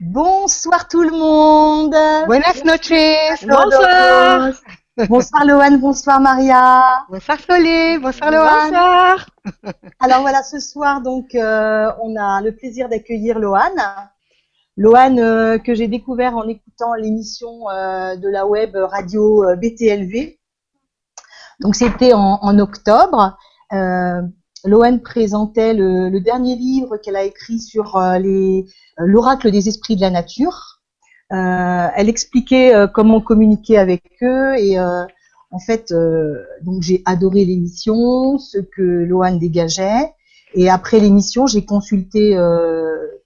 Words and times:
Bonsoir 0.00 0.88
tout 0.88 1.02
le 1.02 1.10
monde. 1.10 1.94
Buenas 2.26 2.64
noches. 2.64 3.46
Bonsoir. 3.46 4.50
Bonsoir 5.08 5.44
Loane, 5.44 5.78
bonsoir 5.78 6.20
Maria. 6.20 7.04
Bonsoir 7.08 7.38
Solé, 7.38 7.98
bonsoir 7.98 8.30
Loane. 8.32 8.70
Bonsoir. 8.70 9.26
Alors 10.00 10.20
voilà, 10.22 10.42
ce 10.42 10.58
soir 10.58 11.00
donc 11.00 11.34
euh, 11.36 11.92
on 12.02 12.16
a 12.16 12.40
le 12.40 12.52
plaisir 12.56 12.88
d'accueillir 12.88 13.38
Loane. 13.38 14.10
Loane 14.76 15.20
euh, 15.20 15.58
que 15.58 15.74
j'ai 15.74 15.86
découvert 15.86 16.36
en 16.36 16.48
écoutant 16.48 16.94
l'émission 16.94 17.70
euh, 17.70 18.16
de 18.16 18.28
la 18.28 18.46
web 18.46 18.74
radio 18.76 19.44
euh, 19.44 19.54
BTLV. 19.54 20.38
Donc 21.60 21.76
c'était 21.76 22.14
en, 22.14 22.40
en 22.42 22.58
octobre. 22.58 23.38
Loane 24.64 25.00
présentait 25.00 25.74
le, 25.74 26.18
dernier 26.20 26.56
livre 26.56 26.96
qu'elle 26.96 27.16
a 27.16 27.24
écrit 27.24 27.60
sur 27.60 27.96
euh, 27.96 28.18
euh, 28.18 28.62
l'oracle 28.98 29.50
des 29.50 29.68
esprits 29.68 29.96
de 29.96 30.00
la 30.00 30.10
nature. 30.10 30.80
Euh, 31.32 31.88
elle 31.94 32.08
expliquait 32.08 32.72
comment 32.92 33.20
communiquer 33.20 33.78
avec 33.78 34.02
eux 34.22 34.54
et 34.56 34.78
en 34.78 35.58
fait, 35.58 35.94
donc 36.62 36.82
j'ai 36.82 37.02
adoré 37.04 37.44
l'émission, 37.44 38.38
ce 38.38 38.58
que 38.58 38.82
Loane 38.82 39.38
dégageait. 39.38 40.12
Et 40.54 40.68
après 40.68 41.00
l'émission, 41.00 41.46
j'ai 41.46 41.64
consulté 41.64 42.36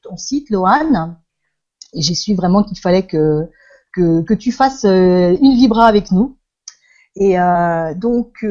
ton 0.03 0.17
site, 0.17 0.49
Loane, 0.51 1.19
et 1.93 2.03
j'ai 2.03 2.15
su 2.15 2.35
vraiment 2.35 2.63
qu'il 2.63 2.79
fallait 2.79 3.07
que, 3.07 3.49
que, 3.93 4.35
tu 4.35 4.53
fasses 4.53 4.85
une 4.85 5.55
vibra 5.55 5.87
avec 5.87 6.13
nous. 6.13 6.37
Et 7.17 7.37
donc, 7.97 8.45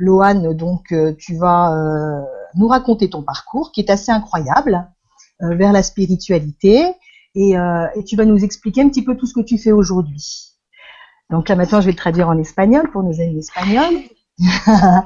Loane, 0.00 0.54
donc 0.54 0.92
euh, 0.92 1.12
tu 1.18 1.36
vas 1.36 1.72
euh, 1.72 2.22
nous 2.54 2.68
raconter 2.68 3.10
ton 3.10 3.22
parcours 3.22 3.70
qui 3.70 3.80
est 3.80 3.90
assez 3.90 4.10
incroyable 4.10 4.88
euh, 5.42 5.54
vers 5.54 5.72
la 5.72 5.82
spiritualité 5.82 6.94
et, 7.36 7.54
tu 8.06 8.16
vas 8.16 8.24
nous 8.24 8.42
expliquer 8.42 8.82
un 8.82 8.88
petit 8.88 9.04
peu 9.04 9.16
tout 9.16 9.26
ce 9.26 9.34
que 9.34 9.42
tu 9.42 9.56
fais 9.56 9.70
aujourd'hui. 9.70 10.56
Donc 11.28 11.48
là 11.48 11.54
maintenant 11.54 11.80
je 11.80 11.86
vais 11.86 11.92
le 11.92 11.96
traduire 11.96 12.28
en 12.28 12.36
espagnol 12.38 12.90
pour 12.90 13.04
nos 13.04 13.20
amis 13.20 13.38
espagnols. 13.38 14.00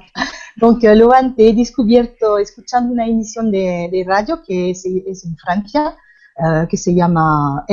Donc 0.57 0.85
Loan, 0.85 1.35
te 1.35 1.49
he 1.49 1.53
descubierto 1.53 2.39
escuchando 2.39 2.93
una 2.93 3.07
emisión 3.07 3.51
de, 3.51 3.91
de 3.91 4.05
radio 4.07 4.41
que 4.47 4.71
es, 4.71 4.87
en 4.87 5.37
Francia, 5.37 5.97
eh, 6.39 6.67
que 6.71 6.77
se 6.77 6.95
llama 6.95 7.67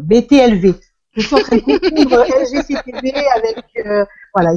BTLV. 0.00 0.80
Je 1.16 1.22
suis 1.22 1.34
en 1.34 1.38
train 1.38 1.56
de 1.56 1.62
confondre 1.62 2.24
LGCTV 2.24 3.12
avec, 3.36 3.64
euh, 3.86 4.04
voilà. 4.34 4.54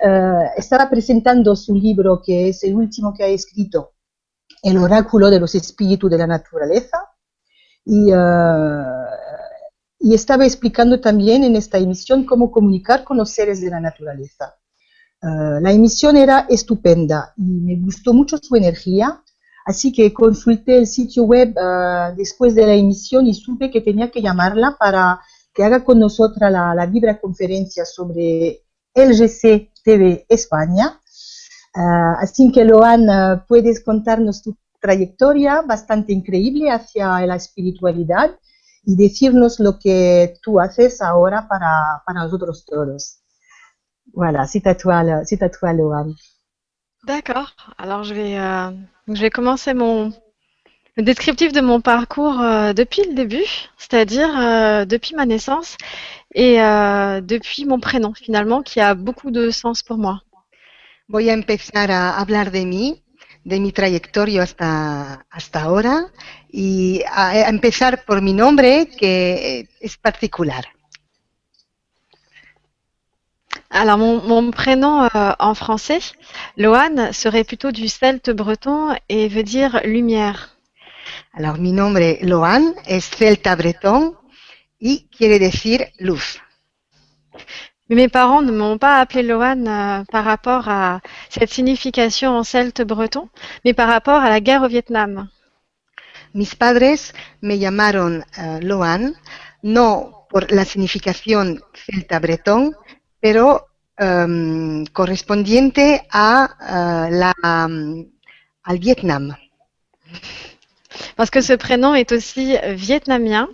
Eh, 0.00 0.50
estaba 0.56 0.88
presentando 0.90 1.56
su 1.56 1.74
libro, 1.74 2.20
que 2.20 2.50
es 2.50 2.62
el 2.64 2.74
último 2.74 3.14
que 3.14 3.24
ha 3.24 3.28
escrito, 3.28 3.94
El 4.62 4.76
oráculo 4.76 5.30
de 5.30 5.40
los 5.40 5.54
espíritus 5.54 6.10
de 6.10 6.18
la 6.18 6.26
naturaleza, 6.26 6.98
y, 7.84 8.10
eh, 8.12 8.84
y 10.00 10.14
estaba 10.14 10.44
explicando 10.44 11.00
también 11.00 11.42
en 11.44 11.56
esta 11.56 11.78
emisión 11.78 12.24
cómo 12.24 12.50
comunicar 12.50 13.02
con 13.04 13.16
los 13.16 13.30
seres 13.30 13.60
de 13.60 13.70
la 13.70 13.80
naturaleza. 13.80 14.56
Eh, 15.22 15.60
la 15.60 15.72
emisión 15.72 16.16
era 16.16 16.46
estupenda 16.48 17.32
y 17.36 17.42
me 17.42 17.76
gustó 17.76 18.12
mucho 18.12 18.38
su 18.38 18.54
energía, 18.56 19.22
así 19.68 19.92
que 19.92 20.14
consulté 20.14 20.78
el 20.78 20.86
sitio 20.86 21.24
web 21.24 21.54
eh, 21.54 22.14
después 22.16 22.54
de 22.54 22.66
la 22.66 22.74
emisión 22.74 23.26
y 23.26 23.34
supe 23.34 23.70
que 23.70 23.82
tenía 23.82 24.10
que 24.10 24.22
llamarla 24.22 24.76
para 24.78 25.20
que 25.52 25.62
haga 25.62 25.84
con 25.84 25.98
nosotras 25.98 26.50
la, 26.50 26.74
la 26.74 27.20
conferencia 27.20 27.84
sobre 27.84 28.62
LGC 28.94 29.72
TV 29.84 30.24
España. 30.28 30.98
Eh, 31.74 32.14
así 32.24 32.50
que, 32.50 32.64
Loan, 32.64 33.10
eh, 33.10 33.42
puedes 33.46 33.84
contarnos 33.84 34.42
tu 34.42 34.56
trayectoria 34.80 35.60
bastante 35.60 36.14
increíble 36.14 36.70
hacia 36.70 37.26
la 37.26 37.36
espiritualidad 37.36 38.38
y 38.84 38.96
decirnos 38.96 39.60
lo 39.60 39.78
que 39.78 40.34
tú 40.42 40.60
haces 40.60 41.02
ahora 41.02 41.46
para, 41.46 42.02
para 42.06 42.22
nosotros 42.22 42.64
todos. 42.64 43.18
Voilà, 44.14 44.46
c'est 44.46 44.66
à 44.66 44.74
toi, 44.74 45.04
c'est 45.26 45.42
Loan. 45.74 46.14
D'accord. 47.08 47.54
Alors 47.78 48.04
je 48.04 48.12
vais, 48.12 48.38
euh, 48.38 48.70
je 49.08 49.20
vais 49.22 49.30
commencer 49.30 49.72
mon 49.72 50.12
descriptif 50.98 51.52
de 51.52 51.62
mon 51.62 51.80
parcours 51.80 52.38
euh, 52.42 52.74
depuis 52.74 53.02
le 53.08 53.14
début, 53.14 53.46
c'est-à-dire 53.78 54.28
euh, 54.38 54.84
depuis 54.84 55.14
ma 55.14 55.24
naissance 55.24 55.78
et 56.34 56.60
euh, 56.60 57.22
depuis 57.22 57.64
mon 57.64 57.80
prénom 57.80 58.12
finalement, 58.12 58.60
qui 58.62 58.78
a 58.80 58.94
beaucoup 58.94 59.30
de 59.30 59.48
sens 59.48 59.82
pour 59.82 59.96
moi. 59.96 60.20
Voy 61.08 61.30
a 61.30 61.34
empezar 61.34 61.90
a 61.90 62.18
hablar 62.20 62.50
de 62.50 62.66
mí, 62.66 63.02
de 63.46 63.58
mi 63.58 63.72
trayectoria 63.72 64.42
hasta, 64.42 65.24
hasta 65.30 65.62
ahora 65.62 66.12
y 66.52 67.02
a 67.10 67.48
empezar 67.48 68.04
por 68.04 68.20
mi 68.20 68.34
nombre 68.34 68.86
que 69.00 69.66
es 69.80 69.96
particular. 69.96 70.66
Alors 73.70 73.98
mon, 73.98 74.22
mon 74.22 74.50
prénom 74.50 75.04
euh, 75.04 75.32
en 75.38 75.54
français, 75.54 76.00
Loane, 76.56 77.12
serait 77.12 77.44
plutôt 77.44 77.70
du 77.70 77.88
celte 77.88 78.30
breton 78.30 78.94
et 79.08 79.28
veut 79.28 79.42
dire 79.42 79.80
lumière. 79.84 80.56
Alors 81.34 81.58
mi 81.58 81.72
nombre 81.72 82.18
Loan 82.22 82.74
es 82.86 83.00
celta 83.00 83.56
bretón 83.56 84.14
y 84.80 85.08
quiere 85.08 85.38
decir 85.38 85.86
luz. 85.98 86.40
Mais 87.88 87.96
mes 87.96 88.08
parents 88.08 88.42
ne 88.42 88.52
m'ont 88.52 88.78
pas 88.78 89.00
appelé 89.00 89.22
Loane 89.22 89.68
euh, 89.68 90.04
par 90.10 90.24
rapport 90.24 90.68
à 90.68 91.00
cette 91.28 91.50
signification 91.50 92.36
en 92.36 92.44
celte 92.44 92.82
breton, 92.82 93.28
mais 93.64 93.74
par 93.74 93.88
rapport 93.88 94.20
à 94.20 94.28
la 94.28 94.40
guerre 94.40 94.62
au 94.62 94.68
Vietnam. 94.68 95.28
Mis 96.34 96.54
padres 96.54 97.12
me 97.42 97.56
llamaron 97.56 98.22
eh, 98.36 98.60
Loan 98.60 99.14
no 99.62 100.26
por 100.28 100.52
la 100.52 100.64
significación 100.64 101.62
celta 101.72 102.18
bretón, 102.20 102.76
pero 103.20 103.66
em, 103.96 104.84
correspondiente 104.92 106.06
a 106.10 106.48
eh, 106.60 107.10
la, 107.12 107.34
mm, 107.68 108.04
al 108.64 108.78
Vietnam. 108.78 109.36
Parce 111.16 111.30
que 111.30 111.42
ce 111.42 111.56
prénom 111.56 111.94
est 111.94 112.12
aussi 112.12 112.56
vietnamien 112.74 113.48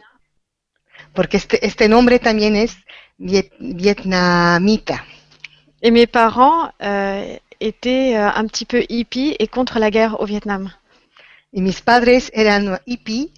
porque 1.14 1.36
este, 1.36 1.64
este 1.66 1.88
nombre 1.88 2.18
también 2.18 2.56
es 2.56 2.76
viet- 3.18 3.52
vietnamita. 3.60 5.04
et 5.82 5.90
mes 5.90 6.06
parents 6.06 6.70
euh, 6.82 7.36
étaient 7.60 8.16
euh, 8.16 8.30
un 8.34 8.46
petit 8.46 8.64
peu 8.64 8.84
hippies 8.88 9.36
et 9.38 9.46
contre 9.48 9.78
la 9.78 9.90
guerre 9.90 10.20
au 10.20 10.24
Vietnam. 10.26 10.72
Y 11.52 11.60
mis 11.60 11.80
padres 11.80 12.30
eran 12.34 12.78
hippie 12.86 13.30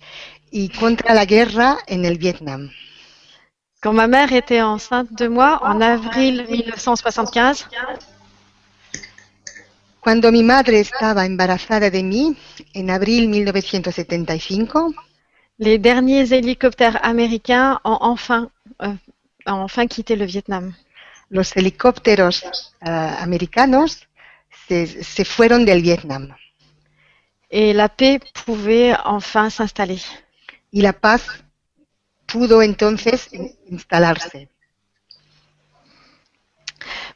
y 0.52 0.68
contra 0.70 1.12
la 1.14 1.26
guerra 1.26 1.76
en 1.86 2.04
el 2.04 2.16
Vietnam. 2.18 2.70
Quand 3.82 3.92
ma 3.92 4.06
mère 4.06 4.32
était 4.32 4.62
enceinte 4.62 5.12
de 5.12 5.28
moi 5.28 5.60
en 5.62 5.80
avril 5.80 6.46
1975, 6.48 7.68
Cuando 10.00 10.30
mi 10.30 10.44
madre 10.44 10.78
estaba 10.78 11.26
embarazada 11.26 11.90
de 11.90 12.00
mí, 12.02 12.36
en 12.76 12.88
abril 12.90 13.28
1975, 13.28 14.94
les 15.58 15.78
derniers 15.78 16.32
hélicoptères 16.32 17.04
américains 17.04 17.80
ont 17.82 17.98
enfin, 18.00 18.48
euh, 18.82 18.94
ont 19.46 19.62
enfin 19.64 19.86
quitté 19.88 20.14
le 20.16 20.24
Vietnam. 20.24 20.72
los 21.28 21.56
helicópteros 21.56 22.44
eh, 22.82 22.88
americanos 22.88 24.06
se, 24.68 24.86
se 25.02 25.24
fueron 25.24 25.64
del 25.64 25.82
Vietnam 25.82 26.34
Et 27.50 27.72
la 27.72 27.88
paix 27.88 28.20
pouvait 28.44 28.94
enfin 29.04 29.50
s'installer. 29.50 30.02
y 30.72 30.82
la 30.82 30.92
paz 30.92 31.22
pudo 32.26 32.62
entonces 32.62 33.28
in- 33.32 33.50
instalarse. 33.70 34.48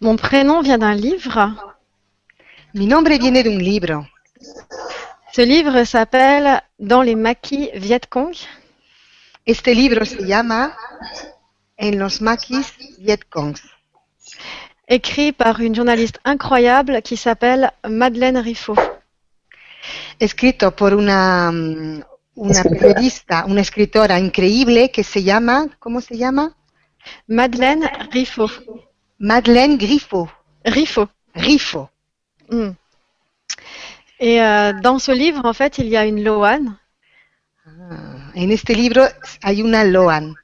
Mon 0.00 0.16
prénom 0.16 0.62
vient 0.62 0.78
d'un 0.78 0.94
livre. 0.94 1.54
Mi 2.74 2.86
nombre 2.86 3.18
viene 3.18 3.42
de 3.42 3.50
un 3.50 3.58
libro. 3.58 4.06
Ce 5.32 5.42
livre 5.42 5.84
s'appelle 5.84 6.60
Dans 6.78 7.02
les 7.02 7.14
maquis 7.14 7.70
Viet 7.74 8.00
Cong 8.08 8.34
Este 9.46 9.74
libro 9.74 10.04
se 10.04 10.24
llama 10.24 10.74
En 11.78 11.98
los 11.98 12.20
maquis 12.20 12.66
Vietcongs. 12.98 13.60
écrit 14.88 15.32
par 15.32 15.60
une 15.60 15.74
journaliste 15.74 16.18
incroyable 16.24 17.00
qui 17.02 17.16
s'appelle 17.16 17.70
Madeleine 17.88 18.38
Riffaut. 18.38 18.76
escrito 20.18 20.70
por 20.72 20.94
una, 20.94 21.50
mm, 21.52 22.02
una 22.40 22.62
periodista, 22.62 23.44
una 23.46 23.60
escritora 23.60 24.18
increíble 24.18 24.90
que 24.90 25.04
se 25.04 25.22
llama, 25.22 25.68
¿cómo 25.78 26.00
se 26.00 26.16
llama? 26.16 26.56
Madeleine 27.26 27.86
Riffaut. 28.12 28.50
Madeleine 29.18 29.76
Griffo. 29.76 30.30
Riffaut. 30.64 31.10
Rifo. 31.34 31.90
Hmm. 32.48 32.70
Et 34.18 34.40
euh, 34.42 34.72
dans 34.82 34.98
ce 34.98 35.12
livre, 35.12 35.44
en 35.44 35.52
fait, 35.52 35.78
il 35.78 35.86
y 35.88 35.96
a 35.96 36.04
une 36.04 36.22
Loane 36.24 36.76
Ah, 37.66 38.32
en 38.34 38.50
este 38.50 38.74
libro 38.74 39.02
hay 39.42 39.62
una 39.62 39.84
Loan 39.84 40.34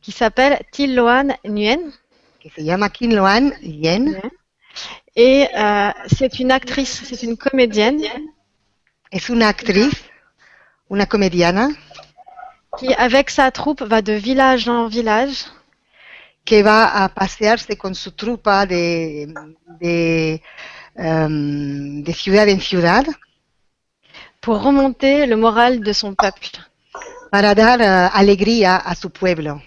qui 0.00 0.12
s'appelle 0.12 0.58
Til 0.72 0.94
Loan 0.94 1.28
Nguyen. 1.44 1.92
que 2.40 2.50
se 2.50 2.62
llama 2.62 2.90
Kim 2.90 3.12
Loan 3.12 3.52
Yen 3.62 4.20
Et 5.14 5.46
euh, 5.54 5.90
c'est 6.06 6.38
une 6.40 6.50
actrice, 6.52 7.02
c'est 7.04 7.22
une 7.22 7.36
comédienne 7.36 8.02
es 9.12 9.28
una 9.28 9.48
actriz, 9.48 9.92
una 10.90 11.06
comediana, 11.06 11.70
qui, 12.78 12.92
avec 12.94 13.30
sa 13.30 13.50
troupe, 13.50 13.82
va 13.82 14.02
de 14.02 14.12
village 14.12 14.68
en 14.68 14.88
village 14.88 15.46
que 16.44 16.62
va 16.62 17.04
a 17.04 17.08
pasearse 17.08 17.76
con 17.76 17.94
su 17.94 18.12
trupa 18.12 18.66
de, 18.66 19.32
de, 19.80 20.42
em, 20.96 22.02
de 22.02 22.12
ciudad 22.12 22.48
en 22.48 22.60
ciudad 22.60 23.06
pour 24.40 24.62
remonter 24.62 25.26
le 25.26 25.36
moral 25.36 25.80
de 25.80 25.92
son 25.92 26.14
peuple. 26.14 26.58
para 27.30 27.54
dar 27.54 27.80
eh, 27.80 28.10
alegría 28.12 28.76
a 28.76 28.94
su 28.94 29.10
pueblo. 29.10 29.62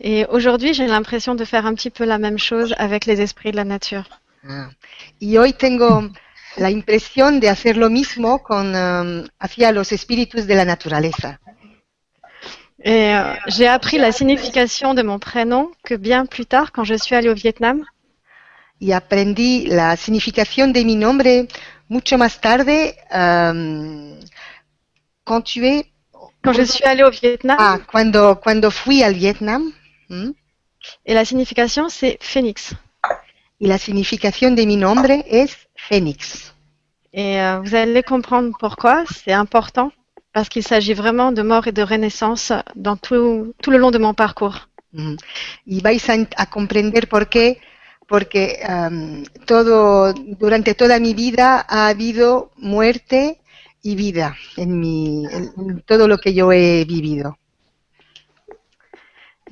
Et 0.00 0.24
aujourd'hui, 0.26 0.74
j'ai 0.74 0.86
l'impression 0.86 1.34
de 1.34 1.44
faire 1.44 1.66
un 1.66 1.74
petit 1.74 1.90
peu 1.90 2.04
la 2.04 2.18
même 2.18 2.38
chose 2.38 2.74
avec 2.78 3.06
les 3.06 3.20
esprits 3.20 3.50
de 3.50 3.56
la 3.56 3.64
nature. 3.64 4.08
Ah. 4.48 4.70
Y 5.20 5.38
hoy 5.38 5.52
tengo 5.52 6.10
la 6.56 6.70
impresión 6.70 7.40
de 7.40 7.48
hacer 7.48 7.76
lo 7.76 7.88
mismo 7.90 8.42
con, 8.42 8.74
em, 8.74 9.26
hacia 9.38 9.72
los 9.72 9.92
espíritus 9.92 10.46
de 10.46 10.54
la 10.54 10.64
naturaleza. 10.64 11.40
Et 12.84 13.14
euh, 13.14 13.34
j'ai 13.46 13.68
appris 13.68 13.98
la 13.98 14.10
signification 14.10 14.92
de 14.94 15.02
mon 15.02 15.18
prénom 15.20 15.70
que 15.84 15.94
bien 15.94 16.26
plus 16.26 16.46
tard, 16.46 16.72
quand 16.72 16.84
je 16.84 16.94
suis 16.96 17.14
allée 17.14 17.28
au 17.30 17.34
Vietnam. 17.34 17.84
y 18.80 18.90
aprendí 18.92 19.66
la 19.66 19.96
significación 19.96 20.72
de 20.72 20.84
mi 20.84 20.96
nombre 20.96 21.46
mucho 21.88 22.18
más 22.18 22.40
tarde 22.40 22.96
quand 25.24 25.42
tu 25.44 25.64
es- 25.64 25.86
Quand 26.42 26.52
je 26.52 26.64
suis 26.64 26.82
allée 26.84 27.04
au 27.04 27.10
Vietnam, 27.10 27.56
ah, 27.60 27.78
cuando, 27.86 28.40
cuando 28.40 28.70
fui 28.72 29.04
al 29.04 29.14
Vietnam 29.14 29.72
¿m? 30.10 30.32
et 31.06 31.14
la 31.14 31.24
signification, 31.24 31.88
c'est 31.88 32.18
phénix. 32.20 32.74
Y 33.62 33.68
la 33.68 33.78
significación 33.78 34.56
de 34.56 34.66
mi 34.66 34.76
nombre 34.76 35.24
es 35.30 35.50
Fénix. 35.76 36.52
Et 37.12 37.40
euh, 37.40 37.60
vous 37.60 37.74
allez 37.76 38.02
comprendre 38.02 38.50
pourquoi. 38.58 39.04
C'est 39.06 39.32
important 39.32 39.92
parce 40.32 40.48
qu'il 40.48 40.64
s'agit 40.64 40.94
vraiment 40.94 41.30
de 41.30 41.42
mort 41.42 41.68
et 41.68 41.72
de 41.72 41.82
renaissance 41.82 42.52
dans 42.74 42.96
tout, 42.96 43.54
tout 43.62 43.70
le 43.70 43.78
long 43.78 43.92
de 43.92 43.98
mon 43.98 44.14
parcours. 44.14 44.68
Mm. 44.92 45.14
Y 45.66 45.80
vais 45.80 46.10
a, 46.10 46.42
a 46.42 46.46
comprender 46.46 47.06
por 47.06 47.28
qué, 47.28 47.60
porque 48.08 48.58
em, 48.68 49.22
todo, 49.46 50.12
durante 50.12 50.74
toda 50.74 50.98
mi 50.98 51.14
vida 51.14 51.64
ha 51.68 51.86
habido 51.86 52.50
muerte 52.56 53.38
y 53.84 53.94
vida 53.94 54.34
en, 54.56 54.80
mi, 54.80 55.24
en- 55.30 55.82
todo 55.86 56.08
lo 56.08 56.18
que 56.18 56.34
yo 56.34 56.50
he 56.52 56.84
vivido. 56.84 57.36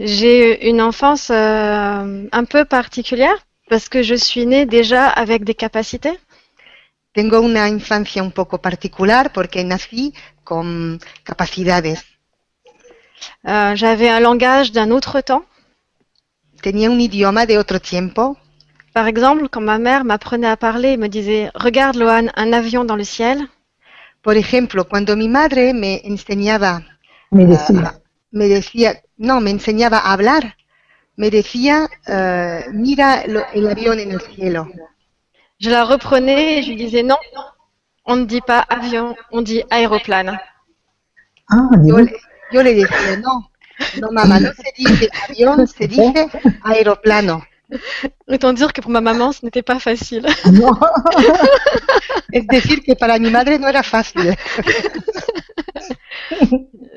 J'ai 0.01 0.35
eu 0.41 0.71
une 0.71 0.81
enfance 0.81 1.31
euh, 1.31 2.27
un 2.33 2.45
peu 2.45 2.65
particulière 2.65 3.39
parce 3.71 3.89
que 3.89 4.03
je 4.03 4.15
suis 4.17 4.45
née 4.47 4.67
déjà 4.67 5.07
avec 5.09 5.45
des 5.45 5.55
capacités. 5.55 6.19
Tengo 7.13 7.41
una 7.41 7.69
infancia 7.69 8.23
un 8.23 8.31
poco 8.31 8.59
particular 8.59 9.33
porque 9.33 9.65
nací 9.65 10.13
con 10.45 10.99
capacidades. 11.25 12.05
Euh, 13.47 13.75
J'avais 13.75 14.09
un 14.09 14.21
langage 14.21 14.73
d'un 14.73 14.91
autre 14.91 15.21
temps. 15.21 15.45
Tenía 16.63 16.91
un 16.91 17.01
idioma 17.01 17.47
de 17.47 17.59
otro 17.59 17.79
tiempo. 17.81 18.37
Par 18.93 19.07
exemple, 19.07 19.49
quand 19.49 19.61
ma 19.65 19.79
mère 19.79 20.05
m'apprenait 20.05 20.49
à 20.49 20.57
parler 20.57 20.91
et 20.93 20.97
me 20.97 21.09
disait 21.09 21.51
Regarde, 21.55 21.97
Lohan, 21.97 22.27
un 22.37 22.53
avion 22.53 22.85
dans 22.85 22.97
le 22.97 23.05
ciel, 23.05 23.39
Por 24.23 24.37
ejemplo, 24.37 24.85
cuando 24.85 25.17
mi 25.17 25.29
madre 25.29 25.73
me 25.73 26.01
enseñaba, 26.05 26.83
Me 27.33 27.47
decía. 27.47 27.95
me 28.33 28.49
decía, 28.49 29.01
no, 29.17 29.41
me 29.41 29.51
enseñaba 29.51 29.99
a 29.99 30.13
hablar, 30.13 30.57
me 31.21 31.29
decía, 31.31 31.75
eh, 32.07 32.65
mira 32.73 33.09
lo- 33.27 33.47
el 33.53 33.65
avión 33.75 33.99
en 34.05 34.11
el 34.17 34.21
cielo. 34.33 34.63
je 35.63 35.69
la 35.71 35.85
reprenais 35.85 36.59
et 36.59 36.63
je 36.63 36.69
lui 36.71 36.77
disais 36.85 37.03
Non, 37.03 37.19
on 38.07 38.17
ne 38.17 38.25
dit 38.25 38.41
pas 38.41 38.63
avion, 38.77 39.15
on 39.31 39.43
dit 39.43 39.63
aéroplane. 39.71 40.33
Ah, 41.55 41.69
Yo, 41.89 41.97
le- 41.99 42.17
yo 42.53 42.63
le 42.63 42.73
decía, 42.75 43.17
no, 43.25 43.33
no 44.01 44.09
mamá, 44.19 44.41
no 44.41 44.51
se 44.61 44.69
dice 44.81 45.07
avión, 45.29 45.67
se 45.67 45.87
dice 45.87 46.21
aeroplano. 46.65 47.43
Autant 48.27 48.53
dire 48.55 48.73
que 48.73 48.81
pour 48.81 48.91
ma 48.91 49.01
maman, 49.03 49.31
ce 49.33 49.45
n'était 49.45 49.63
pas 49.71 49.79
facile. 49.79 50.27
Non. 50.61 50.73
Es 52.33 52.45
decir, 52.47 52.77
que 52.87 52.95
para 52.95 53.19
mi 53.19 53.31
madre 53.31 53.59
no 53.59 53.69
era 53.69 53.83
fácil. 53.83 54.35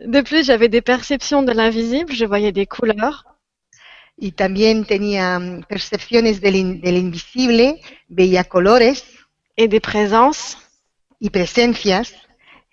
De 0.05 0.21
plus, 0.21 0.45
j'avais 0.45 0.69
des 0.69 0.81
perceptions 0.81 1.43
de 1.43 1.51
l'invisible, 1.51 2.13
je 2.13 2.25
voyais 2.25 2.51
des 2.51 2.65
couleurs. 2.65 3.25
Y 4.27 4.31
también 4.31 4.85
tenía 4.85 5.37
mm, 5.39 5.63
percepciones 5.73 6.39
del, 6.39 6.55
in- 6.55 6.79
del 6.81 6.97
invisible, 6.97 7.81
veía 8.07 8.43
colores 8.55 9.03
et 9.57 9.67
des 9.73 9.81
présences. 9.81 10.57
y 11.19 11.29
presencias, 11.29 12.07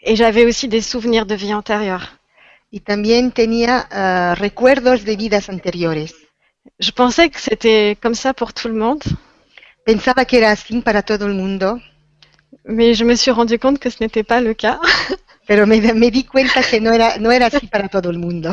Et 0.03 0.17
j'avais 0.17 0.45
aussi 0.51 0.67
des 0.69 0.81
souvenirs 0.93 1.27
de 1.27 1.37
vie 1.37 1.53
antérieure. 1.53 2.05
y 2.73 2.81
también 2.81 3.33
tenía 3.33 3.87
ah, 3.91 4.35
recuerdos 4.47 5.05
de 5.05 5.15
vidas 5.17 5.49
anteriores. 5.49 6.13
Je 6.79 6.93
pensais 6.93 7.29
que 7.31 7.41
c'était 7.41 7.97
comme 8.03 8.15
ça 8.15 8.33
pour 8.33 8.53
tout 8.53 8.69
le 8.69 8.79
monde, 8.85 9.03
Pensaba 9.85 10.25
que 10.25 10.37
era 10.39 10.51
así 10.53 10.81
para 10.83 11.03
todo 11.03 11.27
el 11.27 11.35
mundo, 11.35 11.81
mais 12.65 12.95
je 12.99 13.05
me 13.05 13.17
suis 13.17 13.33
rendu 13.33 13.59
compte 13.59 13.79
que 13.83 13.91
ce 13.91 13.99
n'était 14.03 14.25
pas 14.33 14.41
le 14.41 14.55
cas. 14.55 14.79
pero 15.49 15.67
me, 15.67 15.81
me 15.95 16.11
di 16.11 16.23
cuenta 16.25 16.63
que 16.63 16.81
no 16.81 16.93
era, 16.93 17.19
no 17.19 17.31
era 17.33 17.47
así 17.47 17.67
para 17.67 17.89
todo 17.89 18.09
el 18.11 18.19
mundo. 18.19 18.51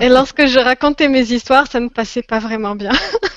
Et 0.00 0.08
lorsque 0.08 0.46
je 0.46 0.58
racontais 0.58 1.08
mes 1.08 1.32
histoires, 1.32 1.66
ça 1.70 1.80
ne 1.80 1.88
passait 1.88 2.22
pas 2.22 2.38
vraiment 2.38 2.74
bien. 2.74 2.92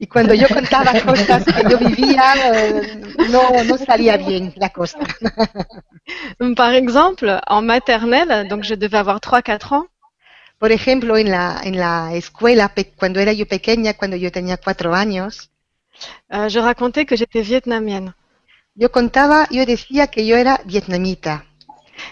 Y 0.00 0.06
cuando 0.06 0.32
yo 0.32 0.46
contaba 0.46 0.92
cosas 1.00 1.44
que 1.44 1.68
yo 1.68 1.76
vivía, 1.76 2.32
eh, 2.36 3.02
no, 3.30 3.64
no 3.64 3.76
salía 3.78 4.16
bien 4.16 4.52
la 4.54 4.70
cosa. 4.70 4.96
Par 6.56 6.72
exemple, 6.74 7.40
en 7.48 7.62
maternelle, 7.62 8.46
donc 8.48 8.62
je 8.62 8.76
devais 8.76 8.98
avoir 8.98 9.18
3-4 9.18 9.74
ans, 9.74 9.86
Por 10.58 10.72
ejemplo, 10.72 11.16
en 11.16 11.30
la, 11.30 11.60
en 11.62 11.78
la 11.78 12.14
escuela, 12.14 12.72
cuando 12.96 13.20
era 13.20 13.32
yo 13.32 13.46
pequeña, 13.46 13.94
cuando 13.94 14.16
yo 14.16 14.32
tenía 14.32 14.56
cuatro 14.56 14.92
años, 14.92 15.50
euh, 16.32 16.48
je 16.48 16.58
racontais 16.60 17.06
que 17.06 17.16
j'étais 17.16 17.42
vietnamienne. 17.42 18.12
yo 18.74 18.90
contaba, 18.90 19.46
yo 19.50 19.64
decía 19.66 20.08
que 20.08 20.26
yo 20.26 20.36
era 20.36 20.60
vietnamita. 20.64 21.44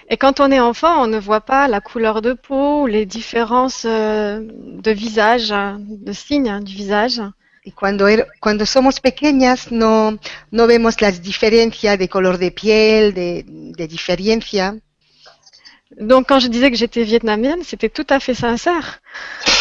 Et 0.08 0.16
quand 0.16 0.40
on 0.40 0.50
est 0.50 0.60
enfant, 0.60 1.02
on 1.02 1.06
ne 1.06 1.18
voit 1.18 1.40
pas 1.42 1.68
la 1.68 1.80
couleur 1.80 2.22
de 2.22 2.32
peau 2.34 2.82
ou 2.82 2.86
les 2.86 3.06
différences 3.06 3.84
euh, 3.86 4.40
de 4.42 4.90
visage, 4.90 5.52
de 5.78 6.12
signes 6.12 6.48
hein, 6.48 6.60
du 6.60 6.74
visage. 6.74 7.20
Y 7.64 7.72
cuando, 7.72 8.06
er- 8.06 8.26
cuando 8.40 8.64
somos 8.64 9.00
pequeñas 9.00 9.72
no, 9.72 10.16
no 10.52 10.66
vemos 10.68 11.00
las 11.00 11.20
diferencias 11.20 11.98
de 11.98 12.08
color 12.08 12.38
de 12.38 12.50
piel, 12.52 13.12
de, 13.12 13.44
de 13.46 13.86
diferencia. 13.88 14.76
Donc 16.00 16.28
quand 16.28 16.40
je 16.40 16.48
disais 16.48 16.70
que 16.70 16.76
j'étais 16.76 17.04
vietnamienne, 17.04 17.62
c'était 17.64 17.88
tout 17.88 18.06
à 18.10 18.20
fait 18.20 18.34
sincère. 18.34 19.00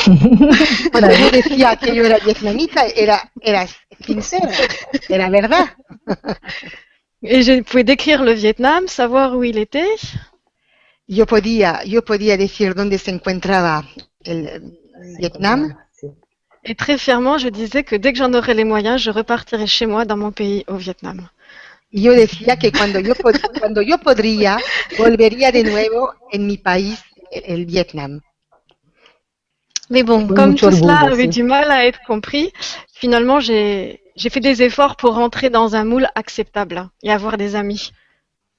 Cuando 0.92 1.12
yo 1.14 1.32
decía 1.32 1.76
que 1.78 1.96
yo 1.96 2.04
era 2.04 2.18
vietnamita, 2.20 2.86
era, 2.88 3.32
era 3.42 3.66
sincera, 4.06 4.52
era 5.10 5.30
verdad. 5.30 5.66
Et 7.28 7.42
je 7.44 7.62
pouvais 7.62 7.84
décrire 7.84 8.24
le 8.24 8.34
Vietnam, 8.34 8.88
savoir 8.88 9.36
où 9.36 9.44
il 9.44 9.58
était. 9.58 9.96
Yo 11.08 11.26
podía, 11.26 11.84
yo 11.86 12.04
podía 12.04 12.36
decir 12.38 12.74
dónde 12.74 12.98
se 12.98 13.12
encontraba 13.12 13.86
el 14.24 14.74
Vietnam 15.20 15.76
Et 16.64 16.74
très 16.74 16.98
fièrement, 16.98 17.38
je 17.38 17.48
disais 17.50 17.84
que 17.84 17.96
dès 17.96 18.12
que 18.12 18.18
j'en 18.18 18.34
aurais 18.34 18.56
les 18.56 18.64
moyens, 18.64 19.00
je 19.00 19.12
repartirais 19.12 19.68
chez 19.68 19.86
moi 19.86 20.06
dans 20.06 20.18
mon 20.18 20.32
pays 20.32 20.64
au 20.68 20.78
Vietnam. 20.78 21.30
yo 21.92 22.12
decía 22.14 22.58
que 22.58 22.72
cuando 22.72 23.00
yo, 23.00 23.14
pod- 23.16 23.40
cuando 23.60 23.82
yo 23.82 23.98
podría, 24.00 24.58
volvería 24.98 25.52
de 25.52 25.64
nuevo 25.64 26.14
en 26.32 26.48
mi 26.48 26.58
país, 26.58 27.00
el, 27.32 27.66
Vietnam. 27.66 28.22
Mais 29.92 30.04
bon, 30.04 30.28
comme 30.28 30.56
tout 30.56 30.72
cela 30.72 31.02
avait 31.02 31.28
du 31.28 31.44
mal 31.44 31.70
à 31.70 31.86
être 31.86 32.00
compris, 32.08 32.52
finalement, 32.94 33.40
j'ai 33.40 34.02
j'ai 34.16 34.30
fait 34.30 34.40
des 34.40 34.62
efforts 34.64 34.96
pour 34.98 35.16
rentrer 35.16 35.50
dans 35.50 35.76
un 35.76 35.86
moule 35.86 36.08
acceptable 36.16 36.90
et 37.04 37.12
avoir 37.12 37.38
des 37.38 37.56
amis. 37.56 37.92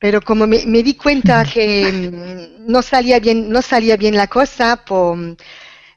Pero 0.01 0.21
como 0.21 0.47
me, 0.47 0.67
me 0.67 0.83
di 0.83 0.95
cuenta 0.97 1.45
que 1.45 1.91
mm, 1.93 2.71
no 2.73 2.83
salía 2.83 3.19
bien, 3.21 3.51
no 3.51 3.63
salía 3.63 3.97
bien 3.97 4.17
la 4.17 4.27
cosa, 4.29 4.85
pues 4.87 5.37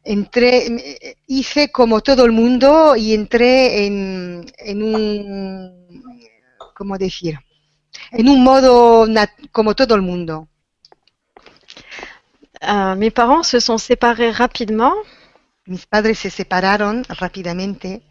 entré, 0.03 0.69
me- 0.69 0.97
hice 1.27 1.71
como 1.71 2.01
todo 2.01 2.25
el 2.25 2.31
mundo 2.31 2.95
y 2.95 3.13
entré 3.13 3.85
en, 3.87 4.45
en 4.57 4.83
un, 4.83 6.11
¿cómo 6.75 6.97
decir? 6.97 7.39
En 8.11 8.29
un 8.29 8.43
modo 8.43 9.07
nat- 9.07 9.49
como 9.51 9.75
todo 9.75 9.95
el 9.95 10.01
mundo. 10.01 10.47
Euh, 12.63 12.95
mes 12.95 13.11
parents 13.11 13.43
se 13.43 13.59
sont 13.59 13.77
séparés 13.77 14.31
rapidement. 14.31 14.93
Mis 15.67 15.85
padres 15.85 16.19
se 16.19 16.29
separaron 16.29 17.03
rápidamente. 17.09 18.01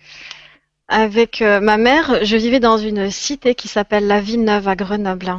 Avec 0.89 1.43
euh, 1.43 1.61
ma 1.61 1.77
mère, 1.77 2.25
je 2.25 2.37
vivais 2.37 2.61
dans 2.61 2.79
une 2.79 3.11
cité 3.11 3.55
qui 3.55 3.69
s'appelle 3.69 4.07
La 4.07 4.21
Villeneuve 4.21 4.69
à 4.69 4.75
Grenoble. 4.77 5.35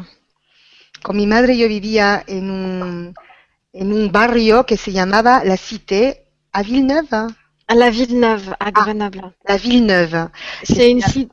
Con 1.02 1.16
mi 1.16 1.26
madre 1.26 1.54
yo 1.56 1.68
vivía 1.68 2.24
en 2.30 2.50
un, 2.50 3.14
en 3.74 3.92
un 3.92 4.08
barrio 4.12 4.66
que 4.66 4.76
se 4.76 4.92
llamaba 4.92 5.44
La 5.46 5.56
Cité, 5.58 6.18
à 6.52 6.62
Villeneuve, 6.62 7.28
À 7.68 7.76
La 7.76 7.90
Villeneuve 7.90 8.54
à 8.60 8.72
Grenoble. 8.72 9.22
La 9.48 9.58
Villeneuve. 9.58 10.28
C'est 10.64 10.92
une 10.92 11.02
cité. 11.02 11.32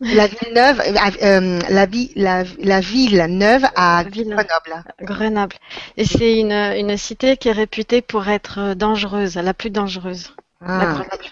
La 0.00 0.26
ville 0.26 0.52
neuve, 0.52 0.80
euh, 0.80 0.92
euh, 1.22 1.60
la, 1.70 1.86
vi- 1.86 2.12
la, 2.16 2.42
la 2.58 2.80
ville 2.80 3.24
neuve 3.28 3.64
à 3.76 4.02
ville. 4.04 4.34
Grenoble. 4.34 4.84
Grenoble. 5.00 5.56
Et 5.96 6.04
c'est 6.04 6.38
une, 6.40 6.52
une 6.52 6.96
cité 6.98 7.36
qui 7.36 7.48
est 7.48 7.52
réputée 7.52 8.02
pour 8.02 8.28
être 8.28 8.74
dangereuse, 8.74 9.36
la 9.36 9.54
plus 9.54 9.70
dangereuse. 9.70 10.34
La 10.60 10.66
Ah, 10.80 10.86
Grenoble. 10.94 11.26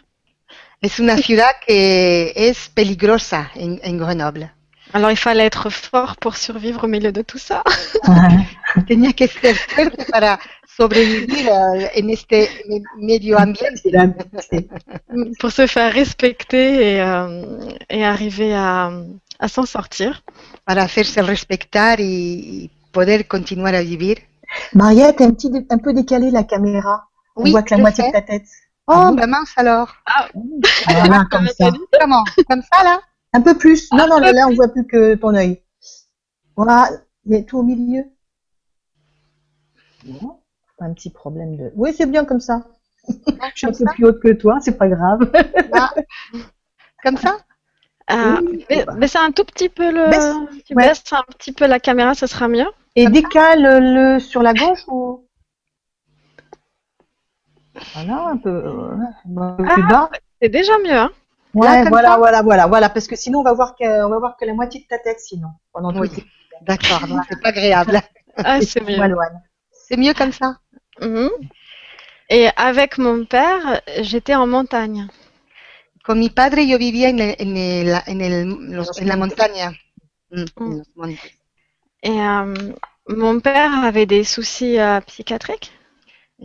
Es 0.83 1.01
una 1.01 1.17
ciudad 1.17 1.53
que 1.67 2.33
es 2.37 2.69
peligrosa 2.69 3.51
en, 3.55 3.81
en 3.83 3.99
Grenoble. 3.99 4.53
Alors 4.93 5.11
il 5.11 5.17
fallait 5.17 5.47
être 5.47 5.71
fort 5.71 6.17
pour 6.17 6.37
survivre 6.37 6.85
au 6.85 6.89
milieu 6.89 7.13
de 7.13 7.23
tout 7.23 7.39
ça. 7.39 7.63
Tenía 8.87 9.13
que 9.15 9.27
ser 9.27 9.55
fuerte 9.57 10.05
para 10.11 10.39
sobrevivir 10.77 11.49
eh, 11.49 11.91
en 12.01 12.11
este 12.11 12.51
me- 12.69 12.83
medio 12.99 13.39
ambiente. 13.39 13.81
C'est 13.83 13.91
c'est- 14.51 14.69
pour 15.39 15.51
se 15.51 15.67
faire 15.67 15.93
respecter 15.93 16.97
et, 16.97 17.01
euh, 17.01 17.45
et 17.89 18.05
arriver 18.05 18.55
à, 18.55 18.91
à 19.39 19.49
s'en 19.49 19.67
sortir. 19.67 20.23
para 20.65 20.83
hacerse 20.85 21.21
respetar 21.23 21.99
y, 22.01 22.05
y 22.65 22.71
poder 22.93 23.27
continuar 23.27 23.75
a 23.75 23.83
vivir. 23.83 24.17
Maria, 24.75 25.13
t'es 25.13 25.25
un 25.25 25.33
petit, 25.33 25.51
un 25.71 25.79
peu 25.79 25.93
décalé 25.95 26.31
la 26.31 26.45
caméra. 26.45 27.09
On 27.35 27.43
Oui, 27.45 27.51
voit 27.51 27.63
que 27.63 27.75
la 27.75 27.79
moitié 27.81 28.05
sais. 28.05 28.11
de 28.11 28.13
ta 28.13 28.23
tête. 28.23 28.47
Oh, 28.89 28.93
Ah 28.95 29.09
bon 29.11 29.15
ben 29.15 29.27
mince 29.29 29.53
alors. 29.57 29.95
Voilà, 30.89 31.25
comme 31.31 31.47
ça. 31.49 31.71
Comment? 32.01 32.25
Comme 32.49 32.63
ça 32.63 32.83
là? 32.85 33.01
Un 33.33 33.41
peu 33.41 33.57
plus. 33.57 33.91
Non, 33.93 34.07
non, 34.09 34.19
là, 34.19 34.33
on 34.49 34.55
voit 34.55 34.69
plus 34.69 34.87
que 34.87 35.15
ton 35.15 35.35
œil. 35.35 35.63
Voilà, 36.57 36.89
il 37.25 37.33
y 37.33 37.37
a 37.39 37.43
tout 37.43 37.59
au 37.59 37.63
milieu. 37.63 38.05
Bon, 40.05 40.41
un 40.81 40.93
petit 40.93 41.11
problème 41.11 41.57
de. 41.57 41.73
Oui, 41.77 41.95
c'est 41.97 42.07
bien 42.11 42.25
comme 42.25 42.41
ça. 42.41 42.63
Je 43.09 43.15
suis 43.55 43.67
un 43.67 43.73
peu 43.73 43.85
plus 43.95 44.05
haute 44.07 44.21
que 44.21 44.33
toi, 44.33 44.59
c'est 44.61 44.77
pas 44.77 44.89
grave. 44.89 45.31
Là. 45.73 45.93
Comme 47.03 47.17
ça? 47.17 47.39
Euh, 48.11 48.41
Oui, 48.43 48.67
mais 48.69 48.85
bah. 48.85 48.95
mais 48.99 49.09
c'est 49.09 49.19
un 49.19 49.31
tout 49.31 49.45
petit 49.45 49.69
peu 49.69 49.91
le. 49.91 50.11
Baisse. 50.11 50.35
Tu 50.67 50.75
Ouais. 50.75 50.89
baisses 50.89 51.05
un 51.13 51.23
petit 51.39 51.53
peu 51.53 51.67
la 51.67 51.79
caméra, 51.81 52.15
ce 52.15 52.27
sera 52.27 52.49
mieux. 52.49 52.67
Et 52.97 53.09
décale-le 53.09 54.19
sur 54.19 54.43
la 54.43 54.53
gauche 54.55 54.85
ou? 54.89 55.22
Voilà, 57.95 58.27
un 58.29 58.37
peu, 58.37 58.51
euh, 58.51 58.97
un 59.37 59.57
peu 59.57 59.65
plus 59.65 59.83
bas. 59.89 60.11
C'est 60.41 60.49
déjà 60.49 60.73
mieux, 60.79 60.93
hein. 60.93 61.11
Ouais, 61.55 61.85
Là, 61.85 61.89
voilà, 61.91 62.09
ça 62.13 62.17
voilà, 62.19 62.43
voilà, 62.43 62.67
voilà, 62.67 62.89
parce 62.89 63.07
que 63.07 63.17
sinon 63.17 63.41
on 63.41 63.43
va 63.43 63.53
voir 63.53 63.77
que, 63.77 63.85
on 64.05 64.09
va 64.09 64.19
voir 64.19 64.37
que 64.39 64.45
la 64.47 64.55
moitié 64.55 64.81
de 64.81 64.87
ta 64.87 64.99
tête 64.99 65.21
sinon. 65.21 65.49
Pendant 65.73 65.95
Oui. 66.01 66.09
D'accord, 66.63 67.07
donc 67.07 67.21
c'est 67.29 67.41
pas 67.43 67.51
agréable. 67.51 68.01
Ah, 68.37 68.61
c'est 68.63 68.81
mieux. 68.81 68.97
C'est 69.71 69.97
mieux 69.97 70.15
comme 70.15 70.33
ça 70.33 70.57
Mhm. 71.01 71.29
Et 72.31 72.49
avec 72.57 72.99
mon 72.99 73.25
père, 73.25 73.81
j'étais 74.01 74.35
en 74.35 74.47
montagne. 74.47 75.09
Con 76.05 76.17
mi 76.17 76.31
padre 76.31 76.61
yo 76.61 76.79
vivía 76.79 77.11
en, 77.11 77.19
el- 77.19 77.37
en, 77.39 77.57
el- 77.57 78.03
en, 78.07 78.21
el- 78.21 78.75
los- 78.77 79.01
en 79.01 79.07
la 79.07 79.17
montaña. 79.17 79.73
Mm, 80.31 80.45
Mm. 80.97 81.15
Et 82.05 82.11
euh, 82.21 82.55
mon 83.09 83.41
père 83.41 83.85
avait 83.85 84.07
des 84.07 84.25
soucis 84.25 84.79
euh, 84.81 85.01
psychiatriques 85.03 85.73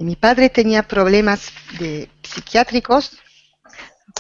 mi 0.04 0.16
padre 0.16 0.50
tenía 0.50 0.84
problemas 0.84 1.52
de 1.80 2.10
psiquiátricos. 2.22 3.18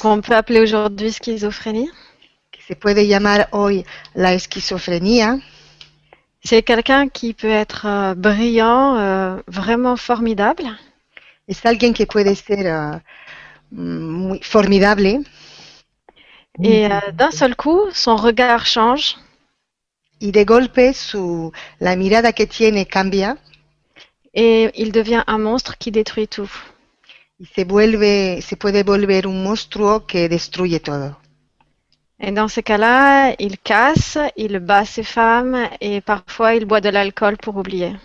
Qu'on 0.01 0.21
peut 0.21 0.35
appeler 0.35 0.61
aujourd'hui 0.61 1.11
schizophrénie? 1.11 1.89
que 2.51 2.61
se 2.61 2.75
puede 2.75 3.07
llamar 3.07 3.49
hoy 3.51 3.85
la 4.13 4.33
esquizofrenia. 4.33 5.39
C'est 6.43 6.63
quelqu'un 6.63 7.09
qui 7.09 7.33
peut 7.33 7.49
être 7.49 7.85
euh, 7.85 8.15
brillant, 8.15 8.97
euh, 8.97 9.41
vraiment 9.47 9.97
formidable, 9.97 10.77
Es 11.47 11.65
alguien 11.65 11.93
que 11.93 12.05
puede 12.05 12.35
ser 12.35 13.01
muy 13.71 14.39
formidable. 14.41 15.23
Et 16.61 16.87
euh, 16.87 16.99
d'un 17.13 17.31
seul 17.31 17.55
coup, 17.55 17.81
son 17.93 18.15
regard 18.15 18.65
change. 18.65 19.17
Y 20.19 20.31
de 20.31 20.43
golpe 20.43 20.93
su, 20.93 21.51
la 21.79 21.95
mirada 21.95 22.33
que 22.33 22.47
tiene 22.47 22.85
cambia 22.87 23.37
et 24.37 24.71
il 24.75 24.91
devient 24.91 25.23
un 25.25 25.39
monstre 25.39 25.77
qui 25.77 25.91
détruit 25.91 26.27
tout. 26.27 26.51
y 27.39 27.45
se 27.45 27.65
vuelve, 27.65 28.41
se 28.41 28.55
puede 28.55 28.83
volver 28.83 29.25
un 29.25 29.43
monstruo 29.43 30.05
que 30.07 30.27
destruye 30.27 30.79
todo. 30.79 31.15
Et 32.19 32.31
dans 32.31 32.47
ces 32.47 32.63
cas-là, 32.63 33.35
il 33.37 33.59
casse, 33.59 34.17
il 34.35 34.59
bat 34.59 34.85
ses 34.85 35.03
femmes 35.03 35.69
et 35.81 36.01
parfois 36.01 36.55
il 36.55 36.65
boit 36.65 36.81
de 36.81 36.89
l'alcool 36.89 37.37
pour 37.37 37.57
oublier. 37.57 37.95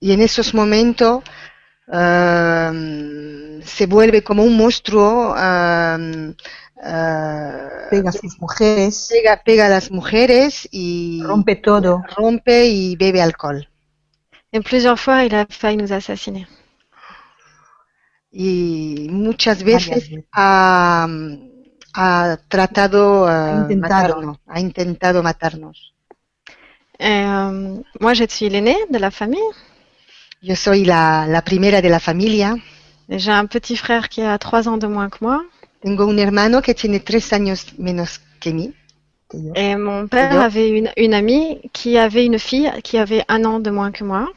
Y 0.00 0.12
en 0.12 0.20
esos 0.20 0.52
momentos 0.52 1.22
ah, 1.90 2.70
se 3.64 3.86
vuelve 3.86 4.22
como 4.22 4.42
un 4.42 4.54
monstruo, 4.54 5.32
ah, 5.34 5.96
ah, 6.82 7.68
Pega 7.90 8.10
a 8.10 8.12
sus 8.12 8.38
mujeres, 8.40 9.08
pega, 9.10 9.42
pega 9.42 9.66
a 9.66 9.68
las 9.70 9.90
mujeres 9.90 10.68
y 10.70 11.22
rompe 11.24 11.56
todo. 11.56 12.02
rompe 12.16 12.66
y 12.66 12.96
bebe 12.96 13.22
alcohol. 13.22 13.66
Et 14.54 14.60
plusieurs 14.60 15.00
fois, 15.00 15.24
il 15.24 15.34
a 15.34 15.46
failli 15.50 15.76
nous 15.76 15.92
assassiner. 15.92 16.46
Y 18.30 19.08
muchas 19.10 19.62
veces 19.64 20.10
ha, 20.32 21.08
ha 21.92 22.36
tratado 22.48 23.26
ah, 23.26 23.58
Ha 23.58 23.72
intentado. 23.72 24.14
matarnos, 24.14 24.38
ha 24.46 24.60
intentado 24.60 25.22
matarnos. 25.24 25.92
Et, 27.00 27.24
euh, 27.26 27.82
moi, 28.00 28.14
je 28.14 28.24
suis 28.28 28.48
l'aînée 28.48 28.78
de 28.90 28.98
la 28.98 29.10
famille. 29.10 29.50
Yo 30.40 30.54
soy 30.54 30.84
la, 30.84 31.26
la 31.26 31.42
primera 31.42 31.80
de 31.82 31.88
la 31.88 31.98
familia. 31.98 32.54
J'ai 33.08 33.32
un 33.32 33.46
petit 33.46 33.76
frère 33.76 34.08
qui 34.08 34.22
a 34.22 34.38
trois 34.38 34.68
ans 34.68 34.78
de 34.78 34.86
moins 34.86 35.10
que 35.10 35.18
moi. 35.20 35.42
Tengo 35.82 36.08
un 36.08 36.18
hermano 36.18 36.62
que 36.62 36.74
tiene 36.74 37.00
tres 37.00 37.32
años 37.32 37.74
menos 37.78 38.20
que 38.40 38.50
mí. 38.52 38.72
Et 39.56 39.74
mon 39.74 40.06
père 40.06 40.40
avait 40.40 40.68
une, 40.68 40.92
une 40.96 41.12
amie 41.14 41.60
qui 41.72 41.98
avait 41.98 42.24
une 42.24 42.38
fille 42.38 42.70
qui 42.84 42.98
avait 42.98 43.24
un 43.28 43.44
an 43.44 43.58
de 43.58 43.70
moins 43.70 43.90
que 43.90 44.04
moi. 44.04 44.28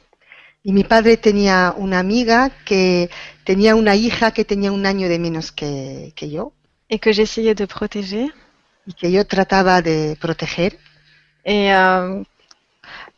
Y 0.63 0.73
mi 0.73 0.83
padre 0.83 1.17
tenía 1.17 1.73
una 1.77 1.99
amiga 1.99 2.51
que 2.65 3.09
tenía 3.45 3.75
una 3.75 3.95
hija 3.95 4.31
que 4.31 4.43
tenía 4.43 4.71
un 4.71 4.85
año 4.85 5.07
de 5.07 5.19
menos 5.19 5.51
que, 5.51 6.13
que 6.15 6.29
yo 6.29 6.53
et 6.89 6.99
que 6.99 7.11
j'essayais 7.13 7.55
de 7.55 7.67
protéger. 7.67 8.33
y 8.87 8.93
que 8.93 9.11
yo 9.11 9.25
trataba 9.25 9.81
de 9.81 10.15
proteger. 10.19 10.79
Et 11.43 11.73
euh, 11.73 12.23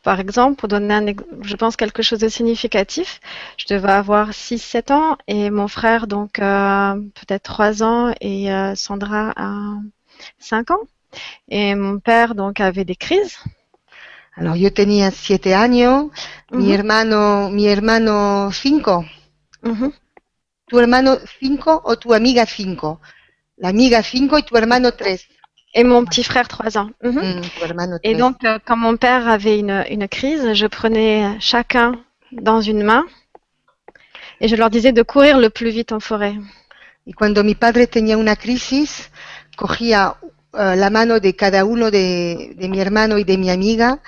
par 0.03 0.19
exemple, 0.19 0.55
pour 0.59 0.67
donner 0.67 0.93
un, 0.93 1.05
je 1.41 1.55
pense 1.55 1.75
quelque 1.75 2.01
chose 2.01 2.19
de 2.19 2.29
significatif, 2.29 3.19
je 3.57 3.65
devais 3.73 3.91
avoir 3.91 4.31
6-7 4.31 4.91
ans 4.91 5.17
et 5.27 5.51
mon 5.51 5.67
frère 5.67 6.07
donc 6.07 6.39
euh, 6.39 6.95
peut-être 7.15 7.43
3 7.43 7.83
ans 7.83 8.13
et 8.19 8.51
euh, 8.51 8.75
Sandra 8.75 9.33
a 9.35 9.77
5 10.39 10.71
ans. 10.71 10.83
Et 11.49 11.75
mon 11.75 11.99
père 11.99 12.35
donc 12.35 12.59
avait 12.59 12.85
des 12.85 12.95
crises. 12.95 13.37
Alors 14.39 14.55
yo 14.55 14.71
tenía 14.73 15.11
siete 15.11 15.53
años, 15.53 16.11
mi 16.51 16.65
Mhm. 16.67 16.71
hermano, 16.73 17.49
mi 17.51 17.67
hermano 17.67 18.49
cinco. 18.53 19.05
Mhm. 19.63 19.91
¿Tu 20.67 20.79
hermano 20.79 21.17
cinco 21.39 21.81
o 21.83 21.97
tu 21.97 22.13
amiga 22.13 22.45
cinco? 22.45 23.01
La 23.57 23.69
amiga 23.69 24.01
cinco 24.03 24.37
y 24.37 24.43
tu 24.43 24.55
hermano 24.55 24.93
tres. 24.93 25.27
Et 25.75 25.83
mon 25.83 26.03
petit 26.05 26.23
frère 26.23 26.47
3 26.47 26.77
ans. 26.77 26.89
Mm, 27.03 27.41
Et 28.01 28.13
tres. 28.13 28.17
donc, 28.17 28.43
euh, 28.43 28.57
quand 28.65 28.75
mon 28.77 28.97
père 28.97 29.27
avait 29.27 29.59
une, 29.59 29.83
une 29.89 30.07
crise, 30.07 30.53
je 30.53 30.65
prenais 30.65 31.37
chacun 31.39 32.03
dans 32.31 32.59
une 32.61 32.83
main 32.83 33.05
et 34.41 34.47
je 34.47 34.55
leur 34.55 34.69
disais 34.71 34.93
de 34.93 35.03
courir 35.03 35.37
le 35.37 35.49
plus 35.51 35.69
vite 35.69 35.91
en 35.91 35.99
forêt. 35.99 36.35
Y 37.05 37.13
cuando 37.13 37.43
mi 37.43 37.53
padre 37.55 37.85
tenía 37.87 38.17
una 38.17 38.35
crisis, 38.35 39.11
cogía 39.57 40.15
eh, 40.53 40.75
la 40.75 40.89
mano 40.89 41.19
de 41.19 41.35
cada 41.35 41.65
uno 41.65 41.91
de, 41.91 42.53
de 42.55 42.69
mi 42.69 42.79
hermano 42.79 43.17
y 43.17 43.23
de 43.23 43.37
mi 43.37 43.49
amiga 43.49 44.01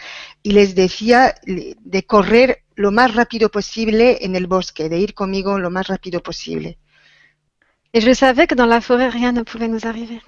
y 0.43 0.51
les 0.51 0.75
decía 0.75 1.35
de 1.45 2.03
correr 2.05 2.63
lo 2.75 2.91
más 2.91 3.13
rápido 3.13 3.49
posible 3.49 4.19
en 4.21 4.35
el 4.35 4.47
bosque, 4.47 4.89
de 4.89 4.97
ir 4.97 5.13
conmigo 5.13 5.59
lo 5.59 5.69
más 5.69 5.87
rápido 5.87 6.21
posible. 6.21 6.77
Et 7.93 8.01
je 8.01 8.13
savais 8.13 8.47
que 8.47 8.55
dans 8.55 8.69
la 8.69 8.79
forêt, 8.79 9.09
rien 9.09 9.33
ne 9.33 9.43
pouvait 9.43 9.67
nous 9.67 9.85
arriver, 9.85 10.21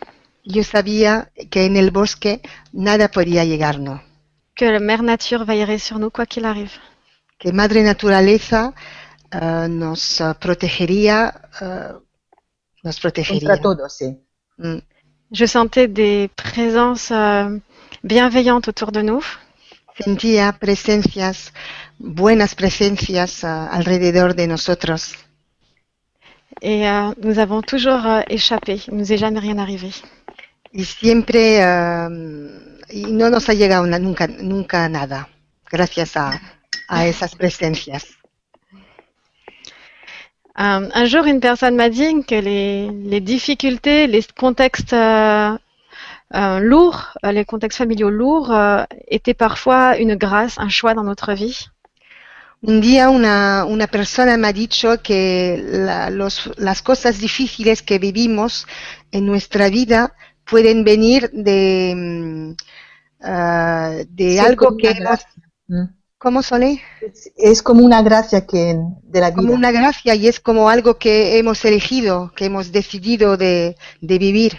Yo 0.44 0.64
sabía 0.64 1.32
que 1.50 1.66
en 1.66 1.78
el 1.78 1.92
bosque 1.92 2.42
nada 2.74 3.08
podía 3.08 3.46
llegarnos, 3.46 4.02
que 4.56 4.70
la 4.70 4.80
mère 4.80 5.02
nature 5.02 5.46
veillerait 5.46 5.80
sur 5.80 5.98
nous 5.98 6.12
quoi 6.12 6.26
qu'il 6.26 6.46
arrive. 6.46 6.74
que 7.40 7.52
Madre 7.54 7.82
Naturaleza 7.84 8.74
eh, 9.32 9.68
nos 9.70 10.22
protegería, 10.40 11.50
eh, 11.62 11.94
nos 12.84 13.00
protegería. 13.00 13.50
Contra 13.50 13.62
todo, 13.62 13.90
sí. 13.90 14.18
Mm. 14.58 14.78
Je 15.34 15.46
sentais 15.46 15.88
des 15.88 16.30
présences 16.36 17.12
euh, 17.12 17.58
bienveillantes 18.04 18.68
autour 18.68 18.92
de 18.92 19.02
nous 19.02 19.24
Sentía 20.04 20.52
presencias, 20.54 21.52
buenas 22.00 22.56
presencias 22.56 23.44
ah, 23.44 23.68
alrededor 23.72 24.34
de 24.34 24.48
nosotros 24.48 25.16
et 26.62 26.88
euh, 26.88 27.14
nous 27.22 27.40
avons 27.40 27.62
toujours 27.62 28.06
euh, 28.06 28.22
échappé. 28.30 28.80
Il 28.88 28.96
nous 28.96 29.12
est 29.12 29.18
jamais 29.18 29.40
rien 29.40 29.58
arrivé. 29.58 29.92
y 30.72 30.84
siempre 30.86 31.62
ah, 31.62 32.10
y 32.90 33.04
no 33.12 33.30
nos 33.30 33.50
ha 33.50 33.54
llegado 33.54 33.86
na- 33.86 34.00
nunca, 34.00 34.28
nunca 34.28 34.88
nada 34.90 35.28
gracias 35.72 36.16
a, 36.18 36.40
a 36.88 37.06
esas 37.08 37.36
presencias. 37.36 38.06
Euh, 40.60 40.88
un 40.94 41.06
jour, 41.06 41.26
une 41.26 41.40
personne 41.40 41.76
m'a 41.76 41.90
dit 41.90 42.24
que 42.26 42.36
les, 42.36 42.90
les 42.92 43.22
difficultés, 43.22 44.06
les 44.08 44.24
contextes 44.38 44.94
euh, 44.94 45.58
euh, 46.36 46.60
lourds, 46.60 47.18
les 47.24 47.46
contextes 47.46 47.78
familiaux 47.80 48.10
lourds, 48.12 48.52
euh, 48.52 48.84
étaient 49.08 49.34
parfois 49.34 49.98
une 49.98 50.16
grâce, 50.16 50.60
un 50.60 50.70
choix 50.70 50.94
dans 50.94 51.04
notre 51.04 51.34
vie. 51.34 51.68
Un 52.66 52.80
día 52.80 53.10
una, 53.10 53.66
una 53.66 53.88
persona 53.88 54.38
me 54.38 54.48
ha 54.48 54.54
dicho 54.54 55.02
que 55.04 55.62
la- 55.86 56.10
los- 56.10 56.50
las 56.58 56.82
cosas 56.82 57.20
difíciles 57.20 57.82
que 57.82 58.00
vivimos 58.00 58.66
en 59.12 59.26
nuestra 59.26 59.70
vida 59.70 60.14
pueden 60.46 60.84
venir 60.86 61.30
de, 61.34 61.94
mm, 61.96 62.56
ah, 63.24 63.92
de 64.10 64.40
algo 64.40 64.78
que 64.78 64.90
hemos... 64.92 65.20
¿Cómo 66.24 66.42
Sole? 66.42 66.82
Es, 67.02 67.32
es 67.36 67.62
como 67.62 67.84
una 67.84 68.02
gracia 68.02 68.46
que 68.48 68.78
de 69.14 69.20
la 69.20 69.32
Como 69.34 69.50
vida. 69.50 69.58
una 69.62 69.72
gracia 69.72 70.16
y 70.16 70.28
es 70.28 70.40
como 70.40 70.70
algo 70.70 70.98
que 70.98 71.38
hemos 71.38 71.64
elegido, 71.66 72.32
que 72.36 72.46
hemos 72.46 72.72
decidido 72.72 73.36
de, 73.44 73.76
de 74.10 74.18
vivir. 74.18 74.54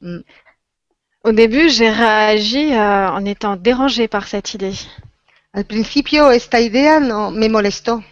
Mm. 0.00 0.20
Au 1.24 1.32
début, 1.32 1.68
j'ai 1.76 1.90
réagi 1.90 2.66
euh, 2.74 3.10
en 3.18 3.24
étant 3.24 3.56
dérangée 3.56 4.08
par 4.08 4.28
cette 4.28 4.54
idée. 4.54 4.76
Al 5.52 5.64
principio 5.64 6.30
esta 6.30 6.60
idea 6.60 7.00
no 7.00 7.30
me 7.30 7.48
molestó. 7.48 8.04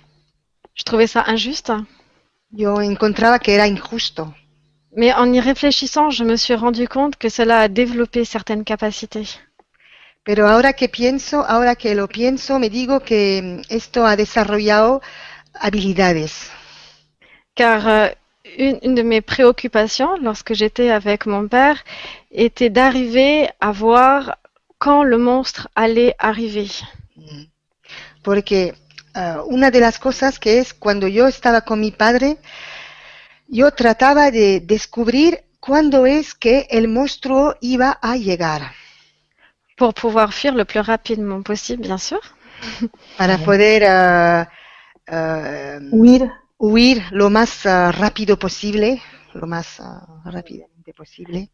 Je 0.74 0.82
trouvais 0.84 1.06
ça 1.14 1.22
injuste, 1.34 1.72
Yo 2.50 2.80
encontraba 2.80 3.38
que 3.38 3.52
era 3.54 3.66
injusto. 3.68 4.34
mais 4.96 5.12
en 5.12 5.32
y 5.32 5.40
réfléchissant, 5.40 6.08
je 6.10 6.24
me 6.24 6.36
suis 6.36 6.54
rendu 6.54 6.88
compte 6.88 7.16
que 7.16 7.28
cela 7.28 7.60
a 7.60 7.68
développé 7.68 8.24
certaines 8.24 8.64
capacités. 8.64 9.28
Pero 10.24 10.48
ahora 10.48 10.72
que 10.72 10.88
pienso, 10.88 11.44
ahora 11.46 11.76
que 11.76 11.94
lo 11.94 12.08
pienso, 12.08 12.58
me 12.58 12.70
digo 12.70 13.00
que 13.00 13.42
mm, 13.42 13.60
esto 13.68 14.06
ha 14.06 14.16
desarrollado 14.16 15.02
habilidades. 15.52 16.50
Car 17.54 17.86
euh, 17.86 18.08
une, 18.58 18.78
une 18.82 18.94
de 18.94 19.02
mes 19.02 19.20
préoccupations 19.20 20.16
lorsque 20.16 20.54
j'étais 20.54 20.90
avec 20.90 21.26
mon 21.26 21.46
père 21.46 21.84
était 22.30 22.70
d'arriver 22.70 23.50
à 23.60 23.70
voir 23.70 24.38
quand 24.78 25.04
le 25.04 25.18
monstre 25.18 25.68
allait 25.74 26.16
arriver. 26.18 26.70
Mm. 27.16 27.44
Porque 28.22 28.74
ah, 29.12 29.42
una 29.46 29.70
de 29.70 29.80
las 29.80 29.98
cosas 29.98 30.38
que 30.38 30.58
es 30.58 30.72
cuando 30.72 31.06
yo 31.06 31.28
estaba 31.28 31.60
con 31.60 31.80
mi 31.80 31.90
padre, 31.90 32.38
yo 33.46 33.70
trataba 33.72 34.30
de 34.30 34.60
descubrir 34.60 35.42
cuándo 35.60 36.06
es 36.06 36.34
que 36.34 36.66
el 36.70 36.88
monstruo 36.88 37.56
iba 37.60 37.98
a 38.00 38.16
llegar 38.16 38.72
Pour 39.76 39.94
pouvoir 39.94 40.32
fuir 40.32 40.54
le 40.54 40.64
plus 40.64 40.80
rapidement 40.80 41.42
possible, 41.42 41.82
bien 41.82 41.98
sûr. 41.98 42.20
para 43.18 43.38
poder 43.38 43.84
ah, 43.84 44.48
ah, 45.08 45.78
Huir. 45.92 46.30
huir 46.60 47.02
lo 47.10 47.28
más 47.30 47.66
ah, 47.66 47.90
rápido 47.90 48.38
posible, 48.38 49.00
lo 49.34 49.46
más 49.46 49.80
rápidamente 50.24 50.92
posible. 50.94 51.48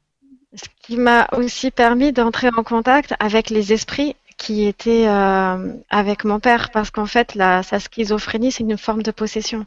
Ce 0.52 0.68
qui 0.82 0.96
m'a 0.96 1.28
aussi 1.32 1.70
permis 1.70 2.12
d'entrer 2.12 2.50
en 2.56 2.64
contact 2.64 3.14
avec 3.20 3.50
les 3.50 3.72
esprits 3.72 4.16
qui 4.36 4.66
étaient 4.66 5.06
euh, 5.06 5.74
avec 5.90 6.24
mon 6.24 6.40
père, 6.40 6.70
parce 6.70 6.90
qu'en 6.90 7.06
fait, 7.06 7.34
la, 7.34 7.62
sa 7.62 7.78
schizophrénie, 7.78 8.50
c'est 8.50 8.64
une 8.64 8.78
forme 8.78 9.02
de 9.02 9.12
possession. 9.12 9.64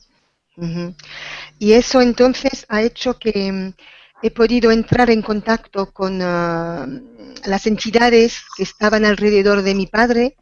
Ujú. 0.57 0.93
Y 1.59 1.73
eso 1.73 2.01
entonces 2.01 2.65
ha 2.69 2.81
hecho 2.83 3.17
que 3.17 3.51
mm, 3.51 3.73
he 4.23 4.31
podido 4.31 4.71
entrar 4.71 5.09
en 5.09 5.21
contacto 5.21 5.91
con 5.91 6.19
ah, 6.21 6.87
las 7.45 7.67
entidades 7.67 8.41
que 8.55 8.63
estaban 8.63 9.03
alrededor 9.05 9.61
de 9.61 9.75
mi 9.75 9.87
padre, 9.87 10.35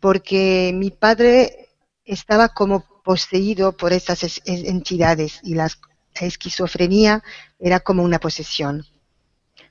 porque 0.00 0.72
mi 0.74 0.90
padre 0.90 1.68
estaba 2.04 2.50
como 2.50 2.84
poseído 3.02 3.72
por 3.76 3.92
esas 3.92 4.22
es- 4.22 4.42
es- 4.44 4.64
entidades 4.64 5.40
y 5.42 5.54
la 5.54 5.68
esquizofrenia 6.20 7.22
era 7.58 7.80
como 7.80 8.02
una 8.02 8.18
posesión. 8.18 8.84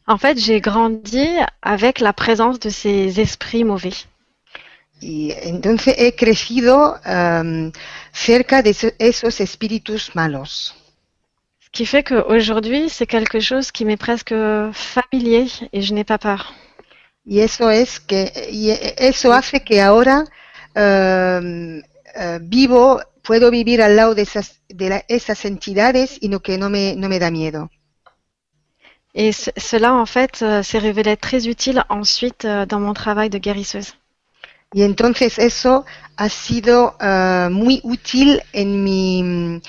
En 0.08 0.18
fait, 0.18 0.38
j'ai 0.38 0.60
grandi 0.60 1.40
avec 1.62 2.00
la 2.02 2.14
présence 2.14 2.60
de 2.60 2.72
ces 2.72 3.18
esprits 3.20 3.64
mauvais. 3.64 4.08
Y 5.00 5.32
entonces 5.44 5.96
he 5.98 6.16
crecido 6.16 7.00
am, 7.04 7.72
cerca 8.12 8.62
de 8.62 8.72
eso- 8.72 8.94
esos 9.00 9.40
espíritus 9.40 10.12
malos. 10.16 10.76
Qui 11.74 11.86
fait 11.86 12.04
qu'aujourd'hui, 12.04 12.90
c'est 12.90 13.08
quelque 13.08 13.40
chose 13.40 13.72
qui 13.72 13.84
m'est 13.86 13.98
presque 13.98 14.34
familier 14.74 15.48
et 15.74 15.82
je 15.82 15.94
n'ai 15.94 16.04
pas 16.04 16.18
peur. 16.18 16.54
Y 17.26 17.40
eso 17.40 17.70
es 17.70 18.00
que, 18.00 18.32
y 18.52 18.72
eso 18.98 19.32
hace 19.34 19.62
que 19.64 19.82
ahora 19.82 20.26
eh, 20.76 22.40
vivo, 22.42 23.00
puedo 23.22 23.52
vivir 23.52 23.82
al 23.82 23.96
lado 23.96 24.16
de 24.16 24.24
esas, 24.24 24.62
de 24.70 24.90
la- 24.90 25.06
esas 25.08 25.46
entidades 25.46 26.18
y 26.22 26.30
no 26.30 26.40
que 26.42 26.58
no 26.58 26.70
me, 26.70 26.96
no 26.96 27.08
me 27.10 27.20
da 27.20 27.32
miedo. 27.32 27.70
Et 29.14 29.32
ce- 29.34 29.52
cela, 29.58 29.94
en 29.94 30.06
fait, 30.06 30.42
euh, 30.42 30.64
s'est 30.64 30.80
révélé 30.80 31.18
très 31.18 31.48
utile 31.48 31.84
ensuite 31.90 32.46
euh, 32.46 32.66
dans 32.66 32.80
mon 32.80 32.94
travail 32.94 33.30
de 33.30 33.38
guérisseuse. 33.38 33.96
Y 34.74 34.84
entonces 34.84 35.40
eso 35.40 35.86
ha 36.18 36.30
sido 36.30 36.96
ah, 37.00 37.50
muy 37.52 37.82
útil 37.84 38.42
en 38.54 38.84
mi 38.84 39.62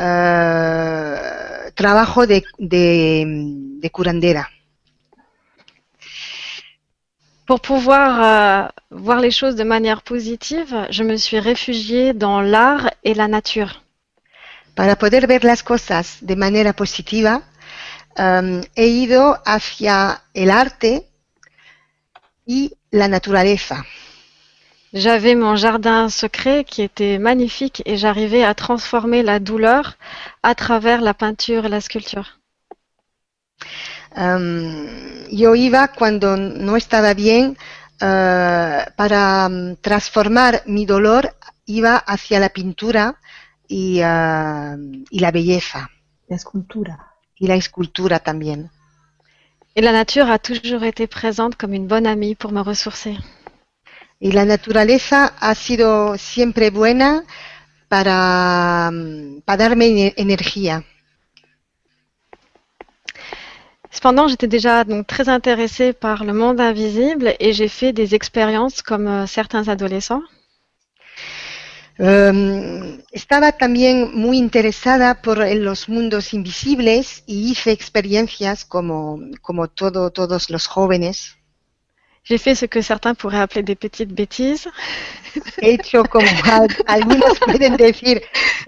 ah, 0.00 1.70
trabajo 1.74 2.26
de, 2.26 2.42
de, 2.58 3.24
de 3.82 3.88
curandera. 3.90 4.48
Pour 7.46 7.60
pouvoir 7.60 8.10
euh, 8.22 8.68
voir 8.90 9.18
les 9.20 9.32
choses 9.32 9.56
de 9.56 9.64
manière 9.64 10.02
positive, 10.02 10.86
je 10.90 11.02
me 11.02 11.16
suis 11.16 11.40
réfugiée 11.40 12.12
dans 12.14 12.40
l'art 12.40 12.90
et 13.02 13.12
la 13.14 13.26
nature. 13.28 13.82
Para 14.76 14.94
poder 14.96 15.26
ver 15.26 15.42
las 15.44 15.62
cosas 15.62 16.18
de 16.22 16.36
manera 16.36 16.72
positiva, 16.72 17.42
am, 18.16 18.62
he 18.76 18.86
ido 18.86 19.36
hacia 19.44 20.22
el 20.32 20.50
arte 20.50 21.06
y 22.46 22.72
la 22.92 23.08
naturaleza. 23.08 23.84
J'avais 24.92 25.36
mon 25.36 25.54
jardin 25.54 26.08
secret 26.08 26.64
qui 26.64 26.82
était 26.82 27.18
magnifique 27.18 27.80
et 27.86 27.96
j'arrivais 27.96 28.42
à 28.42 28.54
transformer 28.54 29.22
la 29.22 29.38
douleur 29.38 29.96
à 30.42 30.56
travers 30.56 31.00
la 31.00 31.14
peinture 31.14 31.66
et 31.66 31.68
la 31.68 31.80
sculpture. 31.80 32.40
Am, 34.16 34.76
yo 35.30 35.54
iba 35.54 35.86
cuando 35.88 36.36
no 36.36 36.76
estaba 36.76 37.14
bien 37.14 37.56
ah, 38.00 38.86
para 38.96 39.48
transformar 39.80 40.62
mi 40.66 40.86
dolor, 40.86 41.36
iba 41.66 41.96
hacia 41.96 42.40
la 42.40 42.48
pintura 42.48 43.14
y, 43.68 43.98
y 44.00 45.18
la 45.20 45.30
belleza 45.30 45.88
La 46.28 46.34
escultura. 46.36 46.98
y 47.38 47.46
la 47.46 47.54
escultura 47.54 48.18
también. 48.18 48.70
Et 49.76 49.82
la 49.82 49.92
nature 49.92 50.28
a 50.28 50.40
toujours 50.40 50.82
été 50.82 51.06
présente 51.06 51.54
comme 51.54 51.74
une 51.74 51.86
bonne 51.86 52.06
amie 52.08 52.34
pour 52.34 52.50
me 52.50 52.60
ressourcer. 52.60 53.16
Y 54.20 54.32
la 54.32 54.44
naturaleza 54.44 55.32
ha 55.40 55.54
sido 55.54 56.16
siempre 56.18 56.70
buena 56.70 57.24
para, 57.88 58.90
mm, 58.92 59.40
para 59.46 59.56
darme 59.64 59.86
ene- 59.86 60.14
energía. 60.16 60.84
Cependant, 63.90 64.28
j'étais 64.28 64.46
déjà 64.46 64.84
donc 64.84 65.06
très 65.06 65.28
intéressée 65.28 65.92
par 65.92 66.22
le 66.24 66.32
monde 66.32 66.60
invisible 66.60 67.34
et 67.40 67.52
j'ai 67.52 67.66
fait 67.68 67.92
des 67.92 68.14
expériences 68.14 68.82
comme 68.82 69.08
euh, 69.08 69.26
certains 69.26 69.66
adolescents. 69.68 70.22
Em, 71.98 73.02
estaba 73.12 73.52
también 73.52 74.12
muy 74.14 74.38
interesada 74.38 75.20
por 75.20 75.42
en 75.42 75.64
los 75.64 75.88
mundos 75.88 76.32
invisibles 76.32 77.22
y 77.26 77.50
hice 77.50 77.72
experiencias 77.72 78.64
como, 78.64 79.18
como 79.42 79.68
todo, 79.68 80.10
todos 80.10 80.48
los 80.50 80.66
jóvenes. 80.66 81.36
J'ai 82.24 82.38
fait 82.38 82.54
ce 82.54 82.66
que 82.66 82.80
certains 82.82 83.14
pourraient 83.14 83.40
appeler 83.40 83.62
des 83.62 83.74
petites 83.74 84.12
bêtises. 84.12 84.68
He 85.62 85.74
hecho 85.74 86.04
como 86.04 86.26
al- 86.44 86.68
algunos 86.86 87.38
pueden 87.40 87.76
decir 87.76 88.20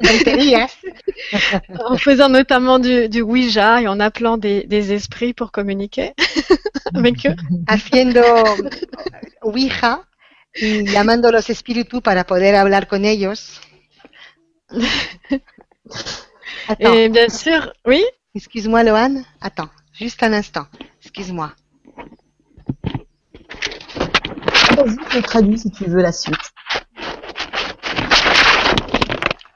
tonterías, 0.02 0.72
en 1.86 1.96
faisant 1.98 2.28
notamment 2.28 2.78
du, 2.78 3.08
du 3.08 3.20
Ouija 3.20 3.80
et 3.82 3.88
en 3.88 4.00
appelant 4.00 4.36
des, 4.38 4.64
des 4.66 4.92
esprits 4.92 5.34
pour 5.34 5.50
communiquer 5.52 6.14
avec 6.94 7.26
eux. 7.26 7.36
haciendo 7.66 8.22
Ouija 9.42 10.08
y 10.56 10.84
llamando 10.86 11.30
los 11.30 11.48
espíritus 11.50 12.00
para 12.02 12.24
poder 12.24 12.54
hablar 12.56 12.86
con 12.88 13.04
ellos. 13.04 13.60
Attends, 16.68 16.92
Et 16.94 17.08
bien 17.08 17.28
sûr, 17.28 17.72
oui, 17.86 18.02
excuse-moi 18.34 18.82
Loane. 18.84 19.24
Attends, 19.40 19.68
juste 19.92 20.22
un 20.22 20.32
instant. 20.32 20.66
Excuse-moi. 21.02 21.52
Vas-y, 24.76 24.96
je 25.10 25.20
traduis 25.20 25.58
si 25.58 25.70
tu 25.70 25.84
veux 25.86 26.02
la 26.02 26.12
suite. 26.12 26.36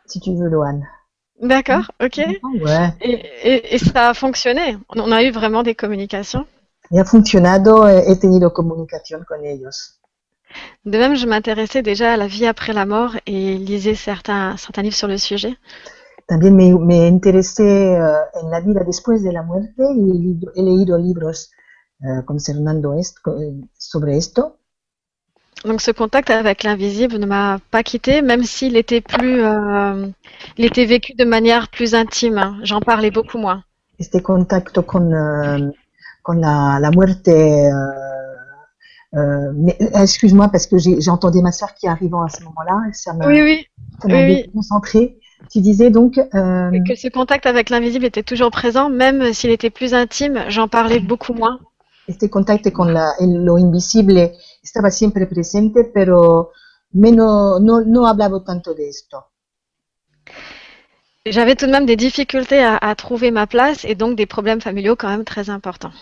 Si 0.06 0.20
tu 0.20 0.34
veux, 0.36 0.48
Loane. 0.48 0.86
d'accord, 1.40 1.90
ok. 2.02 2.18
Ah 2.18 2.48
ouais. 2.60 2.92
Et, 3.00 3.12
et- 3.42 3.74
et 3.74 3.78
ça 3.78 4.10
a 4.10 4.14
fonctionné? 4.14 4.78
On 4.88 5.12
a 5.12 5.22
eu 5.22 5.30
vraiment 5.30 5.62
des 5.62 5.74
communications? 5.74 6.46
Y 6.90 6.98
ha 6.98 7.04
funcionado, 7.04 7.88
he 7.88 8.16
tenido 8.16 8.52
comunicación 8.52 9.24
con 9.24 9.44
ellos. 9.44 10.00
De 10.84 10.98
même, 10.98 11.16
je 11.16 11.26
m'intéressais 11.26 11.82
déjà 11.82 12.12
à 12.12 12.16
la 12.16 12.28
vie 12.28 12.46
après 12.46 12.72
la 12.72 12.86
mort 12.86 13.16
et 13.26 13.58
lisais 13.58 13.94
certains, 13.96 14.56
certains 14.56 14.82
livres 14.82 14.96
sur 14.96 15.08
le 15.08 15.18
sujet. 15.18 15.56
También 16.28 16.54
me, 16.56 16.78
me 16.78 17.06
interesé 17.08 17.64
eh, 17.94 17.98
en 18.42 18.50
la 18.50 18.60
vida 18.60 18.82
después 18.84 19.22
de 19.22 19.32
la 19.32 19.42
muerte 19.42 19.82
y 19.96 20.38
he 20.56 20.62
leído, 20.62 20.98
libros 20.98 21.50
eh, 22.00 22.24
concernando 22.24 22.94
esto, 22.94 23.36
sobre 23.78 24.16
esto. 24.16 24.58
Donc 25.64 25.80
ce 25.80 25.90
contact 25.90 26.30
avec 26.30 26.62
l'invisible 26.62 27.16
ne 27.18 27.26
m'a 27.26 27.58
pas 27.70 27.82
quitté, 27.82 28.22
même 28.22 28.44
s'il 28.44 28.76
était 28.76 29.00
plus, 29.00 29.42
euh, 29.42 30.06
il 30.58 30.64
était 30.64 30.84
vécu 30.84 31.14
de 31.14 31.24
manière 31.24 31.68
plus 31.68 31.94
intime. 31.94 32.38
hein. 32.38 32.56
J'en 32.62 32.80
parlais 32.80 33.10
beaucoup 33.10 33.38
moins. 33.38 33.62
Este 33.98 34.20
contacto 34.22 34.82
con, 34.82 35.10
con 36.22 36.34
la, 36.40 36.78
la 36.80 36.90
muerte. 36.90 37.28
eh, 37.28 37.70
mais, 39.54 39.76
eh, 39.80 39.88
excuse-moi 40.02 40.48
parce 40.48 40.66
que 40.66 40.76
j'ai 40.78 41.10
entendu 41.10 41.40
ma 41.40 41.52
soeur 41.52 41.74
qui 41.74 41.88
arrivait 41.88 42.16
à 42.24 42.28
ce 42.28 42.44
moment-là. 42.44 42.82
Ça 42.92 43.14
m'a 43.14 43.26
Oui, 43.26 43.40
oui. 43.42 43.66
ça 44.02 44.08
oui, 44.08 44.14
oui. 44.14 44.42
déconcentrée. 44.44 45.18
Tu 45.50 45.60
disais 45.60 45.90
donc. 45.90 46.18
euh, 46.18 46.70
que 46.86 46.94
ce 46.94 47.08
contact 47.08 47.46
avec 47.46 47.70
l'invisible 47.70 48.04
était 48.04 48.22
toujours 48.22 48.50
présent, 48.50 48.88
même 48.90 49.32
s'il 49.32 49.50
était 49.50 49.70
plus 49.70 49.94
intime, 49.94 50.44
j'en 50.48 50.68
parlais 50.68 51.00
beaucoup 51.00 51.32
moins. 51.34 51.58
Este 52.06 52.30
contacto 52.30 52.72
con 52.72 52.92
la, 52.92 53.12
lo 53.20 53.58
invisible 53.58 54.36
estaba 54.62 54.90
siempre 54.90 55.26
presente, 55.26 55.84
pero 55.84 56.52
menos, 56.92 57.60
no, 57.60 57.80
no 57.80 58.06
hablaba 58.06 58.42
tanto 58.44 58.74
de 58.74 58.88
esto. 58.88 59.26
J'avais 61.24 61.56
tout 61.56 61.66
de 61.66 61.72
même 61.72 61.86
des 61.86 61.96
difficultés 61.96 62.62
à, 62.62 62.76
à 62.76 62.94
trouver 62.94 63.32
ma 63.32 63.46
place 63.46 63.84
et 63.84 63.96
donc 63.96 64.16
des 64.16 64.26
problèmes 64.26 64.60
familiaux 64.60 64.94
quand 64.96 65.08
même 65.08 65.24
très 65.24 65.50
importants. 65.50 65.92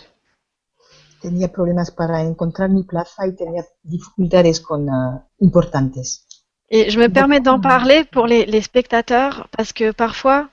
Tenía 1.22 1.48
problemas 1.48 1.90
para 1.90 2.20
encontrar 2.20 2.68
mi 2.68 2.82
plaza 2.82 3.26
y 3.26 3.34
tenía 3.34 3.64
dificultades 3.82 4.60
con, 4.60 4.90
ah, 4.90 5.26
importantes. 5.40 6.26
Et 6.68 6.90
je 6.90 6.98
me 6.98 7.08
permets 7.08 7.40
d'en 7.40 7.60
parler 7.60 8.04
pour 8.04 8.26
les, 8.26 8.44
les 8.44 8.60
spectateurs 8.60 9.48
parce 9.56 9.72
que 9.72 9.92
parfois 9.92 10.50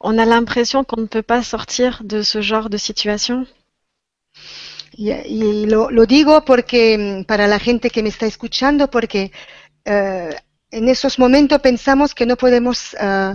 on 0.00 0.18
a 0.18 0.26
l'impression 0.26 0.84
qu'on 0.84 1.00
ne 1.00 1.06
peut 1.06 1.22
pas 1.22 1.42
sortir 1.42 2.02
de 2.04 2.20
ce 2.22 2.42
genre 2.42 2.68
de 2.68 2.76
situation. 2.76 3.46
Y, 4.96 5.10
y 5.12 5.66
lo, 5.66 5.90
lo 5.90 6.06
digo 6.06 6.44
porque 6.44 6.96
mm, 6.98 7.24
para 7.24 7.46
la 7.48 7.58
gente 7.58 7.90
que 7.90 8.02
me 8.02 8.08
está 8.10 8.26
escuchando, 8.26 8.90
porque 8.90 9.32
eh, 9.84 10.34
en 10.70 10.88
esos 10.88 11.18
momentos 11.18 11.60
pensamos 11.60 12.14
que 12.14 12.26
no 12.26 12.36
podemos 12.36 12.94
eh, 13.00 13.34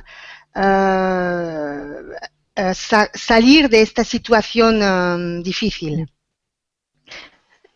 eh, 2.55 2.73
sa- 2.73 3.09
salir 3.13 3.69
de 3.69 3.81
esta 3.81 4.03
situación 4.03 4.79
eh, 4.81 5.41
difícil. 5.43 6.05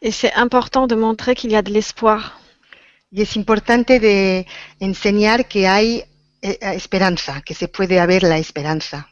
Et 0.02 0.12
c'est 0.12 0.34
important 0.36 0.86
de 0.88 0.96
montrer 0.96 1.34
qu'il 1.36 1.52
y 1.52 1.56
a 1.56 1.62
de 1.62 1.72
l'espoir. 1.72 2.34
Y 3.12 3.22
es 3.22 3.36
importante 3.38 4.00
de 4.00 4.46
enseñar 4.80 5.48
que 5.48 5.68
hay 5.68 6.04
esperanza, 6.42 7.42
que 7.42 7.54
se 7.54 7.68
puede 7.70 8.00
haber 8.00 8.24
la 8.24 8.38
esperanza. 8.38 9.08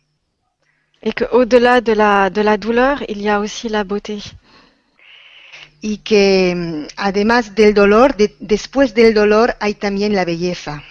Et 1.01 1.13
qu'au-delà 1.13 1.81
de 1.81 1.93
la, 1.93 2.29
de 2.29 2.41
la 2.41 2.57
douleur, 2.57 3.03
il 3.07 3.21
y 3.21 3.29
a 3.29 3.39
aussi 3.39 3.69
la 3.69 3.83
beauté. 3.83 4.19
Y 5.81 5.97
que 5.97 6.53
mm, 6.55 6.87
además 6.97 7.55
del 7.55 7.73
dolor, 7.73 8.15
de- 8.15 8.35
después 8.39 8.93
del 8.93 9.13
dolor 9.13 9.55
hay 9.59 9.73
también 9.73 10.15
la 10.15 10.25
belleza. 10.25 10.83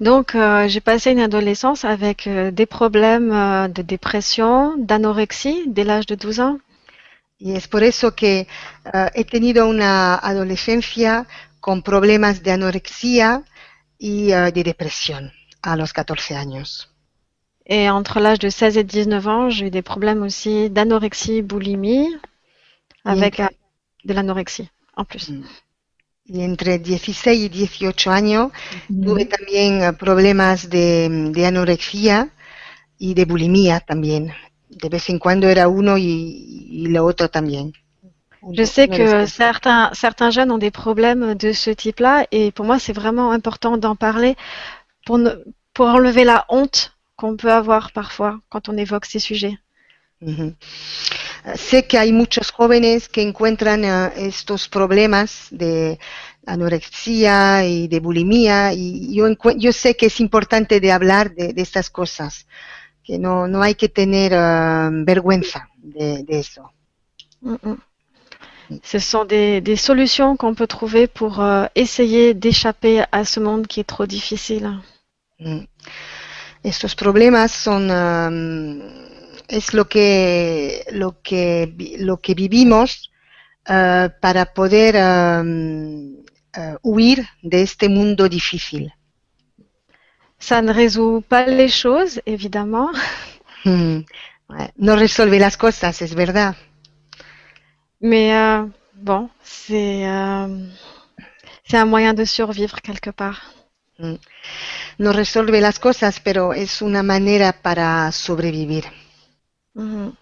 Donc, 0.00 0.34
euh, 0.34 0.66
j'ai 0.68 0.80
passé 0.80 1.12
une 1.12 1.20
adolescence 1.20 1.84
avec 1.84 2.26
euh, 2.26 2.50
des 2.50 2.66
problèmes 2.66 3.30
euh, 3.32 3.68
de 3.68 3.82
dépression, 3.82 4.74
d'anorexie 4.76 5.64
dès 5.68 5.84
l'âge 5.84 6.06
de 6.06 6.14
12 6.16 6.40
ans. 6.40 6.58
Y 7.38 7.52
es 7.56 7.66
por 7.68 7.82
eso 7.82 8.14
que 8.14 8.46
eh, 8.94 9.10
he 9.14 9.24
tenido 9.24 9.68
una 9.68 10.14
adolescencia 10.16 11.26
con 11.60 11.82
problemas 11.82 12.42
de 12.42 12.52
anorexia 12.52 13.42
y 13.98 14.30
eh, 14.32 14.52
de 14.52 14.62
depresión 14.64 15.32
a 15.62 15.76
los 15.76 15.92
14 15.92 16.36
años. 16.36 16.88
Et 17.66 17.88
entre 17.90 18.20
l'âge 18.20 18.38
de 18.40 18.48
16 18.48 18.76
et 18.78 18.84
19 18.84 19.26
ans, 19.28 19.50
j'ai 19.50 19.66
eu 19.66 19.70
des 19.70 19.82
problèmes 19.82 20.22
aussi 20.22 20.70
d'anorexie, 20.70 21.42
boulimie, 21.42 22.08
avec 23.04 23.40
euh, 23.40 23.48
de 24.04 24.14
l'anorexie 24.14 24.70
en 24.96 25.04
plus. 25.04 25.34
Y 26.24 26.44
entre 26.44 26.78
16 26.78 27.40
y 27.44 27.48
18 27.48 28.10
años 28.10 28.50
tuve 29.02 29.24
también 29.26 29.82
eh, 29.82 29.92
problemas 29.92 30.68
de, 30.70 31.30
de 31.32 31.46
anorexia 31.46 32.30
y 32.98 33.14
de 33.14 33.24
bulimia 33.24 33.80
también. 33.80 34.32
De 34.70 34.88
vez 34.88 35.10
en 35.10 35.18
cuando 35.18 35.48
era 35.48 35.68
uno 35.68 35.98
y, 35.98 36.04
y 36.70 36.86
lo 36.88 37.04
otro 37.06 37.28
también. 37.28 37.72
Je 38.52 38.64
sais 38.64 38.88
que 38.88 39.26
certains, 39.26 39.90
certains 39.94 40.30
jeunes 40.30 40.50
ont 40.52 40.58
des 40.58 40.70
problèmes 40.72 41.34
de 41.34 41.52
ce 41.52 41.70
type-là 41.70 42.26
et 42.32 42.50
pour 42.52 42.64
moi, 42.66 42.78
c'est 42.78 42.92
vraiment 42.92 43.30
important 43.30 43.76
d'en 43.78 43.94
parler 43.96 44.36
pour, 45.06 45.18
ne- 45.18 45.36
pour 45.74 45.86
enlever 45.86 46.24
la 46.24 46.44
honte 46.48 46.96
qu'on 47.16 47.36
peut 47.36 47.52
avoir 47.52 47.92
parfois 47.92 48.40
quand 48.50 48.68
on 48.68 48.76
évoque 48.76 49.06
ces 49.06 49.20
sujets. 49.20 49.58
Sé 51.56 51.86
que 51.86 51.98
hay 51.98 52.12
muchos 52.12 52.50
jóvenes 52.52 53.08
que 53.08 53.22
encuentran 53.22 53.84
eh, 53.84 54.12
estos 54.28 54.68
problemas 54.68 55.48
de 55.50 55.98
anorexia 56.46 57.64
y 57.64 57.88
de 57.88 58.00
bulimia 58.00 58.72
y 58.72 59.14
yo, 59.14 59.26
yo 59.56 59.72
sé 59.72 59.96
que 59.96 60.06
es 60.06 60.20
importante 60.20 60.80
de 60.80 60.92
hablar 60.92 61.34
de, 61.34 61.52
de 61.52 61.62
estas 61.62 61.90
cosas, 61.90 62.46
que 63.02 63.18
no, 63.18 63.48
no 63.48 63.62
hay 63.62 63.74
que 63.74 63.88
tener 63.88 64.32
eh, 64.32 64.88
vergüenza 65.04 65.68
de, 65.78 66.22
de 66.22 66.38
eso. 66.38 66.70
Mm. 67.40 67.74
Ce 68.84 69.00
sont 69.00 69.24
des, 69.26 69.60
des 69.60 69.76
solutions 69.76 70.36
qu'on 70.36 70.54
peut 70.54 70.68
trouver 70.68 71.06
pour 71.06 71.40
euh, 71.40 71.66
essayer 71.74 72.32
d'échapper 72.32 73.02
à 73.10 73.24
ce 73.24 73.40
monde 73.40 73.66
qui 73.66 73.80
est 73.80 73.84
trop 73.84 74.06
difficile. 74.06 74.80
Mm. 75.40 75.64
Estos 76.64 76.94
problemas 76.94 77.48
son 77.48 77.90
um, 77.90 78.80
es 79.52 79.74
lo 79.74 79.84
que 79.84 80.84
lo 80.90 81.20
que 81.22 81.74
lo 81.98 82.16
que 82.18 82.34
vivimos 82.34 83.10
uh, 83.68 84.08
para 84.20 84.46
poder 84.58 84.96
um, 84.96 86.14
uh, 86.56 86.76
huir 86.82 87.18
de 87.42 87.62
este 87.62 87.88
mundo 87.88 88.28
difícil. 88.28 88.92
Ça 90.38 90.60
ne 90.60 90.72
résout 90.72 91.22
pas 91.28 91.46
les 91.46 91.68
choses, 91.68 92.20
évidemment, 92.26 92.90
Mm. 93.64 94.04
Ouais. 94.48 94.72
No 94.76 94.96
resuelve 94.96 95.38
las 95.38 95.56
cosas, 95.56 96.02
es 96.02 96.14
verdad, 96.14 96.56
mais 98.00 98.34
euh, 98.34 98.66
bon, 98.94 99.30
c'est 99.42 100.06
euh, 100.06 100.68
c'est 101.64 101.76
un 101.76 101.86
moyen 101.86 102.12
de 102.14 102.24
survivre 102.24 102.80
quelque 102.82 103.10
part. 103.10 103.54
no 104.98 105.12
resuelve 105.12 105.60
las 105.60 105.78
cosas, 105.78 106.18
pero 106.18 106.52
es 106.54 106.82
una 106.82 107.02
manera 107.04 107.52
para 107.52 108.10
sobrevivir. 108.10 108.84
Mhm. 109.74 110.12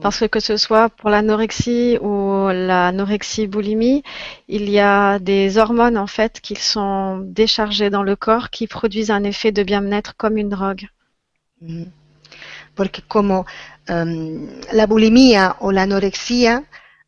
Parce 0.00 0.20
que 0.20 0.26
que 0.26 0.40
ce 0.40 0.56
soit 0.56 0.88
pour 0.88 1.10
l'anorexie 1.10 1.98
ou 2.00 2.48
l'anorexie 2.48 3.46
boulimie, 3.46 4.02
il 4.48 4.68
y 4.68 4.80
a 4.80 5.18
des 5.18 5.58
hormones 5.58 5.96
en 5.96 6.06
fait 6.06 6.40
qui 6.40 6.56
sont 6.56 7.18
déchargées 7.18 7.90
dans 7.90 8.02
le 8.02 8.16
corps 8.16 8.50
qui 8.50 8.66
produisent 8.66 9.10
un 9.10 9.24
effet 9.24 9.52
de 9.52 9.62
bien-être 9.62 10.16
comme 10.16 10.36
une 10.36 10.48
drogue. 10.48 10.88
Mm. 11.60 11.84
Porque 12.74 13.02
como 13.06 13.46
em, 13.88 14.48
la 14.72 14.86
bulimia 14.86 15.56
o 15.60 15.70
la 15.70 15.82
anorexia, 15.82 16.64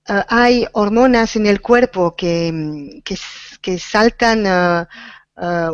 eh, 0.09 0.23
hay 0.29 0.67
hormonas 0.73 1.37
en 1.37 1.47
el 1.47 1.61
cuerpo 1.61 2.15
que, 2.17 2.53
mm, 2.53 3.03
que, 3.03 3.17
que 3.61 3.79
saltan 3.79 4.45
eh, 4.47 4.85
eh, 5.41 5.69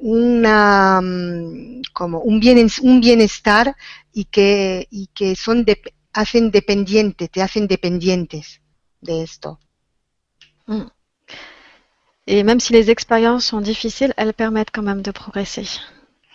una, 0.00 1.00
mm, 1.00 1.82
como 1.92 2.20
un, 2.20 2.40
bien, 2.40 2.68
un 2.82 3.00
bienestar 3.00 3.74
y 4.20 4.24
que, 4.34 4.86
y 4.90 5.08
que 5.08 5.36
son 5.36 5.56
dep- 5.70 5.92
hacen 6.14 6.50
dependiente, 6.50 7.28
te 7.28 7.42
hacen 7.42 7.66
dependientes 7.74 8.62
de 9.06 9.22
esto. 9.22 9.58
Et 12.26 12.42
même 12.42 12.60
si 12.60 12.72
les 12.72 12.90
expériences 12.90 13.44
sont 13.46 13.60
difficiles, 13.60 14.14
elles 14.16 14.32
permettent 14.34 14.70
quand 14.72 14.82
même 14.82 15.02
de 15.02 15.12
progresser. 15.12 15.68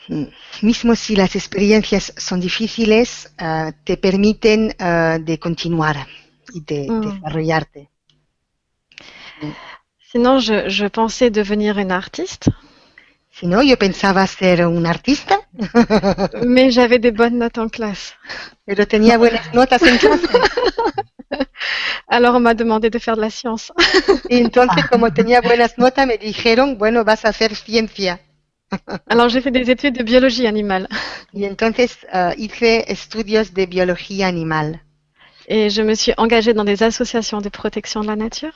Mm. 0.10 0.26
Mismo 0.62 0.96
si 0.96 1.16
las 1.16 1.36
experiencias 1.36 2.14
son 2.18 2.40
difíciles, 2.40 3.12
eh, 3.40 3.72
te 3.84 3.98
permiten 3.98 4.76
eh, 4.80 5.18
de 5.20 5.38
continuar 5.40 6.08
y 6.54 6.62
de 6.62 6.80
Mm. 6.88 7.02
desarrollarte. 7.02 7.90
Sinon, 10.12 10.40
je, 10.40 10.70
je 10.70 10.86
pensais 10.88 11.32
devenir 11.32 11.78
une 11.80 11.92
artiste, 11.92 12.50
Si 13.32 13.48
no, 13.48 13.62
yo 13.64 13.78
pensaba 13.78 14.28
ser 14.28 14.66
un 14.68 14.86
artista, 14.86 15.40
mais 16.46 16.72
j'avais 16.72 17.00
des 17.00 17.12
bonnes 17.12 17.38
notes 17.40 17.58
en 17.58 17.70
classe. 17.70 18.14
pero 18.66 18.86
tenía 18.88 19.18
buenas 19.18 19.54
notas 19.54 19.82
en 19.84 19.98
clase. 19.98 20.28
Alors 22.08 22.36
on 22.36 22.42
m'a 22.42 22.54
demandé 22.54 22.90
de 22.90 23.00
faire 23.00 23.16
de 23.16 23.22
la 23.22 23.30
science. 23.30 23.72
Y 24.30 24.38
entonces, 24.38 24.86
como 24.90 25.14
tenía 25.14 25.40
buenas 25.42 25.78
notas, 25.78 26.06
me 26.06 26.18
dijeron, 26.18 26.78
bueno, 26.78 27.04
vas 27.06 27.24
a 27.26 27.30
hacer 27.30 27.56
ciencia. 27.56 28.20
Alors 29.10 29.30
j'ai 29.30 29.42
fait 29.42 29.52
des 29.52 29.70
études 29.70 29.96
de 29.98 30.04
biologie 30.04 30.48
animale 30.48 30.88
Y 31.34 31.46
entonces 31.46 31.98
eh, 32.14 32.34
hice 32.38 32.86
estudios 32.88 33.54
de 33.54 33.66
biología 33.66 34.28
animal. 34.28 34.82
et 35.48 35.70
je 35.70 35.82
me 35.82 35.96
suis 35.96 36.14
engagée 36.18 36.54
dans 36.54 36.64
des 36.66 36.84
associations 36.84 37.42
de 37.42 37.50
protection 37.50 38.02
de 38.02 38.08
la 38.08 38.16
nature. 38.16 38.54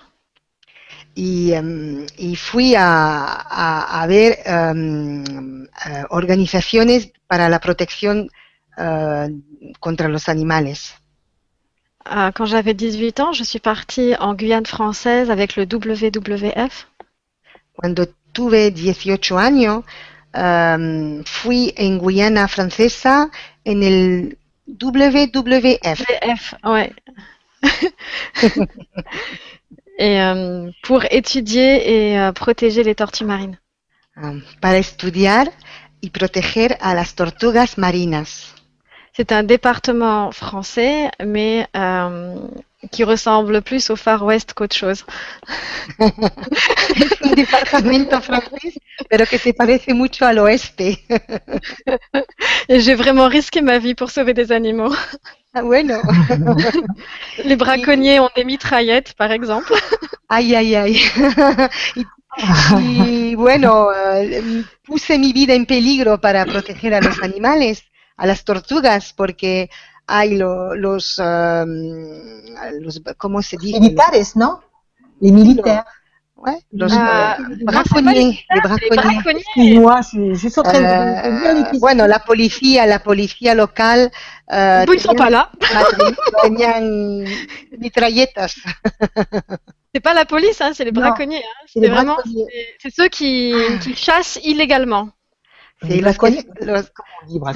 Y, 1.16 1.54
em, 1.54 2.06
y 2.18 2.36
fui 2.36 2.76
a, 2.76 3.24
a- 3.64 4.02
a 4.02 4.08
ver 4.08 4.40
eh, 4.46 6.04
organizaciones 6.10 7.12
para 7.28 7.50
la 7.50 7.60
protección 7.60 8.30
eh, 8.78 9.30
contra 9.80 10.08
los 10.10 10.28
animales. 10.30 10.94
euh, 12.08 12.32
quand 12.32 12.46
j'avais 12.46 12.74
18 12.74 13.20
ans, 13.20 13.34
je 13.34 13.44
suis 13.44 13.60
partie 13.60 14.16
en 14.20 14.36
Guyane 14.36 14.66
française 14.66 15.32
avec 15.32 15.56
le 15.56 15.66
WWF. 15.66 16.88
Cuando 17.76 18.06
tuve 18.34 18.72
18 18.72 19.38
años, 19.38 19.84
um, 20.34 21.24
fui 21.26 21.74
en 21.78 21.98
Guyana 21.98 22.48
francesa 22.48 23.30
en 23.66 23.82
el 23.84 24.38
WWF. 24.68 26.02
WF, 26.02 26.56
ouais. 26.64 26.94
et 29.98 30.22
euh, 30.22 30.70
pour 30.84 31.04
étudier 31.12 32.12
et 32.12 32.20
euh, 32.20 32.32
protéger 32.32 32.84
les 32.84 32.96
tortues 32.96 33.26
marines. 33.26 33.58
para 34.62 34.78
estudiar 34.78 35.48
y 36.02 36.10
proteger 36.10 36.78
a 36.82 36.94
las 36.94 37.16
tortugas 37.16 37.78
marinas. 37.78 38.54
C'est 39.14 39.32
un 39.32 39.44
département 39.44 40.32
français, 40.32 41.10
mais 41.24 41.68
euh, 41.76 42.36
qui 42.92 43.04
ressemble 43.04 43.62
plus 43.62 43.90
au 43.90 43.96
Far 43.96 44.24
West 44.24 44.54
qu'autre 44.54 44.76
chose. 44.76 45.06
Es 46.00 46.04
un 47.24 47.34
departamento 47.34 48.22
francés, 48.22 48.78
pero 49.10 49.26
que 49.26 49.38
se 49.38 49.54
parece 49.54 49.94
mucho 49.94 50.26
al 50.26 50.40
oeste. 50.40 50.82
Et 50.82 50.98
j'ai 52.82 52.96
vraiment 52.96 53.28
risqué 53.28 53.62
ma 53.62 53.80
vie 53.80 53.96
pour 53.96 54.12
sauver 54.12 54.34
des 54.34 54.52
animaux. 54.52 54.94
Ah, 55.56 55.62
bueno. 55.62 56.02
Les 57.46 57.56
braconniers 57.56 58.20
ont 58.20 58.30
des 58.36 58.44
mitraillettes, 58.44 59.14
par 59.14 59.32
exemple. 59.32 59.74
Ay, 60.28 60.54
ay, 60.56 60.76
ay. 60.76 61.00
y, 61.96 63.32
y, 63.32 63.36
bueno, 63.36 63.88
eh, 63.94 64.64
puse 64.84 65.18
mi 65.18 65.32
vida 65.32 65.54
en 65.54 65.66
peligro 65.66 66.20
para 66.20 66.46
proteger 66.46 66.94
a 66.94 67.00
los 67.02 67.22
animales, 67.24 67.84
a 68.18 68.28
las 68.28 68.44
tortugas, 68.44 69.14
porque 69.14 69.70
hay 70.08 70.36
lo- 70.36 70.76
los, 70.76 71.18
um, 71.20 71.72
los, 72.82 73.02
¿cómo 73.18 73.42
se 73.42 73.56
dice? 73.58 73.80
Militares, 73.80 74.36
non 74.36 74.60
Les 75.22 75.32
militaires. 75.32 75.84
Ouais, 76.38 76.58
Ah, 76.92 77.38
pas 77.66 77.72
braconniers, 77.72 78.14
les 78.14 78.56
Les 78.56 78.62
braconniers. 78.62 79.44
je, 80.36 80.48
suis- 80.50 80.60
en 80.60 80.64
train 80.64 80.82
de- 80.82 81.72
les 81.74 81.80
bueno, 81.80 82.08
la 82.08 82.20
policía, 82.20 82.86
la 82.86 83.00
policía 83.00 83.56
local 83.56 84.12
eh, 84.52 84.84
Bon, 84.86 84.94
ils 84.94 85.00
sont 85.00 85.16
pas 85.16 85.30
là. 85.30 85.50
tenían, 86.44 87.24
mitralletas. 87.80 88.54
C'est 89.94 90.02
pas 90.02 90.14
la 90.14 90.26
police, 90.26 90.60
hein, 90.60 90.72
c'est 90.74 90.84
les 90.84 90.92
braconniers. 90.92 91.38
hein. 91.38 91.66
c'est 91.72 91.80
les 91.80 91.88
vraiment, 91.88 92.18
c'est- 92.80 92.90
ceux 92.94 93.08
qui, 93.08 93.54
qui 93.82 93.96
chassent 93.96 94.38
illégalement, 94.44 95.10
Sí, 95.82 95.88
Les 95.90 96.02
los 96.02 96.12
que- 96.14 96.18
braconniers, 96.18 96.46
los- 96.62 96.92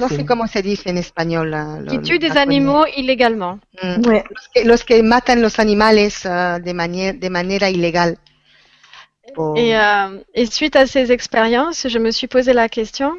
no 0.00 0.08
sé 0.08 0.24
cómo 0.26 0.46
se 0.46 0.62
dice 0.62 0.88
en 0.90 0.96
español. 0.96 1.50
la- 1.50 1.82
qui 1.86 1.98
tuent 2.00 2.18
des 2.18 2.36
animaux 2.38 2.84
illégalement. 2.96 3.58
Mm. 3.82 4.06
Ouais. 4.06 4.24
Los, 4.30 4.48
que, 4.54 4.64
los 4.64 4.84
que 4.84 5.02
matan 5.02 5.42
los 5.42 5.58
animales 5.58 6.24
ah, 6.26 6.58
de, 6.58 6.72
manier- 6.72 7.18
de 7.18 7.28
manera 7.30 7.68
ilegal. 7.68 8.16
Et, 9.56 9.76
euh, 9.76 10.18
et 10.34 10.46
suite 10.46 10.76
à 10.76 10.86
ces 10.86 11.12
expériences, 11.12 11.86
je 11.88 11.98
me 11.98 12.10
suis 12.10 12.26
posé 12.26 12.52
la 12.52 12.68
question 12.68 13.16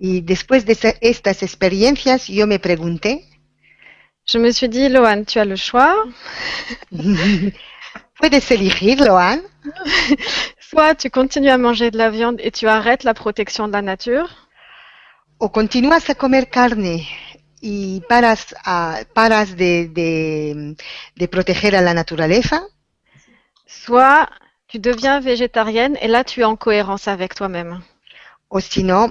Y 0.00 0.20
después 0.22 0.60
de 0.64 0.74
estas 1.00 1.42
experiencias, 1.42 2.28
yo 2.28 2.46
me 2.46 2.58
pregunté, 2.58 3.24
Je 4.26 4.38
me 4.38 4.50
suis 4.50 4.68
dit, 4.68 4.88
Lohan, 4.88 5.24
tu 5.24 5.38
as 5.38 5.44
le 5.44 5.56
choix. 5.56 5.94
¿puedes 8.18 8.50
elegir, 8.50 8.98
Loan? 9.00 9.40
Soit 10.60 10.94
tu 10.96 11.10
continues 11.10 11.50
à 11.50 11.58
manger 11.58 11.90
de 11.90 11.98
la 11.98 12.10
viande 12.10 12.40
et 12.40 12.50
tu 12.50 12.66
arrêtes 12.66 13.04
la 13.04 13.14
protection 13.14 13.68
de 13.68 13.72
la 13.72 13.82
nature, 13.82 14.28
¿O 15.38 15.50
continúas 15.52 16.08
a 16.08 16.14
comer 16.14 16.48
carne 16.48 17.06
y 17.60 18.00
paras, 18.08 18.54
a- 18.64 19.00
paras 19.14 19.54
de, 19.56 19.88
de- 19.88 20.76
de 21.14 21.28
proteger 21.28 21.76
a 21.76 21.82
la 21.82 21.92
naturaleza? 21.94 22.62
soit 23.66 24.28
tu 24.76 24.90
deviens 24.90 25.20
végétarienne 25.20 25.96
et 26.02 26.08
là 26.08 26.22
tu 26.24 26.40
es 26.40 26.44
en 26.44 26.56
cohérence 26.56 27.08
avec 27.08 27.34
toi-même. 27.34 27.80
O 28.50 28.60
si 28.60 28.84
no, 28.84 29.08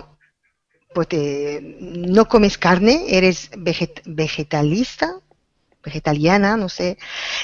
pues 0.93 1.07
te- 1.07 1.59
no 1.81 2.25
comes 2.25 2.57
carne, 2.57 2.89
eres 3.07 3.49
veget- 3.57 4.01
vegetalista, 4.05 5.07
vegetariana, 5.83 6.55
no 6.57 6.69
sé, 6.69 6.97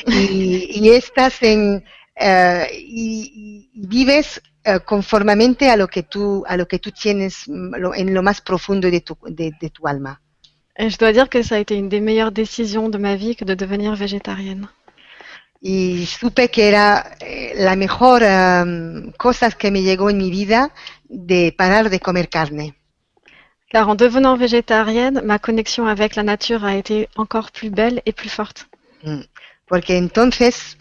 y, 0.07 0.69
y 0.81 0.89
estás 0.89 1.41
en, 1.41 1.83
eh, 2.15 2.67
y, 2.73 3.69
y 3.73 3.87
vives 3.87 4.41
eh, 4.63 4.79
conformemente 4.85 5.69
a 5.69 5.75
lo 5.75 5.87
que 5.87 6.03
tú, 6.03 6.43
a 6.47 6.55
lo 6.57 6.67
que 6.67 6.79
tú 6.79 6.91
tienes 6.91 7.47
mm, 7.47 7.75
lo- 7.77 7.95
en 7.95 8.13
lo 8.13 8.21
más 8.23 8.41
profundo 8.41 8.89
de 8.91 9.01
tu, 9.01 9.17
de, 9.25 9.51
de 9.59 9.69
tu 9.69 9.87
alma. 9.87 10.21
Et 10.77 10.89
je 10.89 10.97
dois 10.97 11.11
dire 11.11 11.27
que 11.29 11.43
ça 11.43 11.55
a 11.55 11.59
été 11.59 11.75
une 11.75 11.89
des 11.89 11.99
meilleures 12.01 12.31
décisions 12.31 12.87
de 12.89 12.97
ma 12.97 13.15
vie 13.15 13.35
que 13.35 13.45
de 13.45 13.55
devenir 13.55 13.93
végétarienne. 13.95 14.69
Y 15.61 16.07
supe 16.07 16.49
que 16.49 16.67
era 16.67 17.15
eh, 17.19 17.53
la 17.55 17.75
mejor 17.75 18.23
em, 18.23 19.11
cosa 19.11 19.51
que 19.51 19.69
me 19.69 19.83
llegó 19.83 20.09
en 20.09 20.17
mi 20.17 20.31
vida 20.31 20.73
de 21.07 21.53
parar 21.55 21.89
de 21.89 21.99
comer 21.99 22.29
carne. 22.29 22.75
Car 23.69 23.87
en 23.87 23.95
devenant 23.95 24.37
végétarienne, 24.37 25.21
ma 25.23 25.39
connexion 25.39 25.87
avec 25.87 26.15
la 26.15 26.23
nature 26.23 26.65
a 26.65 26.75
été 26.75 27.07
encore 27.15 27.51
plus 27.51 27.69
belle 27.69 28.01
et 28.05 28.11
plus 28.11 28.29
forte. 28.29 28.67
Mm. 29.03 29.21
Porque 29.67 29.97
entonces, 29.97 30.77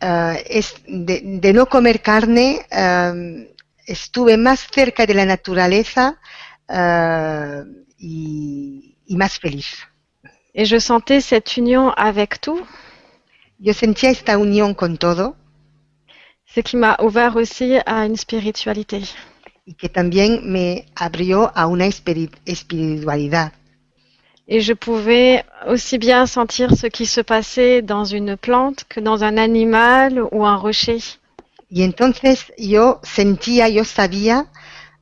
eh, 0.00 0.42
es 0.48 0.74
de, 0.88 1.20
de 1.22 1.52
no 1.52 1.66
comer 1.66 2.00
carne, 2.00 2.66
em, 2.70 3.46
estuve 3.86 4.36
más 4.36 4.66
cerca 4.72 5.06
de 5.06 5.14
la 5.14 5.26
naturaleza 5.26 6.18
eh, 6.68 7.62
y, 7.98 8.96
y 9.06 9.16
más 9.16 9.38
feliz. 9.38 9.86
Et 10.54 10.64
je 10.64 10.78
sentais 10.78 11.20
cette 11.20 11.56
union 11.56 11.90
avec 11.96 12.40
tout, 12.40 12.64
Yo 13.66 13.72
sentía 13.72 14.10
esta 14.10 14.36
unión 14.36 14.74
con 14.74 14.98
todo 14.98 15.36
ce 16.54 16.60
qui 16.62 16.76
m'a 16.76 16.96
ouvert 17.00 17.34
aussi 17.36 17.78
à 17.86 18.04
une 18.04 18.16
spiritualité. 18.16 19.00
y 19.64 19.72
que 19.72 19.88
también 19.88 20.40
me 20.44 20.84
abrió 20.94 21.50
a 21.54 21.66
una 21.66 21.86
espiri- 21.86 22.30
espiritualidad. 22.44 23.52
Et 24.46 24.60
je 24.60 24.74
pouvais 24.74 25.42
aussi 25.66 25.96
bien 25.96 26.26
sentir 26.26 26.76
ce 26.76 26.88
qui 26.88 27.06
se 27.06 27.22
passait 27.22 27.80
dans 27.80 28.04
une 28.04 28.36
plante 28.36 28.84
que 28.86 29.00
dans 29.00 29.24
un 29.24 29.38
animal 29.38 30.20
ou 30.30 30.44
un 30.44 30.56
rocher. 30.58 30.98
Y 31.70 31.82
entonces 31.84 32.52
yo 32.58 33.00
sentía, 33.02 33.70
yo 33.70 33.84
sabía 33.84 34.50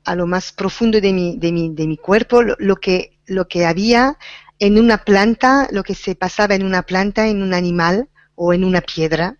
a 0.05 0.15
lo 0.15 0.29
más 0.29 0.53
profundo 0.53 1.01
de 1.01 1.13
mi, 1.13 1.37
de 1.37 1.51
mi, 1.51 1.75
de 1.75 1.89
mi 1.89 1.97
cuerpo 1.97 2.43
lo, 2.43 2.55
lo 2.61 2.77
que, 2.77 3.19
lo 3.27 3.49
que 3.49 3.67
había 3.67 4.17
en 4.61 4.79
una 4.79 4.99
planta, 4.99 5.67
lo 5.73 5.83
que 5.83 5.97
se 5.97 6.15
pasaba 6.15 6.55
en 6.55 6.65
una 6.65 6.83
planta, 6.83 7.27
en 7.27 7.43
un 7.43 7.53
animal 7.55 8.09
o 8.45 8.53
en 8.53 8.65
una 8.65 8.81
piedra, 8.81 9.37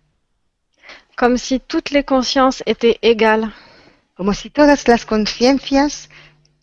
Comme 1.17 1.37
si 1.37 1.59
toutes 1.59 1.91
les 1.91 2.05
consciences 2.05 2.63
étaient 2.65 2.97
égales. 3.01 3.49
como 4.15 4.33
si 4.33 4.49
todas 4.49 4.87
las 4.87 5.05
conciencias 5.05 6.09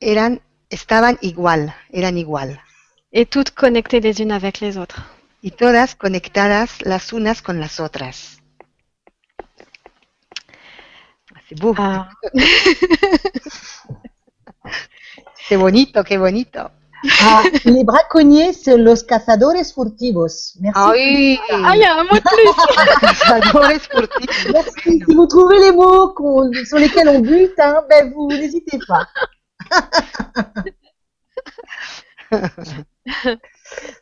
eran, 0.00 0.40
estaban 0.70 1.18
igual, 1.20 1.74
eran 1.92 2.16
igual, 2.16 2.58
et 3.12 3.26
toutes 3.28 3.50
connectées 3.50 4.00
les 4.00 4.20
unes 4.20 4.32
avec 4.32 4.60
les 4.60 4.78
autres. 4.78 5.02
y 5.42 5.50
todas 5.50 5.94
conectadas 5.94 6.80
las 6.82 7.12
unas 7.12 7.42
con 7.42 7.60
las 7.60 7.78
otras. 7.78 8.38
C'est 11.48 11.58
beau, 11.60 11.74
Ah, 11.76 12.08
qué 15.48 15.56
bonito, 15.56 16.04
qué 16.04 16.16
bonito. 16.18 16.70
Ah, 17.22 17.42
les 17.64 17.82
braconniers, 17.84 18.52
c'est 18.52 18.76
los 18.76 19.02
cazadores 19.02 19.72
furtivos. 19.72 20.52
Merci. 20.60 20.80
Ay, 20.94 21.38
Ah, 21.50 21.72
il 21.74 21.80
y 21.80 21.84
a 21.84 21.96
un 21.98 22.04
mot 22.04 22.14
de 22.14 22.20
plus 22.20 22.52
cazadores 23.00 23.80
furtivos. 23.80 24.52
Merci. 24.52 25.02
Si 25.06 25.14
vous 25.14 25.26
trouvez 25.26 25.58
les 25.60 25.72
mots 25.72 26.14
sur 26.66 26.78
lesquels 26.78 27.08
on 27.08 27.20
bute, 27.20 27.58
hein, 27.58 27.82
ben 27.88 28.12
vous 28.14 28.28
n'hésitez 28.28 28.78
pas. 28.86 29.06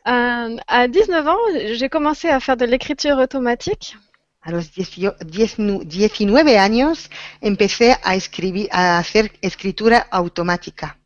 Euh, 0.07 0.57
À 0.67 0.87
19 0.87 1.27
ans, 1.27 1.37
j'ai 1.73 1.89
commencé 1.89 2.27
à 2.27 2.39
faire 2.39 2.57
de 2.57 2.65
l'écriture 2.65 3.17
automatique. 3.17 3.95
A 4.41 4.51
los 4.51 4.61
18 4.75 5.11
19 5.25 5.85
19 5.85 6.47
años 6.57 7.09
empecé 7.43 7.93
a 8.03 8.15
escribir, 8.15 8.67
a 8.71 8.97
hacer 8.97 9.31
escritura 9.41 10.07
automática. 10.11 10.97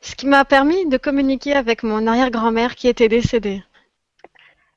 Ce 0.00 0.14
qui 0.14 0.26
m'a 0.26 0.44
permis 0.44 0.86
de 0.88 0.96
communiquer 0.98 1.54
avec 1.54 1.82
mon 1.82 2.06
arrière-grand-mère 2.06 2.74
qui 2.76 2.88
était 2.88 3.08
décédée. 3.08 3.62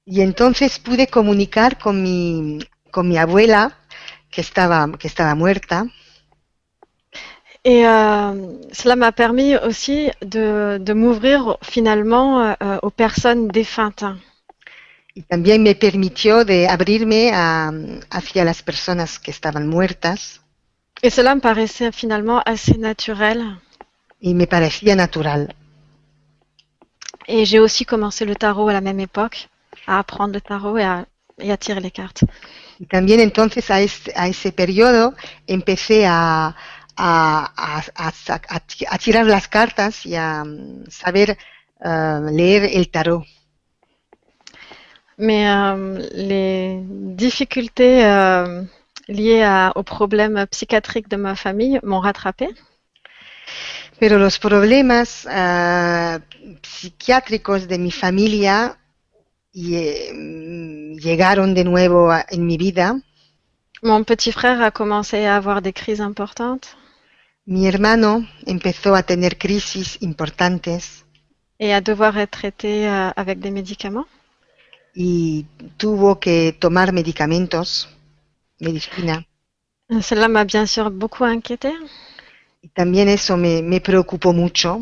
Y 0.06 0.21
entonces 0.21 0.79
pude 0.79 1.08
comunicar 1.10 1.77
con 1.77 2.01
mi, 2.01 2.60
con 2.91 3.08
mi 3.10 3.17
abuela, 3.17 3.77
que 4.32 4.39
estaba, 4.41 4.89
que 4.97 5.08
estaba 5.08 5.36
muerta, 5.36 5.88
Et 7.65 7.86
euh, 7.86 8.58
cela 8.71 8.95
m'a 8.95 9.12
permis 9.12 9.56
aussi 9.58 10.10
de, 10.21 10.77
de 10.79 10.93
m'ouvrir 10.93 11.58
finalement 11.62 12.41
euh, 12.62 12.77
aux 12.82 12.89
personnes 12.89 13.47
défuntes. 13.49 14.06
y 15.15 15.23
también 15.23 15.63
me 15.63 15.75
permitió 15.75 16.43
de 16.45 16.67
abrirme 16.67 17.32
a- 17.34 17.71
hacia 18.12 18.43
las 18.45 18.62
personas 18.63 19.19
que 19.19 19.32
estaban 19.32 19.67
muertas, 19.67 20.41
Et 21.03 21.12
cela 21.12 21.36
me 21.36 21.41
paraissait 21.41 21.91
finalement 21.91 22.39
assez 22.45 22.77
naturel. 22.79 23.58
Y 24.24 24.34
me 24.34 24.48
parecía 24.48 24.96
natural. 24.96 25.54
Et 27.28 27.46
j'ai 27.46 27.60
aussi 27.60 27.86
commencé 27.86 28.26
le 28.26 28.36
tarot 28.36 28.70
à 28.70 28.74
la 28.74 28.82
même 28.82 29.00
époque. 29.00 29.50
à 29.88 30.00
apprendre 30.00 30.34
le 30.34 30.42
tarot 30.42 30.78
et 30.78 30.84
à, 30.84 31.06
et 31.40 31.52
à 31.52 31.58
tirer 31.58 31.80
les 31.80 31.92
cartes. 31.92 32.24
Y 32.80 32.86
también 32.88 33.20
entonces 33.20 33.70
a 33.70 33.82
ese, 33.82 34.12
a 34.16 34.28
ese 34.28 34.52
periodo 34.52 35.14
empecé 35.48 36.06
a, 36.06 36.56
a, 36.98 37.82
a, 37.96 38.98
tirar 38.98 39.26
las 39.26 39.48
cartas 39.48 40.06
y 40.06 40.16
a 40.16 40.44
mm, 40.44 40.86
saber 40.90 41.38
eh, 41.84 42.20
leer 42.32 42.70
el 42.74 42.90
tarot. 42.90 43.24
Mais 45.18 45.48
euh, 45.48 46.08
les 46.14 46.80
difficultés 47.16 48.04
euh, 48.04 48.64
liées 49.08 49.70
aux 49.76 49.84
problèmes 49.84 50.48
psychiatriques 50.50 51.08
de 51.08 51.18
ma 51.18 51.36
famille 51.36 51.80
m'ont 51.84 52.00
rattrapée. 52.00 52.50
Pero 53.99 54.17
los 54.17 54.39
problemas 54.39 55.27
eh, 55.29 56.19
psiquiátricos 56.62 57.67
de 57.67 57.77
mi 57.77 57.91
familia 57.91 58.77
y- 59.53 59.77
mm, 60.13 60.97
llegaron 60.97 61.53
de 61.53 61.63
nuevo 61.63 62.12
a- 62.12 62.25
en 62.29 62.45
mi 62.45 62.58
vida. 62.58 62.99
Mon 63.82 64.03
petit 64.06 64.32
frère 64.32 64.62
a 64.62 64.71
commencé 64.71 65.25
à 65.25 65.36
avoir 65.36 65.62
des 65.62 65.73
crises 65.73 65.99
importantes 66.01 66.67
Mi 67.45 67.67
hermano 67.67 68.25
empezó 68.45 68.95
a 68.95 69.03
tener 69.03 69.38
crisis 69.38 69.97
importantes 70.01 71.03
et 71.60 71.73
à 71.73 71.82
devoir 71.82 72.17
être 72.17 72.32
traité 72.39 72.88
euh, 72.88 73.12
avec 73.17 73.39
des 73.39 73.51
médicaments. 73.51 74.06
y 74.95 75.45
tuvo 75.77 76.19
que 76.19 76.53
tomar 76.60 76.93
medicamentos, 76.93 77.89
medicina. 78.60 79.25
Cela 80.01 80.27
m'a 80.29 80.45
bien 80.45 80.65
sûr 80.67 80.89
beaucoup 80.91 81.25
inquiétée. 81.25 81.73
Y 82.63 82.69
también 82.69 83.10
eso 83.10 83.38
me, 83.38 83.62
me 83.62 83.80
preocupó 83.80 84.34
mucho. 84.34 84.82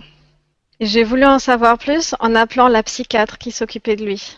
Et 0.79 0.85
J'ai 0.87 1.03
voulu 1.03 1.25
en 1.25 1.39
savoir 1.39 1.77
plus 1.77 2.15
en 2.19 2.35
appelant 2.35 2.67
la 2.69 2.83
psychiatre 2.83 3.37
qui 3.37 3.51
s'occupait 3.51 3.95
de 3.97 4.05
lui. 4.05 4.37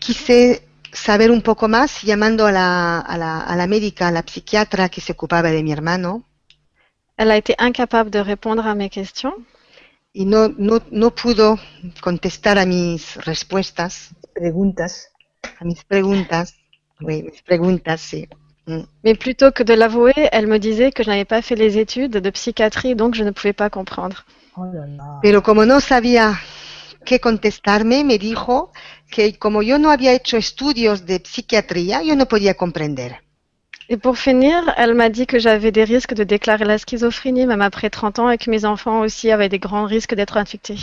Quise 0.00 0.62
saber 0.92 1.30
un 1.30 1.42
poco 1.42 1.68
más 1.68 2.02
llamando 2.02 2.46
a 2.46 2.52
la, 2.52 2.98
a 3.00 3.16
la, 3.18 3.40
a 3.40 3.56
la 3.56 3.66
médica, 3.66 4.08
a 4.08 4.10
la 4.12 4.22
psiquiatra 4.22 4.88
que 4.88 5.00
se 5.00 5.12
ocupaba 5.12 5.50
de 5.50 5.62
mi 5.62 5.72
hermano 5.72 6.24
Elle 7.18 7.32
a 7.32 7.36
été 7.36 7.54
incapable 7.58 8.10
de 8.10 8.20
répondre 8.20 8.66
à 8.66 8.74
mes 8.74 8.88
questions. 8.90 9.34
y 10.12 10.24
no, 10.24 10.48
no, 10.48 10.80
no 10.90 11.10
pudo 11.14 11.58
contestar 12.00 12.58
a 12.58 12.66
mis 12.66 13.16
respuestas, 13.24 14.10
Preguntas. 14.34 15.10
a 15.60 15.64
mis 15.64 15.84
preguntas. 15.84 16.54
Oui, 17.00 17.22
mis 17.22 17.42
preguntas, 17.42 18.00
sí. 18.00 18.28
Mm. 18.68 18.82
Mais 19.02 19.14
plutôt 19.14 19.50
que 19.50 19.62
de 19.62 19.74
l'avouer, 19.74 20.12
elle 20.30 20.46
me 20.46 20.58
disait 20.58 20.92
que 20.92 21.02
je 21.02 21.08
n'avais 21.08 21.24
pas 21.24 21.42
fait 21.42 21.56
les 21.56 21.78
études 21.78 22.18
de 22.18 22.30
psychiatrie, 22.30 22.94
donc 22.94 23.14
je 23.14 23.24
ne 23.24 23.30
pouvais 23.30 23.54
pas 23.54 23.70
comprendre. 23.70 24.24
Oh 24.56 24.64
là 24.64 24.86
là. 24.86 25.18
Pero 25.22 25.42
como 25.42 25.64
no 25.64 25.80
sabía 25.80 26.38
qué 27.06 27.18
contestarme, 27.18 28.04
me 28.04 28.18
dijo 28.18 28.70
que 29.10 29.38
como 29.38 29.62
yo 29.62 29.78
no 29.78 29.90
había 29.90 30.12
hecho 30.12 30.36
estudios 30.36 31.06
de 31.06 31.20
psiquiatría, 31.20 32.02
yo 32.02 32.14
no 32.14 32.26
podía 32.26 32.54
comprender. 32.54 33.16
Et 33.90 33.96
pour 33.96 34.18
finir, 34.18 34.74
elle 34.76 34.94
m'a 34.94 35.08
dit 35.08 35.26
que 35.26 35.38
j'avais 35.38 35.72
des 35.72 35.84
risques 35.84 36.12
de 36.12 36.22
déclarer 36.22 36.66
la 36.66 36.76
schizophrénie 36.76 37.46
même 37.46 37.62
après 37.62 37.88
30 37.88 38.18
ans 38.18 38.28
et 38.28 38.36
que 38.36 38.50
mes 38.50 38.66
enfants 38.66 39.00
aussi 39.00 39.30
avaient 39.30 39.48
des 39.48 39.58
grands 39.58 39.86
risques 39.86 40.14
d'être 40.14 40.36
infectés. 40.36 40.80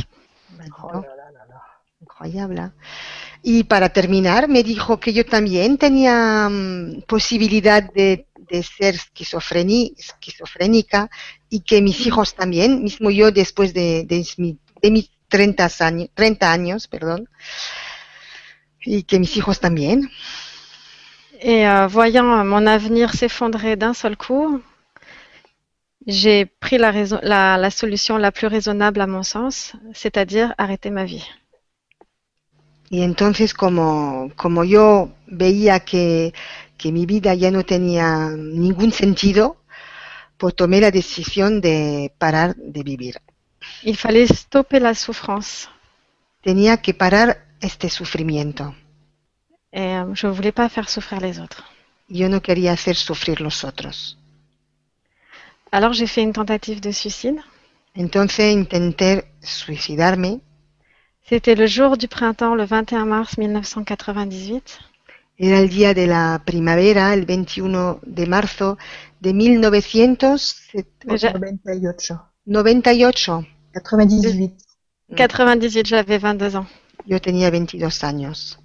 Oh 0.81 0.87
là 0.91 1.01
là 1.01 1.29
là 1.31 1.45
là. 1.47 1.61
Incroyable. 2.01 2.57
¿eh? 2.57 2.71
Y 3.47 3.63
para 3.65 3.89
terminar, 3.89 4.47
me 4.49 4.63
dijo 4.63 4.99
que 4.99 5.13
yo 5.13 5.23
también 5.25 5.77
tenía 5.77 6.49
mm, 6.49 7.03
posibilidad 7.07 7.83
de, 7.93 8.27
de 8.49 8.63
ser 8.63 8.95
esquizofrénica 8.95 11.09
y 11.49 11.59
que 11.61 11.81
mis 11.81 12.05
hijos 12.07 12.33
también, 12.35 12.83
mismo 12.83 13.11
yo 13.11 13.31
después 13.31 13.73
de, 13.73 14.03
de 14.05 14.25
mi- 14.37 14.57
de 14.81 14.91
mis 14.91 15.11
30 15.27 15.69
años, 15.79 16.09
30 16.15 16.51
años, 16.51 16.87
perdón, 16.87 17.27
y 18.85 19.03
que 19.03 19.19
mis 19.19 19.35
hijos 19.37 19.59
también. 19.59 20.09
Et 21.41 21.65
euh, 21.67 21.87
voyant 21.87 22.43
mon 22.45 22.65
avenir 22.67 23.13
s'effondrer 23.13 23.75
d'un 23.77 23.93
seul 23.93 24.15
coup, 24.17 24.61
j'ai 26.07 26.45
pris 26.45 26.77
la 26.79 27.69
solution 27.69 28.17
la 28.17 28.31
plus 28.31 28.47
raisonnable 28.47 29.01
à 29.01 29.07
mon 29.07 29.23
sens, 29.23 29.73
c'est-à-dire 29.93 30.53
arrêter 30.57 30.89
ma 30.89 31.05
vie. 31.05 31.23
Y 32.89 33.01
entonces 33.01 33.53
como, 33.53 34.31
como 34.35 34.63
yo 34.63 35.09
veía 35.27 35.79
que, 35.79 36.33
que 36.77 36.91
mi 36.91 37.05
vida 37.05 37.33
ya 37.33 37.51
no 37.51 37.63
tenía 37.63 38.29
ningún 38.29 38.91
sentido, 38.91 39.57
pues 40.37 40.55
tomé 40.55 40.81
la 40.81 40.91
decisión 40.91 41.61
de 41.61 42.13
parar 42.17 42.55
de 42.55 42.83
vivir. 42.83 43.21
Il 43.83 43.97
fallait 43.97 44.27
stopper 44.27 44.81
la 44.81 44.93
souffrance. 44.93 45.67
Tenía 46.41 46.77
que 46.77 46.93
parar 46.93 47.45
este 47.61 47.89
sufrimiento. 47.89 48.75
Et 49.71 49.97
euh, 49.97 50.13
je 50.13 50.27
voulais 50.27 50.53
pas 50.53 50.69
faire 50.69 50.87
souffrir 50.89 51.19
les 51.19 51.39
autres. 51.39 51.63
Yo 52.07 52.29
no 52.29 52.41
quería 52.41 52.71
hacer 52.73 52.95
sufrir 52.95 53.41
los 53.41 53.63
otros. 53.63 54.17
Alors 55.71 55.93
j'ai 55.93 56.07
fait 56.07 56.21
une 56.21 56.33
tentative 56.33 56.79
de 56.79 56.93
suicide. 56.93 57.41
Entonces 57.95 58.53
intenté 58.53 59.25
suicidarme. 59.41 60.41
C'était 61.27 61.55
le 61.55 61.65
jour 61.65 61.97
du 61.97 62.07
printemps, 62.07 62.53
le 62.55 62.65
21 62.65 63.05
mars 63.05 63.37
1998. 63.37 64.79
Era 65.37 65.59
el 65.59 65.69
día 65.69 65.93
de 65.93 66.05
la 66.05 66.39
primavera, 66.45 67.13
el 67.13 67.25
21 67.25 67.99
de 68.05 68.25
marzo 68.27 68.77
de 69.21 69.33
1998. 69.33 70.55
Déjà- 71.05 71.33
98. 71.33 72.19
98. 72.45 73.43
98. 73.73 74.53
98, 75.15 75.85
j'avais 75.87 76.19
22 76.19 76.55
ans. 76.55 76.67
Yo 77.07 77.19
tenía 77.19 77.49
22 77.49 78.03
años. 78.03 78.57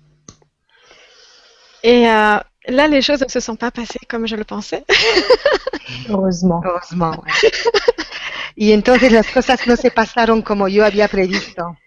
Et 1.83 2.07
euh, 2.09 2.39
là, 2.69 2.89
les 2.89 3.01
choses 3.01 3.23
ne 3.23 3.29
se 3.29 3.41
sont 3.41 3.57
pas 3.57 3.71
passées 3.71 3.99
comme 4.07 4.27
je 4.27 4.37
le 4.37 4.45
pensais. 4.45 4.85
Heureusement. 6.09 6.63
Heureusement. 6.65 7.23
Y 8.57 8.73
entonces 8.73 9.11
las 9.11 9.27
cosas 9.29 9.67
no 9.67 9.77
se 9.77 9.91
pasaron 9.91 10.43
como 10.43 10.69
yo 10.69 10.85
había 10.85 11.09
previsto. 11.09 11.79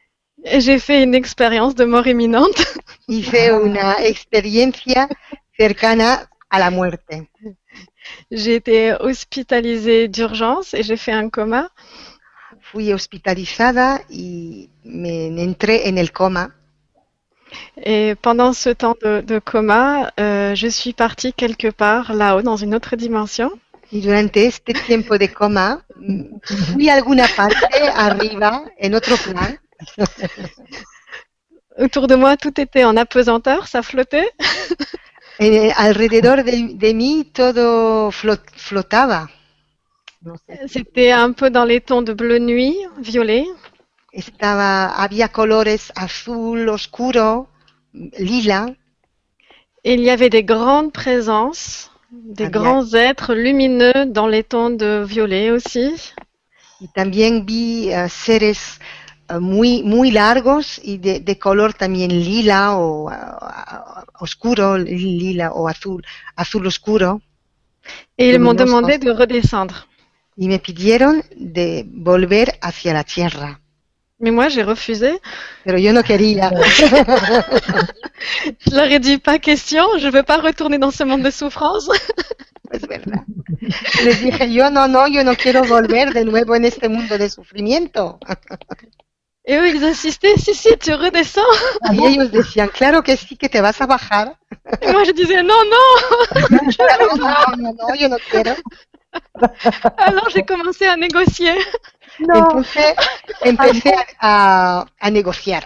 J'ai 0.45 0.79
fait 0.79 1.03
une 1.03 1.15
expérience 1.15 1.75
de 1.75 1.85
mort 1.85 2.07
imminente. 2.07 2.61
Hice 3.07 3.51
una 3.53 3.95
experiencia 4.03 5.07
cercana 5.57 6.29
a 6.49 6.59
la 6.59 6.69
muerte. 6.69 7.27
J'ai 8.31 8.55
été 8.55 8.93
hospitalisée 8.99 10.07
d'urgence 10.07 10.73
et 10.73 10.83
j'ai 10.83 10.97
fait 10.97 11.11
un 11.13 11.29
coma. 11.29 11.69
Fui 12.61 12.93
hospitalizada 12.93 14.01
y 14.09 14.69
me 14.83 15.41
entré 15.47 15.83
en 15.87 15.97
el 15.97 16.11
coma. 16.11 16.49
Et 17.83 18.15
pendant 18.21 18.51
ce 18.53 18.69
temps 18.69 18.95
de, 19.01 19.21
de 19.21 19.39
coma, 19.39 20.11
euh, 20.19 20.55
je 20.55 20.67
suis 20.67 20.93
partie 20.93 21.33
quelque 21.33 21.69
part 21.69 22.13
là-haut, 22.13 22.41
dans 22.41 22.57
une 22.57 22.73
autre 22.75 22.95
dimension. 22.95 23.51
Y 23.91 24.01
durante 24.01 24.37
este 24.37 24.73
tiempo 24.73 25.17
de 25.19 25.27
coma 25.27 25.85
fui 26.73 26.89
a 26.89 26.95
alguna 26.95 27.27
parte 27.35 27.77
arriba, 27.95 28.63
en 28.81 28.93
otro 28.95 29.15
plan. 29.17 29.55
Autour 31.77 32.07
de 32.07 32.15
moi, 32.15 32.35
tout 32.35 32.59
était 32.59 32.83
en 32.83 32.97
apesanteur, 32.97 33.67
ça 33.67 33.83
flottait. 33.83 34.29
En- 35.39 35.73
alrededor 35.85 36.37
de, 36.43 36.55
de 36.83 36.89
mí 36.99 37.11
todo 37.37 38.09
flo- 38.11 38.49
flotaba. 38.65 39.19
C'était 40.67 41.11
un 41.11 41.31
peu 41.31 41.49
dans 41.49 41.63
les 41.63 41.79
tons 41.81 42.01
de 42.01 42.13
bleu 42.13 42.39
nuit, 42.39 42.75
violet. 42.99 43.45
Estaba, 44.21 44.69
había 45.03 45.27
colores 45.37 45.83
azul 46.05 46.59
oscuro, 46.77 47.29
lila, 48.27 48.59
Et 49.85 49.93
il 49.93 50.01
y 50.01 50.09
avait 50.09 50.29
des 50.29 50.43
grandes 50.43 50.91
présences, 50.91 51.89
des 52.11 52.47
grands 52.49 52.93
êtres 52.95 53.33
lumineux 53.33 54.05
dans 54.07 54.27
les 54.27 54.43
tons 54.43 54.71
de 54.71 55.03
violet 55.07 55.51
aussi. 55.51 55.93
y 56.79 56.87
también 56.89 57.45
vi 57.45 57.89
eh, 57.91 58.09
seres 58.09 58.79
eh, 58.79 59.02
muy, 59.39 59.83
muy 59.83 60.11
largos 60.11 60.79
y 60.83 60.97
de, 60.97 61.19
de 61.19 61.39
color 61.39 61.73
también 61.73 62.09
lila 62.09 62.77
o 62.77 63.09
ah, 63.09 64.05
oscuro, 64.19 64.77
lila 64.77 65.51
o 65.51 65.67
azul, 65.67 66.03
azul 66.35 66.67
oscuro. 66.67 67.21
Et 68.17 68.29
ils 68.29 68.39
m'ont 68.39 68.53
demandé 68.53 68.97
de 68.97 69.11
redescendre. 69.11 69.87
Y 70.37 70.47
me 70.47 70.59
pidieron 70.59 71.23
de 71.35 71.85
volver 71.87 72.57
hacia 72.61 72.93
la 72.93 73.03
tierra. 73.03 73.59
Mais 74.19 74.31
moi, 74.31 74.47
j'ai 74.47 74.63
refusé. 74.63 75.19
Pero 75.65 75.77
yo 75.77 75.91
no 75.91 76.01
quería. 76.01 76.49
Je 78.65 78.75
leur 78.75 78.85
ai 78.85 78.99
dit 78.99 79.17
pas 79.17 79.37
question, 79.37 79.85
je 79.97 80.07
veux 80.07 80.23
pas 80.23 80.37
retourner 80.37 80.77
dans 80.77 80.91
ce 80.91 81.03
monde 81.03 81.23
de 81.23 81.31
souffrance. 81.31 81.89
Es 82.71 82.87
verdad. 82.87 83.23
Les 84.03 84.19
dije, 84.23 84.51
yo 84.51 84.71
no, 84.71 84.87
no, 84.87 85.07
yo 85.07 85.23
no 85.23 85.35
quiero 85.35 85.63
volver 85.63 86.11
de 86.11 86.25
nuevo 86.25 86.55
en 86.55 86.65
este 86.65 86.89
mundo 86.89 87.17
de 87.19 87.29
sufrimiento. 87.29 88.19
Et 89.45 89.57
eux, 89.57 89.67
ils 89.67 89.83
insistaient, 89.83 90.37
si, 90.37 90.53
si, 90.53 90.77
tu 90.77 90.93
redescends. 90.93 91.41
Y 91.91 92.05
ellos 92.05 92.31
decían, 92.31 92.69
claro 92.69 93.03
que 93.03 93.17
sí, 93.17 93.35
que 93.35 93.49
te 93.49 93.59
vas 93.59 93.81
a 93.81 93.85
bajar. 93.85 94.37
Et 94.81 94.91
moi, 94.91 95.03
je 95.03 95.11
disais, 95.11 95.43
non, 95.43 95.63
non. 95.65 96.71
Claro, 96.77 97.15
no, 97.17 97.27
no, 97.57 97.73
no, 97.73 97.95
yo 97.95 98.07
no 98.07 98.17
quiero. 98.29 98.55
Alors, 99.97 100.29
j'ai 100.29 100.43
commencé 100.43 100.85
à 100.85 100.95
négocier. 100.95 101.53
No. 102.19 102.35
Entonces 102.35 102.95
empecé 103.41 103.93
a, 104.19 104.85
a 104.99 105.11
negociar. 105.11 105.63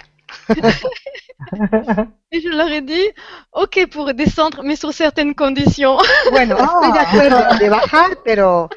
Et 2.32 2.42
je 2.42 2.50
leur 2.50 2.70
ai 2.70 2.82
dit, 2.82 3.10
ok 3.52 3.88
pour 3.92 4.14
descendre, 4.14 4.64
mais 4.64 4.76
sur 4.76 4.94
certaines 4.94 5.36
conditions. 5.36 5.98
Bueno, 6.32 6.58
estoy 6.58 6.92
de 6.94 7.00
acuerdo 7.00 7.58
de 7.58 7.70
bajar, 7.70 8.18
pero 8.24 8.70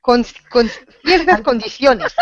con, 0.00 0.24
con 0.50 0.70
ciertas 1.04 1.40
condiciones. 1.42 2.14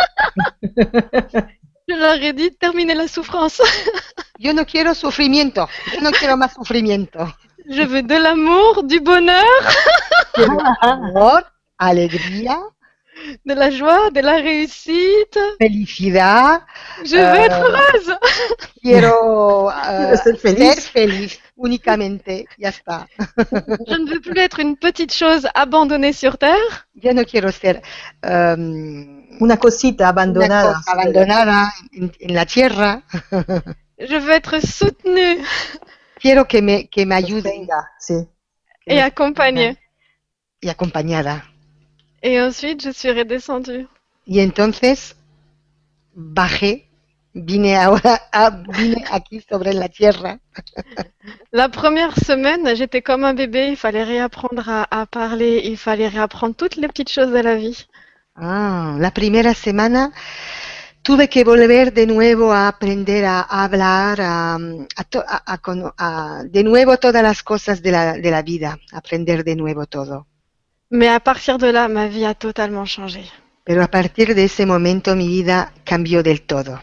Je 1.89 1.95
leur 1.95 2.15
ai 2.23 2.33
dit, 2.33 2.51
terminez 2.57 2.95
la 2.95 3.09
souffrance. 3.09 3.61
Yo 4.39 4.53
no 4.53 4.65
quiero 4.65 4.95
sufrimiento, 4.95 5.69
yo 5.95 6.01
no 6.01 6.11
quiero 6.11 6.37
más 6.37 6.55
sufrimiento. 6.55 7.19
Je 7.69 7.83
veux 7.83 8.03
de 8.03 8.17
l'amour, 8.19 8.83
du 8.83 8.99
bonheur, 9.01 9.45
Quiero 10.35 10.59
amor, 10.81 11.45
alegría, 11.79 12.59
de 13.45 13.55
la 13.55 13.71
joie, 13.71 14.11
de 14.11 14.21
la 14.21 14.37
réussite. 14.39 15.39
felicidad, 15.61 16.65
Je 17.05 17.17
veux 17.17 17.23
Euh, 17.23 17.45
être 17.45 17.61
heureuse. 17.61 18.17
quiero 18.83 19.71
Quiero 19.85 20.17
ser 20.17 20.37
feliz. 20.39 21.39
Únicamente, 21.63 22.47
ya 22.59 22.69
está. 22.71 23.07
Je 23.89 23.95
ne 23.99 24.11
veux 24.11 24.21
plus 24.21 24.39
être 24.41 24.61
une 24.61 24.77
petite 24.77 25.13
chose 25.15 25.47
abandonnée 25.55 26.13
sur 26.13 26.37
terre. 26.37 26.87
Yo 26.95 27.13
no 27.15 27.25
quiero 27.25 27.51
ser 27.53 27.81
em, 28.23 29.23
Una 29.41 29.57
cosita 29.57 30.05
una 30.05 30.09
abandonada. 30.11 30.75
cosa 30.75 30.93
abandonada 30.93 31.73
en, 31.93 32.11
en 32.21 32.35
la 32.35 32.45
tierra. 32.47 33.03
Je 33.99 34.17
veux 34.19 34.33
être 34.33 34.59
soutenue 34.61 35.39
Quiero 36.21 36.47
que 36.47 36.61
me, 36.63 36.89
que 36.89 37.05
me 37.07 37.15
ayuden 37.15 37.43
Venga, 37.53 37.89
sí. 37.99 38.15
et 38.87 39.01
accompagnée. 39.01 39.77
y 40.61 40.69
acompañada. 40.69 41.45
Et 42.23 42.41
ensuite, 42.41 42.81
je 42.85 42.91
suis 42.93 43.11
redescendue. 43.11 43.89
Y 44.25 44.39
entonces 44.41 45.17
bajé, 46.15 46.89
vine 47.35 47.77
ahora, 47.77 48.21
a- 48.33 48.51
vine 48.51 49.05
aquí 49.11 49.41
sobre 49.49 49.73
la 49.73 49.89
tierra. 49.89 50.39
La 51.53 51.69
première 51.69 52.15
semaine, 52.19 52.75
j'étais 52.77 53.03
comme 53.03 53.25
un 53.25 53.35
bébé. 53.35 53.69
Il 53.69 53.77
fallait 53.77 54.05
réapprendre 54.05 54.69
à, 54.69 54.87
à 54.91 55.07
parler. 55.07 55.63
Il 55.65 55.77
fallait 55.77 56.09
réapprendre 56.09 56.55
toutes 56.55 56.77
les 56.77 56.89
petites 56.89 57.11
choses 57.11 57.31
de 57.33 57.39
la 57.39 57.55
vie. 57.57 57.87
Ah, 58.35 58.97
la 58.99 59.11
primera 59.11 59.55
semana 59.55 60.11
tuve 61.03 61.29
que 61.29 61.45
volver 61.45 61.91
de 61.93 62.07
nuevo 62.07 62.51
a 62.53 62.69
aprender 62.69 63.25
a 63.25 63.41
hablar, 63.43 64.21
a, 64.21 65.59
cono- 65.59 65.93
a- 65.99 66.43
de 66.45 66.63
nuevo 66.63 66.97
todas 66.97 67.23
las 67.23 67.43
cosas 67.43 67.83
de 67.83 67.91
la, 67.91 68.13
de 68.19 68.31
la 68.31 68.43
vida, 68.43 68.79
aprender 68.93 69.45
de 69.45 69.55
nuevo 69.57 69.87
todo. 69.87 70.27
Mais 70.91 71.09
à 71.09 71.21
partir 71.21 71.59
de 71.59 71.71
là, 71.73 71.89
ma 71.89 72.07
vie 72.07 72.25
a 72.27 72.35
totalement 72.35 72.85
changé. 72.87 73.25
Pero 73.65 73.83
a 73.83 73.89
partir 73.89 74.35
de 74.35 74.45
ese 74.45 74.67
momento 74.67 75.15
mi 75.17 75.27
vida 75.29 75.73
cambió 75.85 76.23
del 76.23 76.43
todo. 76.43 76.83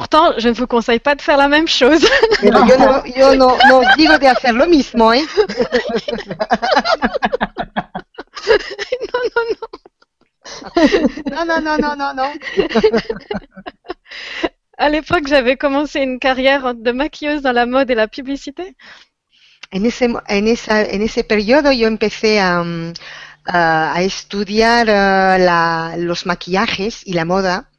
Pourtant, 0.00 0.32
je 0.38 0.48
ne 0.48 0.54
vous 0.54 0.66
conseille 0.66 0.98
pas 0.98 1.14
de 1.14 1.20
faire 1.20 1.36
la 1.36 1.46
même 1.48 1.68
chose. 1.68 2.00
Pero 2.40 2.64
yo 2.64 2.78
no, 2.78 3.04
yo 3.04 3.34
no, 3.34 3.58
no 3.68 3.82
digo 3.98 4.16
de 4.18 4.28
hacer 4.28 4.54
lo 4.54 4.66
mismo, 4.66 5.12
¿eh? 5.12 5.22
No, 11.30 11.44
no, 11.44 11.60
no, 11.60 11.76
no, 11.76 11.94
no, 11.94 12.14
no. 12.14 12.24
À 14.78 14.88
l'époque, 14.88 15.26
j'avais 15.28 15.56
commencé 15.58 16.00
une 16.00 16.18
carrière 16.18 16.74
de 16.74 16.92
maquilleuse 16.92 17.42
dans 17.42 17.52
la 17.52 17.66
mode 17.66 17.90
et 17.90 17.94
la 17.94 18.08
publicité. 18.08 18.74
En 19.72 19.84
ese, 19.84 20.08
mo- 20.08 20.22
en, 20.26 20.46
esa, 20.46 20.80
en 20.80 21.02
ese 21.02 21.22
periodo 21.24 21.70
yo 21.72 21.86
empecé 21.86 22.40
a, 22.40 22.62
mm, 22.64 22.94
a, 23.46 24.02
estudiar 24.02 24.88
eh, 24.88 25.38
la- 25.44 25.94
los 25.98 26.24
maquillajes 26.24 27.06
y 27.06 27.12
la 27.12 27.26
moda 27.26 27.69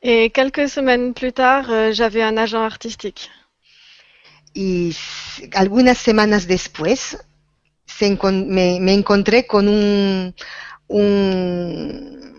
Et 0.00 0.30
quelques 0.30 0.70
semaines 0.70 1.12
plus 1.12 1.34
tard, 1.34 1.70
euh, 1.70 1.92
j'avais 1.92 2.22
un 2.22 2.38
agent 2.38 2.62
artistique. 2.62 3.30
y 4.54 4.94
algunas 5.54 5.94
semanas 5.98 6.46
después 6.46 7.16
se 7.86 8.06
encon- 8.06 8.46
me, 8.46 8.80
me 8.80 8.94
encontré 8.94 9.46
con 9.46 9.68
un, 9.68 10.32
un 10.88 12.34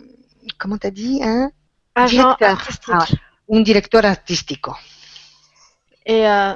¿cómo 0.60 0.78
te 0.78 0.91
di? 0.91 1.22
hein? 1.22 1.51
Agent 1.95 2.12
Directeur. 2.12 2.49
artistique. 2.51 2.93
Ah, 2.93 3.05
un 3.47 3.64
director 3.64 4.05
artístico. 4.05 4.76
Et 6.05 6.26
euh, 6.28 6.55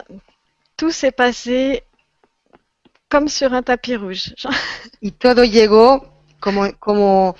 tout 0.78 0.92
s'est 0.92 1.12
passé 1.12 1.84
comme 3.10 3.28
sur 3.28 3.54
un 3.54 3.62
tapis 3.62 3.96
rouge. 3.98 4.34
Y 5.02 5.12
todo 5.12 5.44
llegó 5.44 6.14
como, 6.40 6.74
como, 6.80 7.36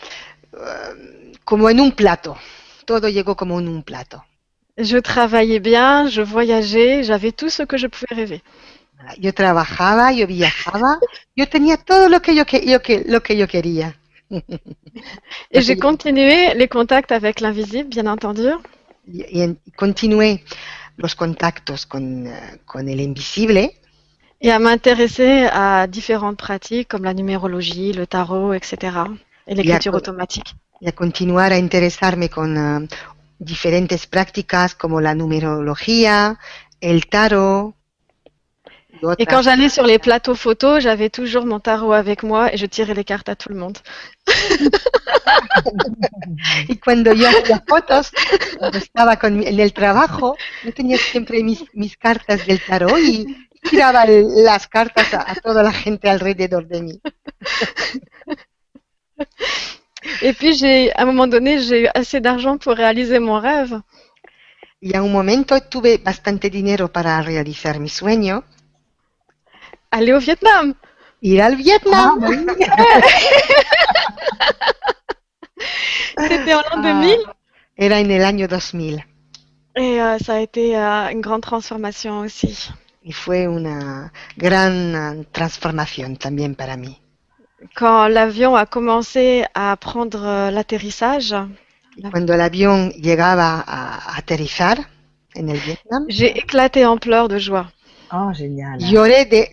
eh, 0.54 1.32
como 1.46 1.70
en 1.70 1.80
un 1.80 1.92
plato. 1.94 2.38
Todo 2.86 3.10
llegó 3.10 3.36
como 3.36 3.60
en 3.60 3.68
un 3.68 3.84
plato. 3.84 4.24
Je 4.78 4.98
travaillais 5.02 5.60
bien, 5.60 6.08
je 6.08 6.22
voyageais, 6.22 7.04
j'avais 7.04 7.32
tout 7.32 7.50
ce 7.50 7.64
que 7.64 7.78
je 7.78 7.88
pouvais 7.88 8.16
rêver. 8.16 8.42
Yo 9.18 9.34
trabajaba, 9.34 10.12
yo 10.14 10.28
viajaba, 10.28 11.00
yo 11.36 11.48
tenía 11.48 11.78
todo 11.78 12.08
lo 12.08 12.22
que 12.22 12.36
yo, 12.36 12.44
yo 12.46 12.82
que, 12.82 13.04
lo 13.06 13.22
que 13.22 13.36
yo 13.36 13.48
quería. 13.48 13.96
Et 15.52 15.62
j'ai 15.62 15.76
continué 15.76 16.54
les 16.56 16.68
contacts 16.68 17.12
avec 17.12 17.42
l'invisible, 17.42 17.90
bien 17.90 18.08
entendu. 18.08 18.50
Y, 19.08 19.44
y 19.44 19.58
continué 19.76 20.44
los 20.98 21.16
contactos 21.16 21.86
con, 21.86 22.28
eh, 22.28 22.60
con 22.66 22.88
el 22.88 23.02
invisible 23.02 23.72
et 24.42 24.52
à 24.52 24.60
m'intéresser 24.60 25.48
à 25.52 25.88
différentes 25.88 26.38
pratiques 26.38 26.88
comme 26.88 27.04
la 27.04 27.14
numérologie, 27.14 27.94
le 27.94 28.08
tarot, 28.08 28.54
etc. 28.54 29.04
Et 29.52 29.56
l'écriture 29.56 29.92
D'accord. 29.92 29.98
automatique. 29.98 30.56
y 30.82 30.88
a 30.88 30.94
continuar 30.94 31.52
a 31.52 31.58
interesarme 31.58 32.30
con 32.30 32.88
diferentes 33.38 34.08
prácticas 34.08 34.74
como 34.76 35.02
la 35.02 35.14
numerología, 35.14 36.40
el 36.80 37.06
tarot. 37.08 37.76
y 39.02 39.24
Et 39.24 39.26
quand 39.26 39.42
j'allais 39.42 39.70
sur 39.70 39.86
les 39.86 40.00
plateaux 40.00 40.36
photos, 40.36 40.82
j'avais 40.84 41.10
toujours 41.10 41.46
mon 41.46 41.60
tarot 41.60 41.92
avec 41.94 42.24
moi 42.24 42.54
et 42.54 42.58
je 42.58 42.66
tirais 42.66 42.94
les 42.94 43.04
cartes 43.04 43.30
à 43.30 43.36
tout 43.36 43.50
le 43.50 43.56
monde. 43.56 43.78
Y 46.68 46.78
cuando 46.78 47.14
yo 47.14 47.28
hacía 47.28 47.64
fotos, 47.68 48.12
cuando 48.58 48.78
estaba 48.78 49.18
con 49.18 49.44
en 49.44 49.60
el 49.60 49.74
trabajo, 49.74 50.36
yo 50.64 50.74
tenía 50.74 50.98
siempre 50.98 51.44
mis, 51.44 51.64
mis 51.74 51.98
cartas 51.98 52.46
del 52.46 52.64
tarot 52.64 52.98
y 53.00 53.26
tiraba 53.70 54.06
las 54.06 54.68
cartas 54.68 55.14
a, 55.14 55.30
a 55.30 55.36
toda 55.36 55.62
la 55.62 55.72
gente 55.72 56.10
alrededor 56.10 56.68
de 56.68 56.82
mí. 56.82 57.02
Et 60.22 60.34
puis 60.34 60.54
j'ai, 60.56 60.92
à 60.94 61.04
un 61.04 61.06
moment 61.06 61.28
donné, 61.28 61.60
j'ai 61.60 61.84
eu 61.84 61.88
assez 61.94 62.20
d'argent 62.20 62.58
pour 62.58 62.74
réaliser 62.74 63.20
mon 63.20 63.40
rêve. 63.40 63.80
Y 64.82 64.96
a 64.96 65.00
un 65.02 65.12
momento 65.12 65.60
tuve 65.70 65.98
bastante 66.00 66.50
dinero 66.50 66.88
para 66.92 67.22
realizar 67.22 67.80
mi 67.80 67.88
sueño, 67.90 68.44
Aller 69.92 70.14
au 70.14 70.20
Vietnam. 70.20 70.74
ir 71.22 71.42
al 71.42 71.54
Ah, 71.54 71.56
Vietnam. 71.56 72.24
oui. 72.24 72.38
C'était 76.18 76.54
en 76.54 76.62
l'an 76.62 76.78
Ah. 76.78 76.82
2000 76.82 77.18
Era 77.78 78.00
en 78.00 78.10
el 78.12 78.24
año 78.24 78.48
2000 78.48 79.06
et 79.76 80.02
euh, 80.02 80.18
ça 80.20 80.34
a 80.36 80.40
été 80.40 80.76
euh, 80.78 81.10
une 81.12 81.22
grande 81.22 81.42
transformation 81.44 82.20
aussi. 82.20 82.58
y 83.04 83.14
fue 83.14 83.48
una 83.48 84.12
gran 84.36 84.96
eh, 85.22 85.26
transformación 85.32 86.18
también 86.18 86.56
para 86.56 86.76
mí. 86.76 87.00
Quand 87.76 88.08
l'avion 88.08 88.56
a 88.56 88.66
commencé 88.66 89.46
à 89.54 89.76
prendre 89.78 90.24
euh, 90.26 90.52
l'atterrissage, 90.52 91.36
Cuando 92.12 92.34
el 92.34 92.42
avión 92.42 92.90
llegaba 92.92 93.64
a 93.68 94.18
aterrizar 94.18 94.78
en 95.36 95.50
el 95.50 95.58
Vietnam, 95.60 96.06
j'ai 96.08 96.38
éclaté 96.38 96.86
en 96.86 96.98
pleurs 96.98 97.28
de 97.28 97.38
joie. 97.38 97.70
Oh, 98.14 98.32
génial. 98.34 98.80
lloré 98.80 99.26
de 99.26 99.48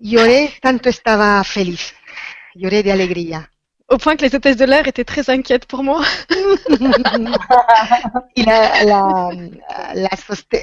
lloré 0.00 0.50
tanto 0.60 0.88
estaba 0.88 1.42
feliz, 1.44 1.94
lloré 2.54 2.82
de 2.82 2.92
alegría. 2.92 3.48
Au 3.88 3.98
point 3.98 4.16
que 4.16 4.24
les 4.24 4.34
hôtesses 4.34 4.56
de 4.56 4.64
l'air 4.64 4.88
étaient 4.88 5.04
très 5.04 5.28
inquiètes 5.28 5.66
pour 5.66 5.84
moi. 5.84 6.02
la, 8.36 8.84
la, 8.84 9.30
la, 9.94 10.08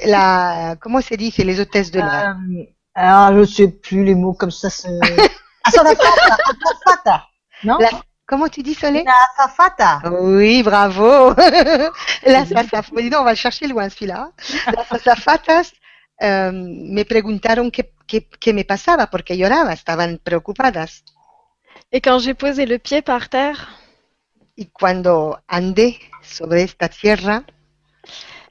la- 0.06 0.76
¿cómo 0.80 1.00
se 1.00 1.16
dice? 1.16 1.44
Les 1.44 1.60
hôtesses 1.60 1.92
de 1.92 2.00
l'air. 2.00 2.36
Euh, 2.36 2.64
alors, 2.94 3.38
je 3.38 3.44
sais 3.44 3.68
plus 3.68 4.04
les 4.04 4.16
mots 4.16 4.34
comme 4.34 4.50
ça. 4.50 4.68
Se... 5.68 5.78
Azafata, 5.80 6.38
azafata, 6.50 7.28
non 7.62 7.78
La- 7.80 8.02
¿Cómo 8.26 8.48
tu 8.48 8.62
dis, 8.62 8.78
Solé? 8.78 9.02
La 9.02 9.16
azafata. 9.28 10.00
Oui, 10.08 10.62
bravo. 10.62 11.34
Las 12.24 12.52
azaf- 12.52 12.94
dis 12.94 13.10
donc, 13.10 13.22
on 13.22 13.24
va 13.24 13.32
le 13.32 13.36
chercher 13.36 13.66
loin 13.66 13.88
celui-là. 13.90 14.30
Las 14.72 14.92
azafatas 14.92 15.72
eh, 16.20 16.50
me 16.52 17.04
preguntaron 17.04 17.70
qué, 17.72 17.92
qué, 18.06 18.28
qué 18.28 18.52
me 18.52 18.64
pasaba 18.64 19.08
porque 19.08 19.36
lloraba, 19.36 19.72
estaban 19.72 20.18
preocupadas. 20.22 21.02
Et 21.90 22.00
quand 22.00 22.20
j'ai 22.20 22.34
posé 22.34 22.66
le 22.66 22.78
pied 22.78 23.02
par 23.02 23.28
terre, 23.28 23.68
Y 24.56 24.66
cuando 24.66 25.40
andé 25.48 25.98
sobre 26.22 26.62
esta 26.62 26.88
tierra, 26.88 27.42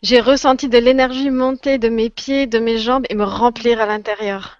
j'ai 0.01 0.19
ressenti 0.21 0.67
de 0.67 0.77
l'énergie 0.79 1.29
monter 1.29 1.77
de 1.77 1.87
mes 1.89 2.09
pieds, 2.09 2.47
de 2.47 2.59
mes 2.59 2.79
jambes 2.79 3.05
et 3.09 3.15
me 3.15 3.23
remplir 3.25 3.79
à 3.79 3.85
l'intérieur. 3.85 4.58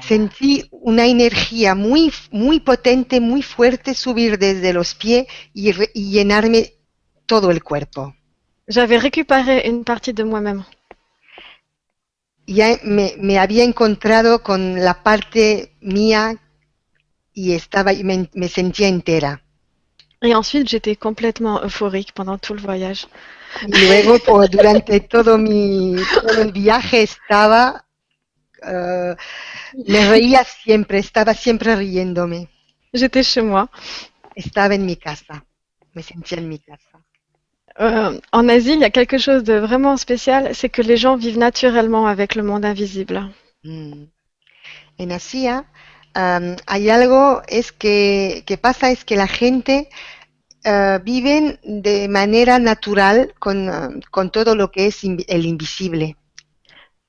Sentí 0.00 0.64
una 0.70 1.06
energía 1.06 1.74
muy, 1.74 2.12
muy 2.30 2.60
potente, 2.60 3.20
muy 3.20 3.42
fuerte 3.42 3.94
subir 3.94 4.38
desde 4.38 4.72
los 4.72 4.94
pies 4.94 5.26
y, 5.54 5.72
re- 5.72 5.90
y 5.94 6.10
llenarme 6.10 6.72
todo 7.26 7.50
el 7.50 7.62
cuerpo. 7.62 8.14
J'avais 8.68 8.98
récupéré 8.98 9.68
une 9.68 9.84
partie 9.84 10.12
de 10.14 10.24
moi-même. 10.24 10.64
ya 12.46 12.78
me, 12.84 13.14
me 13.18 13.38
había 13.38 13.64
encontrado 13.64 14.42
con 14.42 14.82
la 14.84 15.02
parte 15.02 15.76
mía 15.80 16.36
y 17.32 17.52
estaba, 17.52 17.92
y 17.92 18.04
me, 18.04 18.28
me 18.34 18.48
sentía 18.48 18.88
entera. 18.88 19.42
Et 20.22 20.34
ensuite, 20.34 20.68
j'étais 20.68 20.94
complètement 20.96 21.62
euphorique 21.62 22.12
pendant 22.14 22.38
tout 22.38 22.54
le 22.54 22.60
voyage. 22.60 23.06
Y 23.66 23.86
luego, 23.86 24.18
pues, 24.20 24.50
durante 24.50 25.00
todo 25.00 25.36
mi 25.38 25.96
todo 26.14 26.42
el 26.42 26.52
viaje 26.52 27.02
estaba, 27.02 27.84
eh, 28.64 29.14
me 29.86 30.08
reía 30.08 30.44
siempre, 30.44 30.98
estaba 30.98 31.34
siempre 31.34 31.74
riéndome. 31.76 32.48
J'étais 32.92 33.22
chez 33.24 33.42
moi. 33.42 33.68
Estaba 34.34 34.74
en 34.74 34.86
mi 34.86 34.96
casa, 34.96 35.44
me 35.94 36.02
sentía 36.02 36.38
en 36.38 36.48
mi 36.48 36.58
casa. 36.58 37.00
Euh, 37.80 38.20
en 38.32 38.50
Asie, 38.50 38.74
il 38.74 38.80
y 38.80 38.84
a 38.84 38.90
quelque 38.90 39.18
chose 39.18 39.44
de 39.44 39.58
vraiment 39.58 39.96
spécial, 39.96 40.54
c'est 40.54 40.68
que 40.70 40.82
les 40.82 40.96
gens 40.98 41.16
vivent 41.16 41.38
naturellement 41.38 42.06
avec 42.06 42.34
le 42.34 42.42
monde 42.42 42.64
invisible. 42.66 43.30
Mm. 43.64 44.04
En 44.98 45.10
Asia 45.10 45.64
am, 46.14 46.56
hay 46.66 46.90
algo 46.90 47.42
es 47.48 47.72
que, 47.72 48.42
que 48.46 48.58
pasa 48.58 48.90
es 48.90 49.04
que 49.04 49.16
la 49.16 49.26
gente 49.26 49.88
viven 51.04 51.58
de 51.64 52.06
manera 52.08 52.58
natural 52.58 53.34
con, 53.38 53.68
eh, 53.68 54.00
con 54.10 54.30
todo 54.30 54.54
lo 54.54 54.70
que 54.70 54.86
es 54.86 55.02
invi- 55.02 55.24
el 55.28 55.44
invisible. 55.44 56.16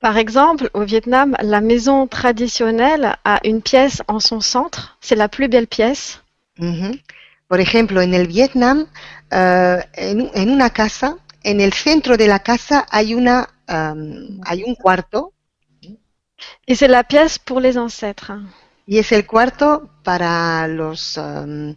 Par 0.04 0.18
exemple, 0.18 0.70
au 0.74 0.84
Vietnam, 0.84 1.30
la 1.42 1.62
maison 1.62 2.08
traditionnelle 2.08 3.16
a 3.24 3.40
une 3.46 3.62
pièce 3.62 4.02
en 4.10 4.20
son 4.20 4.42
centre. 4.42 4.98
C'est 5.00 5.16
la 5.16 5.30
plus 5.30 5.48
belle 5.48 5.68
pièce. 5.68 6.22
Ujú. 6.60 7.00
Por 7.48 7.60
ejemplo, 7.62 8.02
en 8.02 8.14
el 8.14 8.28
Vietnam, 8.28 8.86
eh, 9.32 9.80
en, 9.96 10.30
en 10.34 10.50
una 10.50 10.70
casa, 10.72 11.18
en 11.44 11.62
el 11.62 11.72
centro 11.74 12.18
de 12.18 12.28
la 12.28 12.40
casa 12.40 12.86
hay 12.92 13.14
una 13.16 13.48
am, 13.68 14.42
hay 14.46 14.64
un 14.68 14.76
cuarto 14.76 15.32
Et 16.68 16.76
c'est 16.76 16.90
la 16.90 17.04
pièce 17.06 17.38
pour 17.40 17.60
les 17.62 17.78
ancêtres. 17.78 18.32
y 18.86 18.98
es 19.00 19.12
el 19.14 19.26
cuarto 19.26 19.90
para 20.04 20.68
los 20.68 21.18
am, 21.18 21.76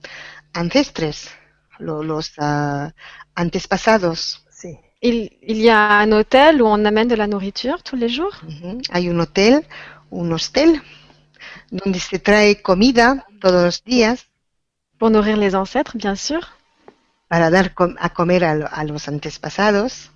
ancestres, 0.53 1.29
lo- 1.79 2.03
los 2.03 2.33
ah, 2.39 2.91
antepasados. 3.37 4.45
Il, 5.03 5.31
il 5.43 5.59
y 5.59 5.69
a 5.71 5.99
un 5.99 6.11
hôtel 6.13 6.63
où 6.63 6.67
on 6.67 6.85
amène 6.85 7.09
de 7.09 7.15
la 7.15 7.27
nourriture 7.27 7.83
tous 7.83 7.97
les 7.97 8.09
jours. 8.09 8.35
Ujú. 8.49 8.81
Hay 8.91 9.09
un 9.09 9.19
hotel, 9.21 9.63
un 10.11 10.33
hostel, 10.33 10.81
donde 11.71 11.99
se 11.99 12.19
trae 12.19 12.63
comida 12.63 13.25
todos 13.41 13.63
los 13.65 13.85
días 13.85 14.27
pour 14.99 15.11
nourrir 15.11 15.37
les 15.37 15.55
ancêtres, 15.55 15.97
bien 15.97 16.17
sûr. 16.17 16.41
para 17.29 17.51
dar 17.51 17.75
com- 17.75 17.97
a 17.99 18.09
comer 18.09 18.45
a, 18.45 18.55
lo- 18.55 18.69
a 18.71 18.85
los 18.85 19.09
antepasados. 19.09 20.11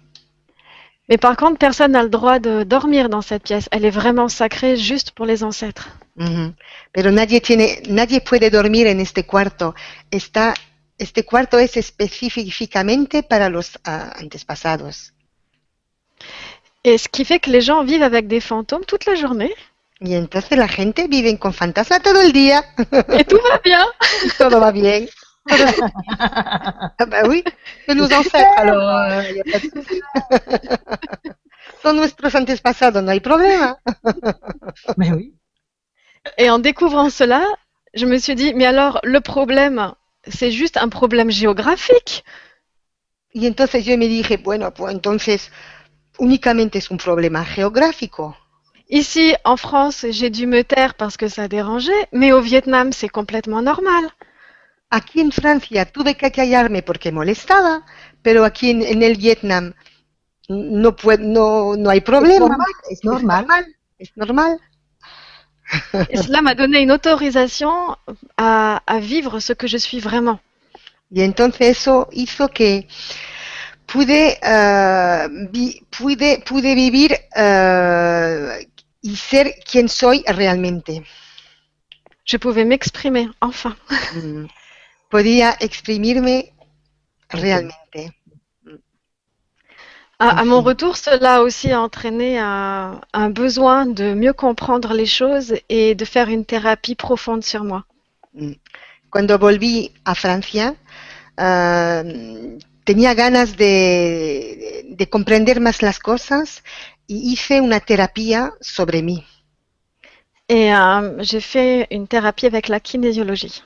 Mais 1.08 1.18
par 1.18 1.36
contre, 1.36 1.58
personne 1.58 1.90
n'a 1.92 2.04
le 2.04 2.08
droit 2.08 2.38
de 2.38 2.62
dormir 2.62 3.08
dans 3.08 3.20
cette 3.20 3.42
pièce. 3.42 3.68
Elle 3.72 3.84
est 3.84 3.90
vraiment 3.90 4.28
sacrée 4.28 4.76
juste 4.76 5.10
pour 5.10 5.26
les 5.26 5.42
ancêtres. 5.42 5.88
Ujú. 6.16 6.54
Pero 6.92 7.10
nadie 7.10 7.40
tiene, 7.40 7.82
nadie 7.88 8.20
puede 8.20 8.48
dormir 8.50 8.86
en 8.86 9.00
este 9.00 9.24
cuarto. 9.26 9.74
Está, 10.12 10.54
este 11.00 11.24
cuarto 11.24 11.58
es 11.58 11.76
específicamente 11.76 13.22
para 13.22 13.48
los 13.48 13.78
ah, 13.84 14.12
antepasados. 14.20 15.14
Et 16.84 16.98
ce 16.98 17.08
qui 17.08 17.24
fait 17.24 17.40
que 17.40 17.50
les 17.50 17.62
gens 17.62 17.82
vivent 17.84 18.02
avec 18.02 18.26
des 18.26 18.40
fantômes 18.40 18.84
toute 18.84 19.06
la 19.06 19.14
journée. 19.14 19.54
Y 20.02 20.14
entonces 20.14 20.56
la 20.56 20.68
gente 20.68 21.08
vive 21.08 21.38
con 21.38 21.52
fantasma 21.52 22.00
todo 22.00 22.22
el 22.22 22.32
día 22.32 22.64
Et 23.18 23.24
tout 23.24 23.40
va 23.50 23.58
bien. 23.62 23.84
y 24.24 24.30
todo 24.38 24.60
va 24.60 24.72
bien. 24.72 25.06
Ah 26.98 27.06
bah 27.06 27.22
oui, 27.26 27.42
c'est 27.86 27.94
nos 27.94 28.12
ancêtres, 28.12 28.58
alors 28.58 29.22
il 29.22 29.34
n'y 29.34 29.40
a 29.40 29.44
pas 29.44 29.58
de 29.58 29.70
souci. 29.70 30.00
Son 31.82 31.94
nuestros 31.94 32.34
antepasados, 32.36 33.02
no 33.02 33.10
hay 33.10 33.20
problema. 33.20 33.78
Mais 34.98 35.10
oui. 35.12 35.34
Et 36.36 36.50
en 36.50 36.58
découvrant 36.58 37.08
cela, 37.08 37.42
je 37.94 38.04
me 38.04 38.18
suis 38.18 38.34
dit, 38.34 38.52
mais 38.54 38.66
alors 38.66 39.00
le 39.02 39.20
problème, 39.20 39.94
c'est 40.28 40.50
juste 40.52 40.76
un 40.76 40.88
problème 40.88 41.30
géographique. 41.30 42.24
Y 43.32 43.46
entonces 43.46 43.84
yo 43.84 43.96
me 43.96 44.08
dije, 44.08 44.36
bueno, 44.38 44.72
pues 44.74 44.92
entonces 44.94 45.50
únicamente 46.18 46.78
es 46.78 46.90
un 46.90 46.98
problema 46.98 47.44
geográfico. 47.44 48.36
Ici, 48.88 49.34
en 49.44 49.56
France, 49.56 50.10
j'ai 50.12 50.30
dû 50.30 50.46
me 50.46 50.64
taire 50.64 50.94
parce 50.94 51.16
que 51.16 51.28
ça 51.28 51.48
dérangeait, 51.48 52.08
mais 52.12 52.32
au 52.32 52.40
Vietnam, 52.40 52.92
c'est 52.92 53.08
complètement 53.08 53.62
normal. 53.62 54.10
Aquí 54.90 55.20
en 55.22 55.30
Francia 55.30 55.84
tuve 55.86 56.16
que 56.16 56.30
callarme 56.30 56.82
porque 56.82 57.12
molestaba, 57.12 57.84
pero 58.22 58.44
aquí 58.44 58.70
en, 58.70 58.82
en 58.82 59.02
el 59.02 59.16
Vietnam 59.16 59.74
no, 60.48 60.96
puede, 60.96 61.24
no, 61.24 61.76
no 61.76 61.90
hay 61.90 61.98
Es 61.98 62.04
problema. 62.04 62.48
normal. 62.48 62.66
Es 62.90 63.04
normal. 63.04 63.46
Es 63.98 64.16
normal. 64.16 64.58
Et 66.10 66.16
cela 66.16 66.42
m'a 66.42 66.54
donné 66.54 66.80
une 66.80 66.92
autorisation 66.92 67.96
à, 68.36 68.82
à 68.86 68.98
vivre 68.98 69.40
ce 69.40 69.52
que 69.52 69.66
je 69.66 69.76
suis 69.76 70.00
vraiment. 70.00 70.40
Y 71.12 71.22
entonces 71.22 71.68
eso 71.78 72.08
hizo 72.12 72.48
que 72.48 72.86
pude, 73.86 74.38
eh, 74.42 75.26
vi- 75.50 75.82
pude, 75.90 76.38
pude 76.44 76.74
vivir 76.74 77.10
eh, 77.36 78.68
y 79.02 79.16
ser 79.16 79.54
quien 79.64 79.88
soy 79.88 80.22
realmente. 80.26 81.02
Je 82.24 82.36
pouvais 82.38 82.64
m'exprimer, 82.64 83.28
enfin. 83.40 83.76
Mm. 84.14 84.46
Podía 85.08 85.56
exprimirme 85.58 86.52
realmente. 87.28 88.12
À, 90.20 90.40
à 90.40 90.44
mon 90.44 90.60
retour, 90.60 90.98
cela 90.98 91.36
a 91.36 91.40
aussi 91.40 91.74
entraîné 91.74 92.38
un, 92.38 93.00
un 93.14 93.30
besoin 93.30 93.86
de 93.86 94.12
mieux 94.12 94.34
comprendre 94.34 94.92
les 94.92 95.06
choses 95.06 95.54
et 95.70 95.94
de 95.94 96.04
faire 96.04 96.28
une 96.28 96.44
thérapie 96.44 96.94
profonde 96.94 97.42
sur 97.42 97.64
moi. 97.64 97.84
Cuando 99.10 99.38
volví 99.38 99.92
a 100.04 100.14
Francia, 100.14 100.74
eh, 101.38 102.58
tenía 102.84 103.14
ganas 103.14 103.56
de, 103.56 104.84
de 104.90 105.08
comprender 105.08 105.58
más 105.58 105.80
las 105.80 105.98
cosas 105.98 106.62
y 107.08 107.32
hice 107.32 107.62
una 107.62 107.80
terapia 107.80 108.52
sobre 108.60 109.02
mí. 109.02 109.24
Et 110.50 110.74
euh, 110.74 111.16
j'ai 111.22 111.40
fait 111.40 111.86
une 111.90 112.06
thérapie 112.06 112.46
avec 112.46 112.68
la 112.68 112.80
kinésiologie. 112.80 113.62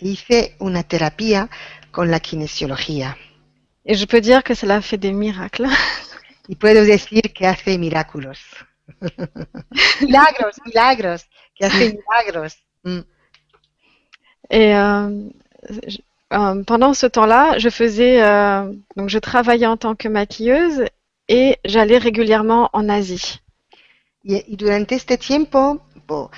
Hice 0.00 0.56
una 0.58 0.82
terapia 0.82 1.48
con 1.92 2.10
la 2.10 2.18
kinesiología. 2.18 3.16
Et 3.86 3.94
je 3.94 4.04
peux 4.06 4.20
dire 4.20 4.42
que 4.44 4.54
cela 4.54 4.80
fait 4.80 4.98
des 4.98 5.12
miracles. 5.12 5.66
Y 6.48 6.56
puedo 6.56 6.84
decir 6.84 7.22
que 7.32 7.46
hace 7.46 7.78
milagros. 7.78 8.38
milagros, 10.00 10.56
milagros, 10.66 11.24
que 11.56 11.64
hace 11.66 11.94
milagros. 11.94 12.54
Mm. 12.84 13.00
Et 14.50 14.74
euh, 14.74 15.28
je- 15.86 15.98
euh, 16.32 16.62
pendant 16.64 16.94
ce 16.94 17.06
temps-là, 17.06 17.58
je 17.58 17.68
faisais, 17.68 18.22
euh, 18.22 18.72
donc 18.96 19.08
je 19.08 19.18
travaillais 19.18 19.66
en 19.66 19.76
tant 19.76 19.94
que 19.94 20.08
maquilleuse 20.08 20.84
et 21.28 21.58
j'allais 21.64 21.98
régulièrement 21.98 22.70
en 22.72 22.88
Asie. 22.88 23.40
Y, 24.24 24.42
y 24.48 24.56
durante 24.56 24.92
este 24.94 25.16
tiempo 25.18 25.80
po, 26.06 26.30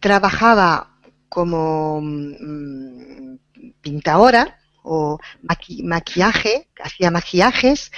trabajaba 0.00 0.88
como 1.28 2.00
mm, 2.00 3.36
pintadora 3.82 4.46
o 4.82 5.18
maqui- 5.42 5.82
maquillaje, 5.82 6.68
hacía 6.82 7.10
maquillajes 7.10 7.90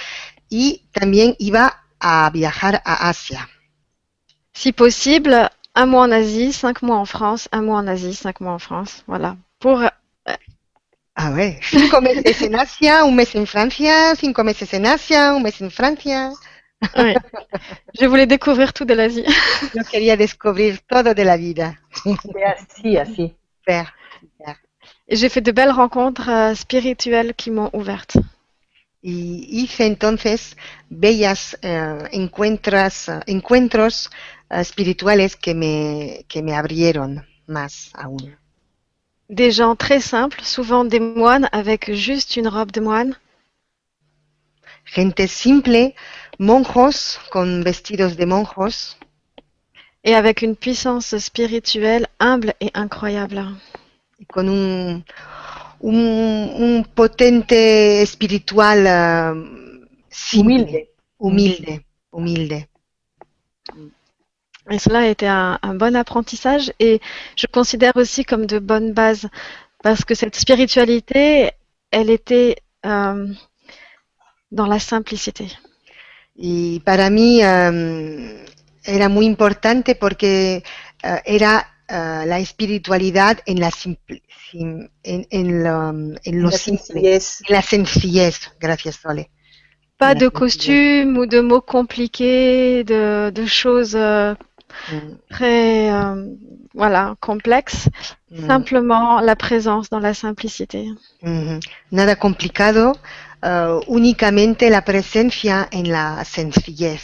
y 0.49 0.87
también 0.91 1.35
iba 1.39 1.83
a 1.99 2.29
viajar 2.31 2.81
a 2.85 3.09
Asia. 3.09 3.49
Si 4.53 4.71
possible, 4.71 5.49
un 5.75 5.87
mois 5.89 6.07
en 6.07 6.13
Asie, 6.13 6.53
cinq 6.53 6.81
mois 6.81 6.99
en 6.99 7.05
France, 7.05 7.49
un 7.51 7.63
mois 7.63 7.81
en 7.81 7.87
Asie, 7.89 8.13
cinq 8.13 8.39
mois 8.41 8.53
en 8.53 8.59
France. 8.59 9.03
Voilà. 9.07 9.37
Pour 9.59 9.81
A 11.17 11.31
ver, 11.31 11.59
cinco 11.63 12.01
meses 12.01 12.41
en 12.41 12.55
Asia, 12.55 13.03
un 13.05 13.15
mes 13.15 13.35
en 13.35 13.45
Francia, 13.45 14.15
cinco 14.15 14.43
meses 14.43 14.73
en 14.73 14.85
Asia, 14.85 15.33
un 15.33 15.39
mes 15.41 15.61
en 15.61 15.69
Francia. 15.69 16.31
oui. 16.97 17.13
Je 17.99 18.05
voulais 18.05 18.27
découvrir 18.27 18.73
tout 18.73 18.85
de 18.85 18.93
l'Asie. 18.93 19.25
Yo 19.73 19.83
quería 19.89 20.17
descubrir 20.17 20.79
todo 20.87 21.13
de 21.13 21.23
la 21.23 21.37
vida. 21.37 21.79
C'est 22.03 22.43
assis, 22.43 22.97
assis. 22.97 23.33
Super. 23.59 23.93
Et 24.41 24.51
j'ai 25.07 25.29
fait 25.29 25.41
de 25.41 25.51
belles 25.51 25.71
rencontres 25.71 26.29
euh, 26.29 26.55
spirituelles 26.55 27.33
qui 27.35 27.51
m'ont 27.51 27.69
ouverte. 27.73 28.17
Y 29.01 29.45
hice 29.61 29.81
entonces 29.81 30.55
bellas 30.89 31.55
eh, 31.61 32.09
encuentras, 32.13 33.09
encuentros 33.27 34.09
eh, 34.49 34.61
espirituales 34.61 35.35
que 35.35 35.53
me, 35.53 36.23
que 36.27 36.41
me 36.41 36.53
abrieron 36.55 37.23
más 37.47 37.91
aún. 37.93 38.35
Des 39.29 39.51
gens 39.51 39.75
très 39.75 40.01
simples, 40.01 40.43
souvent 40.43 40.85
des 40.85 40.99
moines 40.99 41.49
avec 41.51 41.93
juste 41.93 42.35
une 42.35 42.47
robe 42.47 42.71
de 42.71 42.81
moine, 42.81 43.15
Gente 44.85 45.27
simple, 45.27 45.93
monjos 46.37 47.19
con 47.31 47.63
vestidos 47.63 48.15
de 48.17 48.25
monjos 48.25 48.95
et 50.03 50.13
avec 50.13 50.43
une 50.43 50.55
puissance 50.55 51.17
spirituelle 51.17 52.07
humble 52.19 52.53
et 52.61 52.69
incroyable. 52.75 53.43
Y 54.19 54.25
con 54.25 54.49
un, 54.49 55.03
un, 55.81 56.49
un 56.59 56.83
potente 56.95 58.01
espiritual 58.01 58.85
eh, 58.87 59.33
simple, 60.09 60.53
Humilde. 60.53 60.89
humilde, 61.19 61.85
humilde. 62.11 62.67
Et 64.71 64.79
cela 64.79 64.99
a 64.99 65.07
été 65.07 65.27
un, 65.27 65.59
un 65.61 65.75
bon 65.75 65.95
apprentissage 65.95 66.73
et 66.79 66.99
je 67.35 67.45
considère 67.47 67.95
aussi 67.95 68.25
comme 68.25 68.47
de 68.47 68.57
bonnes 68.59 68.93
bases 68.93 69.27
parce 69.83 70.03
que 70.03 70.15
cette 70.15 70.35
spiritualité, 70.35 71.51
elle 71.91 72.09
était 72.09 72.55
euh, 72.85 73.27
dans 74.51 74.65
la 74.65 74.79
simplicité. 74.79 75.47
Y 76.35 76.79
para 76.81 77.09
mí 77.09 77.41
em, 77.41 78.43
era 78.83 79.07
muy 79.07 79.25
importante 79.27 79.95
porque 79.95 80.63
eh, 81.03 81.21
era 81.25 81.65
eh, 81.87 82.23
la 82.25 82.39
espiritualidad 82.39 83.39
en, 83.45 83.59
la 83.59 83.71
simple- 83.71 84.23
sim- 84.51 84.89
en, 85.03 85.27
en 85.31 85.63
lo, 85.63 85.89
en 86.23 86.41
lo 86.41 86.49
La 86.49 86.57
simple, 86.57 87.01
sencillesse. 87.01 87.43
en 87.47 87.53
la 87.55 87.61
sencillez. 87.61 88.35
Gracias, 88.59 88.95
Sole. 88.97 89.29
Pas 89.97 90.15
de 90.15 90.29
costumes 90.29 91.17
ou 91.17 91.25
de 91.25 91.41
mots 91.41 91.61
compliqués, 91.61 92.83
de, 92.85 93.29
de 93.31 93.45
choses 93.45 93.95
euh, 93.95 94.33
Mm, 94.87 95.19
très 95.29 95.91
euh, 95.91 96.35
voilà, 96.73 97.15
complexes. 97.21 97.89
mm, 98.29 98.65
Simplement 98.65 99.19
la 99.21 99.35
présence 99.35 99.89
dans 99.89 99.99
la 99.99 100.13
simplicité. 100.13 100.89
mhm. 101.21 101.59
Nada 101.91 102.15
complicado, 102.15 102.93
eh, 103.41 103.79
únicamente 103.87 104.69
la 104.69 104.81
presencia 104.83 105.67
en 105.71 105.89
la 105.89 106.23
sencillez. 106.25 107.01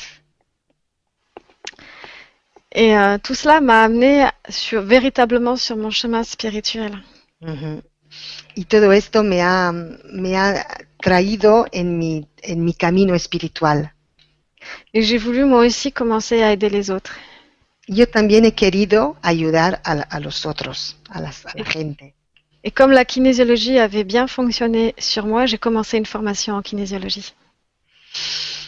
Et 2.73 2.95
euh, 2.97 3.17
tout 3.17 3.35
cela 3.35 3.59
m'a 3.61 3.83
amené 3.83 4.25
sur, 4.49 4.81
véritablement 4.81 5.55
sur 5.57 5.75
mon 5.77 5.91
chemin 5.91 6.23
spirituel. 6.23 6.93
Ujú. 7.41 7.81
Y 8.55 8.65
todo 8.65 8.91
esto 8.91 9.23
me 9.23 9.41
ha, 9.41 9.71
me 9.71 10.35
ha 10.37 10.65
traído 11.01 11.65
en 11.71 11.97
mi, 11.97 12.27
en 12.43 12.63
mi 12.63 12.73
camino 12.73 13.13
espiritual. 13.15 13.93
Et 14.93 15.01
j'ai 15.01 15.17
voulu 15.17 15.45
moi 15.45 15.65
aussi 15.65 15.91
commencer 15.91 16.43
à 16.43 16.51
aider 16.51 16.69
les 16.69 16.91
autres. 16.91 17.15
Yo 17.87 18.05
también 18.07 18.45
he 18.45 18.53
querido 18.53 19.17
ayudar 19.21 19.81
a, 19.83 19.93
a 19.93 20.19
los 20.19 20.45
otros, 20.45 20.97
a, 21.09 21.19
las- 21.19 21.45
a 21.45 21.57
la 21.57 21.65
gente. 21.65 22.13
Et 22.63 22.71
comme 22.71 22.91
la 22.91 23.05
kinésiologie 23.05 23.79
avait 23.79 24.03
bien 24.03 24.27
fonctionné 24.27 24.93
sur 24.99 25.25
moi, 25.25 25.45
j'ai 25.47 25.57
commencé 25.57 25.97
une 25.97 26.05
formation 26.05 26.55
en 26.55 26.61
kinésiologie. 26.61 27.33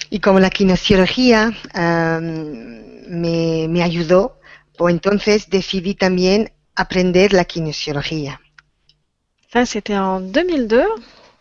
Y 0.10 0.20
como 0.20 0.40
la 0.40 0.50
kinesiología 0.50 1.52
am, 1.74 2.82
me, 3.08 3.68
me 3.70 3.84
ayudó, 3.84 4.40
pues 4.78 4.94
entonces 4.94 5.50
decidí 5.50 5.96
también 5.96 6.52
aprender 6.76 7.34
la 7.34 7.46
kinesiología. 7.46 8.40
Ça, 9.52 9.66
c'était 9.66 9.96
en 9.96 10.32
2002. 10.32 10.86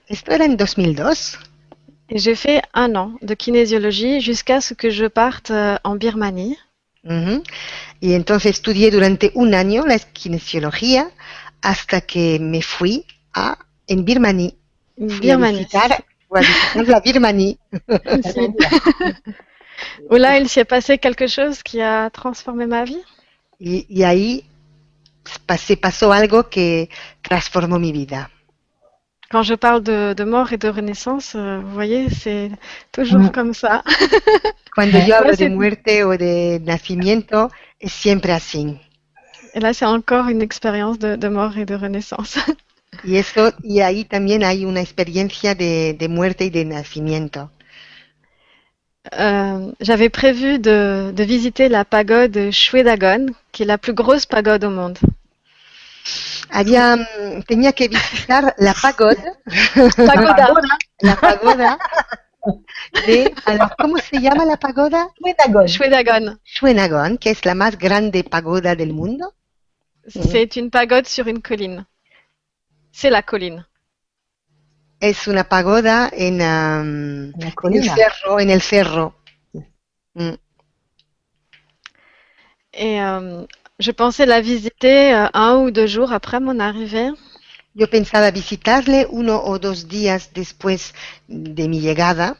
Esto 0.08 0.32
era 0.32 0.44
en 0.44 0.56
2002 0.56 1.38
Et 2.10 2.18
j'ai 2.18 2.34
fait 2.34 2.60
un 2.74 2.94
an 2.94 3.14
de 3.22 3.34
kinésiologie 3.34 4.20
jusqu'à 4.20 4.60
ce 4.60 4.74
que 4.74 4.90
je 4.90 5.06
parte 5.06 5.50
euh, 5.50 5.78
en 5.82 5.96
Birmanie. 5.96 6.58
Y 8.00 8.12
entonces 8.12 8.50
estudié 8.50 8.90
durante 8.90 9.32
un 9.34 9.54
año 9.54 9.84
la 9.86 9.98
kinesiología 9.98 11.10
hasta 11.62 12.02
que 12.02 12.38
me 12.38 12.60
fui 12.60 13.06
a, 13.32 13.56
en 13.88 14.04
Birmanie. 14.04 14.54
Fui 15.08 15.30
a 15.30 15.36
visitar, 15.36 16.04
la 16.86 17.00
Birmanie. 17.00 17.58
Où 20.10 20.14
là, 20.16 20.38
il 20.38 20.48
s'y 20.48 20.60
est 20.60 20.64
passé 20.64 20.98
quelque 20.98 21.26
chose 21.26 21.62
qui 21.62 21.80
a 21.80 22.08
transformé 22.10 22.66
ma 22.66 22.84
vie? 22.84 23.02
Y, 23.60 23.86
y 23.88 24.02
ahí 24.04 24.44
se 25.56 25.76
pasó 25.76 26.12
algo 26.12 26.48
que 26.48 26.88
transformó 27.22 27.78
mi 27.78 27.92
vida. 27.92 28.30
Quand 29.30 29.42
je 29.44 29.54
parle 29.54 29.82
de, 29.82 30.12
de 30.14 30.24
mort 30.24 30.52
et 30.52 30.58
de 30.58 30.68
renaissance, 30.68 31.34
euh, 31.34 31.58
vous 31.60 31.70
voyez, 31.72 32.10
c'est 32.10 32.50
toujours 32.92 33.20
Mm. 33.20 33.30
comme 33.32 33.54
ça. 33.54 33.82
Cuando 34.74 34.98
yo 34.98 35.14
hablo 35.16 35.30
de 35.30 35.36
c'est- 35.36 35.48
muerte 35.48 36.04
o 36.04 36.16
de 36.16 36.58
nacimiento, 36.60 37.50
es 37.80 37.88
siempre 37.90 38.32
así. 38.32 38.78
Et 39.54 39.60
là, 39.60 39.72
c'est 39.72 39.86
encore 39.86 40.28
une 40.28 40.42
expérience 40.42 40.98
de, 40.98 41.16
de 41.16 41.28
mort 41.28 41.56
et 41.56 41.64
de 41.64 41.74
renaissance. 41.74 42.38
Y 43.04 43.16
eso, 43.16 43.52
y 43.62 43.80
ahí 43.80 44.04
también 44.04 44.42
hay 44.44 44.64
una 44.64 44.80
experiencia 44.80 45.54
de, 45.54 45.94
de 45.98 46.08
muerte 46.08 46.44
y 46.46 46.50
de 46.50 46.64
nacimiento. 46.64 47.50
Euh, 49.18 49.72
j'avais 49.80 50.08
prévu 50.10 50.58
de, 50.58 51.12
de 51.12 51.24
visiter 51.24 51.68
la 51.68 51.84
pagode 51.84 52.50
Shwedagon, 52.52 53.26
qui 53.52 53.62
est 53.62 53.66
la 53.66 53.78
plus 53.78 53.94
grosse 53.94 54.26
pagode 54.26 54.64
au 54.64 54.70
monde. 54.70 54.98
Había, 56.50 56.96
mm, 56.96 57.42
tenía 57.46 57.72
que 57.72 57.88
visitar 57.88 58.54
la 58.58 58.74
pagoda, 58.74 59.38
Pagoda. 59.96 60.48
la 61.00 61.16
pagoda 61.16 61.78
de, 63.06 63.32
alors, 63.46 63.70
¿cómo 63.78 63.98
se 63.98 64.20
llama 64.20 64.44
la 64.44 64.56
pagoda? 64.56 65.08
Pédagogue. 65.22 65.68
Shwedagon. 65.68 66.38
Shwedagon, 66.44 67.18
que 67.18 67.30
es 67.30 67.44
la 67.44 67.54
más 67.54 67.78
grande 67.78 68.24
pagoda 68.24 68.74
del 68.74 68.92
mundo. 68.92 69.32
C'est 70.08 70.56
une 70.56 70.70
pagode 70.70 71.06
sur 71.06 71.26
une 71.28 71.40
colline. 71.42 71.86
C'est 72.92 73.10
la 73.10 73.22
colline. 73.22 73.66
Es 75.00 75.26
una 75.26 75.44
pagoda 75.44 76.10
en, 76.12 76.40
am, 76.40 77.32
La 77.36 77.52
en 77.64 77.74
el 77.74 77.90
cerro, 77.90 78.38
en 78.38 78.50
el 78.50 78.62
cerro. 78.62 79.14
Mm. 80.14 80.34
Et 82.74 83.02
euh, 83.02 83.44
je 83.78 83.90
pensais 83.90 84.26
la 84.26 84.40
visiter 84.40 85.12
euh, 85.12 85.26
un 85.34 85.56
ou 85.56 85.70
deux 85.70 85.86
jours 85.88 86.12
après 86.12 86.38
mon 86.38 86.60
arrivée. 86.60 87.10
Yo 87.74 87.86
pensaba 87.88 88.30
visitarle 88.30 89.06
uno 89.10 89.42
o 89.42 89.58
dos 89.58 89.88
días 89.88 90.30
después 90.34 90.92
de 91.28 91.66
mi 91.66 91.80
llegada, 91.80 92.36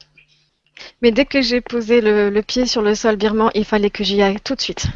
Mais 1.00 1.10
dès 1.10 1.24
que 1.24 1.40
j'ai 1.42 1.60
posé 1.60 2.00
le, 2.00 2.30
le 2.30 2.42
pied 2.42 2.66
sur 2.66 2.82
le 2.82 2.94
sol 2.94 3.16
birman, 3.16 3.50
il 3.54 3.64
fallait 3.64 3.90
que 3.90 4.04
j'y 4.04 4.22
aille 4.22 4.40
tout 4.40 4.54
de 4.54 4.60
suite. 4.60 4.86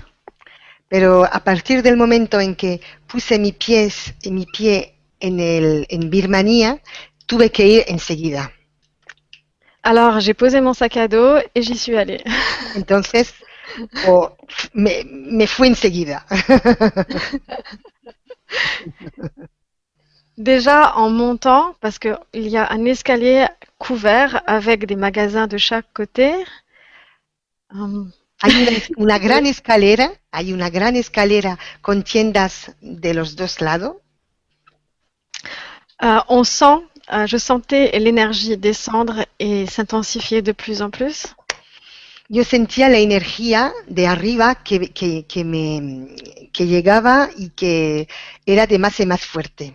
pero 0.88 1.24
a 1.24 1.40
partir 1.40 1.82
del 1.82 1.96
momento 1.96 2.40
en 2.40 2.54
que 2.54 2.80
puse 3.08 3.38
mi, 3.38 3.52
pies, 3.52 4.14
mi 4.30 4.46
pie 4.46 4.95
en, 5.20 5.40
el, 5.40 5.86
en 5.90 6.10
Birmania, 6.10 6.80
tuve 7.26 7.50
que 7.50 7.66
ir 7.66 7.84
enseguida. 7.88 8.52
Alors 9.82 10.20
j'ai 10.20 10.34
posé 10.34 10.60
mon 10.60 10.74
sac 10.74 10.96
à 10.98 11.08
dos 11.08 11.38
et 11.54 11.62
j'y 11.62 11.76
suis 11.78 11.96
allée. 11.96 12.22
Entonces, 12.76 13.34
o- 14.06 14.30
me, 14.74 14.90
me 15.38 15.46
fui 15.46 15.70
enseguida. 15.70 16.24
Déjà 20.38 20.94
en 20.96 21.10
montant, 21.10 21.74
parce 21.82 21.98
qu'il 21.98 22.16
y 22.34 22.56
a 22.56 22.70
un 22.72 22.86
escalier 22.86 23.46
couvert 23.78 24.42
avec 24.46 24.86
des 24.86 24.96
magasins 24.96 25.46
de 25.46 25.58
chaque 25.58 25.92
côté. 25.92 26.32
Hum, 27.70 28.12
Hay 28.40 28.56
una, 28.56 28.70
una 28.96 29.18
gran 29.18 29.44
escalera, 29.46 30.10
hay 30.30 30.52
una 30.52 30.70
gran 30.70 30.96
escalera 30.96 31.58
con 31.82 32.02
tiendas 32.02 32.74
de 32.80 33.12
los 33.14 33.36
dos 33.36 33.60
lados. 33.60 33.96
Euh, 36.02 36.20
on 36.28 36.44
sent, 36.44 36.78
euh, 37.12 37.26
je 37.26 37.36
sentais 37.36 37.98
l'énergie 37.98 38.56
descendre 38.56 39.24
et 39.38 39.66
s'intensifier 39.66 40.42
de 40.42 40.52
plus 40.52 40.82
en 40.82 40.90
plus. 40.90 41.26
Yo 42.28 42.42
sentía 42.42 42.88
la 42.88 42.98
energía 42.98 43.72
de 43.88 44.06
arriba 44.06 44.56
que, 44.56 44.88
que, 44.92 45.24
que 45.26 45.44
me, 45.44 46.08
que 46.52 46.66
llegaba 46.66 47.28
y 47.36 47.50
que 47.50 48.08
era 48.46 48.66
de 48.66 48.78
más 48.78 48.98
en 48.98 49.08
más 49.08 49.24
fuerte. 49.24 49.74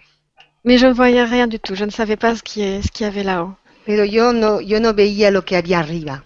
Mais 0.65 0.77
je 0.77 0.85
ne 0.85 0.93
voyais 0.93 1.23
rien 1.23 1.47
du 1.47 1.59
tout. 1.59 1.75
Je 1.75 1.85
ne 1.85 1.91
savais 1.91 2.17
pas 2.17 2.35
ce 2.35 2.43
qui 2.43 2.61
est, 2.61 2.81
ce 2.81 2.91
qu'il 2.91 3.05
y 3.05 3.07
avait 3.07 3.23
là-haut. 3.23 3.55
Pero 3.85 4.03
yo 4.03 4.33
no, 4.33 4.59
yo 4.59 4.79
no 4.79 4.93
veía 4.93 5.31
lo 5.31 5.43
que 5.43 5.55
había 5.55 5.79
arriba. 5.79 6.23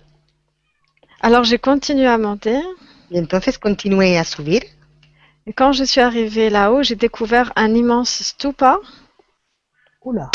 Alors 1.22 1.44
j'ai 1.44 1.60
continué 1.60 2.08
à 2.08 2.18
monter. 2.18 2.60
Y 3.12 3.20
entonces 3.20 3.58
continué 3.60 4.18
a 4.18 4.24
subir. 4.24 4.64
Et 5.48 5.54
quand 5.54 5.74
je 5.74 5.84
suis 5.84 6.02
arrivée 6.02 6.50
là-haut, 6.50 6.82
j'ai 6.82 6.96
découvert 6.96 7.54
un 7.56 7.76
immense 7.76 8.24
stupa. 8.24 8.80
Oula. 10.06 10.30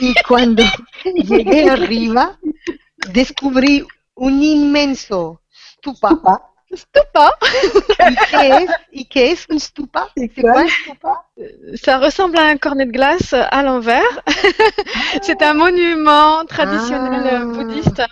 Y 0.00 0.14
cuando 0.28 0.62
llegué 1.04 1.68
arriba, 1.70 2.38
descubrí 3.12 3.86
un 4.16 4.42
inmenso 4.42 5.40
stupa. 5.50 6.10
Stupa. 6.10 6.50
Stupa, 6.74 7.38
¿Y 8.10 8.16
qué 8.30 8.48
es? 8.56 8.70
¿Y 8.90 9.04
qué 9.06 9.30
es 9.30 9.46
un 9.48 9.60
stupa? 9.60 10.08
C'est 10.16 10.28
quoi 10.40 10.62
un 10.62 10.68
stupa 10.68 11.26
ça 11.76 11.98
ressemble 11.98 12.36
à 12.38 12.46
un 12.48 12.56
cornet 12.58 12.86
de 12.86 12.92
glace 12.92 13.32
à 13.32 13.62
l'envers. 13.62 14.12
C'est 15.22 15.40
un 15.42 15.54
monument 15.54 16.44
traditionnel 16.46 17.22
Ah. 17.32 17.44
bouddhiste. 17.44 18.02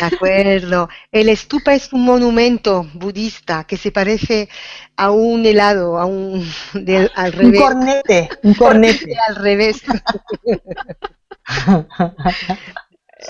De 0.00 0.06
acuerdo. 0.16 0.88
El 1.12 1.36
stupa 1.36 1.74
es 1.74 1.92
un 1.92 2.02
monumento 2.04 2.86
budista 2.94 3.64
que 3.64 3.76
se 3.76 3.92
parece 3.92 4.48
a 4.96 5.10
un 5.10 5.44
helado, 5.44 5.98
a 5.98 6.06
un 6.06 6.44
del- 6.74 7.10
al 7.14 7.32
Un 7.34 7.38
revés. 7.38 7.60
cornete. 7.60 8.28
Un 8.42 8.54
cornete. 8.54 9.16
Al 9.28 9.36
revés. 9.36 9.82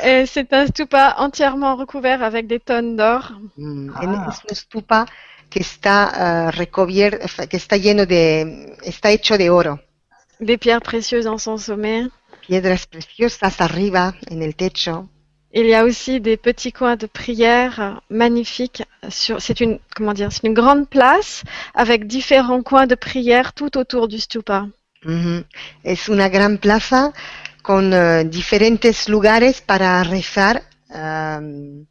Et 0.04 0.26
c'est 0.26 0.52
un 0.52 0.66
stupa 0.68 1.16
entièrement 1.18 1.74
recouvert 1.76 2.22
avec 2.22 2.46
des 2.46 2.60
tonnes 2.60 2.96
d'or. 2.96 3.32
Mm, 3.56 3.90
Ah. 3.96 4.28
Es 4.30 4.38
un 4.48 4.54
stupa 4.54 5.06
que 5.50 5.58
está 5.60 6.50
recubierto, 6.52 7.26
que 7.48 7.56
está 7.56 7.76
lleno 7.76 8.06
de, 8.06 8.76
está 8.84 9.10
hecho 9.10 9.36
de 9.36 9.50
oro. 9.50 9.80
des 10.38 10.58
pierres 10.58 10.82
précieuses 10.82 11.26
en 11.26 11.38
son 11.38 11.58
sommet. 11.58 12.08
Piedras 12.46 12.86
preciosas 12.86 13.60
arriba 13.60 14.14
en 14.28 14.42
el 14.42 14.54
techo. 14.54 15.08
Il 15.52 15.66
y 15.66 15.74
a 15.74 15.84
aussi 15.84 16.20
des 16.20 16.36
petits 16.36 16.72
coins 16.72 16.96
de 16.96 17.06
prière 17.06 18.00
magnifiques. 18.08 18.84
C'est 19.08 19.60
une, 19.60 19.80
comment 19.96 20.12
dire, 20.12 20.30
c'est 20.30 20.46
une 20.46 20.54
grande 20.54 20.88
place 20.88 21.42
avec 21.74 22.06
différents 22.06 22.62
coins 22.62 22.86
de 22.86 22.94
prière 22.94 23.52
tout 23.52 23.76
autour 23.76 24.06
du 24.06 24.18
stupa. 24.20 24.68
Ujú. 25.04 25.44
Es 25.82 26.08
una 26.08 26.28
gran 26.28 26.58
plaza 26.58 27.12
con 27.62 27.92
eh, 27.92 28.24
diferentes 28.24 29.08
lugares 29.08 29.60
para 29.62 30.02
rezar 30.04 30.62
am, 30.90 31.86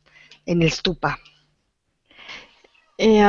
en 0.45 0.61
el 0.61 0.71
stupa. 0.71 1.17
Et 2.97 3.19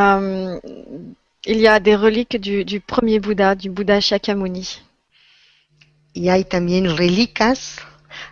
il 1.47 1.59
y 1.61 1.67
a 1.67 1.81
des 1.81 1.97
reliques 1.97 2.37
du, 2.37 2.65
du 2.65 2.81
premier 2.81 3.21
Bouddha, 3.21 3.55
du 3.55 3.71
Bouddha 3.71 4.01
Shakyamuni. 4.01 4.67
Y 6.13 6.29
hay 6.29 6.45
también 6.45 6.97
reliquias 6.97 7.77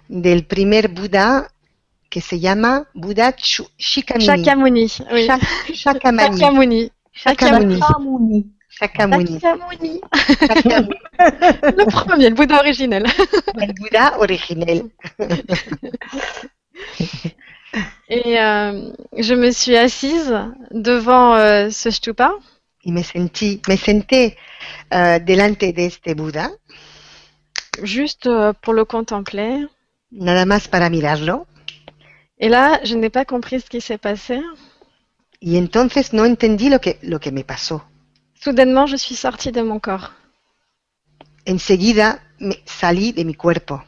del 0.08 0.44
primer 0.44 0.88
Buda 0.88 1.50
que 2.10 2.20
se 2.20 2.38
llama 2.40 2.86
Buda 2.94 3.32
Chu- 3.36 3.68
Shikamuni. 3.76 4.26
Shakyamuni, 4.26 4.86
oui. 5.12 5.26
Shak- 5.26 5.74
Shakyamuni. 5.74 6.90
Shakyamuni. 7.12 7.12
Shakyamuni. 7.12 8.44
Shakyamuni. 8.70 9.40
Shakyamuni. 9.40 9.40
Shakyamuni. 9.40 10.00
Le 11.76 11.84
premier, 11.90 12.28
le 12.30 12.34
Bouddha 12.34 12.60
originel. 12.60 13.06
El 13.60 13.72
Buda 13.74 14.18
original. 14.18 14.82
Et 18.08 18.38
euh, 18.40 18.90
je 19.16 19.34
me 19.34 19.50
suis 19.50 19.76
assise 19.76 20.34
devant 20.70 21.34
euh, 21.34 21.68
ce 21.70 21.90
stupa 21.90 22.32
Y 22.84 22.92
me 22.92 23.02
sentí, 23.02 23.60
me 23.68 23.76
senté 23.76 24.38
eh, 24.90 25.20
delante 25.20 25.72
de 25.74 25.84
este 25.84 26.14
Buda, 26.14 26.50
juste 27.82 28.26
euh, 28.26 28.54
pour 28.62 28.72
le 28.72 28.86
contempler. 28.86 29.66
nada 30.10 30.46
más 30.46 30.68
para 30.68 30.88
mirarlo. 30.88 31.46
Et 32.40 32.48
là, 32.48 32.80
je 32.84 32.94
n'ai 32.94 33.10
pas 33.10 33.24
compris 33.24 33.60
ce 33.60 33.68
qui 33.68 33.80
s'est 33.80 33.98
passé. 33.98 34.40
Y 35.40 35.56
entonces 35.56 36.12
no 36.12 36.24
entendí 36.24 36.68
lo 36.68 36.80
que, 36.80 36.98
lo 37.02 37.20
que 37.20 37.30
me 37.30 37.44
pasó. 37.44 37.82
Soudainement, 38.34 38.86
je 38.86 38.96
suis 38.96 39.16
sortie 39.16 39.52
de 39.52 39.62
mon 39.62 39.78
corps. 39.80 40.12
Enseguida 41.46 42.20
me 42.40 42.54
salí 42.66 43.12
de 43.12 43.24
mi 43.24 43.34
cuerpo. 43.34 43.80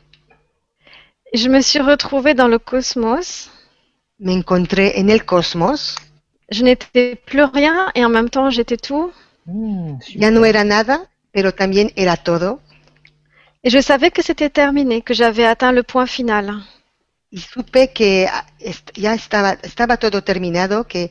Et 1.32 1.38
je 1.38 1.48
me 1.48 1.60
suis 1.60 1.80
retrouvée 1.80 2.34
dans 2.34 2.48
le 2.48 2.58
cosmos. 2.58 3.50
Me 4.18 4.32
encontré 4.32 4.94
en 4.96 5.08
el 5.08 5.24
cosmos. 5.24 5.96
Je 6.50 6.64
n'étais 6.64 7.14
plus 7.14 7.44
rien 7.44 7.90
et 7.94 8.04
en 8.04 8.08
même 8.08 8.28
temps, 8.30 8.50
j'étais 8.50 8.76
tout. 8.76 9.12
Mmh, 9.46 9.98
Ya 10.16 10.30
no 10.30 10.44
era 10.44 10.64
nada, 10.64 11.06
pero 11.32 11.52
también 11.52 11.90
era 11.96 12.16
todo. 12.16 12.60
Et 13.62 13.70
je 13.70 13.80
savais 13.80 14.10
que 14.10 14.22
c'était 14.22 14.50
terminé, 14.50 15.02
que 15.02 15.14
j'avais 15.14 15.44
atteint 15.44 15.72
le 15.72 15.82
point 15.82 16.06
final. 16.06 16.60
Y 17.30 17.38
supe 17.40 17.92
que 17.92 18.26
ah, 18.28 18.46
ya 18.94 19.14
estaba, 19.14 19.52
estaba 19.62 19.96
todo 19.96 20.22
terminado, 20.22 20.86
que 20.86 21.10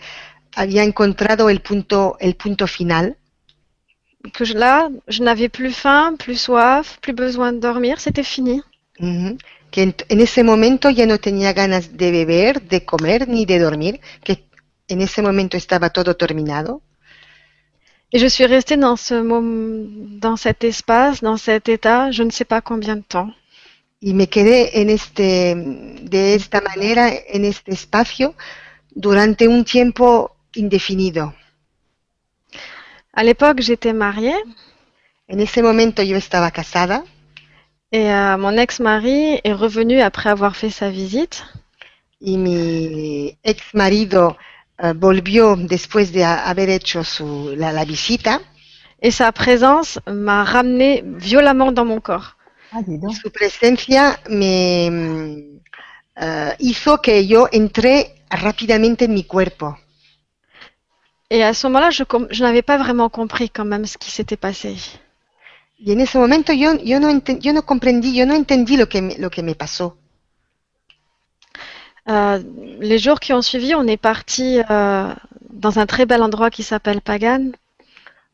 había 0.55 0.83
encontrado 0.83 1.49
el 1.49 1.61
punto, 1.61 2.17
el 2.19 2.35
punto 2.35 2.67
final. 2.67 3.17
Que 4.33 4.43
je- 4.45 4.53
là, 4.53 4.89
je 5.07 5.23
n'avais 5.23 5.49
plus 5.49 5.73
faim, 5.73 6.15
plus 6.17 6.39
soif, 6.41 6.97
plus 7.01 7.13
besoin 7.13 7.53
de 7.53 7.59
dormir. 7.59 7.99
C'était 7.99 8.23
fini. 8.23 8.61
Ujú. 8.99 9.37
Que 9.71 9.81
en, 9.83 9.93
en 10.09 10.19
ese 10.19 10.43
momento 10.43 10.89
ya 10.89 11.05
no 11.05 11.17
tenía 11.19 11.53
ganas 11.53 11.95
de 11.97 12.11
beber, 12.11 12.61
de 12.73 12.83
comer 12.85 13.27
ni 13.27 13.45
de 13.45 13.59
dormir, 13.59 13.99
que 14.25 14.33
en 14.87 15.01
ese 15.01 15.21
momento 15.21 15.55
estaba 15.57 15.89
todo 15.91 16.15
terminado. 16.17 16.81
Et 18.11 18.19
je 18.19 18.27
suis 18.27 18.45
restée 18.45 18.75
dans 18.77 18.95
ce 18.97 19.13
moment, 19.21 19.87
dans 20.19 20.35
cet 20.35 20.63
espace, 20.63 21.21
dans 21.21 21.37
cet 21.37 21.69
état, 21.69 22.11
je 22.11 22.23
ne 22.23 22.31
sais 22.31 22.45
pas 22.45 22.61
combien 22.61 22.95
de 22.97 23.03
temps. 23.03 23.31
Y 24.01 24.13
me 24.13 24.27
quedé 24.27 24.81
en 24.81 24.89
este, 24.89 25.55
de 25.55 26.33
esta 26.35 26.61
manera, 26.61 27.09
en 27.27 27.43
este 27.45 27.73
espacio, 27.73 28.33
durante 28.91 29.47
un 29.47 29.65
tiempo 29.65 30.35
indefinido. 30.55 31.33
À 33.13 33.23
l'époque, 33.23 33.61
j'étais 33.61 33.93
mariée 33.93 34.35
En 35.27 35.39
ese 35.39 35.61
momento 35.61 36.01
yo 36.01 36.17
estaba 36.17 36.49
casada 36.51 37.03
et 37.91 38.09
euh, 38.11 38.37
mon 38.37 38.57
ex-mari 38.57 39.39
est 39.43 39.53
revenu 39.53 40.01
après 40.01 40.29
avoir 40.29 40.55
fait 40.55 40.71
sa 40.71 40.89
visite. 40.89 41.43
y 42.21 42.37
mi 42.37 43.37
ex 43.43 43.61
marido 43.73 44.37
eh, 44.79 44.93
volvió 44.93 45.55
después 45.55 46.11
de 46.11 46.23
ha- 46.23 46.49
haber 46.49 46.69
hecho 46.69 47.03
su, 47.03 47.55
la, 47.55 47.71
la 47.71 47.85
visita. 47.85 48.41
Et 49.01 49.11
sa 49.11 49.31
présence 49.31 49.99
m'a 50.07 50.43
ramenée 50.43 51.03
violemment 51.05 51.71
dans 51.71 51.85
mon 51.85 52.01
corps. 52.01 52.35
Ah. 52.71 52.81
Su 53.21 53.31
presencia 53.31 54.19
me 54.29 55.59
eh, 56.15 56.55
hizo 56.59 57.01
que 57.01 57.25
yo 57.25 57.47
entré 57.51 58.23
rápidamente 58.29 59.05
en 59.05 59.13
mi 59.13 59.23
cuerpo. 59.23 59.77
Et 61.31 61.43
à 61.43 61.53
ce 61.53 61.67
moment-là, 61.67 61.91
je, 61.91 62.03
n'avais 62.41 62.63
pas 62.63 62.77
vraiment 62.77 63.09
compris 63.09 63.49
quand 63.49 63.65
même 63.65 63.85
ce 63.85 63.97
qui 63.97 64.09
s'était 64.11 64.37
passé. 64.37 64.75
Y 65.79 65.93
en 65.93 65.99
ese 65.99 66.17
momento 66.17 66.51
yo, 66.51 66.73
yo, 66.83 66.99
no, 66.99 67.09
enten- 67.09 67.39
yo 67.39 67.53
no 67.53 67.61
comprendí, 67.61 68.13
yo 68.13 68.25
no 68.25 68.33
entendí 68.33 68.75
lo 68.75 68.89
que 68.89 69.01
me, 69.01 69.15
lo 69.17 69.29
que 69.29 69.41
me 69.43 69.55
pasó. 69.55 69.97
Euh, 72.09 72.41
les 72.79 72.97
jours 72.97 73.19
qui 73.19 73.33
ont 73.33 73.41
suivi, 73.41 73.75
on 73.75 73.87
est 73.87 73.97
parti 73.97 74.59
euh, 74.69 75.13
dans 75.49 75.79
un 75.79 75.85
très 75.85 76.05
bel 76.05 76.21
endroit 76.23 76.49
qui 76.49 76.63
s'appelle 76.63 77.01
Pagan. 77.01 77.51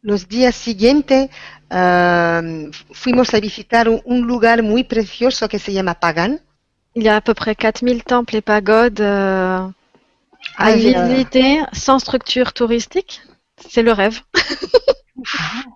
Los 0.02 0.28
días 0.28 0.54
siguientes 0.54 1.30
eh, 1.70 2.70
fuimos 2.92 3.34
a 3.34 3.40
visitar 3.40 3.90
un, 3.90 4.02
un 4.06 4.22
lugar 4.22 4.64
muy 4.64 4.84
precioso 4.84 5.48
que 5.48 5.60
se 5.60 5.74
llama 5.74 5.96
Pagan. 5.96 6.42
Il 6.96 7.04
y 7.04 7.10
a 7.10 7.18
à 7.18 7.22
peu 7.22 7.34
près 7.34 7.56
4000 7.56 8.04
temples 8.04 8.36
et 8.38 8.42
pagodes 8.42 9.02
euh, 9.02 9.68
à 10.58 10.72
visiter 10.76 11.62
sans 11.74 12.00
structure 12.00 12.54
touristique. 12.54 13.22
C'est 13.70 13.84
le 13.84 13.92
rêve. 13.94 14.22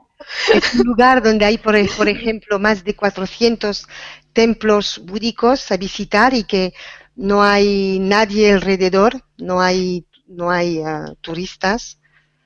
Es 0.54 0.74
un 0.76 0.84
lugar 0.84 1.22
donde 1.24 1.46
hay, 1.46 1.58
por, 1.58 1.76
por 1.98 2.08
ejemplo, 2.08 2.60
más 2.60 2.84
de 2.84 2.96
400 2.96 3.88
templos 4.34 5.00
búdicos 5.04 5.72
a 5.72 5.78
visitar 5.78 6.34
y 6.34 6.44
que 6.44 6.74
no 7.16 7.42
hay 7.44 8.00
nadie 8.00 8.54
alrededor, 8.54 9.22
no 9.38 9.62
hay, 9.62 10.06
no 10.28 10.52
hay 10.52 10.80
eh, 10.80 11.16
turistas. 11.22 12.00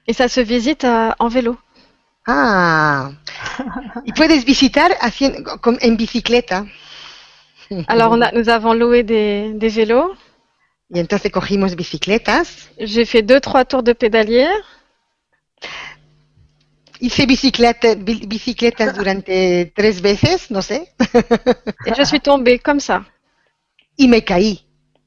Et 0.08 0.14
ça 0.14 0.28
se 0.30 0.44
visite 0.44 0.84
à- 0.86 1.16
en 1.20 1.30
vélo. 1.30 1.58
Ah, 2.26 3.11
y 4.05 4.13
puedes 4.13 4.45
visitar 4.45 4.91
haciendo, 5.01 5.59
con- 5.61 5.78
en 5.82 5.97
bicicleta? 5.97 6.65
Alors 7.88 8.11
on 8.11 8.21
a, 8.21 8.32
nous 8.32 8.49
avons 8.49 8.74
loué 8.74 9.03
des, 9.03 9.51
des 9.55 9.69
vélos. 9.69 10.15
Y 10.89 10.99
entonces 10.99 11.32
cogimos 11.32 11.76
bicicletas? 11.76 12.69
J'ai 12.80 13.05
fait 13.05 13.21
deux, 13.24 13.39
trois 13.39 13.65
tours 13.65 13.84
de 13.84 13.93
pédalier. 13.93 14.47
Hice 17.01 17.26
bicicleta, 17.26 17.95
bi- 17.95 18.26
bicicletas 18.28 18.93
durante 18.93 19.71
tres 19.76 20.01
veces, 20.01 20.49
no 20.51 20.61
sé, 20.61 20.88
Et 21.86 21.93
je 21.95 22.03
suis 22.03 22.21
tombée 22.21 22.59
comme 22.59 22.80
ça. 22.80 23.03
y 23.97 24.07
me 24.07 24.19
caí 24.21 24.65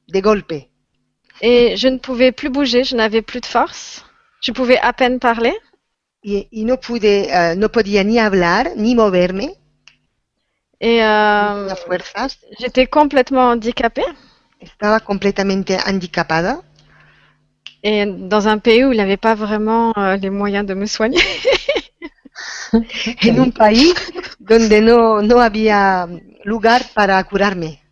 de 0.08 0.20
golpe. 0.20 0.52
Et 1.40 1.76
je 1.76 1.88
ne 1.88 1.98
pouvais 1.98 2.32
plus 2.32 2.50
bouger, 2.50 2.84
je 2.84 2.96
n'avais 2.96 3.22
plus 3.22 3.40
de 3.40 3.46
force. 3.46 4.04
Je 4.42 4.52
pouvais 4.52 4.78
à 4.78 4.92
peine 4.92 5.18
parler. 5.18 5.54
Y, 6.28 6.48
y 6.50 6.64
no 6.64 6.80
pude, 6.80 7.28
eh, 7.30 7.54
no 7.56 7.70
podía 7.70 8.02
ni 8.02 8.18
hablar 8.18 8.72
ni 8.74 8.96
moverme, 8.96 9.52
Et 10.80 11.00
euh, 11.00 11.68
j'étais 12.58 12.88
complètement 12.88 13.50
handicapée. 13.50 14.04
Estaba 14.60 14.98
completamente 14.98 15.78
handicapada 15.86 16.62
Et 17.80 18.06
dans 18.06 18.48
un 18.48 18.58
pays 18.58 18.84
où 18.84 18.90
il 18.90 18.98
n'avait 18.98 19.16
pas 19.16 19.36
vraiment 19.36 19.92
euh, 19.96 20.16
les 20.16 20.30
moyens 20.30 20.66
de 20.66 20.74
me 20.74 20.86
soigner. 20.86 21.20
en 22.72 23.38
un 23.38 23.50
país 23.50 23.94
donde 24.40 24.80
no, 24.82 25.22
no 25.22 25.40
había 25.40 26.08
lugar 26.44 26.82
para 26.92 27.22
curarme. 27.22 27.85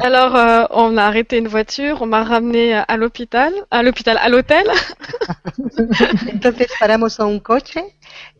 Alors, 0.00 0.36
euh, 0.36 0.64
on 0.70 0.96
a 0.96 1.04
arrêté 1.04 1.38
une 1.38 1.48
voiture, 1.48 2.02
on 2.02 2.06
m'a 2.06 2.24
ramené 2.24 2.74
à 2.74 2.96
l'hôpital, 2.96 3.52
à 3.70 3.82
l'hôpital, 3.82 4.16
à 4.18 4.28
l'hôtel. 4.28 4.66
Entonces 6.34 6.68
paramos 6.78 7.20
a 7.20 7.24
un 7.24 7.38
coche 7.38 7.78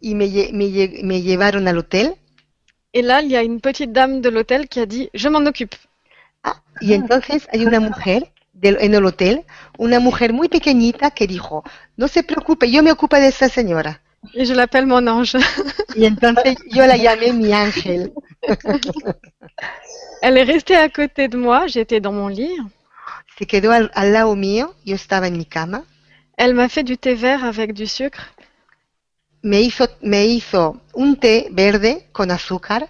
y 0.02 0.14
me, 0.14 0.26
me 0.52 1.02
me 1.02 1.20
llevaron 1.20 1.66
al 1.66 1.78
hotel. 1.78 2.14
Et 2.92 3.02
là, 3.02 3.20
il 3.22 3.30
y 3.30 3.36
a 3.36 3.42
une 3.42 3.60
petite 3.60 3.92
dame 3.92 4.20
de 4.20 4.28
l'hôtel 4.30 4.66
qui 4.68 4.80
a 4.80 4.86
dit, 4.86 5.10
je 5.14 5.28
m'en 5.28 5.46
occupe. 5.46 5.74
Y 6.80 6.94
entonces 6.94 7.46
hay 7.52 7.64
una 7.66 7.78
mujer 7.80 8.32
del- 8.54 8.78
en 8.80 8.94
el 8.94 9.04
hotel, 9.04 9.44
una 9.78 10.00
mujer 10.00 10.32
muy 10.32 10.48
pequeñita 10.48 11.10
que 11.10 11.26
dijo, 11.26 11.62
no 11.96 12.08
se 12.08 12.22
preocupe, 12.22 12.70
yo 12.70 12.82
me 12.82 12.90
ocupo 12.92 13.16
de 13.16 13.28
esa 13.28 13.48
señora. 13.48 14.00
Et 14.34 14.44
je 14.44 14.52
l'appelle 14.54 14.86
mon 14.86 15.06
ange. 15.08 15.38
Y 15.94 16.04
entonces 16.04 16.56
yo 16.66 16.84
la 16.86 16.96
llamé 16.96 17.32
mi 17.32 17.52
ángel. 17.52 18.12
Elle 20.22 20.36
est 20.36 20.42
restée 20.42 20.76
à 20.76 20.88
côté 20.88 21.28
de 21.28 21.38
moi, 21.38 21.66
j'étais 21.66 22.00
dans 22.00 22.12
mon 22.12 22.28
lit. 22.28 22.56
Se 23.38 23.44
quedó 23.46 23.70
al, 23.70 23.90
al 23.94 24.12
lado 24.12 24.36
mío, 24.36 24.74
yo 24.84 24.94
estaba 24.94 25.28
en 25.28 25.36
mi 25.36 25.46
cama. 25.46 25.82
Elle 26.36 26.54
m'a 26.54 26.68
fait 26.68 26.82
du 26.84 26.98
thé 26.98 27.14
vert 27.14 27.42
avec 27.44 27.72
du 27.72 27.86
sucre. 27.86 28.34
Me 29.42 29.62
hizo, 29.62 29.86
me 30.02 30.26
hizo 30.26 30.76
un 30.94 31.14
té 31.14 31.48
verde 31.50 32.04
con 32.12 32.30
azúcar 32.30 32.82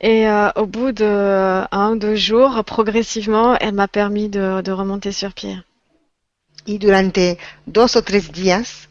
Et 0.00 0.28
euh, 0.28 0.50
au 0.56 0.66
bout 0.66 0.92
de 0.92 1.04
euh, 1.04 1.64
un 1.72 1.92
ou 1.92 1.96
deux 1.96 2.14
jours, 2.16 2.62
progressivement, 2.64 3.56
elle 3.56 3.74
m'a 3.74 3.88
permis 3.88 4.28
de, 4.28 4.60
de 4.60 4.72
remonter 4.72 5.12
sur 5.12 5.32
pied. 5.32 5.56
Y 6.66 6.78
durante 6.78 7.38
dos 7.66 7.96
o 7.96 8.02
tres 8.02 8.30
días 8.30 8.88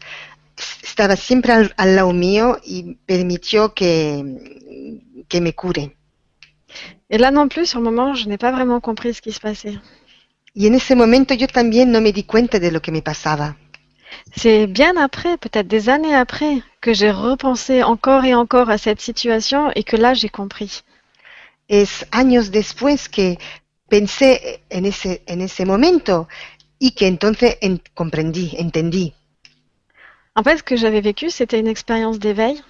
estaba 0.82 1.16
siempre 1.16 1.52
al, 1.52 1.74
al 1.78 1.96
lado 1.96 2.12
mío 2.12 2.58
y 2.64 2.94
permitió 3.06 3.72
que, 3.72 4.22
que 5.28 5.40
me 5.40 5.54
cure. 5.54 5.96
Et 7.10 7.18
là 7.18 7.30
non 7.30 7.48
plus, 7.48 7.66
sur 7.66 7.78
le 7.80 7.84
moment, 7.84 8.14
je 8.14 8.28
n'ai 8.28 8.38
pas 8.38 8.52
vraiment 8.52 8.80
compris 8.80 9.14
ce 9.14 9.22
qui 9.22 9.32
se 9.32 9.40
passait. 9.40 9.78
Y 10.54 10.66
en 10.68 10.74
ese 10.74 10.94
momento 10.94 11.32
yo 11.34 11.46
también 11.46 11.90
no 11.92 12.00
me 12.00 12.12
di 12.12 12.24
cuenta 12.24 12.58
de 12.58 12.70
lo 12.70 12.80
que 12.82 12.92
me 12.92 13.00
pasaba. 13.02 13.56
C'est 14.36 14.66
bien 14.66 14.96
après, 14.96 15.38
peut-être 15.38 15.66
des 15.68 15.88
années 15.88 16.14
après, 16.14 16.62
que 16.82 16.92
j'ai 16.92 17.10
repensé 17.10 17.82
encore 17.82 18.24
et 18.24 18.34
encore 18.34 18.68
à 18.70 18.76
cette 18.78 19.00
situation 19.00 19.70
et 19.74 19.82
que 19.84 19.96
là, 19.96 20.12
j'ai 20.14 20.28
compris. 20.28 20.82
Es 21.68 22.04
años 22.12 22.50
después 22.50 22.98
que 23.10 23.36
pensé 23.88 24.60
en 24.72 24.84
ese, 24.84 25.22
en 25.28 25.40
ese 25.40 25.64
momento 25.64 26.28
y 26.78 26.92
que 26.92 27.06
entonces 27.06 27.56
en- 27.62 27.78
comprendí, 27.94 28.54
entendí. 28.58 29.14
En 30.34 30.42
fait, 30.42 30.58
ce 30.58 30.62
que 30.62 30.76
j'avais 30.76 31.00
vécu, 31.00 31.30
c'était 31.30 31.60
une 31.60 31.66
expérience 31.68 32.18
d'éveil. 32.18 32.60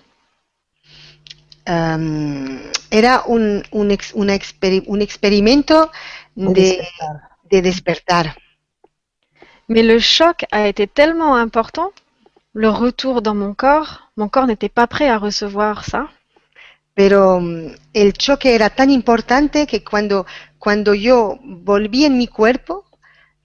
Um, 1.66 2.58
era 2.90 3.22
un, 3.26 3.62
un, 3.70 3.90
ex- 3.92 4.12
una 4.14 4.34
experi- 4.34 4.82
un 4.86 5.00
experimento 5.00 5.90
de, 6.34 6.78
despertar. 6.78 7.30
de 7.50 7.62
despertar. 7.62 8.36
Mais 9.68 9.82
le 9.82 9.98
choc 10.00 10.44
a 10.50 10.66
été 10.68 10.86
tellement 10.86 11.36
important, 11.36 11.92
le 12.52 12.68
retour 12.68 13.22
dans 13.22 13.34
mon 13.34 13.54
corps, 13.54 14.10
mon 14.16 14.28
corps 14.28 14.46
n'était 14.46 14.68
pas 14.68 14.86
prêt 14.86 15.08
à 15.08 15.18
recevoir 15.18 15.84
ça. 15.84 16.08
Pero 16.94 17.40
el 17.94 18.12
choque 18.18 18.46
era 18.46 18.68
tan 18.70 18.90
importante 18.90 19.66
que 19.66 19.82
cuando, 19.82 20.26
cuando 20.58 20.92
yo 20.94 21.38
volví 21.42 22.04
en 22.04 22.18
mi 22.18 22.26
cuerpo, 22.28 22.84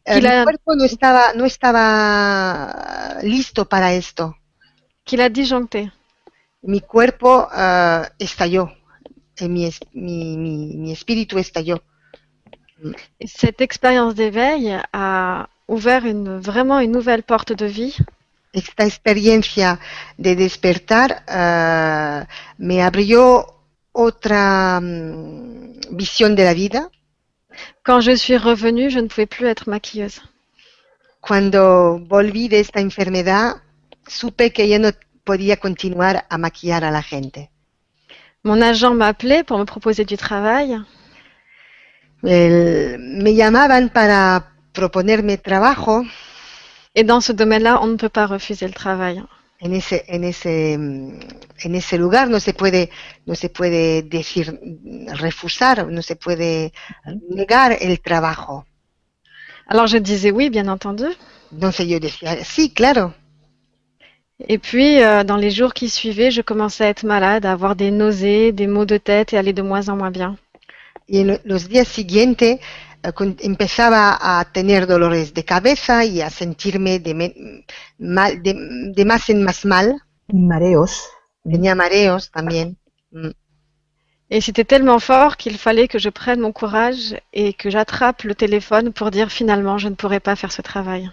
eh, 0.06 0.18
Y 0.18 0.22
la- 0.22 0.40
mi 0.40 0.44
cuerpo 0.44 0.76
no 0.76 0.84
estaba, 0.84 1.34
no 1.34 1.46
estaba 1.46 3.18
listo 3.24 3.66
para 3.70 3.94
esto. 3.94 4.36
qu'il 5.06 5.22
a 5.22 5.30
disjoncté. 5.30 5.92
Mi 6.62 6.82
cuerpo 6.82 7.48
eh, 7.56 8.04
estalló, 8.20 8.72
Eh, 9.40 9.48
mi, 9.48 9.70
mi, 9.94 10.36
mi- 10.36 10.78
mi 10.78 10.92
espíritu 10.92 11.38
estalló. 11.38 11.80
Et 13.20 13.28
cette 13.28 13.62
expérience 13.62 14.16
d'éveil 14.16 14.82
a 14.94 15.48
ouvert 15.68 16.06
une, 16.06 16.40
vraiment 16.40 16.80
une 16.80 16.92
nouvelle 16.92 17.22
porte 17.24 17.54
de 17.54 17.68
vie 17.68 17.96
Esta 18.54 18.86
experiencia 18.86 19.80
de 20.18 20.36
despertar 20.36 21.24
eh, 21.28 22.26
me 22.58 22.82
abrió 22.82 23.46
otra 23.92 24.80
mm, 24.82 25.82
visión 25.92 26.36
de 26.36 26.44
la 26.44 26.54
vida. 26.56 26.90
Quand 27.84 28.02
je 28.02 28.16
suis 28.18 28.38
revenue, 28.38 28.90
je 28.90 29.00
ne 29.00 29.08
pouvais 29.08 29.28
plus 29.28 29.48
être 29.48 29.70
maquilleuse. 29.70 30.22
Cuando 31.22 32.00
volví 32.08 32.48
de 32.48 32.60
esta 32.60 32.80
enfermedad, 32.80 33.58
supe 34.08 34.52
que 34.52 34.68
ya 34.68 34.80
no 34.80 34.90
podía 35.30 35.58
continuar 35.66 36.16
a 36.34 36.38
maquillar 36.46 36.84
a 36.84 36.92
la 36.98 37.04
gente. 37.12 37.42
Mon 38.44 38.62
agent 38.62 38.94
m'appelait 39.02 39.44
pour 39.48 39.58
me 39.60 39.66
proposer 39.66 40.06
du 40.06 40.18
travail 40.18 40.70
El- 42.24 42.98
me 43.00 43.32
llamaban 43.40 43.90
para 43.98 44.20
proponerme 44.74 45.38
trabajo 45.38 45.96
et 46.96 47.04
dans 47.04 47.22
ce 47.28 47.34
domaine-là, 47.34 47.80
on 47.84 47.88
ne 47.94 47.98
peut 47.98 48.10
pas 48.20 48.26
refuser 48.36 48.68
le 48.68 48.74
travail. 48.74 49.24
en 49.60 49.74
ese, 49.74 50.04
en 50.08 50.24
ese, 50.24 50.74
en 51.66 51.76
ese 51.76 51.98
lugar. 51.98 52.30
No 52.30 52.40
se 52.40 52.54
puede, 52.54 52.90
no 53.26 53.36
se 53.36 53.50
puede 53.50 54.04
decir 54.04 54.60
refusar, 55.26 55.88
no 55.88 56.02
se 56.02 56.16
puede 56.16 56.74
negar 57.30 57.76
el 57.80 58.00
trabajo. 58.02 58.66
Alors 59.68 59.88
je 59.88 59.98
disais 60.00 60.32
oui, 60.32 60.50
bien 60.50 60.70
entendu. 60.70 61.08
Entonces 61.52 61.88
yo 61.88 62.00
decía, 62.00 62.44
sí, 62.44 62.74
claro. 62.74 63.14
Et 64.48 64.60
puis, 64.60 65.02
euh, 65.02 65.24
dans 65.24 65.36
les 65.38 65.50
jours 65.50 65.74
qui 65.74 65.90
suivaient, 65.90 66.30
je 66.32 66.42
commençais 66.42 66.86
à 66.86 66.90
être 66.90 67.04
malade, 67.06 67.46
à 67.46 67.52
avoir 67.52 67.76
des 67.76 67.90
nausées, 67.92 68.52
des 68.52 68.68
maux 68.68 68.86
de 68.86 68.98
tête 68.98 69.34
et 69.34 69.38
aller 69.38 69.54
de 69.54 69.64
moins 69.64 69.90
en 69.90 69.98
moins 69.98 70.12
bien. 70.12 70.38
Y 71.08 71.22
en 71.22 71.28
lo- 71.28 71.40
los 71.46 71.68
días 71.70 71.86
siguientes 71.86 72.60
eh, 73.04 73.36
empezaba 73.42 74.18
a 74.20 74.46
tener 74.46 74.86
dolores 74.86 75.34
de 75.34 75.44
cabeza 75.44 76.06
y 76.06 76.22
a 76.22 76.30
sentirme 76.30 77.00
de, 77.00 77.14
me- 77.14 77.36
mal, 77.98 78.42
de, 78.44 78.54
de 78.94 79.06
más 79.06 79.30
en 79.30 79.44
más 79.44 79.66
mal. 79.66 79.96
Y 80.28 80.38
mareos. 80.38 81.08
Tenía 81.44 81.74
mareos 81.76 82.30
también. 82.32 82.78
Mm. 83.12 83.30
Et 84.30 84.42
c'était 84.42 84.66
tellement 84.66 85.00
fort 85.00 85.38
qu'il 85.38 85.58
fallait 85.58 85.88
que 85.88 86.00
je 86.00 86.10
prenne 86.10 86.42
mon 86.42 86.52
courage 86.52 87.16
et 87.34 87.54
que 87.54 87.70
j'attrape 87.70 88.24
le 88.24 88.36
téléphone 88.36 88.92
pour 88.94 89.10
dire 89.10 89.32
finalement, 89.32 89.78
je 89.78 89.88
ne 89.88 89.96
pourrai 89.96 90.20
pas 90.20 90.36
faire 90.36 90.52
ce 90.52 90.62
travail. 90.62 91.10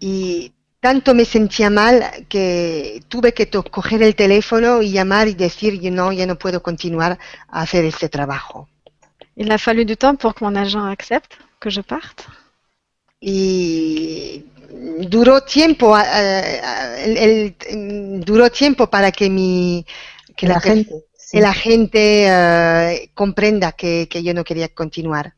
Y 0.00 0.52
tanto 0.86 1.14
me 1.14 1.24
sentía 1.24 1.70
mal 1.70 1.94
que 2.28 3.00
tuve 3.12 3.32
que 3.32 3.46
to- 3.46 3.64
coger 3.76 4.00
el 4.02 4.14
teléfono 4.14 4.82
y 4.82 4.88
llamar 4.96 5.26
y 5.28 5.34
decir, 5.46 5.72
"Yo 5.84 5.90
no, 5.90 6.12
ya 6.12 6.26
no 6.26 6.36
puedo 6.36 6.58
continuar 6.68 7.12
a 7.48 7.62
hacer 7.62 7.82
este 7.92 8.08
trabajo. 8.16 8.68
Il 9.42 9.50
a 9.50 9.58
fallu 9.58 9.82
du 9.90 9.96
temps 9.96 10.18
pour 10.20 10.32
que 10.34 10.44
mon 10.44 10.54
agent 10.64 10.84
accepte 10.96 11.32
que 11.62 11.70
je 11.70 11.82
parte. 11.82 12.22
Y 13.18 14.44
duró 15.14 15.40
tiempo, 15.58 15.86
eh, 15.98 16.60
el- 17.06 17.16
el- 17.72 18.20
duró 18.28 18.50
tiempo 18.50 18.86
para 18.94 19.10
que 19.10 19.30
mi, 19.30 19.86
que 20.36 20.46
la 20.46 20.54
la, 20.54 20.60
gente. 20.60 20.92
sí. 21.16 21.30
que 21.38 21.40
la 21.40 21.54
gente 21.54 22.00
eh, 22.28 23.10
comprenda 23.14 23.72
que, 23.72 24.06
que 24.10 24.22
yo 24.22 24.32
no 24.34 24.44
quería 24.44 24.68
continuar. 24.68 25.32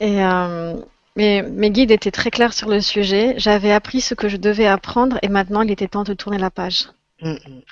Et 0.00 0.16
euh, 0.20 0.80
mes, 1.18 1.42
mes 1.42 1.70
guides 1.70 1.90
étaient 1.90 2.16
très 2.20 2.30
clairs 2.30 2.54
sur 2.54 2.68
le 2.68 2.80
sujet. 2.80 3.34
J'avais 3.36 3.72
appris 3.72 4.00
ce 4.00 4.14
que 4.14 4.28
je 4.28 4.36
devais 4.36 4.68
apprendre 4.68 5.18
et 5.22 5.28
maintenant 5.28 5.62
il 5.62 5.70
était 5.70 5.88
temps 5.88 6.04
de 6.04 6.14
tourner 6.14 6.38
la 6.38 6.50
page. 6.50 6.88
Mm, 7.20 7.32
mm. 7.32 7.62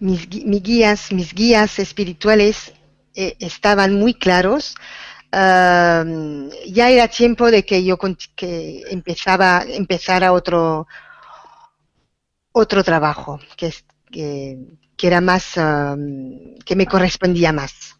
Mis, 0.00 0.20
mis 0.46 0.60
guías, 0.60 1.12
mis 1.12 1.30
guías 1.34 1.78
espirituales 1.78 2.72
eh, 3.14 3.36
estaban 3.40 3.90
muy 4.02 4.14
claros. 4.14 4.74
Ya 5.32 6.90
era 6.90 7.08
tiempo 7.08 7.50
de 7.50 7.64
que 7.64 7.84
yo 7.84 7.96
que 8.36 8.82
empezaba, 8.90 9.64
empezara 9.66 10.32
otro, 10.32 10.86
otro 12.52 12.84
trabajo, 12.84 13.40
que, 13.56 13.72
que, 14.12 14.58
que 14.96 15.06
era 15.06 15.20
más, 15.20 15.54
que 16.66 16.76
me 16.76 16.86
correspondía 16.86 17.52
más. 17.52 17.96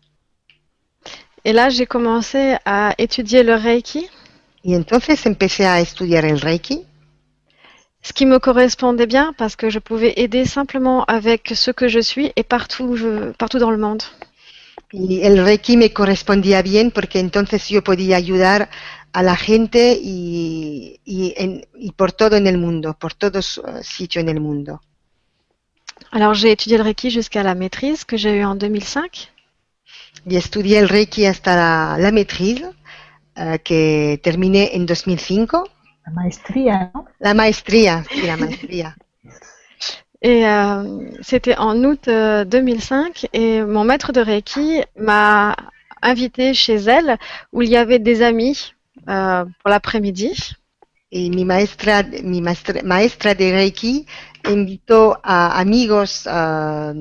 Et 1.46 1.52
là, 1.52 1.68
j'ai 1.68 1.86
commencé 1.86 2.56
à 2.64 2.94
étudier 2.96 3.42
le 3.42 3.56
Reiki, 3.56 4.08
Y 4.64 4.74
entonces 4.74 5.26
empecé 5.26 5.66
a 5.66 5.80
estudiar 5.80 6.24
el 6.24 6.40
Reiki, 6.40 6.84
ce 8.02 8.12
qui 8.12 8.26
me 8.26 8.38
correspondait 8.38 9.06
bien 9.06 9.32
parce 9.36 9.56
que 9.56 9.70
je 9.70 9.78
pouvais 9.78 10.12
aider 10.16 10.44
simplement 10.46 11.04
avec 11.04 11.52
ce 11.54 11.70
que 11.70 11.88
je 11.88 12.00
suis 12.00 12.32
et 12.36 12.42
partout, 12.42 12.96
je, 12.96 13.30
partout 13.32 13.58
dans 13.58 13.70
le 13.70 13.78
monde. 13.78 14.02
y 14.92 15.22
el 15.22 15.40
Reiki 15.42 15.76
me 15.76 15.88
correspondía 15.92 16.62
bien 16.62 16.90
porque 16.90 17.18
entonces 17.18 17.68
yo 17.68 17.82
podía 17.82 18.16
ayudar 18.16 18.68
a 19.12 19.22
la 19.22 19.36
gente 19.36 19.98
y, 20.00 21.00
y, 21.04 21.34
en- 21.36 21.64
y 21.78 21.92
por 21.92 22.12
todo 22.12 22.36
en 22.36 22.46
el 22.46 22.58
mundo, 22.58 22.94
por 22.98 23.12
todos 23.14 23.60
eh, 23.66 23.82
sitios 23.82 24.22
en 24.22 24.28
el 24.28 24.40
mundo. 24.40 24.80
Alors, 26.12 26.34
j'ai 26.34 26.50
étudié 26.52 26.78
le 26.78 26.84
Reiki 26.84 27.10
jusqu'à 27.10 27.42
la 27.42 27.54
maîtrise 27.54 28.04
que 28.04 28.16
j'ai 28.16 28.32
eue 28.38 28.44
en 28.44 28.54
2005. 28.56 29.30
Y 30.26 30.36
estudié 30.36 30.78
el 30.78 30.88
Reiki 30.88 31.22
la, 31.44 31.96
la 31.98 32.10
maîtrise, 32.12 32.64
eh, 33.36 33.58
que 33.58 34.20
terminé 34.22 34.70
en 34.74 34.86
2005. 34.86 35.64
La 36.06 36.12
maestría, 36.12 36.90
¿no? 36.94 37.06
La 37.18 37.34
maestría, 37.34 38.04
sí, 38.10 38.22
la 38.22 38.36
maestría. 38.36 38.96
Et 40.22 40.46
euh, 40.46 41.10
c'était 41.20 41.58
en 41.58 41.84
août 41.84 42.08
euh, 42.08 42.46
2005 42.46 43.26
et 43.34 43.60
mon 43.60 43.84
maître 43.84 44.10
de 44.10 44.22
Reiki 44.22 44.80
m'a 44.96 45.54
invité 46.00 46.54
chez 46.54 46.76
elle 46.76 47.18
où 47.52 47.60
il 47.60 47.68
y 47.68 47.76
avait 47.76 47.98
des 47.98 48.22
amis 48.22 48.72
euh, 49.06 49.44
pour 49.44 49.68
l'après-midi. 49.68 50.54
Y 51.10 51.28
mi 51.28 51.44
maestra, 51.44 52.02
mi 52.22 52.40
maestra, 52.40 52.82
maestra 52.82 53.34
de 53.34 53.52
Reiki 53.52 54.06
invitó 54.46 55.18
a 55.22 55.58
amigos 55.60 56.26
eh, 56.26 56.92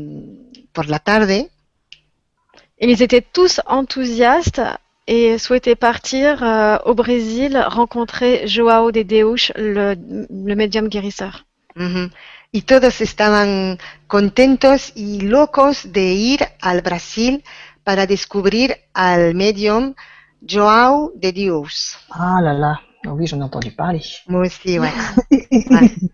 por 0.73 0.87
la 0.87 0.99
tarde 0.99 1.31
Et 1.31 2.91
ils 2.91 3.01
étaient 3.01 3.21
tous 3.21 3.61
enthousiastes 3.65 4.61
et 5.07 5.37
souhaitaient 5.37 5.75
partir 5.75 6.43
euh, 6.43 6.77
au 6.85 6.93
Brésil 6.93 7.57
rencontrer 7.67 8.47
Joao 8.47 8.91
de 8.91 9.03
Deus, 9.03 9.51
le, 9.55 9.95
le 10.29 10.55
médium 10.55 10.87
guérisseur. 10.87 11.45
Ujú. 11.75 12.09
Y 12.51 12.61
todos 12.61 13.01
estaban 13.01 13.79
contentos 14.07 14.91
y 14.95 15.21
locos 15.21 15.91
de 15.91 16.13
ir 16.13 16.39
al 16.61 16.81
Brasil 16.81 17.43
para 17.83 18.05
descubrir 18.05 18.77
al 18.93 19.33
medium 19.33 19.95
Joao 20.41 21.11
de 21.15 21.31
Dios. 21.31 21.97
Ah 22.11 22.39
là 22.41 22.53
là. 22.53 22.79
Ah 23.05 23.13
oui, 23.13 23.27
j'en 23.27 23.39
ai 23.39 23.43
entendu 23.43 23.71
parler. 23.71 24.01
Moi 24.27 24.45
aussi, 24.45 24.79
ouais. 24.79 24.91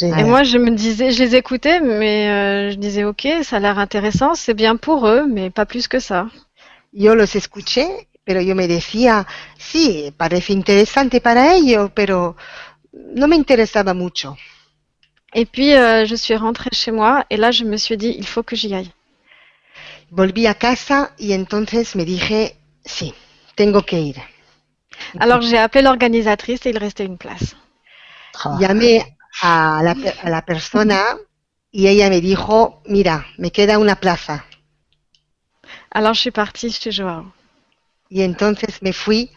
Et 0.00 0.24
moi, 0.24 0.42
je 0.44 0.58
me 0.58 0.70
disais, 0.70 1.10
je 1.10 1.22
les 1.24 1.34
écoutais, 1.34 1.80
mais 1.80 2.28
euh, 2.28 2.70
je 2.70 2.76
disais, 2.76 3.04
ok, 3.04 3.26
ça 3.42 3.56
a 3.56 3.58
l'air 3.58 3.78
intéressant, 3.78 4.34
c'est 4.34 4.54
bien 4.54 4.76
pour 4.76 5.08
eux, 5.08 5.26
mais 5.26 5.50
pas 5.50 5.66
plus 5.66 5.88
que 5.88 5.98
ça. 5.98 6.28
Yo 6.92 7.14
los 7.14 7.34
escuché, 7.36 8.07
pero 8.28 8.42
yo 8.42 8.54
me 8.54 8.68
decía, 8.68 9.26
sí, 9.56 10.12
parece 10.14 10.52
interesante 10.52 11.18
para 11.22 11.54
ellos, 11.54 11.90
pero 11.94 12.36
no 12.92 13.26
me 13.26 13.36
interesaba 13.36 13.94
mucho. 13.94 14.36
Et 15.32 15.46
puis, 15.46 15.72
euh, 15.72 16.04
je 16.04 16.14
suis 16.14 16.36
rentrée 16.36 16.68
chez 16.72 16.92
moi, 16.92 17.24
et 17.30 17.38
là, 17.38 17.52
je 17.52 17.64
me 17.64 17.78
suis 17.78 17.96
dit, 17.96 18.14
il 18.18 18.26
faut 18.26 18.42
que 18.42 18.54
j'y 18.54 18.74
aille. 18.74 18.92
Volví 20.10 20.46
a 20.46 20.56
casa 20.56 21.14
y 21.16 21.32
entonces 21.32 21.96
me 21.96 22.04
dije, 22.04 22.58
sí, 22.84 23.14
tengo 23.54 23.80
que 23.80 23.98
ir. 23.98 24.16
Alors, 25.18 25.40
j'ai 25.40 25.56
appelé 25.56 25.82
l'organisatrice 25.84 26.66
et 26.66 26.70
il 26.70 26.78
restait 26.78 27.06
une 27.06 27.16
place. 27.16 27.56
Ah. 28.44 28.58
Llamé 28.60 29.06
a 29.40 29.80
la, 29.82 29.94
a 30.22 30.28
la 30.28 30.42
persona 30.42 31.16
y 31.70 31.86
ella 31.86 32.10
me 32.10 32.20
dijo, 32.20 32.82
mira, 32.84 33.24
me 33.38 33.50
queda 33.50 33.78
una 33.78 33.96
plaza. 33.96 34.44
Alors, 35.90 36.12
je 36.12 36.20
suis 36.20 36.30
partie 36.30 36.70
chez 36.70 36.92
Joao. 36.92 37.32
Y 38.08 38.22
entonces 38.22 38.82
me 38.82 38.92
fui 38.92 39.30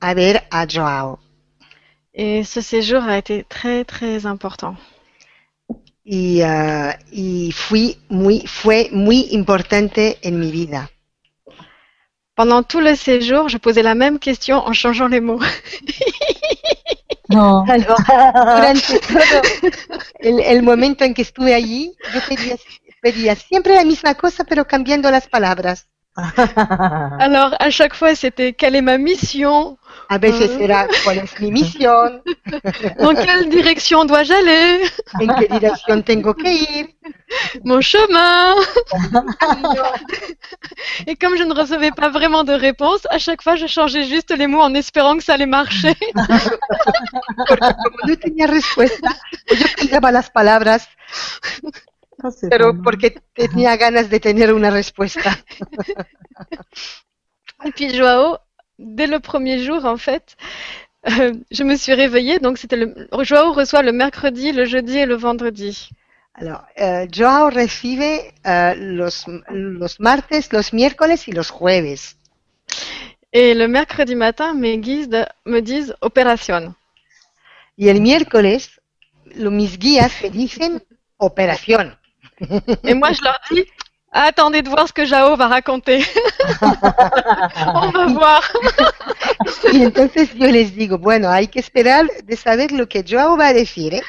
a 0.00 0.14
ver 0.14 0.46
a 0.50 0.66
Joao. 0.66 1.18
Et 2.12 2.44
ce 2.44 2.60
séjour 2.60 3.02
a 3.04 3.18
été 3.18 3.44
très, 3.44 3.84
très 3.84 4.26
important. 4.26 4.76
Y, 6.04 6.42
ah, 6.42 6.98
y 7.12 7.52
fui 7.52 7.98
muy, 8.08 8.44
fue 8.46 8.88
muy 8.90 9.28
importante 9.32 10.18
en 10.22 10.32
mi 10.38 10.50
vida. 10.50 10.90
Pendant 12.34 12.62
tout 12.62 12.80
le 12.80 12.96
séjour, 12.96 13.48
je 13.48 13.58
posais 13.58 13.82
la 13.82 13.94
même 13.94 14.18
question 14.18 14.56
en 14.66 14.72
changeant 14.72 15.08
les 15.08 15.20
mots. 15.20 15.40
No. 17.30 17.64
Alors, 17.68 17.96
durante 17.96 18.98
todo 18.98 19.42
el, 20.18 20.40
el 20.40 20.62
momento 20.62 21.04
en 21.04 21.14
que 21.14 21.22
estuve 21.22 21.54
allí, 21.54 21.94
yo 22.12 22.20
pedía, 22.28 22.56
pedía 23.00 23.36
siempre 23.36 23.74
la 23.76 23.84
misma 23.84 24.14
cosa, 24.16 24.42
pero 24.44 24.66
cambiando 24.66 25.10
las 25.10 25.28
palabras. 25.28 25.86
Alors, 27.20 27.54
à 27.58 27.70
chaque 27.70 27.94
fois, 27.94 28.14
c'était 28.14 28.52
quelle 28.52 28.76
est 28.76 28.82
ma 28.82 28.98
mission? 28.98 29.76
A 30.08 30.18
veces 30.18 30.50
Ah. 30.58 30.62
era 30.62 30.86
cuál 31.04 31.18
es 31.18 31.40
mi 31.40 31.50
misión, 31.52 32.20
Dans 32.98 33.14
quelle 33.14 33.48
direction 33.48 34.04
dois-je 34.04 34.32
aller? 34.32 34.90
En 35.20 35.34
qué 35.38 35.46
dirección 35.48 36.02
tengo 36.02 36.34
que 36.34 36.48
ir? 36.52 36.88
Mon 37.64 37.80
chemin 37.80 38.54
Et 41.06 41.16
comme 41.16 41.36
je 41.36 41.44
ne 41.44 41.54
recevais 41.54 41.92
pas 41.92 42.08
vraiment 42.08 42.42
de 42.44 42.52
réponse, 42.52 43.02
à 43.10 43.18
chaque 43.18 43.42
fois, 43.42 43.54
je 43.56 43.66
changeais 43.66 44.04
juste 44.04 44.30
les 44.36 44.46
mots 44.48 44.60
en 44.60 44.74
espérant 44.74 45.16
que 45.16 45.22
ça 45.24 45.34
allait 45.34 45.46
marcher. 45.46 45.94
Porque 47.48 47.74
como 47.82 47.96
no 48.06 48.16
tenía 48.16 48.46
respuesta, 48.46 49.10
pues 49.46 49.60
yo 49.60 49.66
cambiaba 49.76 50.10
las 50.12 50.30
palabras, 50.30 50.88
Ah, 51.12 51.70
c'est 51.72 51.89
pero 52.48 52.72
bon. 52.72 52.82
porque 52.82 53.10
tenía 53.34 53.76
ganas 53.76 54.10
de 54.10 54.20
tener 54.20 54.52
una 54.52 54.70
respuesta. 54.70 55.38
Et 57.64 57.72
puis 57.74 57.94
Joao, 57.94 58.38
dès 58.78 59.06
le 59.06 59.20
premier 59.20 59.58
jour, 59.64 59.84
en 59.84 59.96
fait, 59.96 60.36
euh, 61.08 61.34
je 61.50 61.64
me 61.64 61.76
suis 61.76 61.94
réveillée. 61.94 62.38
Donc, 62.38 62.58
c'était 62.58 62.76
le 62.76 63.08
Joao 63.22 63.52
reçoit 63.52 63.82
le 63.82 63.92
mercredi, 63.92 64.52
le 64.52 64.64
jeudi 64.64 64.98
et 64.98 65.06
le 65.06 65.16
vendredi. 65.16 65.90
Alors, 66.34 66.64
eh, 66.76 67.06
Joao 67.12 67.50
recibe 67.50 68.32
eh, 68.44 68.74
los, 68.76 69.26
los 69.50 70.00
martes, 70.00 70.52
los 70.52 70.72
miércoles 70.72 71.26
y 71.28 71.32
los 71.32 71.50
jueves. 71.50 72.16
Et 73.32 73.54
le 73.54 73.68
mercredi 73.68 74.14
matin, 74.16 74.54
mes 74.54 74.78
guides 74.78 75.26
me 75.44 75.60
disent 75.60 75.94
opération. 76.00 76.74
Y 77.76 77.88
el 77.88 78.00
miércoles, 78.00 78.80
lo- 79.36 79.50
mis 79.50 79.78
guías 79.78 80.12
me 80.22 80.30
dicen 80.30 80.82
operación. 81.18 81.96
Et 82.84 82.94
moi, 82.94 83.12
je 83.12 83.22
leur 83.22 83.38
dis 83.50 83.64
attendez 84.12 84.62
de 84.62 84.68
voir 84.68 84.88
ce 84.88 84.92
que 84.92 85.04
Joao 85.04 85.36
va 85.36 85.48
raconter. 85.48 86.04
On 87.74 87.90
va 87.90 88.06
voir. 88.06 88.52
Y 89.72 89.84
entonces 89.84 90.34
yo 90.34 90.46
les 90.46 90.74
digo, 90.74 90.98
bueno, 90.98 91.30
hay 91.30 91.46
que 91.46 91.60
esperar 91.60 92.06
de 92.24 92.36
saber 92.36 92.72
lo 92.72 92.88
que 92.88 93.04
Joao 93.06 93.36
va 93.36 93.48
a 93.48 93.52
decir. 93.52 93.94
¿eh? 93.94 94.02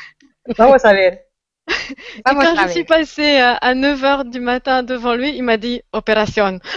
Vamos 0.57 0.83
a 0.85 0.93
ver. 0.93 1.30
Et 2.17 2.21
quand 2.23 2.55
je 2.55 2.67
suis 2.71 2.83
passée 2.83 3.37
à 3.37 3.53
à 3.55 3.73
9 3.73 4.03
heures 4.03 4.25
du 4.25 4.39
matin 4.39 4.83
devant 4.83 5.13
lui, 5.15 5.35
il 5.35 5.43
m'a 5.43 5.57
dit 5.57 5.81
opération. 5.91 6.59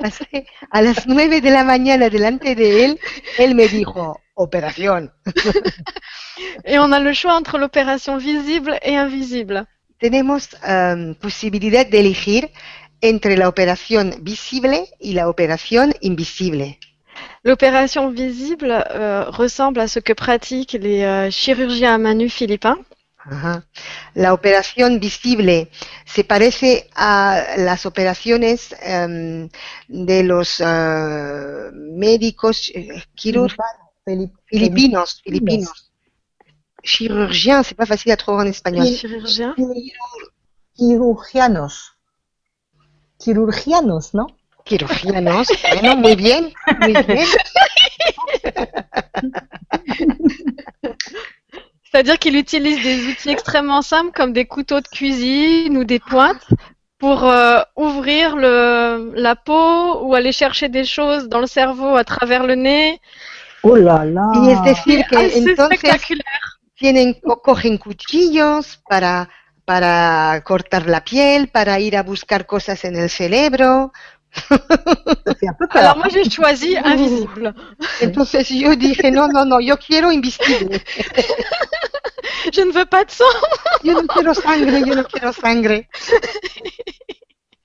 Pasé 0.00 0.46
a 0.70 0.82
las 0.82 1.06
nueve 1.06 1.40
de 1.40 1.50
la 1.50 1.64
mañana 1.64 2.10
delante 2.10 2.54
de 2.54 2.84
él, 2.84 2.98
él 3.38 3.54
me 3.54 3.68
dijo, 3.68 4.18
operación. 4.34 5.12
Et 6.64 6.78
on 6.78 6.92
a 6.92 7.00
le 7.00 7.12
choix 7.12 7.36
entre 7.36 7.58
l'opération 7.58 8.16
visible 8.18 8.78
et 8.82 8.96
invisible. 8.96 9.66
Tenemos 9.98 10.48
em, 10.64 11.14
posibilidad 11.14 11.86
de 11.86 12.00
elegir 12.00 12.50
entre 13.00 13.36
la 13.36 13.48
operación 13.48 14.14
visible 14.20 14.86
y 15.00 15.12
la 15.12 15.28
operación 15.28 15.94
invisible. 16.00 16.78
L'opération 17.44 18.10
visible 18.10 18.70
euh, 18.72 19.24
ressemble 19.28 19.80
à 19.80 19.88
ce 19.88 19.98
que 20.00 20.12
pratiquent 20.12 20.76
les 20.80 21.02
euh, 21.02 21.30
chirurgiens 21.30 21.94
à 21.94 21.98
main 21.98 22.14
nue 22.14 22.30
philippins. 22.30 22.78
Ajá. 23.26 23.62
La 24.14 24.34
operación 24.34 24.98
visible 25.00 25.68
se 26.04 26.24
parece 26.24 26.90
a 26.94 27.54
las 27.56 27.86
operaciones 27.86 28.74
em, 28.82 29.48
de 29.88 30.22
los 30.22 30.60
eh, 30.60 31.70
médicos 31.72 32.70
eh, 32.74 33.02
quirúrgicos 33.16 33.64
Filip- 34.06 34.36
filipinos, 34.46 35.22
filipinos. 35.24 35.90
Chirurgien, 36.82 37.62
c'est 37.62 37.74
pas 37.74 37.86
facile 37.86 38.12
à 38.12 38.16
trouver 38.18 38.42
en 38.42 38.46
espagnol. 38.46 38.86
Sí. 38.86 38.98
Chirurgiens. 38.98 39.54
Quirurgianos. 40.76 41.94
Quirurgianos, 44.64 45.48
bueno, 45.72 45.96
muy 45.96 46.16
bien, 46.16 46.52
muy 46.78 46.94
bien. 46.94 47.26
C'est-à-dire 51.90 52.18
qu'il 52.18 52.36
utilise 52.36 52.82
des 52.82 53.06
outils 53.08 53.30
extrêmement 53.30 53.82
simples 53.82 54.12
comme 54.14 54.32
des 54.32 54.46
couteaux 54.46 54.80
de 54.80 54.88
cuisine 54.88 55.76
ou 55.76 55.84
des 55.84 56.00
pointes 56.00 56.44
pour 56.98 57.24
euh, 57.24 57.60
ouvrir 57.76 58.36
le, 58.36 59.12
la 59.14 59.36
peau 59.36 60.00
ou 60.02 60.14
aller 60.14 60.32
chercher 60.32 60.68
des 60.68 60.84
choses 60.84 61.28
dans 61.28 61.40
le 61.40 61.46
cerveau 61.46 61.96
à 61.96 62.04
travers 62.04 62.44
le 62.44 62.54
nez. 62.54 63.00
Oh 63.62 63.76
là 63.76 64.04
là. 64.04 64.30
Y 64.34 64.50
es 64.50 64.62
decir 64.62 65.06
que 65.08 65.16
Assez 65.16 65.38
entonces 65.50 65.78
spectaculaire. 65.78 66.24
tienen, 66.76 67.14
co- 67.14 67.40
cogen 67.40 67.78
cuchillos 67.78 68.80
para, 68.88 69.28
para 69.64 70.42
cortar 70.44 70.86
la 70.86 71.02
piel, 71.02 71.48
para 71.48 71.78
ir 71.78 71.96
a 71.96 72.02
buscar 72.02 72.46
cosas 72.46 72.84
en 72.84 72.96
el 72.96 73.08
cerebro. 73.08 73.92
Ça 75.26 75.34
fait 75.38 75.48
un 75.48 75.54
peu 75.54 75.66
Alors 75.70 75.94
peur. 75.94 75.96
moi 75.96 76.08
j'ai 76.08 76.28
choisi 76.28 76.76
invisible. 76.84 77.54
Entonces 78.02 78.48
yo 78.50 78.74
dije, 78.76 79.10
no, 79.10 79.28
no, 79.28 79.44
no, 79.44 79.60
yo 79.60 79.76
quiero 79.76 80.10
invisible. 80.10 80.80
Je 82.52 82.60
ne 82.62 82.72
veux 82.72 82.86
pas 82.86 83.04
de 83.04 83.10
sang. 83.10 83.24
Yo 83.82 83.94
no 83.94 84.06
quiero 84.08 84.34
sangre, 84.34 84.80
yo 84.86 84.94
no 84.94 85.04
quiero 85.04 85.32
sangre. 85.32 85.88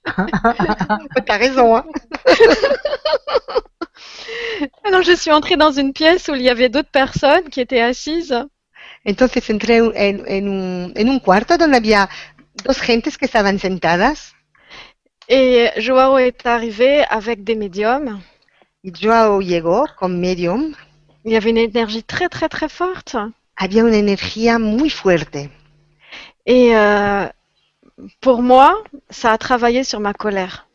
T'as 1.26 1.38
raison, 1.38 1.76
hein. 1.78 1.86
Alors 4.84 5.02
je 5.04 5.16
suis 5.16 5.32
entrée 5.32 5.56
dans 5.58 5.72
une 5.72 5.94
pièce 5.94 6.28
où 6.28 6.36
il 6.36 6.42
y 6.42 6.50
avait 6.50 6.70
d'autres 6.70 6.92
personnes 6.92 7.50
qui 7.50 7.62
étaient 7.62 7.82
assises. 7.82 8.36
Entonces 9.06 9.50
entré 9.50 9.82
en, 9.82 9.88
en 9.88 10.48
un, 10.48 10.92
en 10.96 11.08
un 11.08 11.20
cuarto 11.20 11.58
donde 11.58 11.78
había 11.78 12.10
dos 12.66 12.80
gentes 12.80 13.18
que 13.18 13.26
estaban 13.26 13.58
sentadas 13.60 14.34
Et 15.32 15.70
Joao 15.78 16.18
est 16.18 16.48
arrivé 16.48 17.04
avec 17.04 17.44
des 17.44 17.54
médiums. 17.54 18.20
y 18.84 18.92
Joao 18.92 19.42
llegó 19.42 19.86
con 19.96 20.20
medium. 20.20 20.76
Il 21.24 21.34
y 21.34 21.36
avait 21.36 21.52
une 21.52 21.58
énergie 21.58 22.04
très 22.04 22.30
très 22.30 22.50
très 22.50 22.68
forte. 22.68 23.16
Había 23.56 23.84
una 23.84 23.98
energía 23.98 24.58
muy 24.58 24.90
fuerte. 24.90 25.52
Et 26.48 26.76
euh, 26.76 27.28
pour 28.22 28.42
moi, 28.42 28.84
ça 29.12 29.32
a 29.32 29.38
travaillé 29.38 29.84
sur 29.84 30.00
ma 30.00 30.16
colère. 30.16 30.68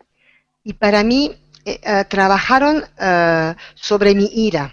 Y 0.65 0.75
para 0.75 1.03
mí 1.03 1.33
eh, 1.67 1.81
eh, 1.83 2.05
trabajaron 2.05 2.85
eh, 3.01 3.55
sobre 3.75 4.15
mi 4.15 4.31
ira. 4.35 4.73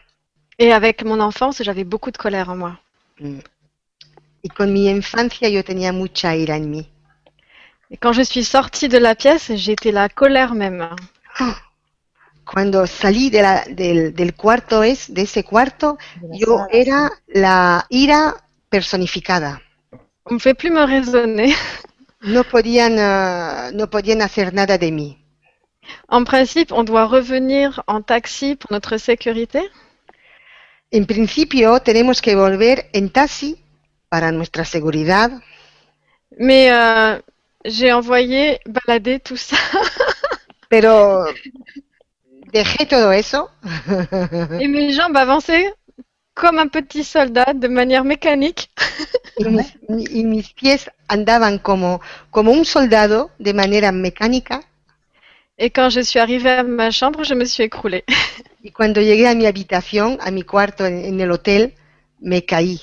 Et 0.59 0.71
avec 0.71 1.03
mon 1.03 1.19
enfance, 1.19 1.63
j'avais 1.63 1.85
beaucoup 1.85 2.11
de 2.11 2.17
colère 2.17 2.49
en 2.49 2.57
moi. 2.57 2.79
Mm. 3.19 3.39
Y 4.43 4.49
con 4.49 4.71
mi 4.71 4.89
infancia 4.89 5.49
yo 5.49 5.63
tenía 5.63 5.91
mucha 5.91 6.35
ira 6.35 6.55
en 6.55 6.69
mí. 6.69 6.87
Et 7.91 7.97
quand 7.97 8.13
je 8.13 8.21
suis 8.23 8.43
sortie 8.43 8.87
de 8.87 8.97
la 8.97 9.15
pièce, 9.15 9.51
j'étais 9.55 9.91
la 9.91 10.07
colère 10.09 10.53
même. 10.55 10.87
Cuando 12.45 12.85
salí 12.87 13.29
de 13.29 13.39
la- 13.41 13.65
del, 13.69 14.13
del 14.13 14.33
cuarto 14.33 14.81
es, 14.83 15.13
de 15.13 15.21
ese 15.23 15.43
cuarto, 15.43 15.97
yo 16.31 16.65
era 16.71 17.11
la 17.27 17.85
ira 17.89 18.35
personificada. 18.69 19.61
On 20.25 20.35
ne 20.35 20.39
fait 20.39 20.53
plus 20.53 20.71
me 20.71 20.85
raisonner. 20.85 21.53
No 22.21 22.43
podían, 22.43 22.93
eh, 22.97 23.71
no 23.73 23.89
podían 23.89 24.21
hacer 24.21 24.53
nada 24.53 24.77
de 24.77 24.91
mí. 24.91 25.17
En 26.07 26.23
principe, 26.23 26.71
on 26.71 26.83
doit 26.83 27.05
revenir 27.07 27.81
en 27.87 28.01
taxi 28.03 28.55
pour 28.55 28.71
notre 28.71 28.97
sécurité? 28.97 29.61
En 30.93 31.05
principio 31.05 31.79
tenemos 31.79 32.21
que 32.21 32.35
volver 32.35 32.89
en 32.93 33.09
taxi 33.09 33.57
para 34.09 34.31
nuestra 34.31 34.63
seguridad, 34.65 35.31
Mais 36.37 36.69
euh, 36.71 37.19
j'ai 37.65 37.91
envoyé 37.91 38.59
balader 38.65 39.19
tout 39.19 39.37
ça. 39.37 39.57
pero 40.69 41.25
dejé 42.51 42.85
todo 42.85 43.11
eso 43.11 43.49
Et 44.59 44.67
mes 44.67 44.91
jambes 44.93 45.17
avançaient 45.17 45.73
comme 46.33 46.59
un 46.59 46.67
petit 46.67 47.03
soldat 47.03 47.53
de 47.53 47.67
manière 47.67 48.03
mécanique. 48.03 48.69
y 49.37 49.45
mis, 49.45 49.73
y 49.89 50.23
mis 50.23 50.53
pies 50.53 50.89
andaban 51.09 51.57
como, 51.59 51.99
como 52.29 52.51
un 52.51 52.65
soldado 52.65 53.31
de 53.39 53.53
manera 53.53 53.91
mecánica 53.91 54.61
Et 55.57 55.69
quand 55.69 55.89
je 55.89 56.01
suis 56.01 56.19
arrivée 56.19 56.49
à 56.51 56.63
ma 56.63 56.89
chambre, 56.91 57.23
je 57.23 57.35
me 57.35 57.45
suis 57.45 57.63
écroulée. 57.63 58.03
y 58.63 58.71
cuando 58.71 59.01
llegué 59.01 59.27
a 59.27 59.35
mi 59.35 59.45
habitación, 59.45 60.17
a 60.21 60.31
mi 60.31 60.43
cuarto 60.43 60.85
en, 60.85 61.05
en 61.05 61.19
el 61.19 61.31
hotel, 61.31 61.73
me 62.19 62.43
caí. 62.45 62.79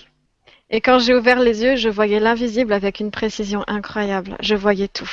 Et 0.71 0.81
quand 0.81 0.99
j'ai 0.99 1.14
ouvert 1.14 1.41
les 1.41 1.62
yeux, 1.62 1.77
je 1.77 1.89
voyais 1.89 2.21
l'invisible 2.21 2.73
avec 2.73 3.01
une 3.01 3.11
précision 3.11 3.64
incroyable. 3.66 4.37
Je 4.41 4.55
voyais 4.55 4.89
tout. 4.89 5.11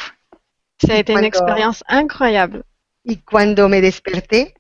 Ça 0.86 0.94
a 0.94 0.98
été 0.98 1.14
une 1.14 1.24
expérience 1.24 1.84
incroyable. 1.88 2.64
Y 3.06 3.18
cuando 3.18 3.70
me 3.70 3.82
desperté, 3.82 4.56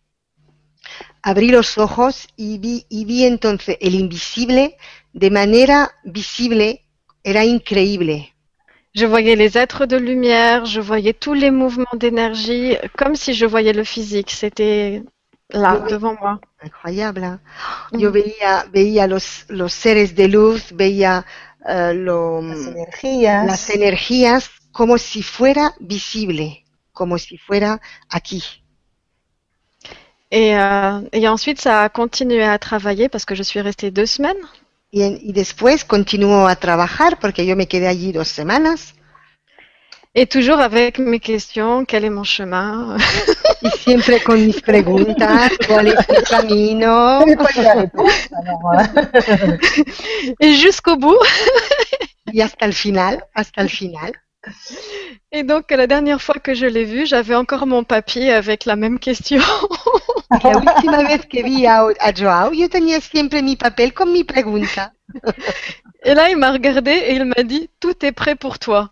abrí 1.23 1.49
los 1.49 1.77
ojos 1.77 2.27
y 2.37 2.59
vi, 2.59 2.85
y 2.89 3.03
vi 3.03 3.25
entonces 3.25 3.77
el 3.81 3.95
invisible 3.95 4.75
de 5.13 5.29
manera 5.29 5.89
visible, 6.05 6.79
era 7.23 7.41
increíble. 7.41 8.27
Je 8.93 9.05
voyais 9.05 9.35
les 9.35 9.57
êtres 9.57 9.85
de 9.85 9.97
lumière, 9.97 10.65
je 10.65 10.79
voyais 10.79 11.13
tous 11.13 11.33
les 11.33 11.51
mouvements 11.51 11.95
d'énergie, 11.95 12.77
comme 12.97 13.15
si 13.15 13.33
je 13.33 13.45
voyais 13.45 13.73
le 13.73 13.83
physique. 13.83 14.31
C'était 14.31 15.03
là, 15.49 15.79
Oui. 15.83 15.89
devant 15.91 16.15
moi. 16.19 16.39
Incroyable. 16.63 17.23
¿eh? 17.23 17.37
Mm. 17.95 17.99
Yo 17.99 18.11
veía, 18.11 18.65
veía 18.71 19.07
los, 19.07 19.45
los 19.49 19.73
seres 19.73 20.15
de 20.15 20.27
luz, 20.27 20.71
veía 20.73 21.25
eh, 21.67 21.93
lo- 21.93 22.41
Las 22.41 22.67
energías. 22.67 23.45
las 23.47 23.69
energías 23.69 24.49
como 24.71 24.97
si 24.97 25.21
fuera 25.23 25.73
visible, 25.79 26.65
como 26.91 27.17
si 27.17 27.37
fuera 27.37 27.79
aquí. 28.09 28.43
Et, 30.31 30.55
euh, 30.57 31.07
et 31.13 31.27
ensuite, 31.29 31.61
ça 31.61 31.83
a 31.83 31.89
continué 31.89 32.43
à 32.43 32.57
travailler 32.59 33.07
parce 33.09 33.25
que 33.25 33.35
je 33.35 33.43
suis 33.43 33.61
restée 33.61 33.91
deux 33.91 34.07
semaines. 34.07 34.41
Y, 34.91 35.03
en- 35.03 35.17
y 35.21 35.31
después 35.33 35.85
continuó 35.85 36.47
a 36.47 36.55
trabajar 36.55 37.19
porque 37.19 37.45
yo 37.45 37.55
me 37.55 37.67
quedé 37.67 37.87
allí 37.87 38.11
dos 38.11 38.27
semanas 38.27 38.94
Et 40.17 40.27
toujours 40.27 40.59
avec 40.59 40.97
mes 40.97 41.19
questions, 41.19 41.83
quel 41.83 42.05
est 42.05 42.09
mon 42.09 42.23
chemin 42.23 42.95
y 43.61 43.69
siempre 43.69 44.23
con 44.23 44.37
mis 44.37 44.61
preguntas, 44.61 45.49
cuál 45.67 45.87
es 45.87 45.95
el 46.07 46.23
camino? 46.23 47.19
Vous 47.19 47.25
n'avez 47.25 47.35
pas 47.35 47.51
eu 47.57 47.61
la 47.61 47.73
réponse, 47.73 48.29
alors, 48.31 48.71
euh, 48.73 49.57
Et 50.39 50.53
jusqu'au 50.53 50.95
bout. 50.95 51.19
Y 52.31 52.41
hasta 52.41 52.65
el 52.65 52.73
final, 52.73 53.25
hasta 53.33 53.61
el 53.61 53.69
final. 53.69 54.13
Et 55.31 55.43
donc, 55.43 55.71
la 55.71 55.87
dernière 55.87 56.21
fois 56.21 56.35
que 56.35 56.53
je 56.53 56.65
l'ai 56.65 56.85
vu, 56.85 57.05
j'avais 57.05 57.35
encore 57.35 57.67
mon 57.67 57.83
papier 57.83 58.31
avec 58.31 58.65
la 58.65 58.77
même 58.77 58.99
question. 58.99 59.41
La 60.43 60.57
última 60.57 61.03
vez 61.03 61.19
que 61.19 61.43
vi 61.43 61.67
a, 61.67 61.87
a 61.99 62.13
Joao, 62.13 62.53
yo 62.53 62.69
tenía 62.69 63.01
siempre 63.01 63.41
mi 63.41 63.55
papel 63.57 63.93
con 63.93 64.11
mi 64.13 64.23
pregunta. 64.23 64.91
Et 66.03 66.13
là, 66.13 66.29
il 66.29 66.37
m'a 66.37 66.51
regardé 66.51 66.91
et 66.91 67.15
il 67.15 67.25
m'a 67.25 67.43
dit, 67.43 67.69
tout 67.79 68.05
est 68.05 68.11
prêt 68.11 68.35
pour 68.35 68.59
toi. 68.59 68.91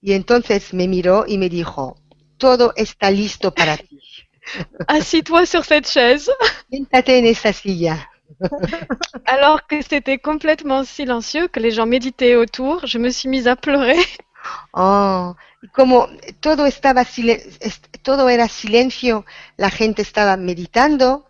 Y 0.00 0.12
entonces 0.12 0.72
me 0.74 0.88
miró 0.88 1.24
y 1.26 1.38
me 1.38 1.48
dijo, 1.48 1.96
todo 2.38 2.72
está 2.76 3.10
listo 3.10 3.52
para 3.52 3.76
ti. 3.76 4.00
Assis-toi 4.88 5.46
sur 5.46 5.64
cette 5.64 5.88
chaise. 5.88 6.30
Siéntate 6.70 7.18
en 7.18 7.26
esa 7.26 7.52
silla. 7.52 8.10
Alors 9.24 9.66
que 9.66 9.82
c'était 9.82 10.18
complètement 10.18 10.84
silencieux, 10.84 11.48
que 11.48 11.60
les 11.60 11.70
gens 11.70 11.86
méditaient 11.86 12.36
autour, 12.36 12.86
je 12.86 12.98
me 12.98 13.10
suis 13.10 13.28
mise 13.28 13.48
à 13.48 13.56
pleurer. 13.56 13.98
Oh, 14.72 15.34
como 15.72 16.08
todo 16.40 16.66
estaba 16.66 17.04
silen- 17.04 17.42
todo 18.02 18.28
era 18.28 18.48
silencio, 18.48 19.24
la 19.56 19.70
gente 19.70 20.02
estaba 20.02 20.36
meditando, 20.36 21.26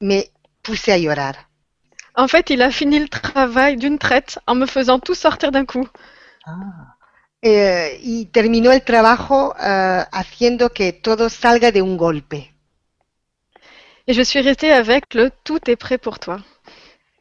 me 0.00 0.30
puse 0.62 0.92
a 0.92 0.98
llorar. 0.98 1.48
En 2.14 2.28
fait, 2.28 2.50
il 2.50 2.60
a 2.62 2.70
fini 2.70 2.98
le 2.98 3.08
travail 3.08 3.76
d'une 3.76 3.98
traite 3.98 4.38
en 4.46 4.54
me 4.54 4.66
faisant 4.66 4.98
tout 4.98 5.14
sortir 5.14 5.52
d'un 5.52 5.64
coup. 5.64 5.88
Ah. 6.46 6.96
Eh, 7.42 7.98
y 8.02 8.26
terminó 8.26 8.72
el 8.72 8.82
trabajo 8.82 9.54
eh, 9.60 10.04
haciendo 10.12 10.72
que 10.72 10.92
todo 10.94 11.28
salga 11.28 11.70
de 11.72 11.82
un 11.82 11.96
golpe. 11.96 12.54
Et 14.06 14.12
je 14.12 14.22
suis 14.22 14.40
restée 14.40 14.72
avec 14.72 15.14
le 15.14 15.30
tout 15.44 15.60
est 15.70 15.76
prêt 15.76 15.96
pour 15.98 16.18
toi. 16.18 16.42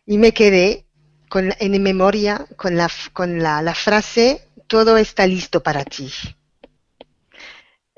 Y 0.06 0.18
me 0.18 0.32
quedé 0.34 0.86
con, 1.30 1.54
en 1.60 1.82
memoria 1.82 2.46
con, 2.58 2.76
la, 2.76 2.88
f- 2.88 3.12
con 3.14 3.40
la, 3.40 3.62
la 3.62 3.74
frase, 3.76 4.42
todo 4.68 4.98
está 4.98 5.26
listo 5.28 5.62
para 5.64 5.86
ti. 5.86 6.12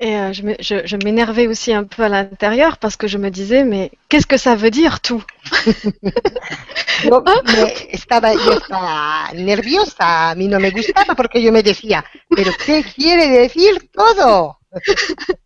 Et 0.04 0.16
euh, 0.16 0.32
je 0.32 0.42
me- 0.42 0.56
je- 0.68 0.84
je 0.90 0.96
m'énervais 1.04 1.46
aussi 1.46 1.72
un 1.72 1.84
peu 1.84 2.02
à 2.02 2.08
l'intérieur 2.08 2.76
parce 2.78 2.96
que 2.96 3.06
je 3.06 3.18
me 3.18 3.30
disais, 3.30 3.62
mais 3.64 3.90
qu'est-ce 4.08 4.26
que 4.26 4.36
ça 4.36 4.56
veut 4.56 4.70
dire 4.70 5.00
tout? 5.00 5.22
Yo 7.04 7.20
me- 7.22 7.94
estaba, 7.98 8.32
yo 8.34 8.52
estaba 8.60 9.30
nerviosa, 9.34 10.30
a 10.30 10.34
mí 10.34 10.46
no 10.48 10.58
me 10.60 10.70
gustaba 10.70 11.14
porque 11.14 11.42
yo 11.42 11.50
me 11.52 11.62
decía, 11.62 12.04
pero 12.36 12.50
¿qué 12.64 12.82
quiere 12.84 13.26
decir 13.42 13.72
todo? 13.92 14.58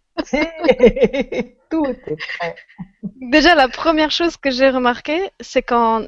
Tout. 1.70 1.96
Déjà, 3.20 3.54
la 3.54 3.68
première 3.68 4.10
chose 4.10 4.36
que 4.36 4.50
j'ai 4.50 4.70
remarqué, 4.70 5.30
c'est 5.40 5.62
qu'en 5.62 6.06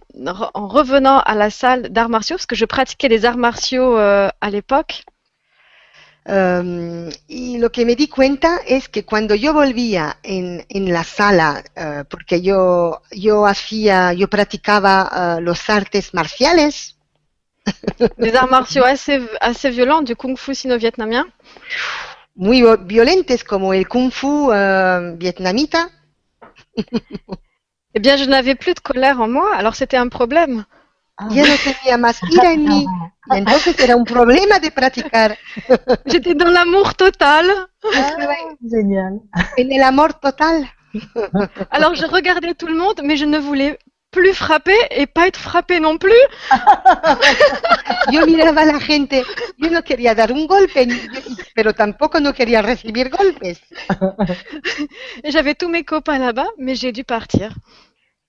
en 0.55 0.68
revenant 0.68 1.20
à 1.20 1.34
la 1.34 1.51
salle 1.51 1.88
d'arts 1.90 2.09
martiaux, 2.09 2.36
parce 2.36 2.46
que 2.46 2.57
je 2.57 2.64
pratiquais 2.64 3.09
les 3.09 3.24
arts 3.24 3.36
martiaux 3.36 3.96
euh, 3.99 4.28
à 4.40 4.51
l'époque, 4.51 5.03
Um, 6.31 7.09
y 7.26 7.57
lo 7.57 7.72
que 7.72 7.87
me 7.87 7.97
di 7.97 8.07
cuenta 8.07 8.59
es 8.66 8.91
que 8.91 9.07
cuando 9.07 9.35
yo 9.35 9.55
volvía 9.55 10.18
en, 10.22 10.62
en 10.68 10.93
la 10.93 11.03
sala, 11.03 11.64
eh, 11.74 12.05
porque 12.11 12.43
yo, 12.43 13.01
yo 13.11 13.47
hacía, 13.47 14.12
yo 14.12 14.29
practicaba 14.29 15.39
eh, 15.39 15.41
los 15.41 15.70
artes 15.70 16.12
marciales, 16.12 16.99
arts 17.64 18.51
martiaux 18.51 18.85
assez, 18.85 19.22
assez 19.41 19.70
violents, 19.70 20.05
du 20.05 20.16
kung-fu 20.16 20.55
sino-vietnamien, 20.55 21.33
muy 22.35 22.62
violentes 22.85 23.43
como 23.43 23.72
el 23.72 23.89
kung 23.89 24.11
fu 24.12 24.53
eh, 24.53 25.14
vietnamita, 25.16 25.91
eh 27.95 28.01
bien, 28.01 28.18
je 28.18 28.26
n'avais 28.26 28.55
plus 28.55 28.74
de 28.74 28.81
colère 28.81 29.18
en 29.22 29.29
moi, 29.29 29.55
alors 29.57 29.74
c'était 29.76 29.97
un 29.97 30.09
problème. 30.09 30.66
Ah. 31.19 31.29
ya 31.31 31.43
no 31.51 31.55
tenía 31.64 31.97
más 31.99 32.21
ira 32.31 32.53
en 32.53 32.64
mí. 32.64 32.87
Y 33.31 33.37
entonces 33.37 33.79
era 33.81 33.97
un 33.97 34.05
problema 34.05 34.59
de 34.59 34.71
practicar 34.71 35.37
J'étais 36.07 36.35
dans 36.43 36.51
l'amour 36.51 36.95
total? 36.95 37.45
Ah, 37.95 38.14
génial. 38.62 39.21
en 39.57 39.73
el 39.73 39.83
amor 39.83 40.14
total? 40.14 40.70
Alors, 41.70 41.95
je 41.95 42.07
regardais 42.07 42.55
tout 42.55 42.66
le 42.66 42.77
monde, 42.77 43.01
mais 43.05 43.16
je 43.16 43.27
ne 43.27 43.39
voulais 43.39 43.78
plus 44.11 44.32
frapper 44.32 44.78
et 44.90 45.07
pas 45.07 45.27
être 45.27 45.39
frappée 45.39 45.81
non 45.81 45.99
plus. 45.99 46.23
Yo 48.11 48.24
miraba 48.27 48.62
a 48.62 48.65
la 48.65 48.81
gente, 48.81 49.23
yo 49.59 49.70
no 49.70 49.82
quería 49.82 50.15
dar 50.15 50.32
un 50.32 50.47
golpe, 50.47 50.89
pero 51.55 51.74
tampoco 51.74 52.19
no 52.19 52.32
quería 52.32 52.62
recibir 52.62 53.11
golpes. 53.11 53.61
J'avais 55.24 55.55
tous 55.55 55.69
mes 55.69 55.85
copains 55.85 56.19
là-bas, 56.19 56.49
mais 56.57 56.74
j'ai 56.74 56.90
dû 56.93 57.05
partir. 57.05 57.51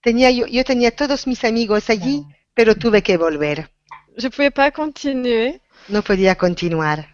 Tenía, 0.03 0.32
yo, 0.32 0.45
yo 0.48 0.64
tenía 0.66 0.91
todos 0.91 1.28
mis 1.28 1.44
amigos 1.45 1.90
allí, 1.90 2.26
pero 2.53 2.76
tuve 2.76 3.01
que 3.01 3.17
volver. 3.17 3.67
Je 4.17 4.27
ne 4.27 4.31
pouvais 4.31 4.51
pas 4.51 4.71
continuer. 4.71 5.59
No 5.88 6.01
podía 6.01 6.35
continuar. 6.35 7.07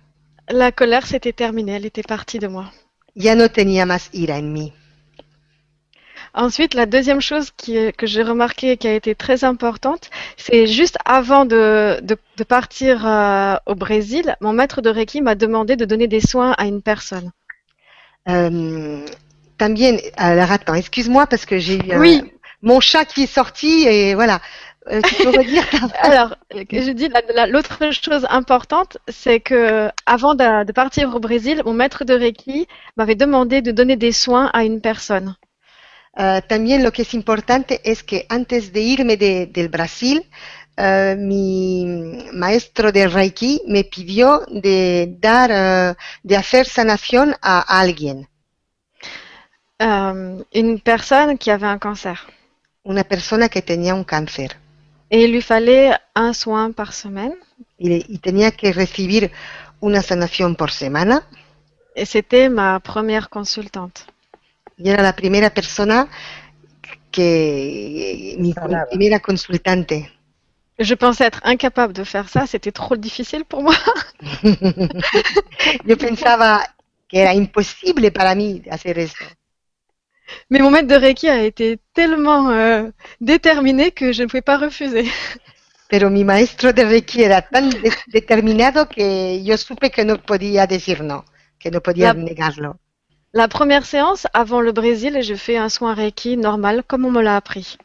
La 0.49 0.71
colère 0.71 1.05
s'était 1.07 1.33
terminée, 1.33 1.73
elle 1.75 1.85
était 1.85 2.03
partie 2.07 2.39
de 2.39 2.47
moi. 2.47 2.71
Ya 3.15 3.35
no 3.35 3.49
tenía 3.49 3.85
más 3.85 4.09
ira 4.13 4.37
en 4.37 4.51
mí. 4.53 4.73
Ensuite, 6.33 6.73
la 6.73 6.85
deuxième 6.85 7.21
chose 7.21 7.51
qui 7.55 7.93
que 7.97 8.05
j'ai 8.05 8.21
remarqué 8.23 8.71
et 8.71 8.77
qui 8.77 8.87
a 8.89 8.93
été 8.93 9.15
très 9.15 9.43
importante, 9.45 10.09
c'est 10.37 10.67
juste 10.67 10.97
avant 11.05 11.45
de, 11.45 11.99
de- 12.01 12.17
de 12.37 12.43
partir 12.43 13.05
euh, 13.07 13.55
au 13.65 13.75
Brésil, 13.75 14.35
mon 14.41 14.51
maître 14.51 14.81
de 14.81 14.89
Reiki 14.89 15.21
m'a 15.21 15.35
demandé 15.35 15.77
de 15.77 15.85
donner 15.85 16.07
des 16.07 16.19
soins 16.19 16.51
à 16.57 16.65
une 16.65 16.81
personne. 16.81 17.31
Euh, 18.27 19.05
también, 19.57 19.97
alors 20.17 20.51
attends, 20.51 20.73
excuse-moi 20.73 21.25
parce 21.27 21.45
que 21.45 21.57
j'ai 21.57 21.79
Oui. 21.97 22.33
mon 22.61 22.79
chat 22.81 23.05
qui 23.05 23.23
est 23.23 23.33
sorti 23.33 23.87
et 23.87 24.13
voilà. 24.15 24.41
Euh, 24.91 25.01
tu 25.01 25.15
peux 25.15 25.29
redire 25.29 25.65
Alors, 25.99 26.35
je 26.51 26.91
dis 26.91 27.07
la- 27.09 27.21
la- 27.33 27.47
l'autre 27.47 27.79
chose 27.91 28.25
importante, 28.29 28.97
c'est 29.07 29.39
que 29.39 29.89
avant 30.05 30.35
de, 30.35 30.63
de 30.63 30.71
partir 30.71 31.15
au 31.15 31.19
Brésil, 31.19 31.63
mon 31.65 31.73
maître 31.73 32.03
de 32.05 32.13
Reiki 32.13 32.67
m'avait 32.95 33.15
demandé 33.15 33.61
de 33.63 33.71
donner 33.71 33.95
des 33.95 34.11
soins 34.11 34.47
à 34.53 34.63
une 34.63 34.81
personne. 34.81 35.35
Uh, 36.17 36.39
también 36.47 36.81
lo 36.83 36.91
que 36.91 37.01
es 37.01 37.13
importante 37.13 37.81
es 37.83 38.01
que 38.03 38.25
antes 38.29 38.71
de 38.71 38.79
irme 38.79 39.17
de- 39.17 39.47
del 39.47 39.67
Brasil, 39.67 40.21
uh, 40.77 41.15
mi 41.17 41.85
maestro 42.31 42.91
de 42.93 43.07
Reiki 43.07 43.61
me 43.67 43.83
pidió 43.83 44.45
de 44.49 45.07
dar, 45.19 45.49
uh, 45.51 45.95
de 46.23 46.35
hacer 46.37 46.65
sanación 46.67 47.35
a 47.41 47.59
alguien, 47.81 48.27
Euh, 49.81 50.41
une 50.53 50.79
personne 50.79 51.37
qui 51.37 51.51
avait 51.51 51.67
un 51.67 51.79
cancer. 51.79 52.17
una 52.83 53.03
persona 53.03 53.49
que 53.49 53.61
tenía 53.61 53.93
un 53.93 54.05
cáncer. 54.05 54.55
Et 55.11 55.23
il 55.23 55.32
lui 55.32 55.41
fallait 55.41 55.91
un 56.15 56.34
soin 56.34 56.72
par 56.72 56.94
semaine. 56.94 57.36
y 57.77 58.18
tenía 58.19 58.52
que 58.52 58.72
recibir 58.73 59.32
una 59.80 60.02
sanación 60.02 60.56
por 60.56 60.72
semana. 60.72 61.27
Et 61.95 62.06
c'était 62.06 62.49
ma 62.49 62.80
première 62.80 63.30
consultante. 63.30 64.02
Y 64.77 64.90
era 64.90 65.02
la 65.02 65.15
primera 65.15 65.49
persona 65.49 66.10
que, 67.11 68.36
mi, 68.38 68.53
Hablaba. 68.56 68.88
primera 68.90 69.19
consultante. 69.19 70.11
Je 70.77 70.94
pensais 70.95 71.23
être 71.23 71.40
incapable 71.45 71.94
de 71.94 72.03
faire 72.03 72.27
ça, 72.27 72.45
c'était 72.45 72.73
trop 72.73 72.98
difficile 72.98 73.45
pour 73.45 73.64
moi. 73.64 73.76
Yo 75.86 75.98
pensaba 75.98 76.65
que 77.07 77.19
era 77.19 77.34
imposible 77.34 78.11
para 78.11 78.36
mí 78.36 78.61
hacer 78.69 78.99
eso. 78.99 79.23
Mais 80.49 80.60
mon 80.60 80.72
maître 80.72 80.88
de 80.88 80.95
Reiki 80.95 81.27
a 81.30 81.43
été 81.43 81.80
tellement 81.93 82.49
euh, 82.49 82.89
déterminé 83.22 83.91
que 83.91 84.11
je 84.11 84.23
ne 84.23 84.27
pouvais 84.27 84.41
pas 84.41 84.57
refuser. 84.57 85.06
Pero 85.88 86.10
mi 86.10 86.23
maestro 86.23 86.73
de 86.73 86.84
Reiki 86.84 87.22
era 87.23 87.41
tan 87.43 87.69
de- 87.69 87.91
determinado 88.07 88.88
que 88.89 89.43
yo 89.43 89.56
supe 89.57 89.91
que 89.91 90.03
no 90.03 90.18
podía 90.18 90.65
decir 90.65 91.03
no, 91.03 91.26
que 91.60 91.69
no 91.69 91.80
podía 91.81 92.14
La- 92.14 92.19
negarlo. 92.19 92.80
La 93.34 93.47
première 93.49 93.85
séance, 93.85 94.27
avant 94.34 94.61
le 94.61 94.72
Brésil, 94.72 95.22
je 95.22 95.35
fais 95.35 95.57
un 95.57 95.69
soin 95.69 95.93
Reiki 95.93 96.38
normal, 96.38 96.84
comme 96.88 97.06
on 97.06 97.11
me 97.11 97.22
l'a 97.22 97.35
appris. 97.35 97.77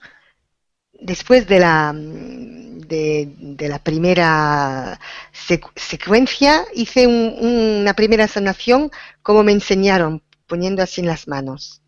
Después 1.03 1.47
de 1.47 1.57
la, 1.59 1.93
de, 1.95 3.29
de 3.39 3.69
la 3.69 3.79
primera 3.79 4.99
secu- 5.33 5.73
secuencia, 5.77 6.65
hice 6.75 7.07
un- 7.07 7.35
una 7.83 7.95
primera 7.95 8.29
sanación 8.29 8.91
como 9.23 9.43
me 9.43 9.53
enseñaron, 9.53 10.23
poniendo 10.47 10.83
así 10.83 11.01
en 11.01 11.07
las 11.09 11.27
manos. 11.27 11.83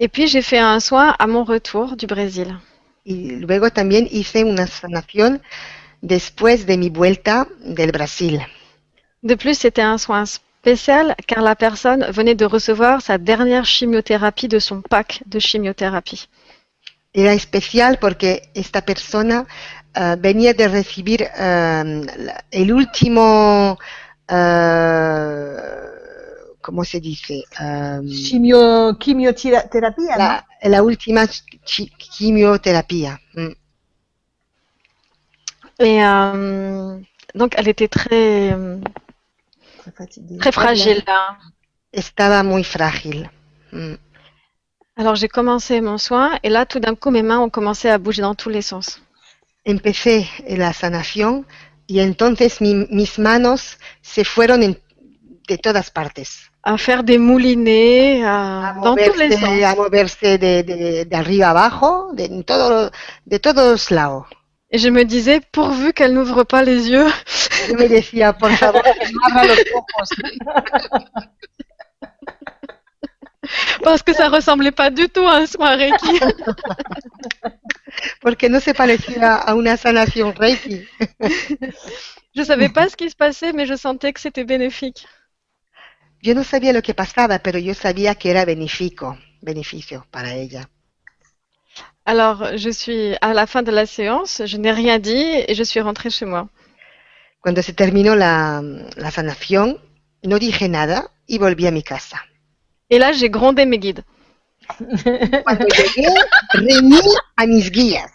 Et 0.00 0.08
puis 0.08 0.26
j'ai 0.28 0.42
fait 0.42 0.58
un 0.58 0.80
soin 0.80 1.14
à 1.18 1.26
mon 1.26 1.44
retour 1.44 1.96
du 1.96 2.06
Brésil. 2.06 2.56
Y 3.04 3.30
luego 3.36 3.70
también 3.70 4.06
hice 4.10 4.44
una 4.44 4.66
sanación 4.66 5.40
después 6.02 6.66
de 6.66 6.76
mi 6.76 6.90
vuelta 6.90 7.48
del 7.60 7.90
Brasil. 7.90 8.40
De 9.22 9.34
plus, 9.36 9.58
c'était 9.58 9.82
un 9.82 9.98
soin 9.98 10.26
spécial 10.26 11.14
car 11.26 11.42
la 11.42 11.56
personne 11.56 12.06
venait 12.10 12.36
de 12.36 12.44
recevoir 12.44 13.00
sa 13.02 13.18
dernière 13.18 13.64
chimiothérapie 13.64 14.48
de 14.48 14.58
son 14.60 14.82
pack 14.82 15.22
de 15.26 15.38
chimiothérapie. 15.40 16.28
Era 17.12 17.32
especial 17.32 17.98
porque 17.98 18.50
esta 18.54 18.82
persona 18.82 19.46
eh, 19.94 20.14
venía 20.20 20.52
de 20.54 20.68
recibir 20.68 21.28
la- 21.36 22.44
el 22.52 22.72
último, 22.72 23.78
eh, 24.28 25.56
¿cómo 26.68 26.84
se 26.84 27.00
dice? 27.00 27.36
Eh, 27.58 28.00
Chimio, 28.24 28.94
quimiothérapie, 28.98 30.08
non 30.10 30.18
la, 30.18 30.44
la 30.74 30.82
última 30.82 31.22
chi- 31.64 31.90
quimioterapia. 31.96 33.18
Mm. 33.34 33.54
Et 35.80 36.04
euh, 36.04 37.00
donc 37.34 37.54
elle 37.56 37.68
était 37.68 37.88
très 37.88 38.54
très 40.38 40.52
fragile 40.52 41.02
là. 41.06 41.38
Estaba 41.90 42.42
muy 42.42 42.64
frágil. 42.64 43.30
Mm. 43.72 43.94
Alors 44.96 45.14
j'ai 45.16 45.28
commencé 45.28 45.80
mon 45.80 45.96
soin 45.96 46.38
et 46.42 46.50
là 46.50 46.66
tout 46.66 46.80
d'un 46.80 46.94
coup 46.94 47.10
mes 47.10 47.22
mains 47.22 47.38
ont 47.40 47.48
commencé 47.50 47.88
à 47.88 47.96
bouger 47.96 48.20
dans 48.20 48.34
tous 48.34 48.50
les 48.50 48.62
sens. 48.62 49.00
Empecé 49.64 50.28
la 50.48 50.72
sanación 50.74 51.46
y 51.86 52.00
entonces 52.00 52.60
mi- 52.60 52.86
mis 52.90 53.18
manos 53.18 53.78
se 54.02 54.22
fueron 54.24 54.62
en- 54.62 54.76
de 55.48 55.56
todas 55.56 55.90
partes. 55.90 56.50
À 56.72 56.76
faire 56.76 57.02
des 57.02 57.18
moulinets 57.18 58.22
à- 58.24 58.70
a 58.70 58.72
dans 58.84 58.94
tous 58.94 59.14
les 59.22 59.28
moverse, 59.30 59.40
sens. 59.40 59.62
a 59.64 59.74
moverse 59.84 60.20
de, 60.22 60.62
de- 60.70 61.04
de 61.10 61.14
arriba 61.16 61.48
abajo, 61.50 62.12
de, 62.18 62.24
en 62.36 62.42
todo, 62.42 62.90
de 63.32 63.36
todos 63.38 63.90
lados. 63.90 64.24
Et 64.70 64.76
je 64.78 64.90
me 64.90 65.02
disais 65.04 65.40
pourvu 65.56 65.94
qu'elle 65.94 66.12
n'ouvre 66.12 66.44
pas 66.44 66.62
les 66.62 66.90
yeux. 66.90 67.08
Yo 67.68 67.74
me 67.82 67.88
decía, 67.88 68.34
por 68.34 68.50
favor, 68.50 68.82
los 68.84 69.58
ojos, 69.78 70.10
Parce 73.82 74.02
que 74.02 74.12
ça 74.12 74.28
ressemblait 74.28 74.72
pas 74.72 74.90
du 74.90 75.08
tout 75.08 75.26
à 75.26 75.36
un 75.36 75.46
soin 75.46 75.74
Reiki. 75.74 76.20
porque 78.20 78.48
no 78.50 78.60
se 78.60 78.74
parecía 78.74 79.36
a 79.36 79.54
una 79.54 79.76
sanación 79.78 80.34
Reiki. 80.36 80.86
Je 82.36 82.42
savais 82.44 82.68
pas 82.68 82.88
ce 82.90 82.96
qui 82.96 83.08
se 83.08 83.16
passait, 83.16 83.52
mais 83.54 83.64
je 83.66 83.74
sentais 83.74 84.12
que 84.12 84.20
c'était 84.20 84.44
bénéfique. 84.44 85.06
Yo 86.20 86.34
no 86.34 86.44
sabía 86.44 86.72
lo 86.72 86.82
que 86.82 86.94
pasaba, 86.94 87.38
pero 87.38 87.58
yo 87.58 87.74
sabía 87.74 88.14
que 88.14 88.30
era 88.30 88.44
benéfico, 88.44 89.18
beneficio 89.40 90.06
para 90.10 90.34
ella. 90.34 90.68
Alors, 92.04 92.56
je 92.56 92.70
suis 92.70 93.14
à 93.20 93.34
la 93.34 93.46
fin 93.46 93.62
de 93.62 93.70
la 93.70 93.86
séance, 93.86 94.42
je 94.46 94.56
n'ai 94.56 94.72
rien 94.72 94.98
dit 94.98 95.44
et 95.46 95.54
je 95.54 95.62
suis 95.62 95.80
rentrée 95.80 96.10
chez 96.10 96.24
moi. 96.24 96.48
Cuando 97.40 97.62
se 97.62 97.72
terminó 97.72 98.16
la, 98.16 98.62
la 98.96 99.10
sanación, 99.10 99.78
no 100.22 100.38
dije 100.38 100.68
nada 100.68 101.10
y 101.26 101.38
volví 101.38 101.66
a 101.66 101.70
mi 101.70 101.82
casa. 101.82 102.20
Et 102.90 102.98
là, 102.98 103.12
j'ai 103.12 103.28
grondé 103.28 103.66
mes 103.66 103.78
guides. 103.78 104.02
Cuando 105.44 105.66
llegué, 105.66 106.08
a 107.36 107.46
mis 107.46 107.70
guías. 107.70 108.10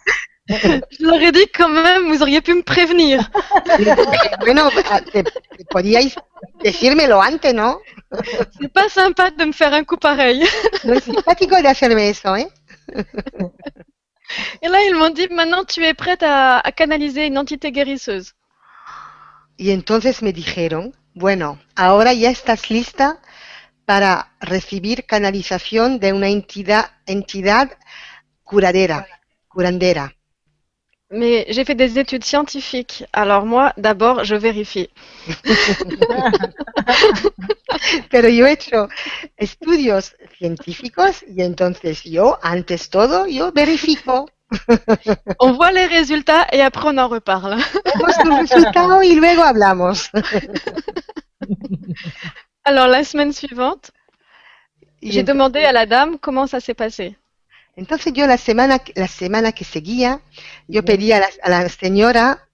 Je 0.46 1.06
leur 1.06 1.22
ai 1.22 1.32
dit 1.32 1.48
quand 1.54 1.68
même, 1.70 2.08
vous 2.08 2.20
auriez 2.20 2.42
pu 2.42 2.54
me 2.54 2.62
prévenir. 2.62 3.30
Bueno, 4.40 4.70
podíais 5.70 6.14
decírmelo 6.62 7.20
antes, 7.22 7.54
¿no? 7.54 7.80
C'est 8.60 8.72
pas 8.72 8.88
sympa 8.88 9.30
de 9.30 9.44
me 9.44 9.52
faire 9.52 9.72
un 9.74 9.84
coup 9.84 9.96
pareil. 9.96 10.44
Es 10.84 11.04
simpático 11.04 11.60
de 11.60 11.68
hacerme 11.68 12.08
eso, 12.08 12.36
¿eh? 12.36 12.48
Et 14.62 14.68
là, 14.68 14.82
ils 14.84 14.94
m'ont 14.94 15.10
dit, 15.10 15.28
maintenant, 15.30 15.64
tu 15.64 15.84
es 15.84 15.94
prête 15.94 16.22
à, 16.22 16.58
à 16.58 16.72
canaliser 16.72 17.26
une 17.26 17.38
entité 17.38 17.72
guérisseuse. 17.72 18.34
Y 19.56 19.70
entonces 19.70 20.22
me 20.22 20.32
dijeron, 20.32 20.94
bueno, 21.14 21.60
ahora 21.76 22.12
ya 22.12 22.30
estás 22.30 22.70
lista 22.70 23.20
para 23.84 24.32
recibir 24.40 25.04
canalización 25.06 26.00
de 26.00 26.12
una 26.12 26.28
entidad, 26.28 26.90
entidad 27.06 27.70
curadera, 28.42 29.06
curandera. 29.48 30.14
Mais 31.10 31.44
j'ai 31.48 31.64
fait 31.64 31.74
des 31.74 31.98
études 31.98 32.24
scientifiques. 32.24 33.04
Alors 33.12 33.46
moi, 33.46 33.72
d'abord, 33.76 34.24
je 34.24 34.34
vérifie. 34.34 34.88
Pero 38.10 38.28
yo 38.28 38.46
he 38.46 38.52
hecho 38.52 38.88
estudios 39.36 40.16
científicos 40.38 41.24
y 41.28 41.42
entonces 41.42 42.02
yo, 42.04 42.38
antes 42.42 42.90
todo, 42.90 43.26
yo 43.26 43.52
verifico. 43.52 44.26
On 45.40 45.52
voit 45.52 45.72
les 45.72 45.86
résultats 45.86 46.46
et 46.52 46.60
après, 46.60 46.88
on 46.88 46.98
en 46.98 47.08
reparle. 47.08 47.56
Resultado 48.40 49.02
y 49.02 49.14
luego 49.14 49.42
hablamos. 49.42 50.10
Alors, 52.64 52.86
la 52.86 53.04
semaine 53.04 53.32
suivante, 53.32 53.90
j'ai 55.02 55.22
demandé 55.22 55.60
à 55.60 55.72
la 55.72 55.86
dame 55.86 56.18
comment 56.18 56.46
ça 56.46 56.60
s'est 56.60 56.74
passé. 56.74 57.16
Entonces 57.76 58.12
yo 58.12 58.26
la 58.26 58.38
semana, 58.38 58.82
la 58.94 59.08
semana 59.08 59.52
que 59.52 59.64
seguía, 59.64 60.20
yo 60.68 60.84
pedí 60.84 61.12
a 61.12 61.20
la, 61.20 61.28
a 61.42 61.50
la 61.50 61.68
señora 61.68 62.48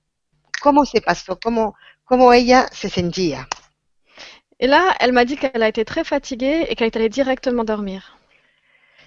cómo 0.61 0.85
se 0.87 1.01
pasó, 1.01 1.39
cómo, 1.39 1.75
cómo 2.05 2.33
ella 2.33 2.69
se 2.73 2.89
sentía. 2.89 3.49
Et 4.59 4.67
là, 4.67 4.95
elle 5.01 5.13
m'a 5.13 5.25
dit 5.25 5.37
qu'elle 5.37 5.63
a 5.63 5.69
été 5.69 5.85
très 5.85 6.05
fatiguée 6.05 6.67
et 6.69 6.75
qu'elle 6.77 6.91
allait 6.95 7.09
directement 7.09 7.65
dormir. 7.65 8.19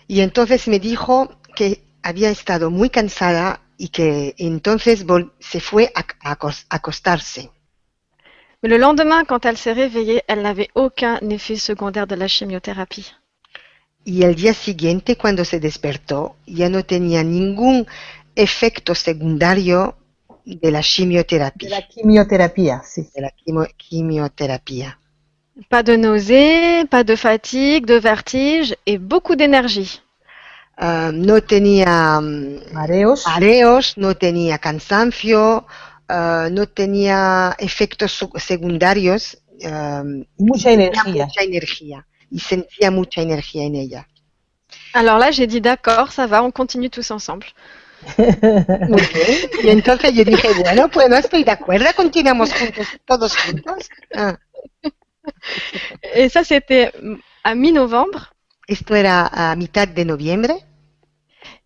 Y 0.08 0.22
entonces 0.22 0.68
me 0.68 0.80
dijo 0.80 1.30
que 1.56 1.84
había 2.02 2.30
estado 2.30 2.72
muy 2.72 2.90
cansada 2.90 3.62
y 3.78 3.90
que 3.90 4.36
entonces 4.38 5.06
se 5.40 5.60
fue 5.60 5.92
a, 5.96 6.04
a 6.30 6.32
a 6.34 6.76
acostarse. 6.76 7.52
Mais 8.62 8.70
le 8.70 8.78
lendemain, 8.78 9.26
quand 9.26 9.46
elle 9.46 9.58
s'est 9.58 9.74
réveillée, 9.74 10.24
elle 10.28 10.42
n'avait 10.42 10.70
aucun 10.74 11.20
effet 11.30 11.58
secondaire 11.58 12.08
de 12.08 12.16
la 12.16 12.28
chimiothérapie. 12.30 13.14
Y 14.06 14.24
el 14.24 14.36
día 14.36 14.54
siguiente, 14.54 15.16
cuando 15.18 15.46
se 15.46 15.60
despertó, 15.60 16.36
ya 16.46 16.70
no 16.70 16.84
tenía 16.84 17.24
ningún 17.24 17.88
efecto 18.36 18.96
secundario 18.96 19.96
de 20.46 20.72
la 20.72 20.80
De 20.80 20.84
chimioterapia. 20.84 21.70
la 21.70 21.88
quimiothérapie, 21.88 22.74
sí. 22.84 23.10
de 23.16 23.22
la 23.22 23.32
quimo- 23.32 23.68
quimioterapia. 23.78 25.00
Pas 25.70 25.84
de 25.84 25.96
nausées, 25.98 26.86
pas 26.90 27.04
de 27.06 27.16
fatigue, 27.16 27.86
de 27.86 28.00
vertige 28.00 28.76
et 28.86 28.98
beaucoup 28.98 29.36
d'énergie. 29.36 30.02
Ah, 30.78 31.12
no 31.14 31.42
tenía 31.42 32.20
mm, 32.20 32.74
Mareos. 32.74 33.24
mareos, 33.28 33.94
no 33.98 34.16
tenía 34.16 34.58
cansancio, 34.58 35.66
ah, 36.10 36.50
no 36.52 36.68
tenía 36.68 37.56
efectos 37.60 38.12
secundarios, 38.38 39.38
y 40.38 40.44
mucha 40.44 40.72
energía. 40.72 41.26
mucha 41.26 41.42
energía 41.44 42.06
y 42.34 42.40
sentía 42.40 42.92
mucha 42.92 43.22
energía 43.22 43.64
en 43.66 43.76
ella. 43.76 44.08
Alors 44.94 45.18
là, 45.20 45.32
j'ai 45.32 45.48
dit 45.48 45.62
d'accord, 45.62 46.12
ça 46.12 46.28
va, 46.28 46.44
on 46.44 46.52
continue 46.52 46.90
tous 46.90 47.12
ensemble. 47.12 47.48
Muy 48.88 49.02
bien. 49.14 49.50
Y 49.64 49.70
entonces 49.70 50.14
yo 50.14 50.24
dije, 50.26 50.50
bueno, 50.62 50.90
pues 50.90 51.10
no 51.10 51.16
estoy 51.16 51.44
de 51.44 51.52
acuerdo, 51.52 51.86
continuamos 51.96 52.52
juntos, 52.54 52.88
todos 53.06 53.36
juntos. 53.38 53.90
Ah, 54.16 54.38
Et 56.16 56.30
ça, 56.30 56.44
c'était 56.44 56.92
à 57.44 57.56
mi-novembre. 57.56 58.34
esto 58.68 58.96
era 58.96 59.28
a 59.28 59.56
mitad 59.56 59.88
de 59.88 60.04
noviembre 60.06 60.54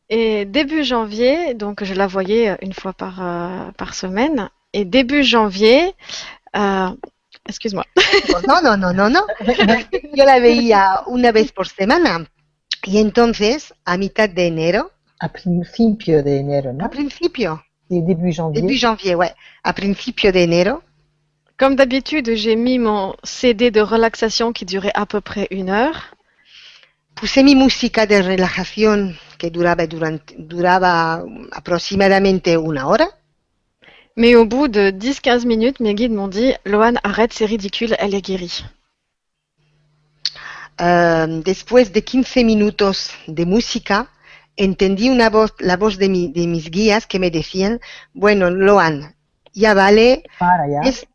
Et 0.10 0.46
début 0.46 0.84
janvier, 0.84 1.54
donc 1.54 1.84
je 1.84 1.94
la 1.94 2.08
voyais 2.08 2.56
une 2.62 2.74
fois 2.74 2.94
par, 2.94 3.22
euh, 3.22 3.72
par 3.78 3.94
semaine. 3.94 4.50
et 4.74 4.86
début 4.86 5.24
janvier, 5.24 5.94
euh, 6.56 6.90
excuse-moi. 7.48 7.86
No, 8.48 8.62
no, 8.62 8.78
no, 8.78 8.94
no, 8.94 9.10
no. 9.10 9.26
Yo 10.14 10.26
la 10.26 10.40
veía 10.40 11.02
una 11.08 11.32
vez 11.32 11.52
por 11.52 11.68
semana. 11.68 12.26
Y 12.84 13.00
entonces, 13.00 13.74
a 13.86 13.98
mitad 13.98 14.30
de 14.30 14.48
enero, 14.48 14.92
A 15.20 15.30
principio 15.30 16.24
de 16.24 16.40
enero, 16.40 16.70
a 16.70 16.74
¿no? 16.74 16.90
principio, 16.90 17.64
Et 17.90 18.02
début 18.06 18.32
janvier. 18.32 18.62
début 18.62 18.78
janvier, 18.78 19.16
ouais, 19.16 19.34
a 19.64 19.74
principio 19.74 20.32
de 20.32 20.44
enero, 20.44 20.84
Comme 21.60 21.76
d'habitude, 21.76 22.36
j'ai 22.36 22.56
mis 22.56 22.78
mon 22.78 23.16
CD 23.24 23.72
de 23.72 23.82
relaxation 23.82 24.54
qui 24.54 24.64
durait 24.64 24.92
à 24.94 25.08
peu 25.08 25.22
près 25.22 25.48
une 25.50 25.70
heure. 25.72 26.14
puse 27.16 27.42
mi 27.44 27.56
música 27.56 28.06
de 28.06 28.22
relajación 28.22 29.18
que 29.40 29.50
duraba, 29.50 29.88
durante, 29.88 30.36
duraba 30.38 31.24
aproximadamente 31.52 32.56
una 32.58 32.88
hora. 32.88 33.08
Mais 34.18 34.36
au 34.36 34.46
bout 34.46 34.68
de 34.68 34.90
10-15 34.92 35.46
minutes, 35.46 35.80
mes 35.80 35.94
guides 35.94 36.12
m'ont 36.12 36.28
dit 36.28 36.54
Loane, 36.66 37.00
arrête, 37.04 37.32
c'est 37.34 37.46
ridicule, 37.46 37.96
elle 38.00 38.16
est 38.16 38.22
guérie. 38.22 38.66
Eh, 40.80 41.42
después 41.46 41.86
de 41.86 42.00
15 42.00 42.36
minutos 42.44 43.12
de 43.28 43.46
música, 43.46 44.08
entendí 44.60 45.10
una 45.10 45.30
voz, 45.30 45.52
la 45.60 45.78
voz 45.78 45.98
de, 45.98 46.08
mi- 46.10 46.30
de 46.32 46.46
mis 46.48 46.70
guías 46.70 47.06
que 47.08 47.20
me 47.20 47.30
decían, 47.32 47.80
bueno, 48.14 48.50
Loan, 48.50 49.14
ya 49.54 49.74
vale, 49.74 50.24
Para 50.40 50.68
ya. 50.68 50.82
es 50.90 51.06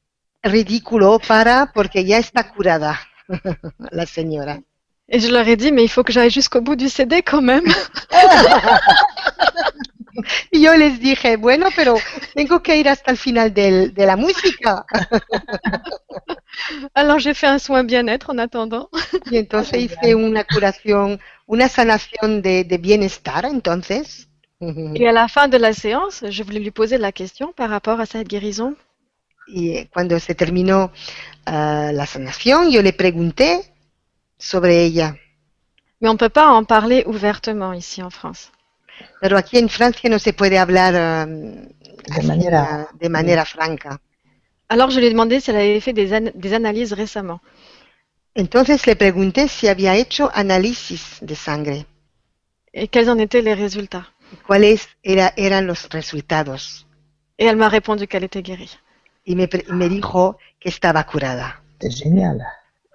ridículo 0.44 1.18
para 1.20 1.70
porque 1.74 2.04
ya 2.04 2.18
está 2.18 2.50
curada 2.52 2.98
la 3.90 4.06
señora. 4.06 4.60
Et 5.08 5.20
je 5.20 5.28
leur 5.30 5.46
ai 5.46 5.56
dit 5.56 5.72
Mais 5.72 5.82
il 5.84 5.88
faut 5.88 6.04
que 6.04 6.12
j'aille 6.12 6.30
jusqu'au 6.30 6.60
bout 6.62 6.76
du 6.76 6.88
CD 6.88 7.22
quand 7.22 7.42
même. 7.42 7.64
Y 10.50 10.60
yo 10.64 10.74
les 10.76 11.00
dije, 11.00 11.36
bueno, 11.36 11.68
pero 11.74 11.94
tengo 12.34 12.62
que 12.62 12.76
ir 12.76 12.88
hasta 12.88 13.10
el 13.10 13.16
final 13.18 13.52
del- 13.54 13.94
de 13.94 14.06
la 14.06 14.16
música. 14.16 14.84
Alors 16.94 17.18
j'ai 17.18 17.34
fait 17.34 17.46
un 17.46 17.58
soin 17.58 17.84
bien-être 17.84 18.30
en 18.30 18.38
attendant. 18.38 18.88
Y 19.30 19.36
entonces 19.38 19.80
hice 19.80 20.14
una 20.14 20.44
curación, 20.44 21.20
una 21.46 21.68
sanación 21.68 22.42
de, 22.42 22.64
de 22.64 22.78
bienestar, 22.78 23.44
entonces. 23.44 24.28
Et 24.94 25.08
à 25.08 25.12
la 25.12 25.26
fin 25.26 25.48
de 25.48 25.58
la 25.58 25.72
séance, 25.72 26.24
je 26.30 26.42
voulais 26.44 26.60
lui 26.60 26.70
poser 26.70 26.96
la 26.98 27.10
question 27.10 27.52
par 27.52 27.68
rapport 27.70 27.98
à 28.00 28.06
cette 28.06 28.28
guérison. 28.28 28.76
Y 29.48 29.70
eh, 29.70 29.88
cuando 29.92 30.20
se 30.20 30.34
terminó 30.34 30.92
ah, 31.46 31.90
la 31.92 32.06
sanación, 32.06 32.70
yo 32.70 32.82
le 32.82 32.92
pregunté 32.92 33.62
sobre 34.38 34.84
ella. 34.84 35.16
Mais 36.00 36.08
on 36.08 36.14
ne 36.14 36.18
peut 36.18 36.28
pas 36.28 36.48
en 36.48 36.64
parler 36.64 37.04
ouvertement 37.06 37.72
ici 37.72 38.02
en 38.02 38.10
France. 38.10 38.50
Pero 39.20 39.36
aquí 39.36 39.58
en 39.58 39.68
Francia 39.68 40.08
no 40.10 40.18
se 40.18 40.32
puede 40.32 40.58
hablar 40.58 40.94
así, 42.16 42.26
manera- 42.26 42.88
ah, 42.90 42.96
de 43.00 43.08
manera 43.08 43.44
franca. 43.44 43.98
Alors 44.68 44.90
je 44.90 44.98
lui 45.00 45.06
ai 45.06 45.10
demandé 45.10 45.40
si 45.40 45.50
elle 45.50 45.56
avait 45.56 45.80
fait 45.80 45.92
des, 45.92 46.12
an- 46.14 46.32
des 46.34 46.54
analyses 46.54 46.92
récemment. 46.94 47.40
Entonces 48.34 48.86
le 48.86 48.94
pregunté 48.94 49.46
si 49.48 49.68
había 49.68 49.94
hecho 49.96 50.30
análisis 50.32 51.18
de 51.20 51.34
sangre. 51.34 51.84
Et 52.72 52.88
quels 52.88 53.10
en 53.10 53.18
étaient 53.18 53.42
les 53.42 53.54
résultats? 53.54 54.06
cuáles 54.46 54.88
era- 55.04 55.32
eran 55.36 55.66
los 55.66 55.88
resultados. 55.90 56.86
Et 57.38 57.44
elle 57.44 57.56
m'a 57.56 57.68
répondu 57.68 58.06
qu'elle 58.06 58.24
était 58.24 58.42
guérie. 58.42 58.78
Y 59.26 59.34
me, 59.36 59.46
me 59.68 59.88
dijo 59.88 60.38
que 60.58 60.68
estaba 60.70 61.04
curada. 61.04 61.60
C'est 61.80 61.90
génial. 61.90 62.42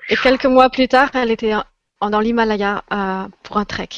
Et 0.09 0.15
quelques 0.17 0.45
mois 0.47 0.69
plus 0.71 0.87
tard, 0.87 1.11
elle 1.13 1.29
était 1.31 1.53
en- 1.53 2.09
dans 2.09 2.19
l'Himalaya 2.19 2.83
euh, 2.91 3.27
pour 3.43 3.57
un 3.57 3.65
trek. 3.65 3.89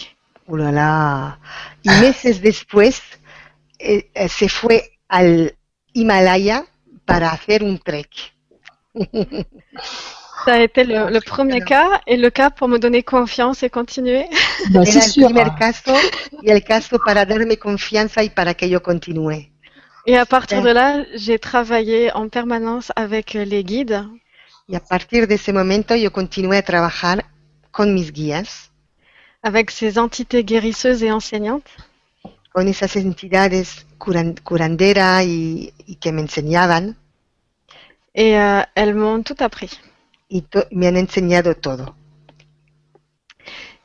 Ulala. 0.50 1.40
Y 1.84 1.90
meses 2.02 2.42
después 2.42 3.02
eh, 3.80 4.10
eh, 4.14 4.28
se 4.28 4.50
fue 4.50 5.00
al 5.08 5.56
Himalaya 5.94 6.66
para 7.06 7.32
hacer 7.32 7.64
un 7.64 7.78
trek. 7.78 8.10
Ça 10.46 10.54
a 10.54 10.60
été 10.60 10.86
le, 10.86 11.10
le 11.10 11.20
premier 11.20 11.62
cas 11.62 12.02
et 12.08 12.16
le 12.16 12.30
cas 12.30 12.50
pour 12.50 12.70
me 12.70 12.80
donner 12.80 13.04
confiance 13.04 13.62
et 13.62 13.70
continuer. 13.70 14.26
Ben, 14.72 14.86
c'est 14.86 15.02
sûr. 15.02 15.26
primer 15.26 15.42
hein. 15.42 15.56
caso 15.60 15.94
y 16.42 16.50
el 16.50 16.64
caso 16.64 16.98
para 17.06 17.26
darme 17.26 17.58
confianza 17.58 18.24
y 18.24 18.30
para 18.30 18.54
que 18.54 18.70
yo 18.70 18.82
continúe. 18.82 19.52
Et 20.06 20.18
à 20.18 20.26
partir 20.26 20.62
de 20.62 20.72
là, 20.72 21.04
j'ai 21.14 21.40
travaillé 21.40 22.12
en 22.14 22.30
permanence 22.30 22.92
avec 22.96 23.34
les 23.34 23.64
guides 23.64 24.08
Y 24.68 24.76
a 24.76 24.80
partir 24.80 25.28
de 25.28 25.36
ese 25.36 25.52
momento 25.52 25.96
yo 25.96 26.12
continué 26.12 26.58
a 26.58 26.62
trabajar 26.62 27.26
con 27.72 27.94
mis 27.94 28.12
guías, 28.12 28.69
avec 29.44 29.72
ces 29.72 29.98
entités 29.98 30.44
guérisseuses 30.44 31.04
et 31.04 31.12
enseignantes. 31.12 31.70
con 32.52 32.68
esas 32.68 32.96
entidades 32.96 33.86
curan- 34.00 34.36
curandera 34.44 35.24
y, 35.24 35.72
y 35.86 35.96
que 35.98 36.12
me 36.12 36.22
enseñaban 36.24 36.96
Et 38.16 38.38
euh, 38.38 38.64
elles 38.76 38.96
m'ont 38.96 39.22
tout 39.24 39.36
appris. 39.40 39.80
y 40.30 40.42
to- 40.42 40.66
me 40.72 40.88
han 40.88 40.98
enseñado 40.98 41.56
todo. 41.56 41.96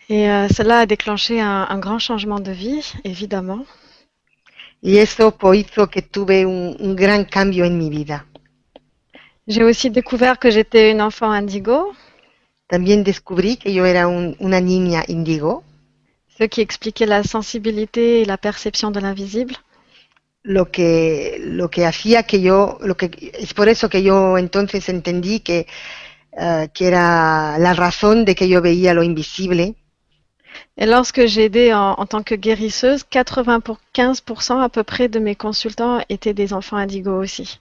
Et 0.08 0.28
euh, 0.28 0.48
cela 0.48 0.80
a 0.80 0.86
déclenché 0.86 1.40
un, 1.40 1.66
un 1.68 1.78
grand 1.78 1.98
changement 1.98 2.40
de 2.40 2.52
vie, 2.52 2.82
évidemment. 3.04 3.64
Y 4.82 4.98
eso 4.98 5.34
hizo 5.54 5.88
que 5.88 6.02
tuve 6.02 6.44
un, 6.44 6.76
un 6.78 6.94
gran 6.94 7.24
cambio 7.24 7.64
en 7.64 7.78
mi 7.78 7.88
vida. 7.88 8.26
J'ai 9.46 9.62
aussi 9.64 9.90
découvert 9.90 10.38
que 10.38 10.50
j'étais 10.50 10.90
une 10.90 11.00
enfant 11.00 11.30
indigo, 11.30 11.94
También 12.68 13.04
descubrí 13.04 13.56
que 13.56 13.72
yo 13.72 13.86
era 13.86 14.06
un- 14.08 14.36
una 14.38 14.60
niña 14.60 15.04
índigo, 15.08 15.64
ce 16.38 16.48
qui 16.50 16.60
expliquait 16.60 17.06
la 17.06 17.22
sensibilité 17.24 18.20
et 18.20 18.24
la 18.26 18.36
perception 18.36 18.90
de 18.90 19.00
l'invisible. 19.00 19.56
lo 20.42 20.70
que, 20.70 21.38
lo 21.40 21.70
que 21.70 21.86
hacía 21.86 22.24
que 22.24 22.40
yo, 22.40 22.78
lo 22.82 22.96
que, 22.96 23.10
es 23.34 23.54
por 23.54 23.68
eso 23.68 23.88
que 23.88 24.02
yo 24.02 24.36
entonces 24.38 24.88
entendí 24.88 25.40
que, 25.40 25.66
eh, 26.32 26.68
que 26.74 26.86
era 26.86 27.58
la 27.58 27.74
razón 27.74 28.24
de 28.24 28.34
que 28.34 28.48
yo 28.48 28.60
veía 28.62 28.94
lo 28.94 29.02
invisible. 29.02 29.74
Et 30.76 30.86
lorsque 30.86 31.26
j'ai 31.26 31.44
aidé 31.46 31.70
en, 31.72 31.94
en 31.98 32.06
tant 32.06 32.22
que 32.22 32.36
guérisseuse, 32.36 33.02
95% 33.04 34.60
à 34.60 34.68
peu 34.68 34.84
près 34.84 35.08
de 35.08 35.18
mes 35.18 35.34
consultants 35.34 36.00
étaient 36.08 36.34
des 36.34 36.52
enfants 36.52 36.76
indigo 36.76 37.10
aussi. 37.20 37.60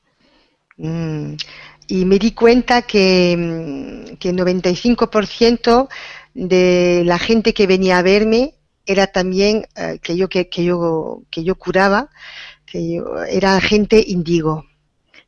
Mm, 0.77 1.38
Y 1.88 2.05
me 2.05 2.18
di 2.18 2.31
cuenta 2.31 2.81
que, 2.84 3.35
mm, 3.38 4.15
que 4.18 4.31
95% 4.34 5.89
de 6.34 7.03
la 7.05 7.19
gente 7.19 7.53
que 7.53 7.68
venía 7.68 7.97
a 7.97 8.01
verme 8.01 8.55
era 8.85 9.07
también 9.07 9.65
eh, 9.76 9.99
que, 10.01 10.15
yo, 10.15 10.27
que, 10.30 10.49
que, 10.49 10.64
yo, 10.64 11.22
que 11.30 11.43
yo 11.43 11.55
curaba, 11.55 12.10
que 12.65 12.95
yo- 12.95 13.23
era 13.26 13.60
gente 13.61 14.03
indigo. 14.07 14.65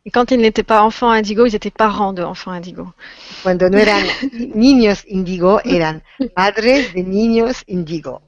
Et 0.08 0.12
quand 0.12 0.30
ils 0.32 0.40
n'étaient 0.40 0.64
pas 0.64 0.84
enfants 0.84 1.12
indigo, 1.14 1.48
ils 1.48 1.56
étaient 1.56 1.72
parents 1.72 2.14
de 2.14 2.22
enfants 2.24 2.54
indigo. 2.54 2.94
Cuando 3.42 3.70
no 3.70 3.78
eran 3.80 4.04
niños 4.54 5.04
indigo, 5.08 5.62
eran 5.66 6.04
padres 6.36 6.94
de 6.94 7.04
niños 7.04 7.64
indigo. 7.68 8.22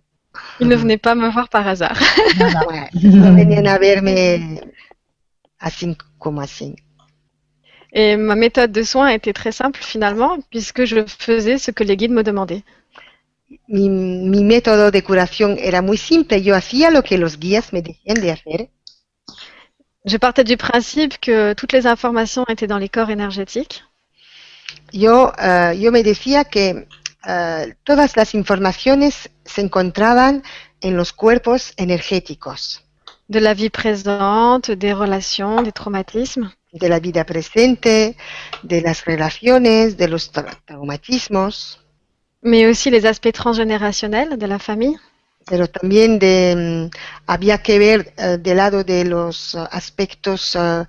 Ils 0.60 0.68
ne 0.68 0.76
venaient 0.76 0.98
pas 1.02 1.16
me 1.16 1.30
voir 1.30 1.50
par 1.50 1.68
hasard. 1.68 1.98
Voilà. 2.38 2.64
Bueno, 2.66 2.88
no 3.30 3.36
venían 3.36 3.68
a 3.68 3.78
verme 3.78 4.62
así 5.60 5.96
como 6.18 6.42
así. 6.42 6.76
Et 8.00 8.16
ma 8.16 8.36
méthode 8.36 8.72
de 8.72 8.84
soins 8.84 9.08
était 9.08 9.34
très 9.34 9.52
simple 9.52 9.80
finalement, 9.82 10.38
puisque 10.52 10.86
je 10.86 11.04
faisais 11.08 11.58
ce 11.58 11.72
que 11.72 11.84
les 11.84 11.98
guides 11.98 12.12
me 12.12 12.22
demandaient. 12.22 12.64
Mi, 13.68 13.90
mi 13.90 14.44
método 14.44 14.92
de 14.92 15.02
curación 15.02 15.58
era 15.58 15.82
muy 15.82 15.98
simple. 15.98 16.44
Yo 16.44 16.54
hacía 16.54 16.92
lo 16.92 17.02
que 17.02 17.18
los 17.18 17.40
guías 17.40 17.74
me 17.74 17.82
decían 17.82 18.22
de 18.22 18.30
hacer. 18.30 18.70
Je 20.06 20.18
partais 20.20 20.44
du 20.44 20.58
principe 20.58 21.18
que 21.20 21.56
toutes 21.56 21.74
les 21.74 21.88
informations 21.88 22.46
étaient 22.48 22.68
dans 22.68 22.78
les 22.78 22.88
corps 22.88 23.10
énergétiques 23.10 23.84
Yo, 24.94 25.32
eh, 25.40 25.74
yo 25.80 25.92
me 25.92 26.04
decía 26.04 26.46
que 26.46 26.88
eh, 27.28 27.74
todas 27.84 28.16
las 28.16 28.36
informaciones 28.36 29.32
se 29.44 29.62
encontraban 29.62 30.44
en 30.82 30.96
los 30.96 31.14
cuerpos 31.14 31.74
energéticos 31.78 32.84
de 33.30 33.40
la 33.42 33.54
vie 33.54 33.70
présente, 33.70 34.72
des 34.72 34.94
relations, 34.94 35.62
des 35.62 35.72
traumatismes. 35.72 36.50
De 36.78 36.90
la 36.90 37.00
vida 37.00 37.24
presente, 37.26 38.16
de 38.64 38.82
las 38.82 39.06
relaciones, 39.06 39.98
de 39.98 40.08
los 40.08 40.32
tra- 40.34 40.58
traumatismos, 40.66 41.80
mais 42.44 42.66
aussi 42.68 42.90
les 42.90 43.06
aspects 43.06 43.34
transgénérationnels 43.34 44.38
de 44.38 44.48
la 44.48 44.60
famille, 44.60 44.98
pero 45.46 45.68
también 45.68 46.20
de, 46.20 46.90
mm, 46.92 46.98
había 47.28 47.58
que 47.60 47.80
ver 47.80 48.14
eh, 48.18 48.38
del 48.38 48.58
lado 48.58 48.84
de 48.84 49.06
los 49.06 49.56
eh, 49.56 49.60
aspectos 49.72 50.56
eh, 50.56 50.84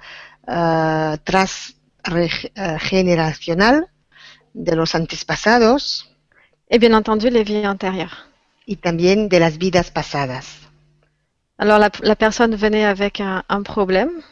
eh, 0.49 1.17
transgeneracional 1.25 3.87
de 4.55 4.77
los 4.77 4.95
antepasados 4.95 6.09
et 6.71 6.79
bien 6.79 6.95
entendu 6.95 7.31
les 7.31 7.45
vies 7.45 7.65
antérieures. 7.65 8.13
y 8.67 8.77
también 8.77 9.29
de 9.29 9.41
las 9.41 9.57
vidas 9.59 9.91
pasadas. 9.91 10.47
Alors 11.57 11.79
la, 11.79 11.91
la 12.03 12.15
personne 12.17 12.55
venait 12.55 12.85
avec 12.85 13.21
un, 13.21 13.43
un 13.49 13.63
problème 13.63 14.23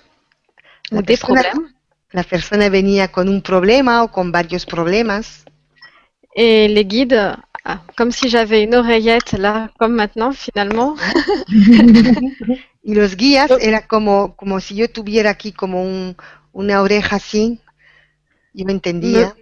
La 0.91 0.99
ou 0.99 1.03
des 1.03 1.17
persona- 1.17 1.43
problèmes 1.43 1.73
La 2.13 2.23
persona 2.23 2.69
venía 2.69 3.09
con 3.09 3.29
un 3.29 3.41
problema 3.43 4.03
o 4.05 4.09
con 4.09 4.31
varios 4.31 4.65
problemas 4.65 5.45
et 6.35 6.69
les 6.69 6.85
guides 6.85 7.37
Ah, 7.69 7.83
comme 7.97 8.13
si 8.13 8.29
j'avais 8.29 8.63
une 8.63 8.77
oreillette 8.77 9.33
là, 9.33 9.71
comme 9.77 9.97
maintenant 9.97 10.31
finalement. 10.31 10.95
Y 12.85 12.95
los 12.95 13.17
guías 13.17 13.51
era 13.61 13.89
como, 13.89 14.37
como 14.37 14.61
si 14.61 14.77
yo 14.77 14.89
tuviera 14.89 15.31
aquí 15.31 15.51
como 15.51 15.83
un, 15.83 16.17
una 16.53 16.81
oreja 16.83 17.17
así. 17.17 17.59
Yo 18.55 18.67
entendía. 18.69 19.35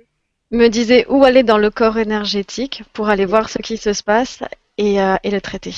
me 0.51 0.71
disait 0.71 1.05
où 1.11 1.23
aller 1.25 1.43
dans 1.45 1.59
le 1.59 1.71
corps 1.71 1.99
énergétique 1.99 2.83
pour 2.95 3.11
aller 3.11 3.27
voir 3.27 3.51
ce 3.51 3.59
qui 3.59 3.77
se 3.77 4.03
passe 4.03 4.39
et, 4.79 4.99
euh, 5.03 5.16
et 5.23 5.31
le 5.31 5.43
traiter. 5.43 5.75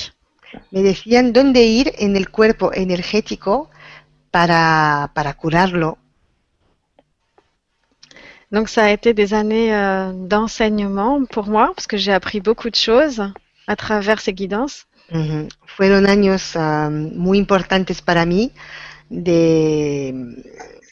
Me 0.71 0.81
decían 0.81 1.33
dónde 1.33 1.61
ir 1.65 1.91
en 1.99 2.15
el 2.15 2.29
cuerpo 2.29 2.71
energético 2.73 3.69
para, 4.31 5.11
para 5.13 5.33
curarlo. 5.33 5.97
Donc 8.51 8.69
ça 8.69 8.85
a 8.85 8.91
été 8.91 9.13
des 9.13 9.33
années 9.33 9.73
euh, 9.75 10.13
d'enseignement 10.13 11.25
pour 11.25 11.47
moi 11.47 11.71
parce 11.75 11.87
que 11.87 11.97
j'ai 11.97 12.13
appris 12.13 12.39
beaucoup 12.39 12.69
de 12.69 12.75
choses 12.75 13.21
à 13.67 13.75
travers 13.75 14.21
ces 14.21 14.33
guidances. 14.33 14.85
Ujú. 15.11 15.47
Fueron 15.65 16.05
años 16.05 16.55
ah, 16.55 16.89
muy 16.89 17.37
importantes 17.37 18.01
para 18.01 18.25
mí 18.25 18.51
de, 19.09 20.13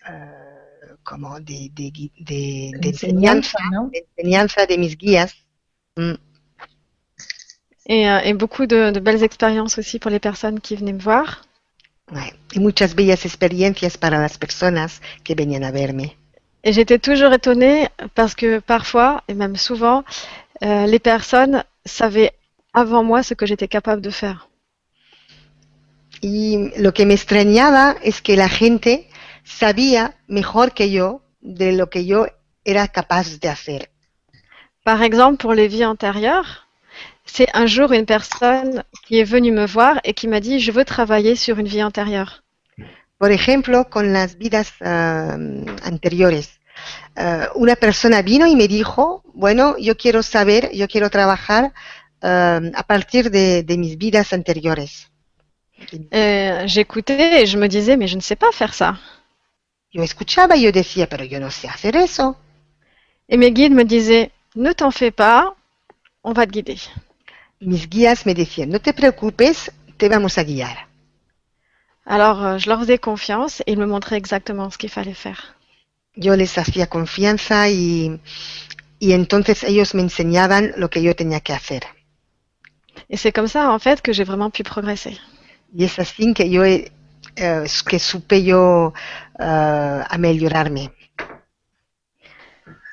ah, 0.06 0.96
como 1.04 1.40
de, 1.40 1.70
de 1.74 1.92
de- 2.30 2.72
de 2.80 2.90
enseñanza, 2.90 3.58
¿no? 3.72 3.90
de 3.92 4.06
enseñanza 4.18 4.66
de 4.66 4.78
mis 4.78 4.96
guías. 4.98 5.34
Mm. 5.98 6.14
Et, 7.88 8.10
euh, 8.10 8.20
et 8.24 8.34
beaucoup 8.34 8.66
de, 8.66 8.92
de 8.92 9.00
belles 9.00 9.24
expériences 9.24 9.78
aussi 9.78 10.00
pour 10.00 10.10
les 10.12 10.20
personnes 10.20 10.60
qui 10.60 10.76
venaient 10.76 10.94
me 10.94 11.00
voir. 11.02 11.44
Y 12.54 12.60
muchas 12.60 12.94
bellas 12.96 13.26
experiencias 13.26 13.98
para 13.98 14.20
las 14.20 14.38
personas 14.38 15.02
que 15.24 15.36
venían 15.36 15.64
a 15.64 15.72
verme. 15.72 16.16
Et 16.64 16.74
j'étais 16.74 17.00
toujours 17.00 17.32
étonnée 17.34 17.90
parce 18.16 18.34
que 18.34 18.60
parfois, 18.60 19.24
et 19.28 19.36
même 19.36 19.56
souvent, 19.56 20.04
euh, 20.64 20.88
les 20.88 21.00
personnes 21.00 21.64
savaient 21.86 22.34
avant 22.74 23.04
moi 23.04 23.22
ce 23.24 23.36
que 23.36 23.46
j'étais 23.46 23.68
capable 23.68 24.02
de 24.02 24.10
faire. 24.10 24.50
Y 26.22 26.72
lo 26.78 26.92
que 26.94 27.06
me 27.06 27.14
extrañaba 27.14 27.96
es 28.02 28.22
que 28.22 28.36
la 28.36 28.50
gente 28.50 29.08
sabía 29.44 30.16
mejor 30.28 30.74
que 30.74 30.90
yo 30.90 31.22
de 31.42 31.72
lo 31.72 31.90
que 31.90 32.06
yo 32.06 32.26
era 32.64 32.88
capaz 32.88 33.40
de 33.40 33.48
hacer. 33.48 33.90
Par 34.84 35.04
exemple, 35.04 35.38
pour 35.38 35.54
les 35.54 35.68
vies 35.68 35.86
antérieures, 35.86 36.65
c'est 37.26 37.50
un 37.54 37.66
jour 37.66 37.92
une 37.92 38.06
personne 38.06 38.84
qui 39.06 39.20
est 39.20 39.24
venue 39.24 39.52
me 39.52 39.66
voir 39.66 40.00
et 40.04 40.14
qui 40.14 40.28
m'a 40.28 40.40
dit, 40.40 40.60
je 40.60 40.72
veux 40.72 40.86
travailler 40.86 41.36
sur 41.36 41.60
une 41.60 41.68
vie 41.68 41.84
antérieure. 41.84 42.44
Por 43.18 43.32
ejemplo, 43.32 43.90
con 43.90 44.14
las 44.14 44.38
vidas 44.38 44.74
ah, 44.82 45.38
anteriores. 45.84 46.60
Ah, 47.16 47.50
una 47.56 47.76
persona 47.76 48.22
vino 48.22 48.46
y 48.46 48.56
me 48.56 48.68
dijo, 48.68 49.24
bueno, 49.34 49.78
yo 49.78 49.96
quiero 49.96 50.22
saber, 50.22 50.72
yo 50.74 50.88
quiero 50.88 51.10
trabajar 51.10 51.74
ah, 52.22 52.60
a 52.74 52.84
partir 52.84 53.32
de, 53.32 53.64
de 53.64 53.78
mis 53.78 53.98
vidas 53.98 54.34
anteriores. 54.34 55.10
J'écoutais 56.66 57.42
et 57.42 57.46
je 57.46 57.58
me 57.58 57.68
disais, 57.68 57.98
mais 57.98 58.08
je 58.08 58.16
ne 58.16 58.22
sais 58.22 58.38
pas 58.38 58.52
faire 58.52 58.74
ça. 58.74 59.00
Yo 59.92 60.04
escuchaba 60.04 60.58
y 60.58 60.64
yo 60.64 60.72
decía, 60.72 61.08
pero 61.08 61.24
yo 61.24 61.40
no 61.40 61.52
sé 61.52 61.68
hacer 61.68 61.96
eso. 61.96 62.36
Et 63.30 63.38
mes 63.38 63.52
guides 63.52 63.72
me 63.72 63.84
disaient, 63.86 64.32
ne 64.56 64.74
t'en 64.74 64.92
fais 64.92 65.12
pas, 65.12 65.56
on 66.24 66.34
va 66.34 66.46
te 66.46 66.52
guider. 66.52 66.80
Mis 67.60 67.88
guías 67.90 68.26
me 68.26 68.34
decían, 68.34 68.70
no 68.70 68.80
te 68.80 68.94
preocupes, 68.94 69.72
te 69.98 70.10
vamos 70.10 70.38
a 70.38 70.44
guiar. 70.44 70.88
Alors, 72.06 72.44
euh, 72.44 72.58
je 72.58 72.70
leur 72.70 72.80
faisais 72.80 73.00
confiance 73.00 73.62
et 73.66 73.72
ils 73.72 73.80
me 73.80 73.86
montraient 73.88 74.18
exactement 74.18 74.70
ce 74.70 74.78
qu'il 74.78 74.90
fallait 74.90 75.14
faire. 75.16 75.56
Yo 76.16 76.36
les 76.36 76.58
hacía 76.58 76.88
confianza 76.88 77.70
y, 77.70 78.20
y 79.00 79.12
entonces 79.14 79.64
ellos 79.64 79.94
me 79.96 80.02
enseñaban 80.04 80.72
lo 80.78 80.90
que 80.90 81.02
yo 81.02 81.16
tenía 81.16 81.40
que 81.42 81.54
hacer. 81.54 81.82
Et 83.10 83.18
c'est 83.18 83.32
comme 83.34 83.48
ça, 83.48 83.70
en 83.72 83.80
fait, 83.80 84.02
que 84.02 84.14
j'ai 84.14 84.24
vraiment 84.24 84.50
pu 84.50 84.64
progresser. 84.64 85.20
Y 85.74 85.84
es 85.86 86.00
así 86.00 86.34
que 86.34 86.50
yo 86.50 86.64
he- 86.64 86.92
eh, 87.36 87.66
que 87.88 88.00
supe 88.00 88.44
yo 88.44 88.94
eh, 89.40 90.04
ameliorarme. 90.10 90.92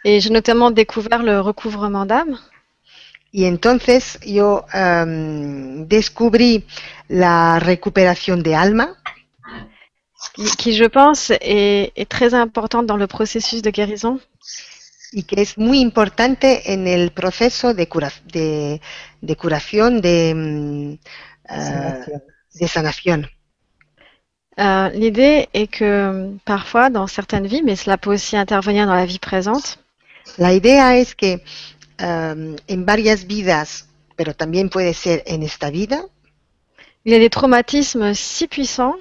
Et 0.05 0.21
j'ai 0.21 0.31
notamment 0.31 0.71
découvert 0.73 1.23
le 1.23 1.41
recouvrement 1.41 2.07
d'âme. 2.07 2.39
Y 3.33 3.47
entonces 3.47 4.19
yo 4.25 4.67
descubrí 5.89 6.67
la 7.09 7.59
recuperación 7.59 8.43
de 8.43 8.55
alma, 8.55 8.97
qui, 10.35 10.45
qui, 10.57 10.73
je 10.75 10.85
pense, 10.85 11.31
est, 11.41 11.93
est 11.97 12.09
très 12.09 12.35
importante 12.35 12.87
dans 12.87 12.97
le 12.99 13.07
processus 13.07 13.63
de 13.63 13.71
guérison. 13.71 14.21
y 15.15 15.25
que 15.25 15.43
es 15.43 15.59
muy 15.59 15.81
importante 15.81 16.73
en 16.73 16.87
el 16.87 17.11
proceso 17.11 17.75
de, 17.75 17.87
cura- 17.87 18.13
de, 18.33 18.81
de 19.21 19.37
curación, 19.37 20.01
de, 20.01 20.99
eh, 21.51 21.61
Sanación. 21.61 22.23
de 22.55 22.69
sanación. 22.69 23.27
Euh, 24.59 24.89
L'idée 24.95 25.49
est 25.53 25.67
que 25.71 26.39
parfois, 26.47 26.89
dans 26.91 27.07
certaines 27.07 27.47
vies, 27.47 27.63
mais 27.63 27.77
cela 27.77 27.99
peut 27.99 28.13
aussi 28.15 28.37
intervenir 28.39 28.87
dans 28.87 28.95
la 28.95 29.05
vie 29.07 29.19
présente, 29.19 29.79
La 30.39 30.53
idea 30.55 30.97
es 30.97 31.15
que 31.15 31.41
em, 31.98 32.56
en 32.66 32.86
varias 32.86 33.27
vidas, 33.27 33.89
pero 34.16 34.35
también 34.35 34.69
puede 34.69 34.94
ser 34.94 35.23
en 35.27 35.43
esta 35.43 35.70
vida, 35.70 36.06
il 37.05 37.12
y 37.12 37.16
a 37.16 37.19
des 37.19 37.31
traumatismes 37.31 38.19
si 38.19 38.47
puissants 38.47 38.97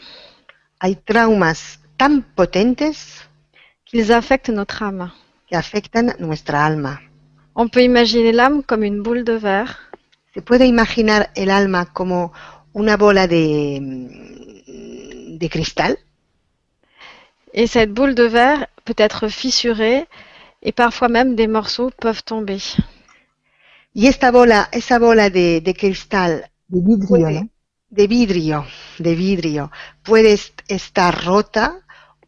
hay 0.79 0.95
traumas 0.95 1.79
tan 1.97 2.23
potentes 2.35 3.21
qu'ils 3.85 4.11
affectent 4.11 4.49
notre 4.49 4.83
âme. 4.83 5.11
que 5.51 5.57
afectan 5.57 6.15
nuestra 6.19 6.65
alma. 6.65 7.01
On 7.53 7.67
peut 7.67 7.83
imaginer 7.83 8.31
l'âme 8.31 8.63
comme 8.63 8.83
une 8.83 9.03
boule 9.03 9.25
de 9.25 9.33
verre 9.33 9.77
Se 10.33 10.41
puede 10.41 10.65
imaginar 10.65 11.29
el 11.35 11.51
alma 11.51 11.85
como 11.91 12.31
una 12.71 12.95
bola 12.95 13.27
de, 13.27 13.79
de 15.37 15.49
cristal 15.49 15.97
et 17.53 17.67
cette 17.67 17.91
boule 17.91 18.15
de 18.15 18.23
verre 18.23 18.67
peut 18.85 18.95
être 18.97 19.27
fissurée 19.27 20.07
et 20.61 20.71
parfois 20.71 21.09
même 21.09 21.35
des 21.35 21.47
morceaux 21.47 21.91
peuvent 21.99 22.23
tomber. 22.23 22.59
y 23.93 24.07
esta 24.07 24.31
bola, 24.31 24.69
esa 24.71 24.99
bola 24.99 25.29
de, 25.29 25.61
de 25.61 25.73
cristal 25.73 26.51
De 26.67 26.79
vidrio, 26.81 27.29
puede- 27.29 27.31
¿no? 27.31 27.49
de 27.89 28.07
vidrio, 28.07 28.65
de 28.99 29.15
vidrio, 29.15 29.71
puede 30.03 30.33
est- 30.33 30.61
estar 30.67 31.25
rota 31.25 31.81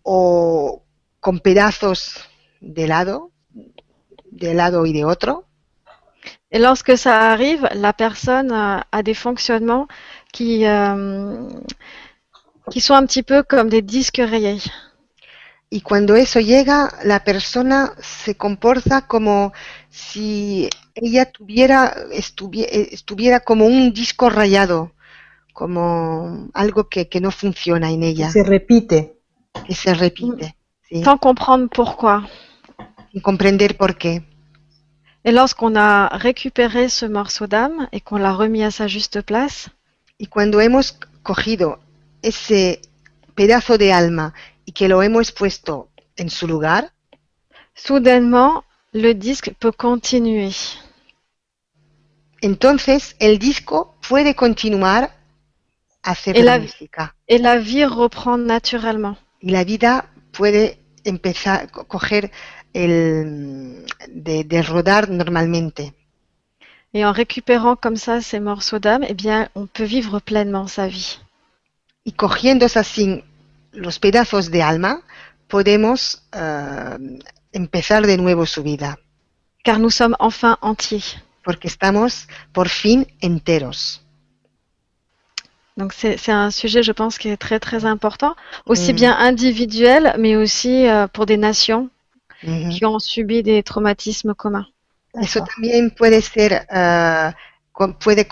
o 0.03 0.83
con 1.19 1.39
pedazos 1.39 2.21
de 2.61 2.87
lado, 2.87 3.31
de 4.31 4.53
lado 4.53 4.85
y 4.85 4.93
de 4.93 5.05
otro. 5.05 5.45
Et 6.51 6.59
lorsque 6.59 6.97
ça 6.97 7.31
arrive, 7.31 7.67
la 7.73 7.91
personne 7.93 8.51
euh, 8.51 8.79
a 8.91 9.03
des 9.03 9.13
fonctionnements 9.13 9.87
qui, 10.31 10.65
euh, 10.65 11.47
qui 12.69 12.81
sont 12.81 12.93
un 12.93 13.05
petit 13.05 13.23
peu 13.23 13.41
comme 13.41 13.69
des 13.69 13.81
disques 13.81 14.17
rayés. 14.21 14.59
Y 15.77 15.81
cuando 15.81 16.15
eso 16.15 16.39
llega, 16.39 16.93
la 17.03 17.23
persona 17.23 17.93
se 17.99 18.35
comporta 18.35 19.07
como 19.07 19.53
si 19.89 20.69
ella 20.93 21.25
tuviera, 21.31 21.95
estuvie- 22.11 22.67
eh, 22.71 22.89
estuviera 22.91 23.39
como 23.39 23.65
un 23.65 23.91
disco 23.91 24.29
rayado, 24.29 24.91
como 25.51 26.49
algo 26.53 26.89
que, 26.89 27.09
que 27.09 27.19
no 27.21 27.31
funciona 27.31 27.89
en 27.89 28.03
ella, 28.03 28.29
Se 28.31 28.43
repite. 28.43 29.17
que 29.65 29.73
se 29.73 29.93
repite, 29.95 30.55
¿sí? 30.87 31.03
sans 31.03 31.19
comprendre 31.19 31.69
pourquoi. 31.69 32.21
sin 33.11 33.21
comprender 33.21 33.75
por 33.75 33.95
qué. 33.97 34.21
Et 35.25 35.31
lorsqu'on 35.31 35.75
a 35.75 36.09
récupéré 36.09 36.89
ce 36.89 37.07
morceau 37.07 37.47
d'âme 37.47 37.87
et 37.91 38.01
qu'on 38.01 38.17
l'a 38.17 38.33
remis 38.33 38.63
à 38.63 38.69
sa 38.71 38.87
juste 38.87 39.21
place, 39.23 39.69
Y 40.19 40.27
cuando 40.27 40.61
hemos 40.61 40.97
cogido 41.23 41.79
ese 42.21 42.79
pedazo 43.35 43.77
de 43.79 43.91
alma 43.91 44.33
y 44.65 44.71
que 44.71 44.87
lo 44.87 45.01
hemos 45.03 45.31
puesto 45.31 45.89
en 46.15 46.29
su 46.29 46.47
lugar, 46.47 46.91
soudainement, 47.75 48.63
le 48.93 49.13
disque 49.13 49.53
peut 49.59 49.71
continuer. 49.75 50.53
entonces 52.41 53.15
el 53.19 53.39
disco 53.39 53.95
puede 54.07 54.35
continuar 54.35 55.15
a 56.03 56.11
hacer 56.11 56.37
El 56.37 56.45
la. 56.45 56.59
Et 57.27 57.37
la 57.39 57.57
vie 57.57 57.85
reprend 57.85 58.37
naturellement. 58.37 59.15
y 59.41 59.49
la 59.51 59.63
vida 59.63 60.09
puede 60.31 60.77
empezar 61.05 61.69
co- 61.71 61.85
coger 61.85 62.31
el 62.73 63.85
de, 64.09 64.43
de 64.43 64.61
rodar 64.61 65.09
normalmente 65.09 65.93
Et 66.95 67.03
en 67.05 67.11
récupérant 67.11 67.75
comme 67.75 67.95
ça 67.95 68.21
ces 68.21 68.39
morceaux 68.39 68.77
d'âme, 68.77 69.03
eh 69.07 69.15
bien, 69.15 69.49
on 69.55 69.65
peut 69.65 69.83
vivre 69.83 70.19
pleinement 70.19 70.67
sa 70.67 70.87
vie. 70.87 71.19
y 72.05 72.11
cogiendo 72.11 72.65
así 72.65 73.23
los 73.73 73.99
pedazos 73.99 74.49
de 74.51 74.61
alma 74.63 75.01
podemos 75.47 76.23
eh, 76.33 77.19
empezar 77.51 78.05
de 78.05 78.17
nuevo 78.17 78.45
su 78.45 78.63
vida 78.63 78.97
Car 79.63 79.79
nous 79.79 79.93
sommes 79.95 80.15
enfin 80.19 80.57
entiers. 80.61 81.17
porque 81.43 81.67
estamos 81.67 82.27
por 82.53 82.69
fin 82.69 83.05
enteros 83.21 83.99
Donc 85.75 85.91
c'est 85.93 86.29
un 86.31 86.51
sujet, 86.51 86.83
je 86.83 86.91
pense, 86.91 87.17
qui 87.17 87.29
est 87.29 87.37
très 87.37 87.59
très 87.59 87.83
important, 87.85 88.35
aussi 88.67 88.93
Mm. 88.93 88.95
bien 88.95 89.17
individuel, 89.17 90.13
mais 90.19 90.35
aussi 90.35 90.87
euh, 90.87 91.07
pour 91.07 91.25
des 91.25 91.37
nations 91.37 91.89
Ujú. 92.43 92.69
qui 92.69 92.85
ont 92.85 92.99
subi 92.99 93.41
des 93.41 93.63
traumatismes 93.63 94.35
communs. 94.35 94.67
Eso 95.19 95.39
también 95.43 95.89
puede 95.91 96.21
ser, 96.21 96.67
con- 96.67 97.33
puede, 97.99 98.27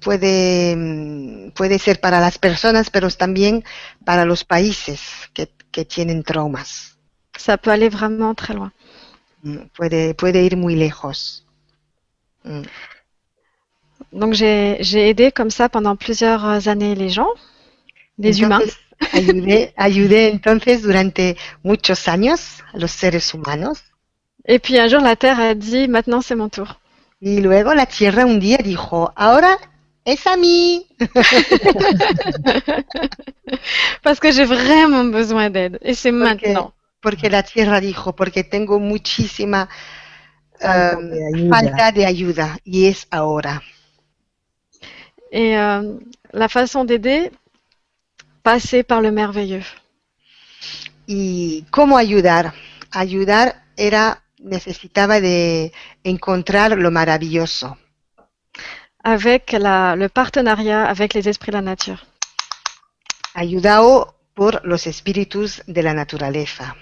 puede, 0.00 0.76
mm, 0.76 1.50
puede 1.52 1.78
ser 1.78 2.00
para 2.00 2.20
las 2.20 2.38
personas, 2.38 2.90
pero 2.90 3.10
también 3.10 3.64
para 4.04 4.24
los 4.24 4.44
países 4.44 5.00
que, 5.34 5.48
que 5.70 5.84
tienen 5.84 6.22
traumas. 6.22 6.96
Ça 7.36 7.58
peut 7.58 7.70
aller 7.70 7.90
vraiment 7.90 8.34
très 8.34 8.54
loin. 8.54 8.72
Mm, 9.42 9.68
Puede, 9.74 10.14
puede 10.14 10.42
ir 10.42 10.56
muy 10.56 10.74
lejos. 10.74 11.44
Mm. 12.44 12.62
Donc 14.12 14.34
j'ai 14.34 14.78
j'ai 14.80 15.08
aidé 15.10 15.32
comme 15.32 15.50
ça 15.50 15.68
pendant 15.68 15.96
plusieurs 15.96 16.68
années 16.68 16.94
les 16.94 17.10
gens, 17.10 17.28
les 18.18 18.40
humains. 18.40 18.60
Ayudé, 19.12 19.72
ayudé 19.76 20.30
entonces 20.32 20.82
durante 20.82 21.36
muchos 21.62 22.08
años 22.08 22.62
a 22.72 22.78
los 22.78 22.90
seres 22.90 23.34
humanos. 23.34 23.82
Et 24.46 24.58
puis 24.58 24.78
un 24.78 24.88
jour 24.88 25.00
la 25.00 25.16
Terre 25.16 25.38
a 25.40 25.54
dit 25.54 25.88
maintenant 25.88 26.22
c'est 26.22 26.36
mon 26.36 26.48
tour. 26.48 26.80
Y 27.20 27.40
luego 27.40 27.74
la 27.74 27.86
Tierra 27.86 28.26
un 28.26 28.40
día 28.40 28.58
dijo, 28.58 29.12
ahora 29.16 29.56
es 30.04 30.26
a 30.26 30.36
mí. 30.36 30.86
Parce 34.02 34.20
que 34.20 34.32
j'ai 34.32 34.44
vraiment 34.44 35.04
besoin 35.04 35.50
d'aide. 35.50 35.78
Et 35.82 35.94
c'est 35.94 36.12
Porque, 36.20 36.46
maintenant. 36.46 36.72
porque 37.00 37.28
la 37.30 37.42
Tierra 37.42 37.80
dijo, 37.80 38.14
porque 38.14 38.44
tengo 38.44 38.78
muchísima 38.80 39.68
Falta 40.60 40.98
um, 40.98 41.10
de 41.10 41.24
ayuda. 41.24 41.48
falta 41.48 41.92
de 41.92 42.06
ayuda 42.06 42.58
y 42.64 42.86
es 42.86 43.06
ahora. 43.10 43.62
Et 45.30 45.56
euh, 45.56 45.98
la 46.32 46.48
façon 46.48 46.84
d'aider, 46.84 47.30
passer 48.42 48.82
par 48.84 49.00
le 49.02 49.12
merveilleux. 49.12 49.64
¿Y 51.06 51.64
cómo 51.70 51.98
ayudar? 51.98 52.54
Ayudar 52.90 53.62
era, 53.76 54.22
necesitaba 54.46 55.20
de 55.20 55.72
encontrar 56.04 56.76
lo 56.78 56.90
maravilloso, 56.90 57.76
Avec 59.04 59.52
la, 59.52 59.94
le 59.96 60.08
partenariat 60.08 60.84
avec 60.88 61.14
les 61.14 61.28
esprits 61.28 61.52
de 61.52 61.56
la 61.58 61.62
nature. 61.62 61.98
ayudado 63.34 64.14
por 64.34 64.60
los 64.64 64.86
espíritus 64.86 65.62
de 65.66 65.82
la 65.82 65.94
naturaleza. 65.94 66.74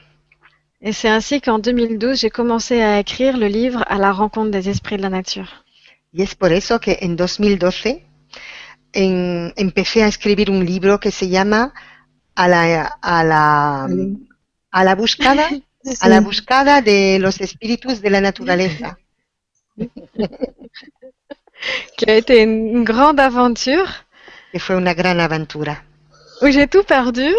Et 0.80 0.92
c'est 0.92 1.08
ainsi 1.08 1.40
qu'en 1.40 1.58
2012, 1.58 2.20
j'ai 2.20 2.30
commencé 2.30 2.82
à 2.82 2.98
écrire 2.98 3.36
le 3.36 3.46
livre 3.48 3.84
À 3.88 3.96
la 3.98 4.12
rencontre 4.12 4.50
des 4.50 4.68
esprits 4.68 4.96
de 4.96 5.02
la 5.02 5.10
nature. 5.10 5.48
Y 6.12 6.22
es 6.22 6.34
por 6.34 6.52
eso 6.52 6.78
que 6.80 6.98
en 7.00 7.16
2012 7.16 8.02
en- 8.94 9.52
empecé 9.56 10.02
a 10.02 10.06
escribir 10.08 10.50
un 10.50 10.64
libro 10.64 11.00
que 11.00 11.10
se 11.10 11.28
llama 11.28 11.72
A 12.36 12.48
la, 12.48 12.84
a 13.02 13.24
la, 13.24 13.88
a 14.70 14.84
la 14.84 14.94
buscada, 15.84 16.06
a 16.06 16.08
la 16.08 16.18
Sí. 16.18 16.24
buscada 16.24 16.80
de 16.82 17.18
los 17.20 17.40
espíritus 17.40 18.00
de 18.00 18.10
la 18.10 18.20
naturaleza. 18.20 18.98
Qui 21.96 22.10
a 22.10 22.16
été 22.16 22.42
une 22.42 22.84
grande 22.84 23.20
aventure 23.20 24.04
que 24.52 24.58
fue 24.58 24.76
una 24.76 24.94
gran 24.94 25.18
aventura. 25.18 25.82
où 26.42 26.48
j'ai 26.48 26.66
tout 26.68 26.84
perdu. 26.84 27.32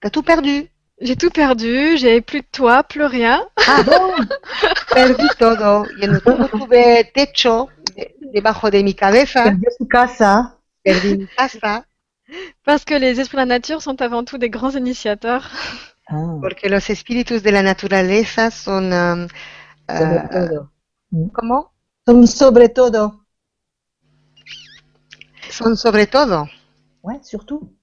T'as 0.00 0.10
tout 0.10 0.22
perdu. 0.22 0.68
J'ai 1.00 1.16
tout 1.16 1.30
perdu, 1.30 1.96
j'avais 1.98 2.22
plus 2.22 2.40
de 2.40 2.46
toit, 2.50 2.82
plus 2.84 3.04
rien. 3.04 3.46
Ah, 3.56 3.82
perdí 4.94 5.26
todo. 5.38 5.84
Yo 6.00 6.06
no, 6.08 6.20
tuve 6.48 7.04
techo 7.12 7.68
de- 7.94 8.14
debajo 8.32 8.70
de 8.70 8.82
mi 8.82 8.94
cabeza, 8.94 9.44
Perdió 9.44 9.70
su 9.76 9.86
casa. 9.88 10.56
perdí 10.82 11.18
mi 11.18 11.26
casa, 11.26 11.84
Parce 12.64 12.84
que 12.84 12.94
les 12.98 13.20
esprits 13.20 13.36
de 13.36 13.42
la 13.42 13.46
nature 13.58 13.82
sont 13.82 14.00
avant 14.00 14.24
tout 14.24 14.38
des 14.38 14.48
grands 14.50 14.74
initiateurs. 14.74 15.50
Ah, 16.08 16.38
porque 16.40 16.68
los 16.68 16.88
espíritus 16.90 17.42
de 17.42 17.52
la 17.52 17.62
naturaleza 17.62 18.50
son... 18.50 18.92
um, 18.92 19.28
sobre 19.88 20.18
ah, 20.18 20.28
todo. 20.30 20.72
¿Cómo? 21.32 21.72
Son 22.04 22.26
sobre 22.26 22.68
todo. 22.68 23.26
Son 25.50 25.76
sobre 25.76 26.06
todo. 26.06 26.48
Ouais, 27.02 27.20
surtout. 27.22 27.76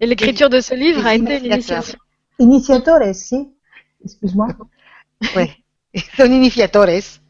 Et 0.00 0.06
l'écriture 0.06 0.50
de 0.50 0.60
ce 0.60 0.74
livre 0.74 1.06
a 1.06 1.14
été 1.14 1.38
l'initiation. 1.38 1.98
Iniciatores, 2.38 3.14
sí. 3.14 3.54
Excuse-moi. 4.04 4.48
Pues, 5.32 5.48
son 6.16 6.30
iniciadores. 6.30 7.20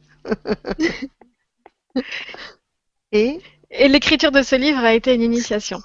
y, 3.13 3.41
Et 3.71 3.89
l'écriture 3.89 4.33
de 4.33 4.43
ce 4.43 4.57
livre 4.57 4.83
a 4.83 4.95
été 4.95 5.15
une 5.15 5.23
initiation. 5.23 5.81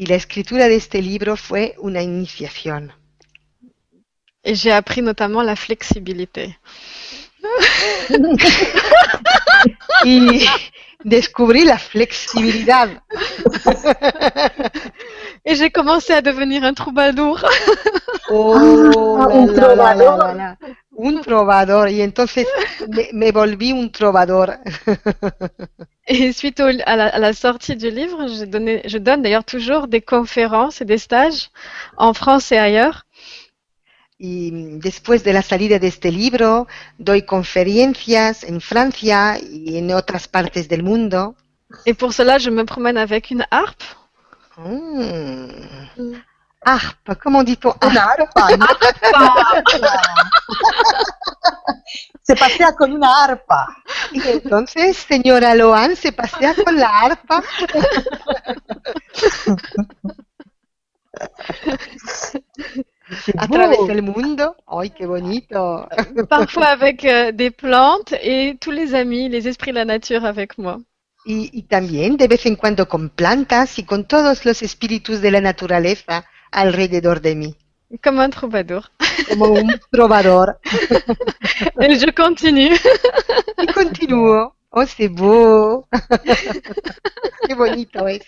Y 0.00 0.06
la 0.06 0.14
escritura 0.14 0.66
de 0.66 0.76
este 0.76 1.02
libro 1.02 1.36
fue 1.36 1.74
una 1.76 2.00
iniciación. 2.00 2.90
Et 4.42 4.54
j'ai 4.54 4.72
appris 4.72 5.02
notamment 5.02 5.42
la 5.42 5.56
flexibilité. 5.56 6.58
Y 10.04 10.46
descubrí 11.04 11.64
la 11.64 11.78
flexibilidad. 11.78 13.02
Et 15.44 15.54
j'ai 15.54 15.70
commencé 15.70 16.12
à 16.12 16.20
devenir 16.22 16.64
un 16.64 16.74
troubadour. 16.74 17.42
Oh, 18.28 18.54
Ah, 19.18 19.28
un 19.32 19.46
trovador. 19.46 20.16
la, 20.18 20.34
la, 20.34 20.34
la. 20.34 20.56
Un 20.98 21.20
trovador. 21.22 21.88
Y 21.88 22.02
entonces 22.02 22.46
me, 22.88 23.04
me 23.12 23.32
volví 23.32 23.72
un 23.72 23.88
trovador. 23.88 24.52
Et 26.06 26.32
suite 26.32 26.60
au- 26.60 26.66
à, 26.86 26.96
la, 26.96 27.06
à 27.08 27.18
la 27.18 27.32
sortie 27.32 27.76
du 27.76 27.90
livre, 27.90 28.26
donné, 28.46 28.82
je 28.84 28.98
donne 28.98 29.22
d'ailleurs 29.22 29.44
toujours 29.44 29.88
des 29.88 30.00
conférences 30.02 30.80
et 30.80 30.84
des 30.84 30.98
stages 30.98 31.50
en 31.96 32.12
France 32.14 32.52
et 32.52 32.58
ailleurs. 32.58 33.06
Y 34.18 34.50
después 34.78 35.20
de 35.24 35.30
la 35.30 35.40
salida 35.40 35.78
de 35.78 35.86
este 35.86 36.10
libro, 36.10 36.66
doy 36.98 37.22
conferencias 37.24 38.44
en 38.44 38.60
Francia 38.60 39.38
y 39.40 39.78
en 39.78 39.90
otras 39.96 40.28
partes 40.28 40.68
del 40.68 40.82
mundo. 40.82 41.34
Et 41.86 41.94
pour 41.94 42.12
cela, 42.12 42.36
je 42.38 42.50
me 42.50 42.64
promène 42.64 42.98
avec 42.98 43.30
une 43.30 43.46
harpe. 43.50 43.82
Mm. 44.62 46.12
Arpa, 46.62 47.14
¿cómo 47.16 47.42
dit-on 47.42 47.72
Una 47.82 48.04
arpa? 48.04 48.46
arpa. 48.46 48.54
Una 49.16 49.32
arpa. 49.54 50.02
Se 52.22 52.36
pasea 52.36 52.72
con 52.76 52.92
una 52.92 53.24
arpa. 53.24 53.74
Y 54.12 54.20
entonces, 54.28 54.98
señora 54.98 55.54
Loan, 55.54 55.96
se 55.96 56.12
pasea 56.12 56.54
con 56.54 56.76
la 56.76 56.88
arpa. 56.88 57.42
Beau. 63.48 63.48
través 63.48 63.86
del 63.88 64.02
mundo. 64.02 64.56
¡Ay, 64.66 64.90
qué 64.90 65.06
bonito! 65.06 65.88
Parfois 66.28 66.66
avec 66.66 67.04
euh, 67.04 67.32
des 67.32 67.50
plantes 67.50 68.12
et 68.22 68.58
tous 68.60 68.70
les 68.70 68.94
amis, 68.94 69.28
les 69.28 69.48
esprits 69.48 69.70
de 69.72 69.76
la 69.76 69.84
nature 69.84 70.24
avec 70.24 70.58
moi. 70.58 70.78
Y, 71.24 71.50
y 71.52 71.62
también 71.64 72.16
de 72.16 72.28
vez 72.28 72.46
en 72.46 72.56
cuando 72.56 72.88
con 72.88 73.10
plantas 73.10 73.78
y 73.78 73.84
con 73.84 74.06
todos 74.06 74.44
los 74.44 74.62
espíritus 74.62 75.20
de 75.20 75.30
la 75.30 75.40
naturaleza 75.40 76.24
alrededor 76.50 77.20
de 77.20 77.34
mí, 77.36 77.56
Comme 78.02 78.20
un 78.24 78.30
troubadour. 78.30 78.84
como 79.28 79.46
un 79.46 79.80
trovador. 79.90 80.60
Et 81.80 81.98
je 82.00 82.12
continue. 82.12 82.74
Y 83.58 83.66
continúo. 83.72 84.54
¡Oh, 84.72 84.86
c'est 84.86 85.08
beau! 85.08 85.86
¡Qué 87.46 87.54
bonito 87.54 88.06
es! 88.06 88.22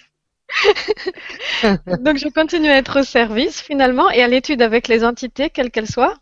Donc 2.00 2.18
je 2.18 2.28
continue 2.30 2.68
à 2.68 2.76
être 2.78 3.00
au 3.00 3.04
service 3.04 3.60
finalement 3.62 4.10
et 4.10 4.22
à 4.22 4.28
l'étude 4.28 4.62
avec 4.62 4.88
les 4.88 5.04
entités, 5.04 5.50
quelles 5.50 5.70
qu'elles 5.70 5.88
soient. 5.88 6.18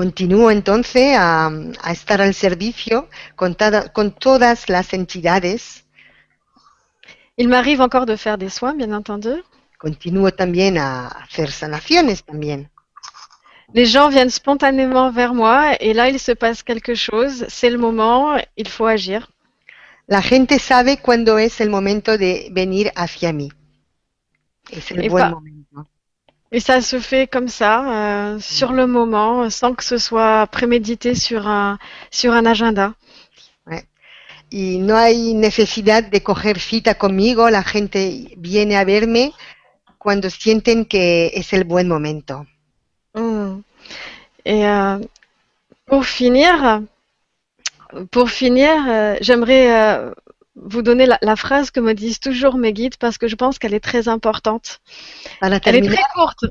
Continúo 0.00 0.50
entonces 0.50 1.14
a, 1.18 1.50
a 1.82 1.92
estar 1.92 2.22
al 2.22 2.32
servicio 2.32 3.08
con, 3.36 3.54
tada- 3.54 3.92
con 3.92 4.12
todas 4.12 4.68
las 4.70 4.94
entidades. 4.94 5.84
Il 7.36 7.48
m'arrive 7.48 7.80
encore 7.82 8.06
de 8.06 8.16
faire 8.16 8.38
des 8.38 8.48
soins, 8.58 8.74
bien 8.74 8.92
entendu. 8.94 9.42
Continúo 9.78 10.30
también 10.32 10.78
a 10.78 11.08
hacer 11.08 11.50
sanaciones 11.50 12.24
también. 12.24 12.70
Les 13.74 13.84
gens 13.94 14.08
viennent 14.08 14.30
spontanément 14.30 15.10
vers 15.10 15.34
moi 15.34 15.76
et 15.80 15.92
là 15.92 16.08
il 16.08 16.18
se 16.18 16.32
passe 16.32 16.62
quelque 16.62 16.94
chose, 16.94 17.44
c'est 17.48 17.70
le 17.70 17.78
moment, 17.78 18.38
il 18.56 18.68
faut 18.68 18.86
agir. 18.86 19.28
La 20.06 20.22
gente 20.22 20.58
sabe 20.58 20.96
cuándo 20.96 21.38
es 21.38 21.60
el 21.60 21.68
momento 21.68 22.16
de 22.16 22.48
venir 22.52 22.90
hacia 22.96 23.32
mí. 23.34 23.48
Es 24.70 24.90
el 24.92 25.04
Y 25.04 25.08
buen 25.08 25.24
pa- 25.24 25.30
momento. 25.30 25.59
Et 26.52 26.58
ça 26.60 26.80
se 26.80 26.98
fait 26.98 27.28
comme 27.28 27.48
ça, 27.48 28.34
euh, 28.34 28.40
sur 28.40 28.72
le 28.72 28.86
moment, 28.86 29.48
sans 29.50 29.74
que 29.74 29.84
ce 29.84 29.98
soit 29.98 30.46
prémédité 30.48 31.14
sur 31.14 31.46
un, 31.46 31.78
sur 32.10 32.32
un 32.32 32.44
agenda. 32.44 32.94
Y 34.52 34.78
no 34.78 34.96
hay 34.96 35.32
necesidad 35.34 36.02
de 36.02 36.24
coger 36.24 36.58
cita 36.58 36.96
conmigo, 36.96 37.48
la 37.50 37.62
gente 37.62 38.34
viene 38.36 38.76
a 38.76 38.84
verme 38.84 39.32
cuando 39.96 40.28
sienten 40.28 40.86
que 40.86 41.30
es 41.34 41.52
el 41.52 41.62
buen 41.62 41.86
momento. 41.86 42.46
Mm. 43.14 43.60
Et 44.44 44.66
euh, 44.66 44.98
pour 45.86 46.04
finir, 46.04 46.82
pour 48.10 48.30
finir, 48.30 48.72
euh, 48.88 49.16
j'aimerais 49.20 49.70
vous 50.54 50.82
donner 50.82 51.06
la, 51.06 51.18
la 51.22 51.36
phrase 51.36 51.70
que 51.70 51.80
me 51.80 51.94
disent 51.94 52.18
toujours 52.20 52.56
mes 52.56 52.72
guides 52.72 52.96
parce 52.98 53.18
que 53.18 53.28
je 53.28 53.36
pense 53.36 53.58
qu'elle 53.58 53.74
est 53.74 53.80
très 53.84 54.08
importante. 54.08 54.80
Para 55.40 55.60
Elle 55.64 55.76
est 55.76 55.88
très 55.88 56.02
courte. 56.14 56.44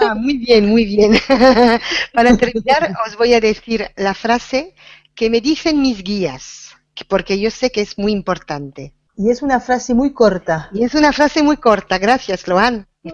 Ah, 0.00 0.14
muy 0.14 0.38
bien, 0.38 0.66
muy 0.66 0.84
bien. 0.84 1.12
Para 2.14 2.36
terminar, 2.36 2.92
os 3.06 3.16
voy 3.16 3.34
a 3.34 3.40
decir 3.40 3.88
la 3.96 4.14
frase 4.14 4.74
que 5.14 5.30
me 5.30 5.40
dicen 5.40 5.80
mis 5.80 6.02
guías, 6.02 6.74
que- 6.94 7.04
porque 7.04 7.38
yo 7.40 7.50
sé 7.50 7.70
que 7.70 7.80
es 7.80 7.96
muy 7.98 8.12
importante. 8.12 8.94
Y 9.16 9.30
es 9.30 9.42
una 9.42 9.60
frase 9.60 9.94
muy 9.94 10.12
corta. 10.14 10.70
Y 10.72 10.84
es 10.84 10.94
una 10.94 11.12
frase 11.12 11.42
muy 11.42 11.56
corta, 11.56 11.98
gracias, 11.98 12.46
Loan. 12.46 12.86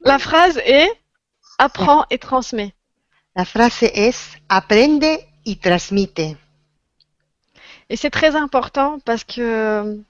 La 0.00 0.18
phrase 0.18 0.58
est 0.64 0.90
apprends 1.58 2.04
et 2.10 2.18
transmets. 2.18 2.72
La 3.36 3.44
frase 3.44 3.90
es 3.94 4.18
aprende 4.48 5.28
y 5.44 5.56
transmite. 5.56 6.36
Et 7.92 7.96
c'est 7.96 8.08
très 8.08 8.36
important 8.36 9.00
parce 9.04 9.22
que 9.22 10.00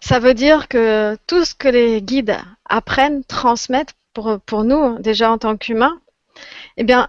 ça 0.00 0.20
veut 0.20 0.32
dire 0.32 0.68
que 0.68 1.18
tout 1.26 1.44
ce 1.44 1.56
que 1.56 1.66
les 1.66 2.00
guides 2.00 2.38
apprennent, 2.68 3.24
transmettent 3.24 3.94
pour, 4.14 4.38
pour 4.46 4.62
nous, 4.62 5.00
déjà 5.00 5.32
en 5.32 5.38
tant 5.38 5.56
qu'humains, 5.56 6.00
eh 6.76 6.84
bien, 6.84 7.08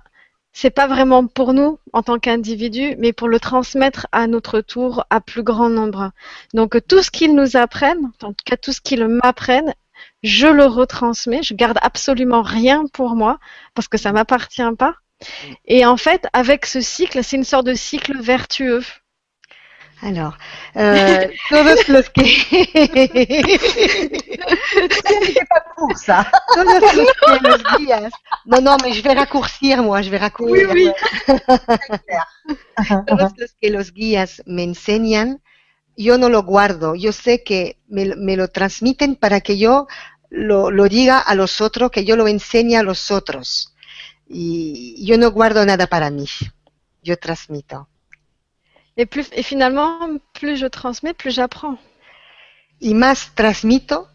c'est 0.51 0.71
pas 0.71 0.87
vraiment 0.87 1.27
pour 1.27 1.53
nous 1.53 1.77
en 1.93 2.01
tant 2.01 2.17
qu'individus, 2.17 2.95
mais 2.97 3.13
pour 3.13 3.27
le 3.27 3.39
transmettre 3.39 4.07
à 4.11 4.25
notre 4.25 4.61
tour 4.61 5.05
à 5.11 5.21
plus 5.21 5.43
grand 5.43 5.69
nombre. 5.69 6.09
Donc, 6.55 6.79
tout 6.87 7.03
ce 7.03 7.11
qu'ils 7.11 7.35
nous 7.35 7.55
apprennent, 7.55 8.11
en 8.23 8.33
tout 8.33 8.43
cas, 8.43 8.57
tout 8.57 8.73
ce 8.73 8.81
qu'ils 8.81 9.07
m'apprennent, 9.07 9.75
je 10.23 10.47
le 10.47 10.65
retransmets. 10.65 11.43
Je 11.43 11.53
garde 11.53 11.77
absolument 11.83 12.41
rien 12.41 12.85
pour 12.91 13.15
moi 13.15 13.37
parce 13.75 13.87
que 13.87 13.99
ça 13.99 14.11
m'appartient 14.11 14.63
pas. 14.79 14.95
Et 15.65 15.85
en 15.85 15.95
fait, 15.95 16.25
avec 16.33 16.65
ce 16.65 16.81
cycle, 16.81 17.23
c'est 17.23 17.35
une 17.35 17.43
sorte 17.43 17.67
de 17.67 17.75
cycle 17.75 18.17
vertueux. 18.19 18.81
Alors, 20.03 20.37
euh, 20.75 21.27
todos 21.49 21.87
los 21.87 22.09
que 22.09 22.23
C'est 25.33 25.47
pas 25.49 25.63
pour 25.77 25.97
ça. 25.97 26.29
los 27.41 27.77
guías. 27.77 28.09
Non, 28.45 28.61
non, 28.61 28.75
mais 28.83 28.91
je 28.93 29.01
vais 29.01 29.13
raccourcir, 29.13 29.81
moi, 29.81 30.01
je 30.01 30.09
vais 30.09 30.17
raccourcir. 30.17 30.69
Oui, 30.73 30.91
Todos 33.07 33.31
los 33.37 33.53
que 33.61 33.69
los 33.69 33.93
guías 33.93 34.41
me 34.45 34.63
enseñan, 34.63 35.41
yo 35.95 36.17
no 36.17 36.27
lo 36.29 36.43
guardo. 36.43 36.95
Yo 36.95 37.11
sé 37.13 37.43
que 37.43 37.77
me, 37.87 38.05
lo- 38.05 38.17
me 38.17 38.35
lo 38.35 38.49
transmiten 38.49 39.15
para 39.15 39.39
que 39.41 39.57
yo 39.57 39.87
lo, 40.29 40.69
lo 40.71 40.89
diga 40.89 41.19
a 41.19 41.33
los 41.35 41.61
otros, 41.61 41.91
que 41.91 42.03
yo 42.03 42.15
lo 42.17 42.27
enseñe 42.27 42.75
a 42.75 42.83
los 42.83 43.09
otros. 43.11 43.73
Y 44.27 45.05
yo 45.05 45.17
no 45.17 45.31
guardo 45.31 45.65
nada 45.65 45.87
para 45.87 46.09
mí. 46.09 46.25
Yo 47.03 47.17
transmito. 47.17 47.87
Et, 48.97 49.05
plus, 49.05 49.27
et 49.33 49.43
finalement, 49.43 50.19
plus 50.33 50.57
je 50.57 50.67
transmets, 50.67 51.13
plus 51.13 51.31
j'apprends. 51.31 51.77
Y 52.79 52.93
más 52.93 53.31
transmito, 53.35 54.07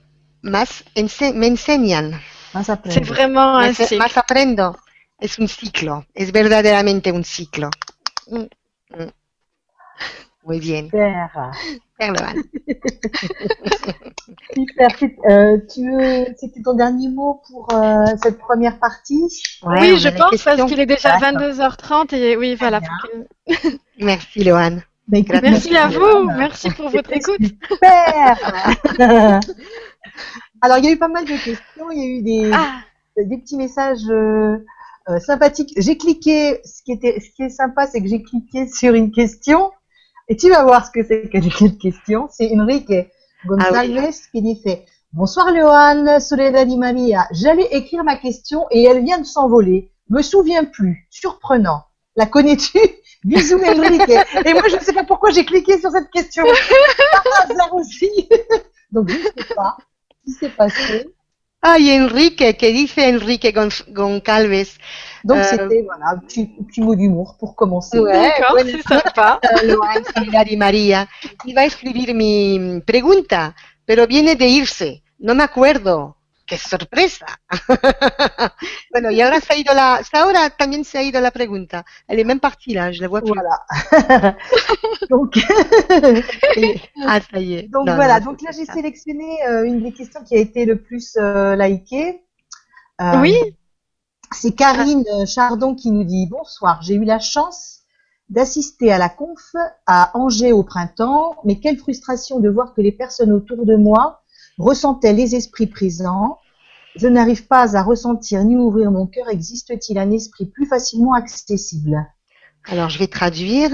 más 0.43 0.85
ense- 0.95 1.35
me 1.35 1.47
enseñan. 1.49 2.21
C'est 2.85 3.05
vraiment 3.05 3.57
un 3.59 3.75
cycle. 3.75 3.99
más 3.99 4.17
aprendo. 4.17 4.77
Es 5.21 5.39
un 5.39 5.49
ciclo. 5.49 6.05
Es 6.15 6.31
verdaderamente 6.33 7.11
un 7.13 7.25
ciclo. 7.25 7.71
Mm. 8.31 8.45
Mm. 8.91 9.11
Muy 10.49 10.61
bien. 10.61 10.85
Super. 10.85 11.29
Super, 12.01 12.12
Loan. 12.12 12.43
Super. 14.55 14.89
Euh, 15.29 15.59
tu 15.73 15.91
veux, 15.91 16.27
c'était 16.39 16.62
ton 16.62 16.75
dernier 16.75 17.09
mot 17.09 17.43
pour 17.49 17.69
euh, 17.75 18.05
cette 18.23 18.39
première 18.39 18.79
partie? 18.79 19.23
Ouais, 19.62 19.81
oui, 19.93 19.99
je 19.99 20.09
pense 20.09 20.31
parce 20.31 20.45
questions. 20.45 20.66
qu'il 20.66 20.81
est 20.81 20.87
déjà 20.87 21.19
D'accord. 21.19 21.43
22h30 21.49 22.15
et 22.15 22.37
oui, 22.37 22.55
voilà. 22.55 22.81
que- 22.81 23.69
Merci, 24.01 24.45
Loan. 24.45 24.79
Bah, 25.09 25.19
écoute, 25.19 25.39
Merci 25.43 25.77
à 25.77 25.89
vous, 25.89 26.25
merci 26.37 26.70
pour 26.70 26.89
votre 26.91 27.12
écoute. 27.12 27.41
Super. 27.41 28.39
Alors, 30.61 30.79
il 30.79 30.85
y 30.85 30.89
a 30.89 30.93
eu 30.93 30.99
pas 30.99 31.09
mal 31.09 31.25
de 31.25 31.31
questions. 31.45 31.91
Il 31.93 31.99
y 31.99 32.03
a 32.03 32.07
eu 32.19 32.23
des, 32.23 32.51
Ah, 32.55 32.81
des 33.16 33.39
petits 33.39 33.57
messages 33.57 34.09
euh, 34.11 34.59
euh, 35.09 35.19
sympathiques. 35.20 35.73
J'ai 35.77 35.97
cliqué. 35.97 36.61
Ce 36.65 36.83
qui 36.83 36.93
était, 36.93 37.20
ce 37.20 37.31
qui 37.35 37.43
est 37.43 37.49
sympa, 37.51 37.87
c'est 37.87 38.01
que 38.03 38.09
j'ai 38.09 38.23
cliqué 38.23 38.66
sur 38.69 38.95
une 38.95 39.11
question. 39.12 39.70
Et 40.31 40.37
tu 40.37 40.51
vas 40.51 40.63
voir 40.63 40.85
ce 40.85 40.91
que 40.91 41.03
c'est 41.03 41.23
que 41.23 41.39
quelle 41.39 41.79
question. 41.79 42.29
C'est 42.31 42.53
Enrique 42.55 42.93
González 43.47 44.11
qui 44.31 44.43
dit 44.43 44.61
fait 44.63 44.85
Bonsoir 45.15 45.55
Johan, 45.57 46.21
Soledad 46.21 46.71
y 46.71 46.77
Maria. 46.77 47.27
J'allais 47.31 47.69
écrire 47.71 48.05
ma 48.05 48.17
question 48.17 48.67
et 48.71 48.85
elle 48.85 49.03
vient 49.03 49.19
de 49.19 49.25
s'envoler. 49.25 49.91
Me 50.11 50.21
souviens 50.21 50.65
plus. 50.65 51.07
Surprenant. 51.09 51.85
La 52.15 52.27
connais-tu? 52.27 52.79
Bisous 53.25 53.59
Enrique. 53.59 54.11
Et 54.45 54.53
moi, 54.53 54.69
je 54.69 54.77
ne 54.77 54.81
sais 54.81 54.93
pas 54.93 55.05
pourquoi 55.05 55.31
j'ai 55.31 55.47
cliqué 55.47 55.79
sur 55.79 55.91
cette 55.91 56.11
question. 56.11 56.45
Par 57.13 57.51
hasard 57.51 57.75
aussi. 57.75 58.29
Donc, 58.93 59.09
je 59.09 59.17
ne 59.17 59.23
sais 59.23 59.55
pas 59.55 59.79
ce 60.11 60.25
qui 60.25 60.33
s'est 60.33 60.51
passé. 60.51 61.09
Ay, 61.61 61.91
Enrique, 61.91 62.57
que 62.57 62.67
dice 62.73 62.99
Enrique 63.09 63.53
Gon- 63.53 63.85
Goncalves? 63.89 64.79
Donc, 65.25 65.39
Euh, 65.39 65.43
c'était 65.51 65.83
voilà, 65.83 66.11
un 66.13 66.19
petit, 66.19 66.49
mot 66.79 66.95
d'humour 66.95 67.37
pour 67.39 67.57
commencer. 67.57 67.99
Ouais, 67.99 68.13
d'accord, 68.13 68.57
c'est 68.65 68.83
sympa. 68.83 69.41
y 70.53 70.57
María. 70.57 71.09
Iba 71.45 71.63
a 71.63 71.65
escribir 71.65 72.15
mi 72.15 72.81
pregunta, 72.87 73.57
pero 73.85 74.07
viene 74.07 74.37
de 74.37 74.47
irse. 74.47 75.03
No 75.19 75.35
me 75.35 75.43
acuerdo. 75.43 76.18
¡Qué 76.49 76.57
sorpresa! 76.57 77.27
bueno, 78.91 79.11
y 79.11 79.20
ahora 79.20 79.39
se 79.39 79.53
ha 79.53 79.57
ido 79.57 79.75
la, 79.75 80.01
ahora 80.15 80.49
también 80.49 80.83
se 80.83 80.97
ha 80.97 81.03
ido 81.03 81.20
la 81.20 81.31
pregunta. 81.31 81.85
Elle 82.09 82.20
est 82.20 82.25
même 82.25 82.41
partie 82.41 82.73
là, 82.73 82.91
je 82.91 83.03
la 83.03 83.09
vois 83.09 83.20
plus. 83.20 83.35
Voilà. 83.35 84.37
donc, 85.11 85.37
Ah, 87.07 87.20
ça 87.20 87.39
y 87.39 87.55
est. 87.55 87.62
donc 87.69 87.87
Non, 87.87 87.97
voilà. 87.97 88.19
non, 88.20 88.33
Donc 88.33 88.41
là, 88.41 88.51
j'ai 88.53 88.65
sélectionné 88.65 89.47
euh, 89.47 89.65
une 89.65 89.83
des 89.83 89.93
questions 89.93 90.25
qui 90.25 90.37
a 90.37 90.39
été 90.41 90.65
le 90.65 90.81
plus 90.81 91.16
euh, 91.19 91.55
likée. 91.55 92.25
Euh, 93.03 93.20
Oui, 93.20 93.37
C'est 94.33 94.53
Karine 94.53 95.05
Chardon 95.27 95.75
qui 95.75 95.91
nous 95.91 96.05
dit 96.05 96.27
Bonsoir, 96.31 96.81
j'ai 96.81 96.95
eu 96.95 97.05
la 97.05 97.19
chance 97.19 97.81
d'assister 98.31 98.91
à 98.91 98.97
la 98.97 99.11
conf 99.11 99.55
à 99.87 100.16
Angers 100.16 100.53
au 100.53 100.62
printemps, 100.62 101.37
mais 101.45 101.61
quelle 101.61 101.77
frustration 101.77 102.41
de 102.41 102.49
voir 102.49 102.73
que 102.73 102.81
les 102.81 102.93
personnes 102.93 103.33
autour 103.33 103.66
de 103.66 103.77
moi 103.77 104.23
ressentaient 104.59 105.13
les 105.13 105.35
esprits 105.35 105.67
présents. 105.67 106.39
Je 106.97 107.07
n'arrive 107.07 107.47
pas 107.47 107.77
à 107.77 107.83
ressentir 107.83 108.45
ni 108.45 108.57
ouvrir 108.57 108.91
mon 108.91 109.07
cœur. 109.07 109.29
Existe-t-il 109.31 109.99
un 109.99 110.11
esprit 110.11 110.47
plus 110.47 110.67
facilement 110.67 111.15
accessible? 111.15 112.07
Alors, 112.65 112.91
je 112.91 112.99
vais 112.99 113.07
traduire. 113.07 113.71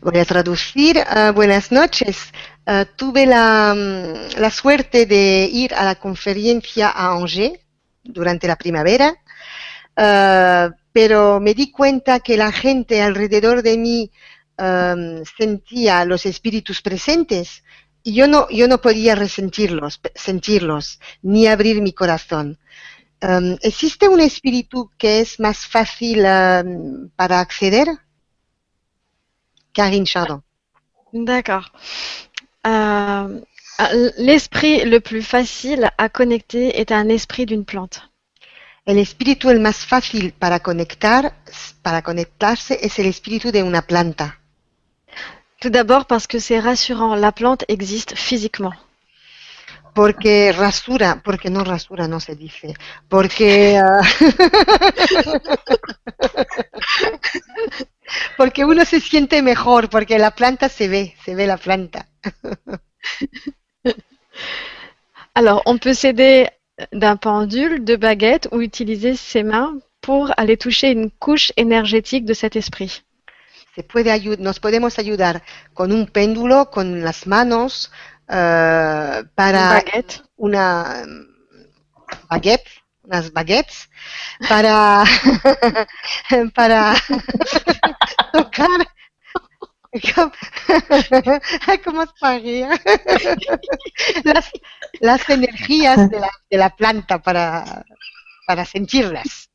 Voy 0.00 0.18
a. 0.18 0.24
Eh, 0.24 1.32
buenas 1.32 1.70
noches. 1.70 2.32
Eh, 2.66 2.86
tuve 2.96 3.26
la, 3.26 3.74
mm, 3.74 4.40
la 4.40 4.50
suerte 4.50 5.04
de 5.06 5.48
ir 5.52 5.74
a 5.74 5.84
la 5.84 5.96
conferencia 5.96 6.88
a 6.88 7.12
Angers 7.12 7.60
durante 8.02 8.46
la 8.46 8.56
primavera, 8.56 9.14
eh, 9.96 10.70
pero 10.92 11.40
me 11.40 11.52
di 11.52 11.70
cuenta 11.70 12.20
que 12.20 12.36
la 12.36 12.52
gente 12.52 13.02
alrededor 13.02 13.62
de 13.62 13.76
mí 13.76 14.10
eh, 14.56 15.22
sentía 15.36 16.04
los 16.04 16.24
espíritus 16.24 16.80
presentes 16.80 17.63
y 18.04 18.14
yo 18.14 18.28
no, 18.28 18.48
yo 18.50 18.68
no 18.68 18.80
podía 18.80 19.14
resentirlos, 19.14 20.00
sentirlos, 20.14 21.00
ni 21.22 21.46
abrir 21.48 21.80
mi 21.80 21.92
corazón. 21.92 22.58
Eh, 23.20 23.58
¿Existe 23.62 24.08
un 24.08 24.20
espíritu 24.20 24.90
que 24.98 25.20
es 25.20 25.40
más 25.40 25.66
fácil 25.66 26.22
eh, 26.24 26.62
para 27.16 27.40
acceder? 27.40 27.88
Karine 29.72 30.06
Chardon. 30.06 30.42
d'accord. 31.12 31.72
Euh, 32.66 33.40
L'esprit 34.18 34.84
le 34.84 35.00
plus 35.00 35.22
facile 35.22 35.90
à 35.98 36.08
connecter 36.08 36.78
est 36.78 36.92
un 36.92 37.08
esprit 37.08 37.44
d'une 37.46 37.64
plante. 37.64 38.02
El 38.86 38.98
espíritu 38.98 39.50
el 39.50 39.60
más 39.60 39.78
fácil 39.86 40.32
para 40.32 40.60
conectar, 40.60 41.34
para 41.82 42.02
conectarse 42.02 42.78
es 42.82 42.98
el 42.98 43.06
espíritu 43.06 43.50
de 43.50 43.62
una 43.62 43.82
planta. 43.82 44.43
Tout 45.64 45.70
d'abord 45.70 46.04
parce 46.04 46.26
que 46.26 46.40
c'est 46.40 46.60
rassurant, 46.60 47.14
la 47.14 47.32
plante 47.32 47.64
existe 47.68 48.14
physiquement. 48.14 48.74
Porque 49.94 50.52
rasura, 50.52 51.22
porque 51.24 51.48
no 51.48 51.64
rasura, 51.64 52.06
no 52.06 52.20
se 52.20 52.36
dice. 52.36 52.74
Porque, 53.08 53.78
ah, 53.78 54.02
porque 58.36 58.66
uno 58.66 58.84
se 58.84 59.00
siente 59.00 59.40
mejor, 59.40 59.88
porque 59.88 60.18
la 60.18 60.32
planta 60.32 60.68
se 60.68 60.86
ve, 60.86 61.14
se 61.24 61.34
ve 61.34 61.46
la 61.46 61.56
planta. 61.56 62.04
Alors, 65.34 65.62
on 65.64 65.78
peut 65.78 65.94
s'aider 65.94 66.50
d'un 66.92 67.16
pendule, 67.16 67.84
de 67.84 67.96
baguettes 67.96 68.48
ou 68.52 68.60
utiliser 68.60 69.16
ses 69.16 69.42
mains 69.42 69.78
pour 70.02 70.30
aller 70.36 70.58
toucher 70.58 70.90
une 70.90 71.10
couche 71.10 71.54
énergétique 71.56 72.26
de 72.26 72.34
cet 72.34 72.54
esprit. 72.54 73.02
Se 73.74 73.82
puede 73.82 74.36
nos 74.38 74.60
podemos 74.60 74.98
ayudar 74.98 75.42
con 75.72 75.92
un 75.92 76.06
péndulo, 76.06 76.70
con 76.70 77.02
las 77.02 77.26
manos, 77.26 77.90
Une 78.28 79.28
para 79.34 79.68
baguette. 79.74 80.22
una 80.36 81.04
baguette, 82.30 82.68
unas 83.02 83.32
baguettes, 83.32 83.88
para, 84.48 85.04
para 86.54 86.94
tocar 88.32 88.68
par 92.18 92.40
rire. 92.42 92.68
Las, 94.24 94.50
las 95.00 95.30
energías 95.30 96.10
de 96.10 96.20
la, 96.20 96.30
de 96.50 96.58
la 96.58 96.70
planta 96.70 97.20
para, 97.22 97.84
para 98.46 98.64
sentirlas. 98.64 99.50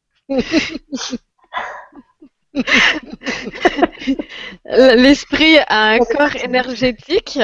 L'esprit 4.65 5.57
a 5.67 5.91
un 5.93 5.99
corps 5.99 6.35
énergétique. 6.43 7.39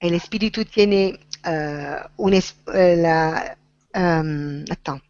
El 0.00 0.14
espíritu 0.14 0.64
tiene 0.64 1.18
euh, 1.46 2.00
un 2.18 2.32
es- 2.32 2.54
euh, 2.68 2.96
la, 2.96 3.56
euh, 3.96 4.64
attends. 4.70 5.00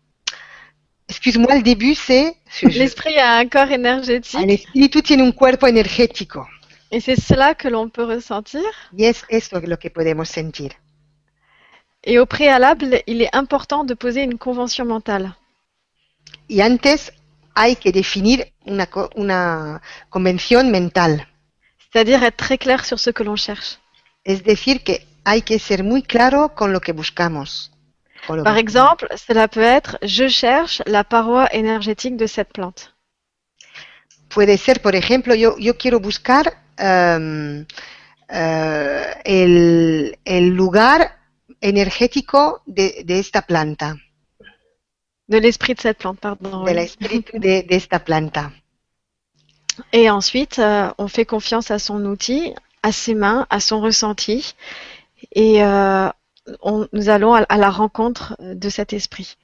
Excuse-moi, 1.09 1.55
le 1.57 1.63
début 1.63 1.95
c'est. 1.95 2.37
L'esprit 2.63 3.17
a 3.19 3.39
un 3.39 3.49
corps 3.49 3.69
El 3.71 3.81
énergétique. 3.81 4.49
espíritu 4.51 5.03
tiene 5.03 5.23
un 5.23 5.33
cuerpo 5.33 5.67
energético. 5.67 6.47
Et 6.91 7.01
c'est 7.01 7.17
cela 7.21 7.55
que 7.55 7.69
l'on 7.69 7.89
peut 7.89 8.05
ressentir? 8.05 8.63
Y 8.97 9.05
es 9.07 9.25
eso 9.29 9.59
lo 9.61 9.77
que 9.79 9.91
podemos 9.91 10.29
sentir. 10.29 10.71
Et 12.05 12.19
au 12.19 12.27
préalable, 12.27 13.03
il 13.07 13.23
est 13.23 13.35
important 13.35 13.83
de 13.85 13.95
poser 13.95 14.23
une 14.23 14.39
convention 14.39 14.85
mentale. 14.85 15.35
Y 16.49 16.61
antes 16.61 17.13
hay 17.55 17.77
que 17.77 17.93
definir 17.93 18.53
una, 18.65 18.89
una 19.15 19.81
convención 20.09 20.71
mental. 20.71 21.27
C'est-à-dire 21.93 22.23
être 22.25 22.37
très 22.37 22.59
clair 22.59 22.85
sur 22.85 22.99
ce 22.99 23.11
que 23.11 23.23
l'on 23.23 23.37
cherche. 23.37 23.79
Es 24.25 24.43
decir, 24.43 24.83
que 24.83 25.07
hay 25.25 25.43
que 25.43 25.59
ser 25.59 25.85
muy 25.85 26.03
claro 26.03 26.55
con 26.55 26.73
lo 26.73 26.81
que 26.81 26.93
buscamos. 26.93 27.71
Lo 28.29 28.43
Par 28.43 28.55
que- 28.55 28.61
exemple, 28.61 29.09
cela 29.17 29.49
peut 29.49 29.63
être 29.63 29.99
je 30.03 30.29
cherche 30.29 30.83
la 30.87 31.05
paroi 31.05 31.47
énergétique 31.53 32.17
de 32.17 32.27
cette 32.27 32.53
plante. 32.53 32.91
Puede 34.29 34.57
ser, 34.59 34.81
por 34.81 34.95
ejemplo, 34.97 35.35
yo, 35.35 35.57
yo 35.59 35.77
quiero 35.77 36.01
buscar 36.01 36.63
em, 36.77 37.67
eh, 38.29 39.15
el, 39.25 40.19
el 40.25 40.49
lugar 40.49 41.19
energético 41.61 42.63
de, 42.67 43.03
de 43.05 43.19
esta 43.21 43.43
planta, 43.43 43.97
De 45.29 45.39
l'esprit 45.39 45.75
de 45.75 45.81
cette 45.81 45.99
plante, 45.99 46.19
pardon. 46.21 46.65
del 46.65 46.77
oui. 46.77 46.83
espíritu 46.85 47.39
de, 47.39 47.63
de 47.67 47.75
esta 47.75 47.99
planta. 47.99 48.53
Et 49.93 50.09
ensuite, 50.11 50.59
euh, 50.59 50.93
on 50.99 51.09
fait 51.09 51.25
confiance 51.25 51.71
à 51.71 51.79
son 51.79 52.05
outil, 52.05 52.55
à 52.83 52.93
ses 52.93 53.15
mains, 53.15 53.47
à 53.51 53.59
son 53.61 53.81
ressenti. 53.81 54.55
Et 55.33 55.63
euh, 55.65 56.09
on- 56.61 56.87
nous 56.93 57.09
allons 57.09 57.35
à, 57.35 57.41
à 57.49 57.57
la 57.57 57.71
rencontre 57.71 58.37
de 58.41 58.69
cet 58.69 58.93
esprit. 58.93 59.37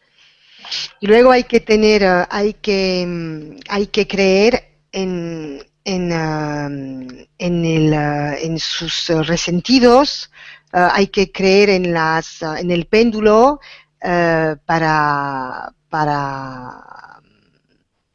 Y 1.00 1.06
luego 1.06 1.30
hay 1.30 1.44
que 1.44 1.58
tener, 1.60 2.02
eh, 2.02 2.24
hay 2.30 2.52
que, 2.52 3.06
mm, 3.06 3.60
hay 3.70 3.86
que 3.86 4.06
creer 4.06 4.62
en, 4.92 5.58
en, 5.86 6.12
eh, 6.12 7.26
en, 7.38 7.64
el, 7.64 7.94
eh, 7.94 8.44
en 8.46 8.58
sus 8.58 9.08
eh, 9.08 9.22
resentidos, 9.22 10.30
eh, 10.74 10.86
hay 10.92 11.06
que 11.08 11.32
creer 11.32 11.70
en, 11.70 11.92
las, 11.94 12.42
eh, 12.42 12.60
en 12.60 12.70
el 12.70 12.84
péndulo 12.84 13.58
eh, 14.02 14.56
para, 14.66 15.72
para, 15.88 17.20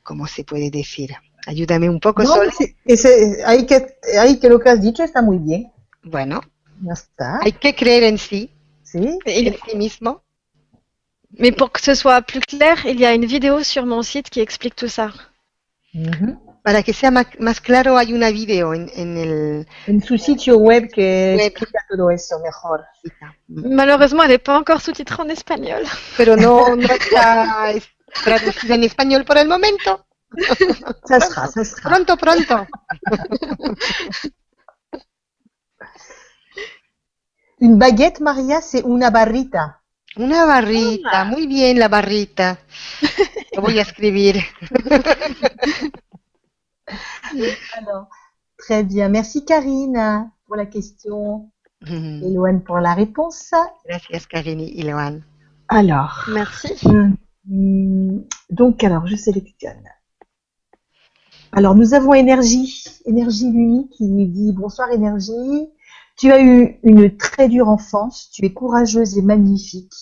¿cómo 0.04 0.28
se 0.28 0.44
puede 0.44 0.70
decir? 0.72 1.14
Ayúdame 1.48 1.90
un 1.90 2.00
poco, 2.00 2.24
No, 2.24 2.34
Sol. 2.34 2.50
ese- 2.86 3.44
ahí, 3.46 3.66
que, 3.66 3.98
ahí 4.20 4.40
que 4.40 4.50
lo 4.50 4.60
que 4.60 4.70
has 4.70 4.82
dicho 4.82 5.04
está 5.04 5.22
muy 5.22 5.38
bien. 5.38 5.72
Bueno, 6.04 6.42
Ya 6.82 6.94
está. 6.94 7.40
hay 7.42 7.52
que 7.54 7.74
creer 7.76 8.04
en 8.04 8.18
sí, 8.18 8.52
Sí. 8.84 9.18
En 9.26 9.54
sí 9.66 9.76
mismo. 9.78 10.22
mais 11.38 11.52
pour 11.52 11.70
que 11.72 11.82
ce 11.82 11.94
soit 11.96 12.22
plus 12.22 12.40
clair, 12.42 12.78
il 12.86 13.00
y 13.00 13.06
a 13.06 13.14
une 13.14 13.26
vidéo 13.26 13.62
sur 13.64 13.86
mon 13.86 14.04
site 14.04 14.30
qui 14.30 14.40
explique 14.42 14.76
tout 14.76 14.88
ça. 14.88 15.12
Ujú. 15.94 16.40
Para 16.66 16.82
que 16.82 16.94
sea 16.94 17.12
más, 17.12 17.28
más 17.40 17.62
claro, 17.62 17.96
hay 17.96 18.12
una 18.14 18.32
video 18.32 18.74
en, 18.74 18.90
en 18.96 19.18
el... 19.18 19.68
En 19.86 20.02
su 20.02 20.18
sitio 20.18 20.58
web 20.58 20.90
que 20.92 21.36
Web. 21.38 21.48
explica 21.52 21.86
todo 21.88 22.10
eso 22.10 22.40
mejor. 22.40 22.84
Malheureusement, 23.48 24.24
elle 24.24 24.32
n'est 24.34 24.44
pas 24.44 24.58
encore 24.58 24.82
sous-titrée 24.82 25.22
en 25.24 25.30
espagnol. 25.30 25.84
pero 26.18 26.36
no, 26.36 26.76
no 26.76 26.88
está 26.88 27.70
es- 27.72 27.88
traducida 28.24 28.74
en 28.76 28.84
español 28.84 29.24
por 29.26 29.38
el 29.38 29.48
momento. 29.48 30.06
Ça 31.08 31.20
sera, 31.22 31.48
ça 31.48 31.64
sera. 31.64 31.88
Pronto, 31.90 32.18
pronto. 32.18 32.68
Une 37.60 37.78
baguette, 37.78 38.20
Maria, 38.22 38.60
c'est 38.62 38.82
una 38.84 39.10
barrita. 39.12 39.82
Una 40.18 40.46
barrita, 40.46 41.26
muy 41.26 41.46
bien 41.48 41.78
la 41.80 41.90
barrita. 41.90 42.58
Lo 43.54 43.62
voy 43.62 43.80
a 43.80 43.82
escribir. 43.84 44.42
Alors, 47.78 48.08
très 48.58 48.84
bien. 48.84 49.10
Merci 49.10 49.46
Karine 49.46 50.30
pour 50.46 50.56
la 50.56 50.66
question 50.66 51.50
Mm, 51.82 52.24
et 52.24 52.32
Loane 52.32 52.64
pour 52.64 52.80
la 52.80 52.94
réponse. 52.94 53.52
Gracias, 53.88 54.28
Karini 54.30 54.72
y 54.72 54.84
Loan. 54.84 55.20
Alors, 55.68 56.24
Merci. 56.28 56.74
hum, 57.50 58.24
donc 58.50 58.84
alors 58.84 59.08
je 59.08 59.16
sélectionne. 59.16 59.84
Alors 61.52 61.76
nous 61.76 61.94
avons 61.94 62.14
énergie, 62.14 62.86
énergie 63.06 63.52
lui 63.52 63.90
qui 63.92 64.06
nous 64.06 64.28
dit 64.28 64.52
bonsoir 64.52 64.92
énergie. 64.92 65.70
Tu 66.18 66.32
as 66.32 66.42
eu 66.42 66.80
une 66.84 67.16
très 67.18 67.50
dure 67.50 67.68
enfance, 67.68 68.32
tu 68.32 68.46
es 68.46 68.54
courageuse 68.54 69.18
et 69.18 69.22
magnifique. 69.22 69.94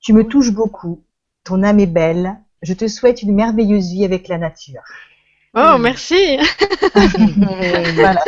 Tu 0.00 0.12
me 0.12 0.26
touches 0.26 0.52
beaucoup. 0.52 1.04
Ton 1.44 1.62
âme 1.62 1.80
est 1.80 1.86
belle. 1.86 2.38
Je 2.62 2.74
te 2.74 2.88
souhaite 2.88 3.22
une 3.22 3.34
merveilleuse 3.34 3.90
vie 3.90 4.04
avec 4.04 4.28
la 4.28 4.38
nature. 4.38 4.82
Oh, 5.54 5.78
merci. 5.78 6.38
Voilà. 7.96 8.22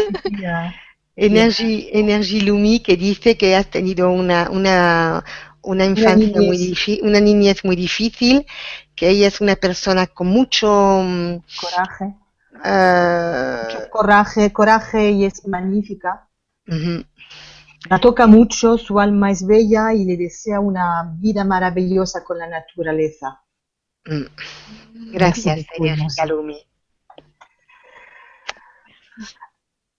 Energy, 1.16 1.88
Energy 1.92 2.40
Lumi 2.40 2.80
que 2.80 2.96
dice 2.96 3.36
que 3.36 3.54
has 3.56 3.70
tenido 3.70 4.10
una, 4.10 4.50
una, 4.50 5.24
una 5.62 5.84
infancia 5.86 6.42
muy 6.42 6.56
niñez. 6.56 6.58
difícil, 6.58 7.00
una 7.04 7.20
niñez 7.20 7.64
muy 7.64 7.76
difícil, 7.76 8.46
que 8.96 9.08
ella 9.10 9.28
es 9.28 9.40
una 9.40 9.56
persona 9.56 10.06
con 10.08 10.26
mucho 10.28 10.68
mm, 11.04 11.36
coraje. 11.56 12.14
eh, 12.64 13.88
Coraje, 13.88 14.52
coraje 14.52 15.10
y 15.12 15.24
es 15.24 15.46
magnífica. 15.48 16.28
ujú, 16.68 17.04
La 17.88 17.98
toca 17.98 18.26
mucho, 18.26 18.76
su 18.76 19.00
alma 19.00 19.30
es 19.30 19.46
bella 19.46 19.94
y 19.94 20.04
le 20.04 20.18
desea 20.18 20.60
una 20.60 21.14
vida 21.18 21.44
maravillosa 21.44 22.22
con 22.22 22.36
la 22.38 22.46
naturaleza. 22.46 23.40
mm. 24.06 24.26
Gracias, 25.12 25.66
Energy 25.72 26.26
Lumi. 26.26 26.66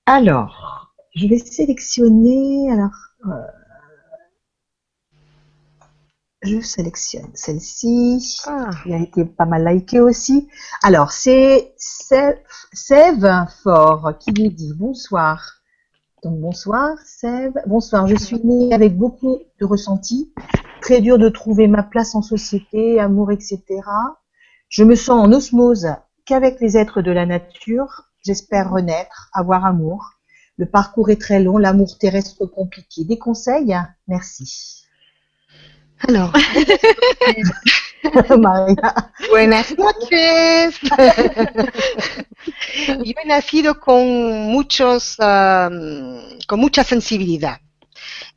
Alors, 0.08 0.94
je 1.16 1.28
vais 1.28 1.40
sélectionner. 1.40 2.72
Alors, 2.72 2.92
euh, 3.26 3.48
je 6.44 6.62
sélectionne 6.62 7.32
celle-ci. 7.34 8.38
Ah. 8.46 8.70
qui 8.84 8.94
a 8.94 9.00
été 9.00 9.26
pas 9.26 9.46
mal 9.46 9.66
likée 9.66 10.00
aussi. 10.00 10.48
Alors, 10.84 11.12
c'est 11.12 11.74
Sève 11.78 12.38
Sève 12.72 13.48
Fort 13.64 14.14
qui 14.20 14.32
nous 14.32 14.52
dit 14.52 14.74
bonsoir. 14.76 15.44
Donc, 16.22 16.40
bonsoir, 16.40 16.96
Sève. 17.04 17.54
Bonsoir, 17.66 18.06
je 18.06 18.16
suis 18.16 18.40
née 18.44 18.76
avec 18.76 18.96
beaucoup 18.96 19.40
de 19.60 19.66
ressentis. 19.66 20.32
Très 20.82 21.02
dur 21.02 21.18
de 21.18 21.30
trouver 21.30 21.68
ma 21.68 21.82
place 21.82 22.14
en 22.14 22.22
société, 22.22 23.00
amour, 23.00 23.32
etc. 23.32 23.64
Je 24.70 24.84
me 24.84 24.94
sens 24.94 25.26
en 25.26 25.32
osmose 25.32 25.88
qu'avec 26.26 26.62
les 26.62 26.78
êtres 26.78 27.02
de 27.02 27.12
la 27.12 27.26
nature. 27.26 28.05
J'espère 28.26 28.72
renaître, 28.72 29.30
avoir 29.34 29.66
amour. 29.66 30.14
Le 30.58 30.66
parcours 30.66 31.12
est 31.12 31.22
très 31.22 31.40
long, 31.40 31.60
l'amour 31.60 32.00
terrestre 32.00 32.48
compliqué. 32.48 33.04
Des 33.04 33.20
conseils? 33.20 33.76
Merci. 34.08 34.82
Alors, 36.08 36.34
Maria. 38.40 39.12
Buenas 39.30 39.76
noches. 39.78 40.80
Yo 43.04 43.14
he 43.22 43.28
nacido 43.28 43.80
con 43.80 44.08
muchos, 44.52 45.20
am, 45.20 46.20
con 46.48 46.60
mucha 46.60 46.84
sensibilidad. 46.84 47.60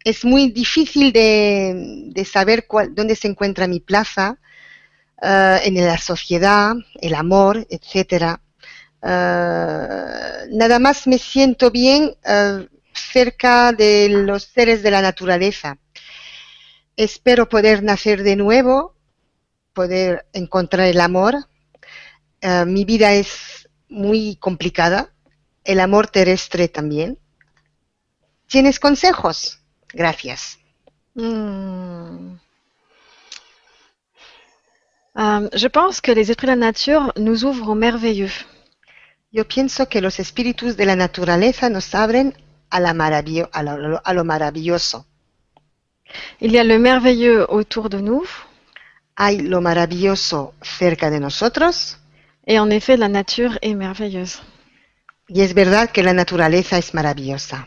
Es 0.04 0.22
muy 0.24 0.50
difícil 0.50 1.12
de, 1.12 2.10
de 2.12 2.24
saber 2.26 2.66
cuál, 2.66 2.94
dónde 2.94 3.16
se 3.16 3.28
encuentra 3.28 3.66
mi 3.66 3.80
plaza 3.80 4.38
eh, 5.22 5.60
en 5.64 5.74
la 5.74 5.98
sociedad, 5.98 6.74
el 7.00 7.14
amor, 7.14 7.66
etcétera. 7.70 8.40
Eh, 9.02 10.46
nada 10.50 10.78
más 10.78 11.06
me 11.06 11.18
siento 11.18 11.70
bien 11.70 12.16
eh, 12.24 12.68
cerca 12.92 13.72
de 13.72 14.08
los 14.08 14.44
seres 14.44 14.82
de 14.82 14.90
la 14.90 15.02
naturaleza. 15.02 15.78
Espero 16.96 17.48
poder 17.48 17.82
nacer 17.82 18.22
de 18.22 18.36
nuevo 18.36 18.98
poder 19.78 20.26
encontrar 20.32 20.88
el 20.88 21.00
amor. 21.00 21.36
Eh, 22.40 22.64
mi 22.66 22.84
vida 22.84 23.12
es 23.12 23.68
muy 23.88 24.34
complicada, 24.34 25.12
el 25.62 25.78
amor 25.78 26.08
terrestre 26.08 26.66
también. 26.66 27.16
¿Tienes 28.48 28.80
consejos? 28.80 29.60
Gracias. 29.92 30.58
Euh, 31.16 32.38
je 35.52 35.68
pense 35.68 36.00
que 36.00 36.10
les 36.12 36.30
esprits 36.30 36.46
de 36.46 36.52
la 36.52 36.56
nature 36.56 37.12
nous 37.16 37.44
ouvrent 37.44 37.68
au 37.68 37.76
merveilleux. 37.76 38.32
Yo 39.30 39.46
pienso 39.46 39.88
que 39.88 40.00
los 40.00 40.18
espíritus 40.20 40.76
de 40.76 40.86
la 40.86 40.96
naturaleza 40.96 41.68
nos 41.68 41.94
abren 41.94 42.34
a, 42.70 42.80
la 42.80 42.94
maravillo- 42.94 43.48
a, 43.52 43.62
lo, 43.62 44.00
a 44.04 44.12
lo 44.14 44.24
maravilloso. 44.24 45.06
Il 46.40 46.52
y 46.52 46.58
a 46.58 46.64
le 46.64 46.78
merveilleux 46.78 47.44
autour 47.48 47.88
de 47.90 48.00
nous, 48.00 48.26
Hay 49.20 49.40
lo 49.40 49.60
maravilloso 49.60 50.54
cerca 50.62 51.10
de 51.10 51.18
nosotros 51.20 51.98
et 52.46 52.58
en 52.58 52.70
effet, 52.70 52.96
la 52.96 53.08
nature 53.08 53.58
est 53.62 53.74
merveilleuse. 53.74 54.40
y 55.28 55.42
es 55.42 55.52
verdad 55.52 55.90
que 55.90 56.02
la 56.02 56.14
naturaleza 56.14 56.78
es 56.78 56.94
maravillosa. 56.94 57.66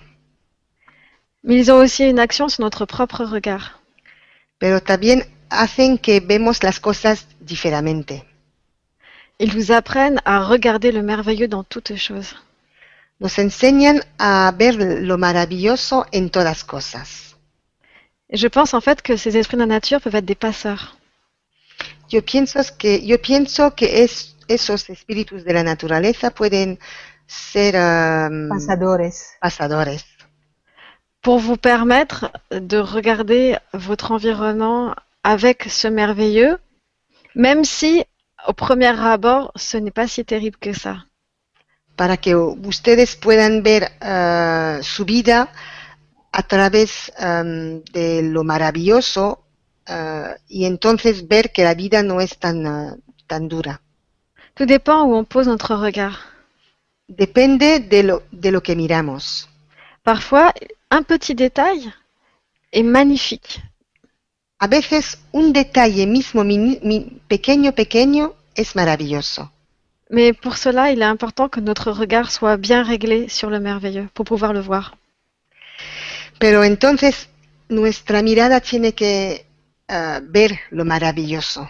Mais 1.43 1.57
ils 1.57 1.69
ont 1.71 1.77
aussi 1.83 2.09
une 2.09 2.19
action 2.19 2.47
sur 2.49 2.61
notre 2.63 2.85
propre 2.85 3.25
regard. 3.25 3.79
Pero 4.57 4.79
también 4.81 5.25
hacen 5.49 5.97
que 5.99 6.19
vemos 6.21 6.63
las 6.63 6.79
cosas 6.79 7.27
diferentemente. 7.39 8.23
Ils 9.43 9.55
nous 9.55 9.71
apprennent 9.71 10.21
à 10.23 10.43
regarder 10.43 10.91
le 10.91 11.01
merveilleux 11.01 11.47
dans 11.47 11.63
toutes 11.63 11.95
choses. 11.95 12.35
Nos 13.19 13.39
enseñan 13.39 13.99
a 14.19 14.53
ver 14.55 14.73
lo 14.77 15.17
maravilloso 15.17 16.05
en 16.13 16.29
todas 16.29 16.63
cosas. 16.63 17.35
Je 18.31 18.47
pense 18.47 18.75
en 18.75 18.81
fait 18.81 19.01
que 19.01 19.17
ces 19.17 19.37
esprits 19.37 19.57
de 19.57 19.63
la 19.63 19.73
nature 19.77 19.99
peuvent 19.99 20.13
être 20.15 20.25
des 20.25 20.35
passeurs. 20.35 20.95
Yo 22.11 22.21
pienso 22.21 22.59
que, 22.77 23.01
yo 23.03 23.17
pienso 23.17 23.71
que 23.75 24.03
es, 24.03 24.35
esos 24.47 24.87
espíritus 24.91 25.43
de 25.43 25.53
la 25.53 25.63
naturaleza 25.63 26.29
pueden 26.29 26.77
ser 27.25 27.75
um, 27.75 28.47
Pasadores. 28.49 29.37
pasadores 29.41 30.05
pour 31.23 31.39
vous 31.39 31.57
permettre 31.57 32.31
de 32.51 32.77
regarder 32.77 33.57
votre 33.73 34.11
environnement 34.11 34.93
avec 35.23 35.63
ce 35.63 35.87
merveilleux, 35.87 36.57
même 37.35 37.63
si 37.63 38.03
au 38.47 38.53
premier 38.53 38.99
abord, 38.99 39.51
ce 39.55 39.77
n'est 39.77 39.91
pas 39.91 40.07
si 40.07 40.25
terrible 40.25 40.57
que 40.57 40.73
ça. 40.73 40.97
para 41.95 42.17
que 42.17 42.33
ustedes 42.35 43.15
puedan 43.15 43.61
ver 43.61 43.91
uh, 44.01 44.81
su 44.83 45.05
vida 45.05 45.51
a 46.31 46.41
través 46.41 47.11
um, 47.19 47.83
de 47.93 48.23
lo 48.23 48.43
maravilloso 48.43 49.45
uh, 49.87 50.33
y 50.47 50.65
entonces 50.65 51.27
ver 51.27 51.51
que 51.51 51.63
la 51.63 51.75
vida 51.75 52.01
no 52.01 52.19
es 52.19 52.39
tan, 52.39 52.65
uh, 52.65 53.01
tan 53.27 53.47
dura. 53.47 53.81
Tout 54.55 54.65
dépend 54.65 55.03
où 55.03 55.15
on 55.15 55.25
pose 55.25 55.47
notre 55.47 55.75
regard. 55.75 56.17
Depende 57.07 57.79
de 57.79 58.01
lo, 58.01 58.23
de 58.31 58.49
lo 58.51 58.61
que 58.61 58.75
miramos. 58.75 59.47
Parfois, 60.03 60.53
un 60.89 61.03
petit 61.03 61.35
détail 61.35 61.93
est 62.71 62.83
magnifique. 62.83 63.61
A 64.63 64.67
veces 64.67 65.17
un 65.33 65.51
detalle 65.53 66.05
mismo 66.05 66.43
mini- 66.43 67.19
pequeño, 67.27 67.71
pequeño 67.73 68.23
es 68.55 68.75
maravilloso. 68.75 69.51
Mais 70.09 70.33
pour 70.43 70.55
cela, 70.57 70.91
il 70.91 71.01
est 71.01 71.11
important 71.15 71.49
que 71.49 71.61
notre 71.61 71.89
regard 71.91 72.29
soit 72.31 72.57
bien 72.57 72.83
réglé 72.83 73.27
sur 73.29 73.49
le 73.49 73.59
merveilleux 73.59 74.07
pour 74.13 74.25
pouvoir 74.25 74.53
le 74.53 74.59
voir. 74.61 74.85
Pero 76.37 76.63
entonces 76.63 77.29
nuestra 77.69 78.21
mirada 78.21 78.59
tiene 78.61 78.93
que 78.93 79.45
uh, 79.89 80.19
ver 80.29 80.51
lo 80.69 80.83
maravilloso. 80.85 81.69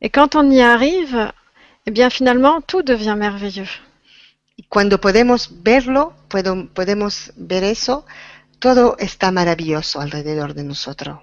Et 0.00 0.10
quand 0.10 0.36
on 0.36 0.50
y 0.52 0.60
arrive, 0.60 1.32
eh 1.86 1.90
bien 1.90 2.10
finalement, 2.10 2.60
tout 2.60 2.82
devient 2.82 3.16
merveilleux. 3.18 3.68
Y 4.56 4.62
cuando 4.68 5.00
podemos 5.00 5.50
verlo, 5.62 6.12
puedo- 6.28 6.68
podemos 6.72 7.32
ver 7.36 7.64
eso, 7.64 8.04
todo 8.60 8.96
está 8.98 9.30
maravilloso 9.32 10.00
alrededor 10.00 10.54
de 10.54 10.62
nosotros. 10.64 11.18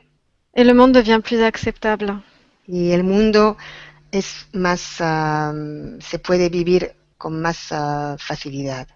Et 0.55 0.63
le 0.63 0.73
monde 0.73 0.93
devient 0.93 1.19
plus 1.23 1.41
acceptable. 1.41 2.21
Y 2.67 2.91
el 2.91 3.03
mundo 3.03 3.57
es 4.11 4.47
más, 4.53 5.01
um, 5.01 5.99
se 5.99 6.19
puede 6.19 6.49
vivir 6.49 6.93
con 7.17 7.41
más 7.41 7.71
uh, 7.71 8.15
facilidad. 8.19 8.87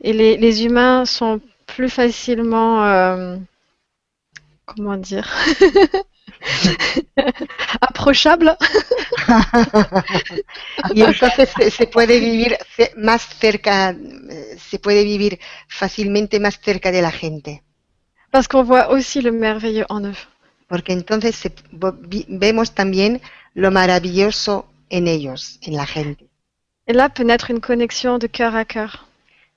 Et 0.00 0.12
les, 0.12 0.36
les 0.36 0.64
humains 0.64 1.06
sont 1.06 1.40
plus 1.66 1.88
facilement, 1.88 2.84
euh, 2.84 3.36
comment 4.66 4.96
dire, 4.96 5.28
approchables. 7.80 8.56
Y 10.94 11.02
entonces 11.02 11.48
se, 11.56 11.70
se 11.70 11.86
puede 11.86 12.18
vivir 12.18 12.58
más 12.96 13.22
cerca, 13.22 13.90
eh, 13.90 14.56
se 14.58 14.78
puede 14.78 15.04
vivir 15.04 15.38
fácilmente 15.68 16.40
más 16.40 16.58
cerca 16.60 16.90
de 16.90 17.00
la 17.00 17.10
gente. 17.10 17.62
Parce 18.30 18.48
qu'on 18.48 18.64
voit 18.64 18.90
aussi 18.90 19.20
le 19.20 19.30
merveilleux 19.30 19.86
en 19.88 20.04
eux. 20.04 20.16
Porque 20.72 20.94
entonces 20.94 21.34
vemos 22.28 22.72
también 22.72 23.20
lo 23.52 23.70
maravilloso 23.70 24.64
en 24.88 25.06
ellos, 25.06 25.58
en 25.60 25.76
la 25.76 25.84
gente. 25.84 26.24
Et 26.86 26.94
là 26.94 27.10
peut 27.10 27.24
naître 27.24 27.50
une 27.50 27.60
connexion 27.60 28.16
de 28.18 28.26
cœur 28.26 28.54
à 28.56 28.64
cœur. 28.64 29.06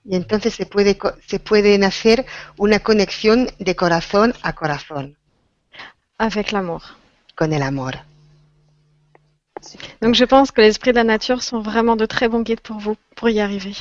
Y 0.04 0.16
entonces 0.18 0.54
se 0.56 0.66
puede, 0.66 0.98
se 1.26 1.40
pueden 1.40 1.86
hacer 1.86 2.26
una 2.58 2.80
conexión 2.80 3.50
de 3.60 3.76
corazón 3.78 4.34
a 4.44 4.52
corazón 4.54 5.16
avec 6.18 6.52
l'amour. 6.52 6.82
con 7.36 7.54
el 7.54 7.64
amor. 7.64 7.94
Donc 10.02 10.16
je 10.16 10.26
pense 10.26 10.52
que 10.52 10.60
les 10.62 10.68
esprits 10.72 10.92
de 10.92 10.98
la 10.98 11.06
nature 11.06 11.42
sont 11.42 11.62
vraiment 11.62 11.96
de 11.96 12.06
très 12.06 12.28
bons 12.28 12.44
guides 12.44 12.60
pour 12.60 12.78
vous, 12.80 12.98
pour 13.16 13.30
y 13.30 13.40
arriver. 13.40 13.76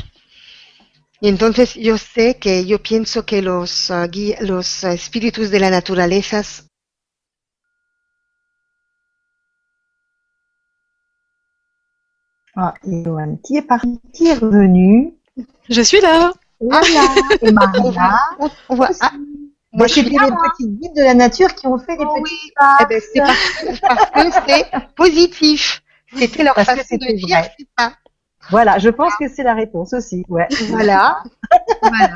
Y 1.21 1.27
entonces 1.29 1.75
yo 1.75 1.99
sé 1.99 2.37
que 2.39 2.65
yo 2.65 2.79
pienso 2.79 3.25
que 3.27 3.43
los, 3.43 3.91
gui- 3.91 4.37
los 4.41 4.85
espíritus 4.85 5.51
de 5.51 5.59
la 5.59 5.71
naturaleza 5.71 6.43
Ah, 12.57 12.75
Johan, 12.87 13.37
qui 13.43 13.57
est 13.57 13.63
parti, 13.63 14.01
qui 14.13 14.29
est 14.29 14.35
revenu? 14.35 15.15
Je 15.69 15.81
suis 15.83 16.01
là 16.01 16.33
Voilà. 16.61 16.85
Et 17.43 17.51
voit, 17.91 18.21
on- 18.39 18.51
on 18.69 18.75
voit- 18.77 18.91
ah, 19.01 19.11
moi 19.73 19.89
suis 19.89 20.03
les 20.21 20.37
petits 20.51 20.69
guides 20.69 20.95
de 20.95 21.03
la 21.03 21.15
nature 21.15 21.53
qui 21.55 21.67
ont 21.67 21.79
fait 21.79 21.97
des 21.97 22.05
Oh 22.07 22.15
petits 22.23 22.33
oui, 22.45 22.53
pas. 22.57 22.79
eh 22.83 22.87
ben, 22.87 23.01
c'est 23.13 23.21
parce, 23.21 23.81
parce 23.81 24.11
que 24.11 24.43
c'est 24.47 24.65
positif. 24.95 25.83
C'était 26.17 26.45
leur 26.45 26.55
Parce 26.55 26.69
façon 26.69 26.83
de 26.97 27.17
dire 27.17 27.39
vrai. 27.39 27.51
c'est 27.59 27.67
ça. 27.77 27.93
Voilà, 28.51 28.79
je 28.79 28.89
pense 28.91 29.15
que 29.17 29.27
c'est 29.27 29.43
la 29.43 29.55
réponse 29.55 29.93
aussi. 29.95 30.25
Ouais. 30.29 30.47
Voilà. 30.69 31.23
Voilà. 31.83 32.15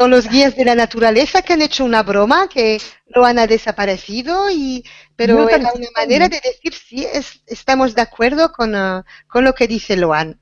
Son 0.00 0.10
los 0.12 0.28
guías 0.28 0.54
de 0.54 0.64
la 0.64 0.76
naturaleza 0.76 1.42
que 1.42 1.54
han 1.54 1.62
hecho 1.62 1.84
una 1.84 2.04
broma 2.04 2.48
que 2.48 2.78
lo 3.08 3.24
han 3.24 3.36
desaparecido 3.48 4.48
y 4.48 4.84
pero 5.16 5.34
Yo 5.38 5.48
era 5.48 5.72
una 5.74 5.88
manera 5.96 6.28
de 6.28 6.40
decir 6.40 6.72
sí 6.72 7.04
es- 7.04 7.42
estamos 7.46 7.96
de 7.96 8.02
acuerdo 8.02 8.52
con, 8.52 8.76
ah, 8.76 9.04
con 9.28 9.42
lo 9.44 9.54
que 9.54 9.66
dice 9.66 9.96
Loan. 9.96 10.40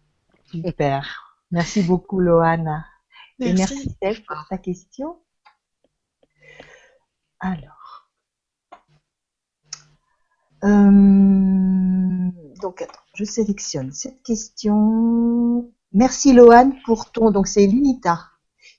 Super. 0.53 1.03
Merci 1.49 1.83
beaucoup, 1.83 2.21
Loana. 2.21 2.87
Et 3.39 3.55
Merci. 3.55 3.75
merci, 3.77 3.91
Steph, 3.91 4.25
pour 4.27 4.47
ta 4.49 4.59
question. 4.59 5.23
Alors. 7.39 8.09
Euh, 10.65 12.31
donc, 12.61 12.83
attends, 12.83 13.01
je 13.15 13.25
sélectionne 13.25 13.93
cette 13.93 14.23
question. 14.23 15.71
Merci, 15.93 16.33
Loane, 16.33 16.75
pour 16.85 17.11
ton. 17.13 17.31
Donc, 17.31 17.47
c'est 17.47 17.67
Lunita 17.67 18.31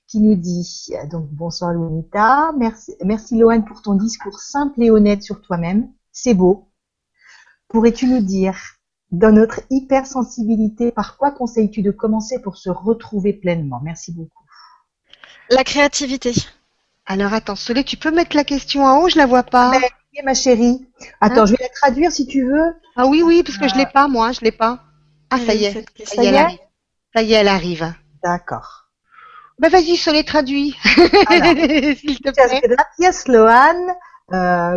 qui 0.08 0.20
nous 0.20 0.34
dit. 0.34 0.90
Donc, 1.10 1.28
bonsoir, 1.30 1.72
Lunita. 1.72 2.52
Merci, 2.56 2.96
merci, 3.04 3.38
Loane, 3.38 3.64
pour 3.64 3.82
ton 3.82 3.94
discours 3.94 4.40
simple 4.40 4.82
et 4.82 4.90
honnête 4.90 5.22
sur 5.22 5.40
toi-même. 5.42 5.88
C'est 6.10 6.34
beau. 6.34 6.68
Pourrais-tu 7.68 8.06
nous 8.06 8.22
dire, 8.22 8.56
dans 9.12 9.30
notre 9.32 9.60
hypersensibilité, 9.70 10.90
par 10.90 11.16
quoi 11.18 11.30
conseilles-tu 11.30 11.82
de 11.82 11.90
commencer 11.90 12.40
pour 12.40 12.56
se 12.56 12.70
retrouver 12.70 13.34
pleinement? 13.34 13.80
Merci 13.84 14.12
beaucoup. 14.12 14.44
La 15.50 15.62
créativité. 15.62 16.32
Alors 17.06 17.32
attends, 17.32 17.56
Solé, 17.56 17.84
tu 17.84 17.96
peux 17.96 18.10
mettre 18.10 18.34
la 18.34 18.44
question 18.44 18.84
en 18.84 19.00
haut, 19.00 19.08
je 19.08 19.16
la 19.16 19.26
vois 19.26 19.42
pas. 19.44 19.70
Mais- 19.70 19.90
ma 20.24 20.34
chérie. 20.34 20.84
Attends, 21.20 21.42
Hein 21.42 21.46
je 21.46 21.52
vais 21.52 21.62
la 21.62 21.68
traduire 21.68 22.10
si 22.10 22.26
tu 22.26 22.44
veux. 22.44 22.74
Ah 22.96 23.06
oui, 23.06 23.22
oui, 23.22 23.44
parce 23.44 23.56
que 23.56 23.68
je 23.68 23.76
l'ai 23.76 23.86
pas, 23.86 24.08
moi, 24.08 24.32
je 24.32 24.40
l'ai 24.40 24.50
pas. 24.50 24.80
Ah, 25.30 25.38
ça 25.38 25.54
y 25.54 25.64
est, 25.64 25.72
Cette 25.72 25.90
ça 25.90 25.92
question. 25.94 26.22
y 26.22 26.26
est. 26.26 26.60
Ça 27.14 27.22
y 27.22 27.32
est, 27.32 27.36
elle 27.36 27.46
arrive. 27.46 27.94
D'accord. 28.24 28.87
Ben 29.58 29.70
vas-y, 29.70 30.24
traduis. 30.24 30.74
Alors, 31.26 31.54
S'il 31.98 32.20
te 32.20 32.30
Muchas 32.30 32.60
gracias, 32.62 33.28
Loan, 33.28 33.76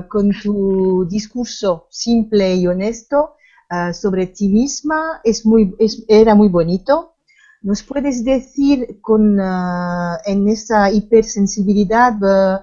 con 0.09 0.31
tu 0.41 1.05
discurso 1.09 1.87
simple 1.89 2.55
y 2.55 2.67
honesto 2.67 3.35
eh, 3.69 3.93
sobre 3.93 4.27
ti 4.27 4.47
misma. 4.49 5.21
Es 5.23 5.45
muy, 5.45 5.75
es- 5.79 6.03
era 6.07 6.33
muy 6.35 6.49
bonito. 6.49 7.13
¿Nos 7.61 7.83
puedes 7.83 8.23
decir 8.23 8.99
con, 9.01 9.39
eh, 9.39 10.17
en 10.25 10.47
esa 10.47 10.89
hipersensibilidad 10.91 12.13
eh, 12.23 12.59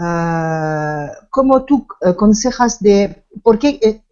eh, 0.00 1.06
cómo 1.30 1.64
tú 1.64 1.86
consejas 2.16 2.80
de, 2.80 3.24
por 3.42 3.58
qué, 3.58 4.02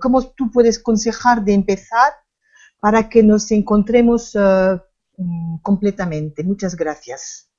cómo 0.00 0.22
tú 0.36 0.50
puedes 0.50 0.78
consejar 0.78 1.42
de 1.42 1.54
empezar 1.54 2.12
para 2.80 3.08
que 3.08 3.22
nos 3.22 3.50
encontremos 3.50 4.36
completamente? 5.62 6.42
Muchas 6.44 6.74
gracias. 6.76 7.50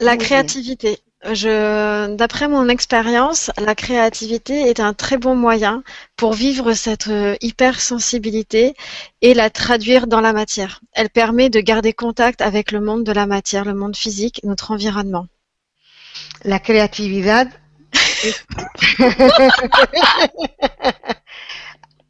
La 0.00 0.16
créativité. 0.16 0.98
d'après 1.24 2.48
mon 2.48 2.68
expérience, 2.68 3.50
la 3.56 3.74
créativité 3.74 4.68
est 4.68 4.80
un 4.80 4.92
très 4.92 5.16
bon 5.16 5.34
moyen 5.36 5.82
pour 6.16 6.34
vivre 6.34 6.74
cette 6.74 7.08
euh, 7.08 7.36
hypersensibilité 7.40 8.74
et 9.22 9.32
la 9.32 9.48
traduire 9.48 10.06
dans 10.06 10.20
la 10.20 10.32
matière. 10.32 10.80
Elle 10.92 11.08
permet 11.08 11.48
de 11.48 11.60
garder 11.60 11.92
contact 11.94 12.42
avec 12.42 12.72
le 12.72 12.80
monde 12.80 13.04
de 13.04 13.12
la 13.12 13.26
matière, 13.26 13.64
le 13.64 13.74
monde 13.74 13.96
physique, 13.96 14.40
notre 14.44 14.72
environnement. 14.72 15.26
La 16.44 16.58
creatividad 16.58 17.48
es, 18.24 18.34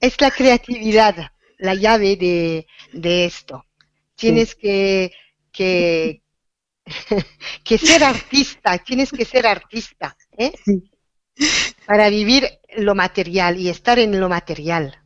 es 0.00 0.20
la 0.20 0.30
creatividad, 0.30 1.14
la 1.58 1.74
llave 1.74 2.16
de, 2.16 2.66
de 2.92 3.24
esto. 3.26 3.64
Tienes 4.14 4.54
que, 4.54 5.12
que, 5.52 6.22
que 7.64 7.78
ser 7.78 8.04
artista, 8.04 8.78
tienes 8.78 9.10
que 9.10 9.24
ser 9.24 9.46
artista, 9.46 10.16
¿eh? 10.36 10.52
Sí. 10.64 10.90
Para 11.86 12.08
vivir 12.10 12.48
lo 12.76 12.94
material 12.94 13.58
y 13.58 13.68
estar 13.68 13.98
en 13.98 14.20
lo 14.20 14.28
material. 14.28 14.96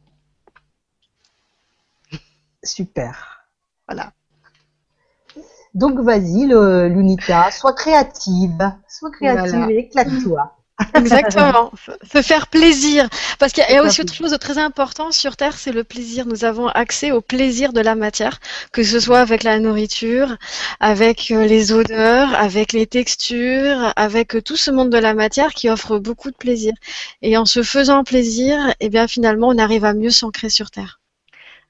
Super. 2.63 3.15
Voilà. 3.87 4.15
Donc 5.73 6.01
vas-y, 6.01 6.47
Lunita, 6.47 7.51
sois 7.51 7.75
créative. 7.75 8.81
Sois 8.89 9.11
créative 9.11 9.51
Voilà. 9.51 9.73
et 9.73 9.79
éclate-toi. 9.79 10.58
Exactement. 10.95 11.73
Se 12.13 12.23
faire 12.23 12.47
plaisir. 12.47 13.09
Parce 13.39 13.53
qu'il 13.53 13.65
y 13.69 13.77
a- 13.77 13.83
aussi 13.83 14.01
autre 14.03 14.15
chose 14.15 14.31
de 14.31 14.37
très 14.37 14.59
important 14.59 15.11
sur 15.13 15.37
Terre, 15.37 15.57
c'est 15.59 15.73
le 15.73 15.85
plaisir. 15.85 16.27
Nous 16.27 16.45
avons 16.45 16.69
accès 16.69 17.11
au 17.11 17.21
plaisir 17.21 17.73
de 17.73 17.81
la 17.81 17.95
matière, 17.95 18.39
que 18.73 18.83
ce 18.83 19.01
soit 19.01 19.21
avec 19.21 19.43
la 19.43 19.59
nourriture, 19.59 20.37
avec 20.81 21.31
euh, 21.31 21.45
les 21.47 21.73
odeurs, 21.73 22.35
avec 22.35 22.73
les 22.73 22.87
textures, 22.87 23.93
avec 23.97 24.37
euh, 24.37 24.43
tout 24.43 24.57
ce 24.57 24.71
monde 24.71 24.91
de 24.91 24.99
la 24.99 25.15
matière 25.15 25.53
qui 25.53 25.69
offre 25.69 25.99
beaucoup 25.99 26.31
de 26.31 26.37
plaisir. 26.37 26.73
Et 27.23 27.37
en 27.37 27.45
se 27.45 27.63
faisant 27.63 28.05
plaisir, 28.05 28.59
eh 28.81 28.89
bien 28.89 29.09
finalement, 29.09 29.49
on 29.49 29.59
arrive 29.59 29.85
à 29.85 29.95
mieux 29.95 30.11
s'ancrer 30.11 30.49
sur 30.51 30.71
Terre. 30.71 31.01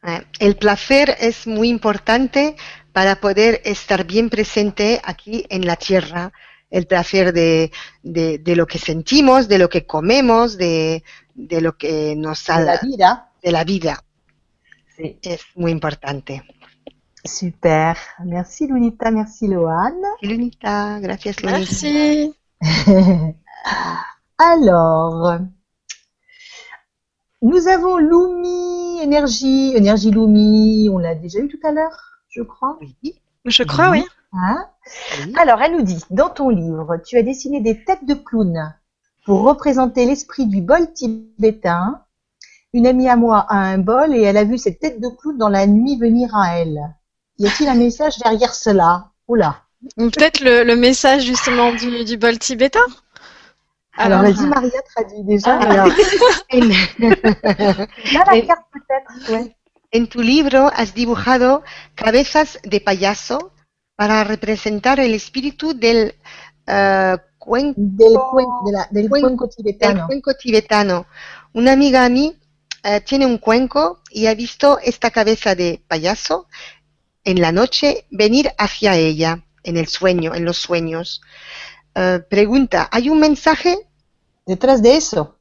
Eh, 0.06 0.18
El 0.40 0.54
placer 0.56 1.16
es 1.20 1.46
muy 1.46 1.68
importante 1.70 2.54
para 2.92 3.16
poder 3.16 3.60
estar 3.64 4.04
bien 4.04 4.28
presente 4.30 5.00
aquí 5.04 5.44
en 5.50 5.66
la 5.66 5.76
tierra. 5.76 6.30
El 6.70 6.86
placer 6.86 7.32
de, 7.32 7.72
de, 8.02 8.38
de 8.38 8.56
lo 8.56 8.66
que 8.66 8.78
sentimos, 8.78 9.48
de 9.48 9.58
lo 9.58 9.68
que 9.68 9.86
comemos, 9.86 10.56
de, 10.58 11.02
de 11.34 11.60
lo 11.60 11.76
que 11.76 12.14
nos 12.16 12.44
De 12.46 12.60
la 12.64 12.76
vida. 12.78 13.32
de 13.42 13.52
la 13.52 13.64
vida. 13.64 14.04
Sí. 14.96 15.18
Es 15.22 15.40
muy 15.54 15.70
importante. 15.72 16.42
Super. 17.24 17.96
Merci 18.24 18.66
Lunita, 18.66 19.10
merci 19.10 19.46
Loane. 19.48 20.08
Lunita, 20.22 20.98
gracias 21.00 21.42
Lunita. 21.42 21.58
Merci. 21.58 22.34
Alors, 24.38 25.40
nous 27.42 27.68
avons 27.68 27.96
Lumi, 27.98 29.00
énergie, 29.02 29.72
énergie 29.76 30.10
Lumi, 30.10 30.88
on 30.90 30.98
l'a 30.98 31.14
déjà 31.14 31.38
eu 31.40 31.48
tout 31.48 31.60
à 31.64 31.72
l'heure, 31.72 31.96
je 32.28 32.42
crois. 32.42 32.78
Oui, 32.80 33.20
Je 33.44 33.62
crois, 33.62 33.90
oui. 33.90 34.04
Hein 34.32 34.66
oui. 35.24 35.32
Alors, 35.38 35.60
elle 35.62 35.72
nous 35.72 35.82
dit, 35.82 36.02
dans 36.10 36.28
ton 36.30 36.48
livre, 36.50 36.98
tu 37.06 37.16
as 37.16 37.22
dessiné 37.22 37.60
des 37.60 37.84
têtes 37.84 38.04
de 38.04 38.14
clowns 38.14 38.74
pour 39.24 39.42
représenter 39.42 40.06
l'esprit 40.06 40.46
du 40.46 40.60
bol 40.60 40.92
tibétain. 40.92 42.02
Une 42.72 42.86
amie 42.86 43.08
à 43.08 43.16
moi 43.16 43.46
a 43.48 43.56
un 43.56 43.78
bol 43.78 44.14
et 44.14 44.22
elle 44.22 44.36
a 44.36 44.44
vu 44.44 44.58
cette 44.58 44.78
tête 44.80 45.00
de 45.00 45.08
clown 45.08 45.38
dans 45.38 45.48
la 45.48 45.66
nuit 45.66 45.96
venir 45.98 46.34
à 46.36 46.58
elle. 46.58 46.78
Y 47.38 47.46
a-t-il 47.46 47.68
un 47.68 47.74
message 47.74 48.18
derrière 48.18 48.54
cela? 48.54 49.10
Oula. 49.26 49.62
Ou 49.96 50.10
peut-être 50.10 50.40
le, 50.40 50.64
le 50.64 50.76
message 50.76 51.22
justement 51.24 51.72
du, 51.72 52.04
du 52.04 52.16
bol 52.16 52.38
tibétain? 52.38 52.80
Alors, 53.96 54.20
Alors, 54.20 54.32
vas-y, 54.32 54.46
Maria, 54.46 54.82
traduis 54.94 55.24
déjà. 55.24 55.58
Ah. 55.60 55.70
Alors, 55.72 55.86
en, 56.52 56.60
Là, 58.12 58.24
la 58.26 58.40
carte 58.42 58.66
peut-être. 58.72 59.32
Ouais. 59.32 59.54
en 59.94 60.04
tu 60.06 60.22
libro 60.22 60.68
has 60.76 60.92
dibujado 60.94 61.62
cabezas 61.96 62.58
de 62.64 62.78
payaso 62.78 63.38
para 63.98 64.22
representar 64.22 65.00
el 65.00 65.12
espíritu 65.12 65.74
del 65.74 66.14
eh, 66.68 67.16
cuenco 67.36 67.74
Del, 67.76 68.14
cuen- 68.14 68.64
de 68.66 68.72
la- 68.72 68.88
del 68.92 69.08
Cuenco- 69.08 69.26
cuenco 69.26 69.46
del 69.46 69.56
tibetano. 69.56 70.06
cuenco 70.06 70.34
tibetano. 70.34 71.06
Una 71.54 71.72
amiga 71.72 72.04
a 72.04 72.08
mí 72.08 72.38
eh, 72.84 73.00
tiene 73.00 73.26
un 73.26 73.38
cuenco 73.38 74.00
y 74.12 74.26
ha 74.28 74.34
visto 74.36 74.78
esta 74.78 75.10
cabeza 75.10 75.56
de 75.56 75.82
payaso 75.88 76.46
en 77.24 77.40
la 77.40 77.50
noche 77.50 78.06
venir 78.10 78.52
hacia 78.56 78.94
ella, 78.94 79.42
en 79.64 79.76
el 79.76 79.88
sueño, 79.88 80.32
en 80.32 80.44
los 80.44 80.58
sueños. 80.58 81.20
Eh, 81.96 82.20
pregunta, 82.30 82.88
¿hay 82.92 83.10
un 83.10 83.18
mensaje? 83.18 83.76
Detrás 84.46 84.80
de 84.80 84.96
eso. 84.96 85.40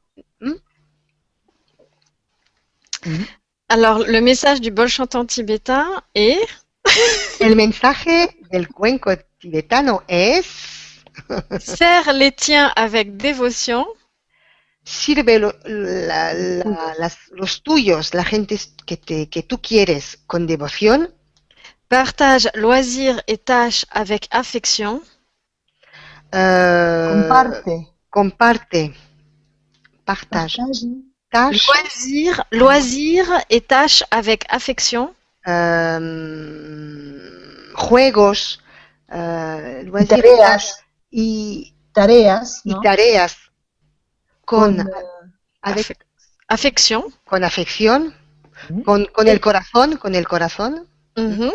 Alors, 3.70 4.00
le 4.08 4.20
message 4.22 4.62
du 4.62 4.72
bol 4.72 4.88
chantant 4.90 5.26
tibétain 5.28 6.02
est 6.16 6.40
El 7.40 7.56
mensaje 7.56 8.37
del 8.50 8.68
cuenco 8.70 9.12
tibetano 9.40 10.04
es, 10.08 10.46
serre 11.60 12.14
les 12.14 12.32
tiens 12.36 12.72
avec 12.76 13.18
dévotion, 13.18 13.86
sirve 14.84 15.40
lo- 15.40 15.54
la- 15.66 16.34
la- 16.34 16.94
las- 16.98 17.30
los 17.32 17.62
tuyos, 17.64 18.14
la 18.14 18.24
gente 18.24 18.58
que, 18.86 18.98
te, 18.98 19.28
que 19.30 19.44
tú 19.44 19.60
quieres, 19.62 20.20
con 20.28 20.48
devoción, 20.48 21.14
partage 21.90 22.50
loisirs 22.54 23.22
et 23.28 23.38
tâches 23.44 23.86
avec 23.92 24.28
affection, 24.32 25.02
eh, 26.34 27.10
Comparte. 27.12 27.88
comparte, 28.10 28.94
partage, 30.06 30.58
Partage. 30.58 30.86
tâche, 31.32 31.68
loisirs, 31.68 32.44
loisirs 32.52 33.32
et 33.50 33.62
tâches 33.62 34.04
avec 34.12 34.46
affection, 34.50 35.14
juegos, 37.78 38.60
eh, 39.10 39.80
Y 39.84 39.86
lugares 39.86 40.10
tareas. 40.10 40.84
y, 41.12 41.74
Tareas, 41.94 42.62
y 42.64 42.74
¿no? 42.74 42.82
tareas 42.82 43.38
con, 44.46 44.78
Con, 44.78 44.88
avec- 45.62 45.96
Affec- 45.96 46.06
affection. 46.48 47.04
con 47.26 47.44
afección, 47.44 48.14
con, 48.86 49.06
con 49.06 49.28
el 49.28 49.40
corazón, 49.40 49.98
con 49.98 50.16
el 50.16 50.28
corazón, 50.28 50.88
Mhm. 51.16 51.52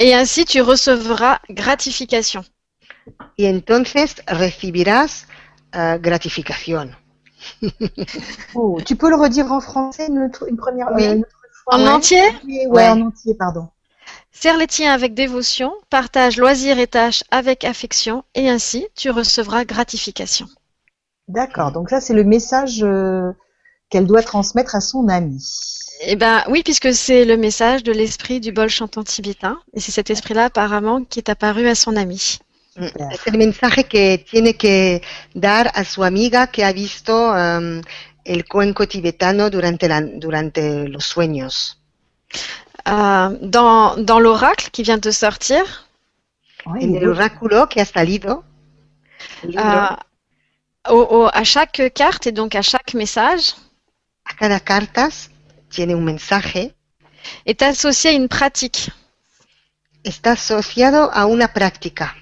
Et 0.00 0.12
ainsi, 0.14 0.44
tu 0.44 0.62
recevras 0.64 1.40
gratification. 1.48 2.44
y 3.36 3.46
entonces 3.46 4.16
recibirás 4.26 5.26
eh, 5.72 5.98
gratificación. 6.00 6.94
Oh, 8.54 8.80
tu 8.84 8.96
peux 8.96 9.08
le 9.10 9.16
redire 9.16 9.50
en 9.50 9.60
français 9.60 10.06
une, 10.08 10.30
une 10.48 10.56
première 10.56 10.88
Oui. 10.92 11.04
euh, 11.06 11.14
une 11.14 11.24
fois? 11.64 11.74
En 11.76 11.80
ouais. 11.82 11.88
entier, 11.88 12.22
Oui, 12.44 12.58
ouais, 12.66 12.68
Ouais. 12.68 12.88
en 12.90 13.00
entier, 13.08 13.34
pardon. 13.34 13.70
Serre 14.32 14.56
les 14.56 14.66
tiens 14.66 14.92
avec 14.92 15.14
dévotion, 15.14 15.72
partage 15.90 16.36
loisirs 16.36 16.78
et 16.78 16.86
tâches 16.86 17.24
avec 17.30 17.64
affection, 17.64 18.24
et 18.34 18.48
ainsi, 18.48 18.86
tu 18.94 19.10
recevras 19.10 19.64
gratification. 19.64 20.46
D'accord. 21.28 21.72
Donc 21.72 21.90
ça, 21.90 22.00
c'est 22.00 22.14
le 22.14 22.24
message 22.24 22.82
euh, 22.82 23.32
qu'elle 23.90 24.06
doit 24.06 24.22
transmettre 24.22 24.74
à 24.74 24.80
son 24.80 25.08
ami. 25.08 25.42
Eh 26.02 26.16
ben 26.16 26.44
oui, 26.48 26.62
puisque 26.62 26.94
c'est 26.94 27.24
le 27.24 27.36
message 27.36 27.82
de 27.82 27.92
l'esprit 27.92 28.40
du 28.40 28.52
bol 28.52 28.68
chantant 28.68 29.02
tibétain, 29.02 29.58
et 29.74 29.80
c'est 29.80 29.92
cet 29.92 30.10
esprit-là 30.10 30.44
apparemment 30.44 31.04
qui 31.04 31.18
est 31.18 31.28
apparu 31.28 31.66
à 31.68 31.74
son 31.74 31.96
ami. 31.96 32.38
Super. 32.78 33.10
Es 33.10 33.26
el 33.26 33.38
mensaje 33.38 33.88
que 33.88 34.18
tiene 34.18 34.56
que 34.56 35.02
dar 35.34 35.72
a 35.74 35.84
su 35.84 36.04
amiga 36.04 36.46
que 36.46 36.64
ha 36.64 36.72
visto 36.72 37.34
el 38.24 38.44
cuenco 38.46 38.86
tibetano 38.86 39.50
durante, 39.50 39.88
la, 39.88 40.00
durante 40.00 40.86
los 40.86 41.04
sueños. 41.04 41.80
Euh, 42.88 43.36
dans 43.42 43.96
dans 43.96 44.18
l'oracle 44.20 44.70
qui 44.70 44.82
vient 44.82 44.98
de 44.98 45.10
sortir, 45.10 45.84
En 46.64 46.76
el 46.76 47.06
oráculo 47.08 47.66
que 47.68 47.80
ha 47.80 47.84
salido, 47.84 48.44
au- 50.88 51.06
au- 51.16 51.28
à 51.32 51.44
chaque 51.44 51.82
carte 51.94 52.26
et 52.26 52.32
donc 52.32 52.54
à 52.54 52.62
chaque 52.62 52.94
message, 52.94 53.54
a 54.24 54.34
cada 54.34 54.60
cartas 54.60 55.28
tiene 55.70 55.92
un 55.92 56.00
mensaje, 56.00 56.72
est 57.46 57.62
associé 57.62 58.10
à 58.10 58.12
une 58.14 58.28
pratique. 58.28 58.90
está 60.04 60.32
asociado 60.32 61.10
a 61.12 61.26
una 61.26 61.48
práctica. 61.48 62.14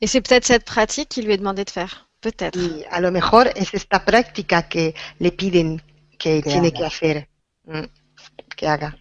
Et 0.00 0.06
c'est 0.06 0.22
peut-être 0.22 0.46
cette 0.46 0.64
pratique 0.64 1.08
qui 1.10 1.20
lui 1.22 1.32
est 1.34 1.36
demandé 1.38 1.64
de 1.64 1.70
faire. 1.70 2.06
Peut-être. 2.22 2.56
Y 2.58 2.84
a 2.90 3.00
lo 3.00 3.10
mejor 3.10 3.48
es 3.56 3.74
esta 3.74 3.98
práctica 4.04 4.62
que 4.62 4.94
le 5.18 5.30
piden 5.30 5.80
que 6.18 6.40
Que 6.40 6.42
tiene 6.42 6.68
haga. 6.68 6.78
que 6.78 6.84
hacer, 6.84 7.28
mm, 7.66 7.84
que 8.56 8.66
haga. 8.66 8.94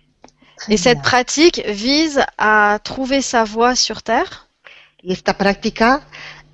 Et 0.67 0.77
cette 0.77 1.01
pratique 1.01 1.61
vise 1.65 2.21
à 2.37 2.79
trouver 2.83 3.21
sa 3.21 3.43
voie 3.43 3.75
sur 3.75 4.03
Terre? 4.03 4.47
Y 5.01 5.13
esta 5.13 5.33
práctica 5.33 6.01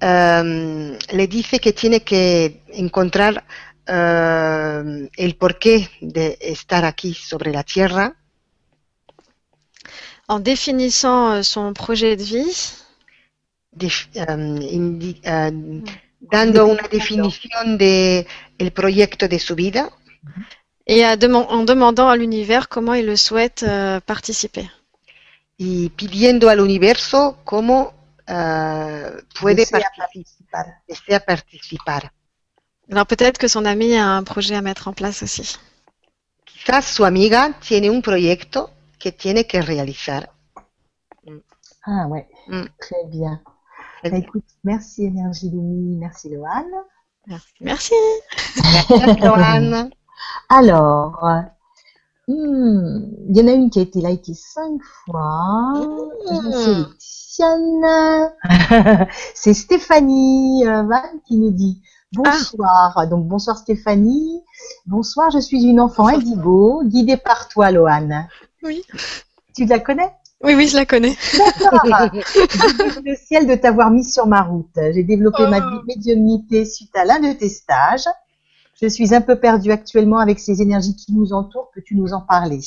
em, 0.02 0.98
le 1.12 1.28
dice 1.28 1.60
que 1.60 1.72
tiene 1.74 2.02
que 2.02 2.62
encontrar 2.74 3.44
em, 3.88 5.10
el 5.18 5.36
porqué 5.36 5.90
de 6.02 6.38
estar 6.40 6.86
aquí 6.86 7.14
sobre 7.16 7.52
la 7.52 7.64
tierra, 7.64 8.14
en 10.28 10.40
définissant 10.40 11.34
euh, 11.34 11.44
son 11.44 11.74
projet 11.74 12.16
de 12.16 12.24
vie. 12.24 12.54
Def- 13.76 14.10
um, 14.16 14.62
indi- 14.62 15.20
uh, 15.26 15.84
dando 16.22 16.66
una 16.68 16.88
definición 16.88 17.78
de 17.78 18.26
el 18.58 18.72
proyecto 18.72 19.28
de 19.28 19.38
su 19.40 19.54
vida 19.56 19.92
et 20.88 21.04
à 21.04 21.14
en 21.14 21.64
demandant 21.64 22.08
à 22.10 22.16
l'univers 22.16 22.70
comment 22.70 22.94
il 22.94 23.06
le 23.06 23.16
souhaite 23.16 23.64
euh, 23.64 24.00
participer. 24.02 24.70
y 25.58 25.90
pidiendo 25.90 26.50
al 26.50 26.60
universo 26.60 27.38
cómo 27.46 27.94
uh, 28.28 29.22
puede 29.40 29.56
Desea 29.64 29.90
participar, 29.98 30.66
desea 30.88 31.20
participar. 31.20 32.12
Alors 32.92 33.08
peut-être 33.08 33.38
que 33.38 33.48
son 33.48 33.66
ami 33.66 33.96
a 33.96 34.18
un 34.18 34.24
projet 34.24 34.56
à 34.56 34.62
mettre 34.62 34.88
en 34.90 34.94
place 34.94 35.24
aussi. 35.24 35.58
Quizás 36.46 36.86
su 36.86 37.06
amiga 37.06 37.54
tiene 37.62 37.90
un 37.90 38.02
proyecto 38.02 38.70
que 39.00 39.12
tiene 39.12 39.46
que 39.48 39.62
realizar. 39.62 40.32
Ah 41.86 42.08
ouais, 42.08 42.28
Mm. 42.48 42.66
très 42.80 43.04
bien. 43.08 43.42
Très 44.02 44.10
Bah, 44.12 44.18
bien. 44.18 44.28
écoute, 44.28 44.46
merci 44.64 45.06
Énergie 45.06 45.50
Lumi, 45.50 45.98
merci 45.98 46.30
Loane. 46.30 46.72
Merci. 47.60 47.94
Gracias, 48.56 49.18
Joan. 49.18 49.90
Alors, 50.50 51.26
hmm, 52.28 53.00
il 53.30 53.38
y 53.38 53.42
en 53.42 53.48
a 53.48 53.52
une 53.52 53.70
qui 53.70 53.80
a 53.80 53.84
été 53.84 54.00
likée 54.02 54.34
cinq 54.34 54.82
fois. 54.84 55.74
Je 56.30 56.52
sélectionne. 56.52 57.86
C'est 59.34 59.54
Stéphanie 59.54 60.66
euh, 60.68 60.84
Van 60.84 61.04
qui 61.28 61.38
nous 61.38 61.52
dit 61.52 61.82
bonsoir. 62.14 63.08
Donc 63.10 63.28
bonsoir 63.28 63.58
Stéphanie. 63.58 64.42
Bonsoir, 64.86 65.32
je 65.32 65.40
suis 65.40 65.64
une 65.64 65.80
enfant 65.80 66.08
indigo, 66.08 66.82
guidée 66.86 67.18
par 67.18 67.50
toi, 67.50 67.72
Loane. 67.72 68.28
Oui. 68.64 68.84
Tu 69.56 69.66
la 69.66 69.80
connais? 69.80 70.12
Oui, 70.44 70.54
oui, 70.54 70.68
je 70.68 70.76
la 70.76 70.86
connais. 70.86 71.16
D'accord. 71.38 71.82
Le 73.04 73.16
ciel 73.16 73.48
de 73.48 73.56
t'avoir 73.56 73.90
mis 73.90 74.04
sur 74.04 74.28
ma 74.28 74.42
route. 74.42 74.78
J'ai 74.94 75.04
développé 75.04 75.48
ma 75.48 75.60
Oh. 75.60 75.82
médiumnité 75.88 76.66
suite 76.66 76.96
à 76.96 77.06
l'un 77.06 77.20
de 77.20 77.32
tes 77.34 77.50
stages. 77.50 78.06
Je 78.82 78.88
suis 78.90 79.14
un 79.16 79.22
peu 79.22 79.40
perdue 79.40 79.72
actuellement 79.72 80.20
avec 80.20 80.40
ces 80.40 80.62
énergies 80.62 80.96
qui 80.96 81.14
nous 81.14 81.32
entourent. 81.32 81.70
Peux-tu 81.74 81.96
nous 81.96 82.12
en 82.14 82.22
parler 82.22 82.60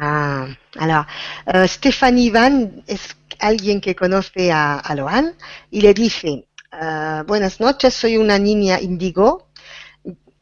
Ah, 0.00 0.46
alors, 0.78 1.04
eh, 1.52 1.66
Stephanie 1.68 2.30
Van 2.30 2.68
es 2.88 2.98
alguien 3.38 3.80
que 3.80 3.92
conoce 3.92 4.50
a, 4.50 4.78
a 4.78 4.94
Loan 4.96 5.32
y 5.70 5.80
le 5.80 5.94
dice, 5.94 6.46
eh, 6.72 7.22
buenas 7.26 7.60
noches, 7.60 7.94
soy 7.94 8.16
una 8.16 8.38
niña 8.38 8.80
índigo 8.80 9.46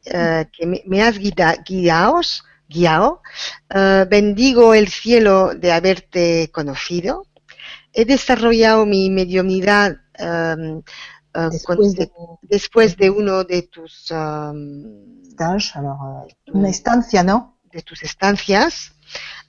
eh, 0.06 0.47
que 0.52 0.66
me, 0.66 0.82
me 0.86 1.02
has 1.02 1.18
guida- 1.18 1.56
guiaos- 1.64 2.42
guiado, 2.68 3.20
Eh, 3.74 4.06
bendigo 4.09 4.74
el 4.74 4.88
cielo 4.88 5.55
de 5.55 5.70
haberte 5.72 6.51
conocido, 6.52 7.26
he 7.92 8.05
desarrollado 8.05 8.86
mi 8.86 9.10
mediunidad 9.10 9.97
con- 10.18 10.84
Después 11.32 11.94
de 11.94 12.11
después 12.43 12.97
de 12.97 13.11
uno 13.11 13.44
de 13.44 13.62
tus... 13.62 14.12
stage, 15.31 15.73
alors 15.74 16.02
euh, 16.02 16.52
una 16.52 16.69
estancia, 16.69 17.23
¿no? 17.23 17.57
de 17.73 17.82
tus 17.82 18.02
estancias. 18.02 18.93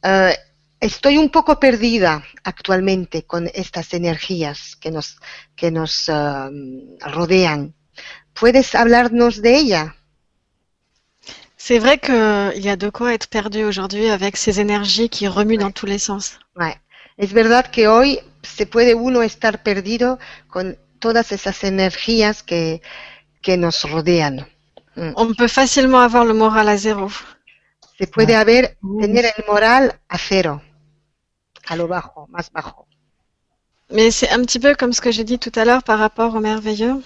Eh, 0.04 0.36
estoy 0.80 1.18
un 1.18 1.30
poco 1.30 1.60
perdida 1.60 2.24
actualmente 2.44 3.24
con 3.24 3.50
estas 3.54 3.94
energías 3.94 4.76
que 4.76 4.92
nos, 4.92 5.18
que 5.56 5.72
nos 5.72 6.08
eh, 6.10 6.50
rodean. 7.02 7.74
¿Puedes 8.34 8.76
hablarnos 8.76 9.42
de 9.42 9.56
ella? 9.58 9.96
C'est 11.58 11.80
vrai 11.80 12.00
qu'il 12.00 12.64
y 12.64 12.70
a 12.70 12.76
de 12.76 12.90
quoi 12.90 13.14
être 13.14 13.28
perdu 13.28 13.64
aujourd'hui 13.66 14.10
avec 14.10 14.36
ces 14.36 14.60
énergies 14.60 15.10
qui 15.10 15.28
remuent 15.28 15.60
dans 15.60 15.72
tous 15.72 15.86
les 15.86 16.00
sens. 16.00 16.40
Ouais. 16.56 16.76
Es 17.18 17.34
verdad 17.34 17.70
que 17.70 17.88
hoy 17.88 18.20
se 18.42 18.66
puede 18.66 18.96
uno 18.96 19.22
estar 19.22 19.62
perdido 19.62 20.18
con 20.48 20.76
todas 21.06 21.32
esas 21.34 21.58
energías 21.66 22.44
que, 22.44 22.82
que 23.42 23.58
nos 23.58 23.78
rodean. 23.94 24.48
On 25.24 25.34
peut 25.40 25.50
facilement 25.62 26.02
avoir 26.08 26.24
le 26.26 26.34
moral 26.34 26.68
à 26.70 26.78
zéro. 26.78 27.10
Se 27.98 28.06
puede 28.08 28.36
haber, 28.36 28.78
tener 29.02 29.26
el 29.38 29.44
moral 29.48 29.84
a 30.08 30.18
cero, 30.18 30.62
a 31.68 31.76
lo 31.76 31.88
bajo, 31.88 32.28
más 32.30 32.50
bajo. 32.52 32.88
Mais 33.90 34.12
c'est 34.18 34.32
un 34.32 34.42
petit 34.46 34.60
peu 34.60 34.74
comme 34.80 34.94
ce 34.94 35.02
que 35.02 35.12
j'ai 35.12 35.26
dit 35.26 35.40
tout 35.40 35.52
à 35.60 35.66
l'heure 35.66 35.84
par 35.84 36.00
rapport 36.00 36.34
au 36.36 36.40
merveilleux. 36.40 36.98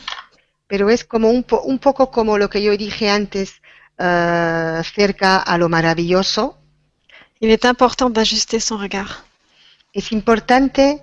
pero 0.68 0.90
es 0.90 1.04
como 1.04 1.30
un, 1.30 1.44
po- 1.44 1.62
un 1.66 1.78
poco 1.80 2.10
como 2.10 2.38
lo 2.40 2.50
que 2.50 2.62
yo 2.62 2.76
dije 2.76 3.10
antes 3.10 3.62
eh, 4.00 4.82
cerca 4.96 5.38
a 5.38 5.58
lo 5.58 5.68
maravilloso. 5.70 6.58
Il 7.40 7.50
est 7.52 7.66
important 7.66 8.10
d'ajuster 8.10 8.60
son 8.60 8.78
regard. 8.80 9.12
Es 9.94 10.12
importante 10.12 11.02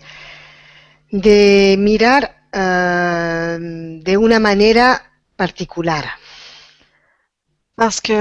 de 1.10 1.76
mirar 1.78 2.41
de 2.52 4.16
una 4.18 4.38
manera 4.38 5.02
particular, 5.36 6.04
Parce 7.76 8.00
que 8.00 8.14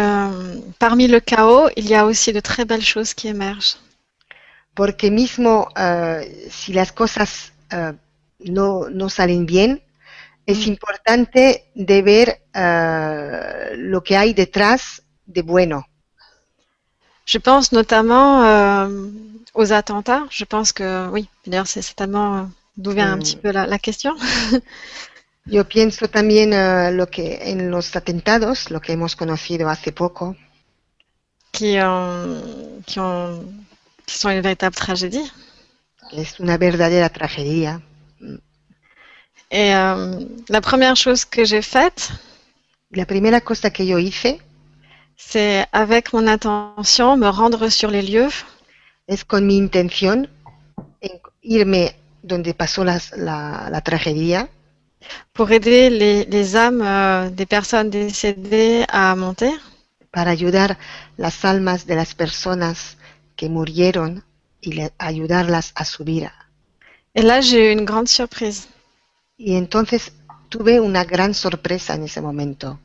parmi 0.79 1.07
le 1.07 1.19
chaos, 1.19 1.69
il 1.75 1.87
y 1.87 1.93
a 1.95 2.05
aussi 2.05 2.31
de 2.33 2.39
très 2.41 2.65
belles 2.65 2.85
choses 2.85 3.13
qui 3.13 3.27
émergent. 3.27 3.77
porque 4.73 5.11
mismo 5.11 5.67
eh, 5.75 6.47
si 6.49 6.73
las 6.73 6.91
cosas 6.93 7.51
eh, 7.71 7.93
no, 8.39 8.89
no 8.89 9.09
salen 9.09 9.45
bien, 9.45 9.81
es 10.45 10.65
Mm. 10.65 10.71
importante 10.73 11.65
de 11.75 12.01
ver 12.01 12.41
eh, 12.53 13.73
lo 13.77 14.01
que 14.03 14.17
hay 14.17 14.33
detrás 14.33 15.03
de 15.25 15.41
bueno. 15.43 15.85
Je 17.25 17.39
pense 17.39 17.71
notamment 17.71 18.43
aux 19.53 19.71
attentats. 19.73 20.25
Je 20.29 20.45
pense 20.45 20.71
que 20.73 21.07
oui, 21.09 21.29
d'ailleurs 21.45 21.67
c'est 21.67 21.81
certainement 21.81 22.49
d'où 22.77 22.91
vient 22.91 23.11
un 23.13 23.17
Mm. 23.17 23.19
petit 23.19 23.37
peu 23.37 23.51
la, 23.51 23.65
la 23.67 23.79
question. 23.79 24.15
Yo 25.45 25.65
pienso 25.67 26.07
también 26.07 26.53
eh, 26.53 26.91
lo 26.91 27.07
que 27.07 27.49
en 27.51 27.69
los 27.71 27.95
atentados, 27.95 28.69
lo 28.71 28.79
que 28.81 28.93
hemos 28.93 29.15
conocido 29.15 29.69
hace 29.69 29.91
poco, 29.91 30.35
qui, 31.51 31.77
ont, 31.79 32.83
qui, 32.85 32.99
ont, 32.99 33.43
qui 34.05 34.17
sont 34.17 34.29
une 34.29 34.41
véritable 34.41 34.75
tragédie. 34.75 35.31
es 36.11 36.39
una 36.39 36.57
verdadera 36.57 37.09
tragedia. 37.09 37.81
Et 39.51 39.73
euh, 39.75 40.25
la 40.49 40.61
première 40.61 40.95
chose 40.95 41.25
que 41.25 41.43
j'ai 41.45 41.61
faite, 41.61 42.11
La 42.91 43.05
primera 43.05 43.41
cosa 43.41 43.69
que 43.71 43.83
yo 43.85 43.97
hice 43.99 44.37
c'est 45.17 45.65
avec 45.71 46.13
mon 46.13 46.27
intention 46.27 47.15
me 47.17 47.27
rendre 47.29 47.69
sur 47.69 47.89
les 47.89 48.01
lieux 48.01 48.29
es 49.07 49.23
con 49.23 49.45
mi 49.47 49.55
intención 49.57 50.27
en 51.01 51.19
irme 51.41 51.95
donde 52.23 52.53
pasó 52.53 52.83
las- 52.83 53.11
la, 53.17 53.69
la 53.71 53.81
tragedia 53.81 54.49
pour 55.33 55.51
aider 55.51 55.89
les, 55.89 56.25
les 56.25 56.55
âmes 56.55 56.81
euh, 56.83 57.29
des 57.29 57.45
personnes 57.45 57.89
décédées 57.89 58.85
à 58.89 59.15
monter. 59.15 59.51
para 60.11 60.31
ayudar 60.31 60.77
las 61.17 61.45
almas 61.45 61.85
de 61.87 61.95
las 61.95 62.13
personas 62.15 62.97
que 63.37 63.47
murieron 63.47 64.23
y 64.61 64.73
le- 64.73 64.91
ayudarlas 64.99 65.71
a 65.75 65.85
subir. 65.85 66.29
Et 67.15 67.21
là, 67.23 67.39
j'ai 67.41 67.69
eu 67.69 67.71
une 67.73 67.85
grande 67.85 68.07
surprise 68.09 68.67
Y 69.37 69.55
entonces 69.55 70.11
tuve 70.49 70.79
una 70.81 71.03
gran 71.05 71.33
sorpresa 71.33 71.95
en 71.95 72.03
ese 72.03 72.21
momento, 72.21 72.77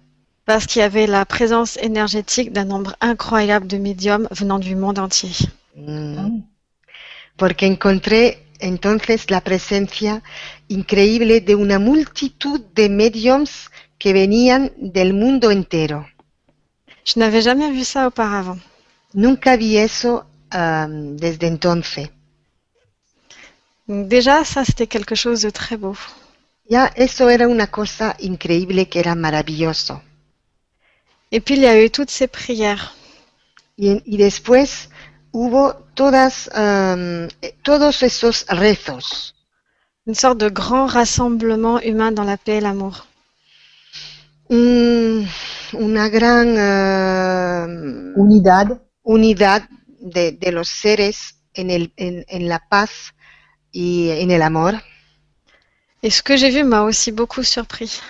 parce 0.46 0.66
qu'il 0.66 0.80
y 0.80 0.84
avait 0.84 1.06
la 1.08 1.26
présence 1.26 1.76
énergétique 1.78 2.52
d'un 2.52 2.64
nombre 2.64 2.94
incroyable 3.00 3.66
de 3.66 3.76
médiums 3.78 4.28
venant 4.30 4.58
du 4.60 4.74
monde 4.76 4.98
entier. 5.00 5.32
Mm. 5.76 6.40
porque 7.36 7.66
encontré 7.66 8.45
entonces 8.60 9.30
la 9.30 9.40
presencia 9.40 10.22
increíble 10.68 11.40
de 11.40 11.54
una 11.54 11.78
multitud 11.78 12.60
de 12.74 12.88
mediums 12.88 13.70
que 13.98 14.12
venían 14.12 14.72
del 14.76 15.14
mundo 15.14 15.50
entero. 15.50 16.06
Je 17.04 17.18
n'avais 17.20 17.42
jamais 17.42 17.70
vu 17.70 17.84
ça 17.84 18.06
auparavant. 18.06 18.58
Nunca 19.14 19.56
vi 19.56 19.76
eso 19.76 20.26
desde 20.50 21.46
entonces. 21.46 22.10
Déjà, 23.88 24.44
ça, 24.44 24.64
c'était 24.64 24.88
quelque 24.88 25.14
chose 25.14 25.42
de 25.42 25.50
très 25.50 25.76
beau. 25.76 25.96
Ya 26.68 26.90
eso 26.96 27.28
era 27.28 27.46
una 27.46 27.68
cosa 27.68 28.16
increíble 28.20 28.88
que 28.88 28.98
era 28.98 29.14
maravilloso. 29.14 30.02
Et 31.30 31.40
puis, 31.40 31.54
il 31.54 31.62
y 31.62 31.66
a 31.66 31.80
eu 31.80 31.90
toutes 31.90 32.10
ces 32.10 32.26
prières. 32.26 32.94
Y 33.76 34.16
después 34.16 34.88
hubo 35.38 35.74
todas, 35.94 36.34
eh, 36.54 37.28
todos 37.62 38.02
esos 38.02 38.46
rezos, 38.48 39.34
Une 40.08 40.14
sorte 40.14 40.38
de 40.38 40.48
grand 40.50 40.86
rassemblement 40.86 41.80
humain 41.80 42.12
dans 42.12 42.24
la 42.24 42.36
paix 42.38 42.56
et 42.58 42.60
l'amour. 42.60 43.06
un- 44.48 45.26
una 45.72 46.08
gran 46.08 46.48
am, 46.56 48.12
Unidad. 48.14 48.68
unidad 49.02 49.62
de, 50.00 50.32
de 50.32 50.50
los 50.52 50.68
seres 50.68 51.18
en, 51.54 51.70
el, 51.70 51.92
en, 51.96 52.24
en 52.28 52.48
la 52.48 52.60
paz 52.70 52.90
y 53.72 54.10
en 54.22 54.30
el 54.30 54.42
amor. 54.42 54.74
Et 56.02 56.10
ce 56.10 56.22
que 56.22 56.36
j'ai 56.36 56.50
vu 56.50 56.62
m'a 56.64 56.82
aussi 56.82 57.10
beaucoup 57.12 57.42
surpris. 57.42 58.00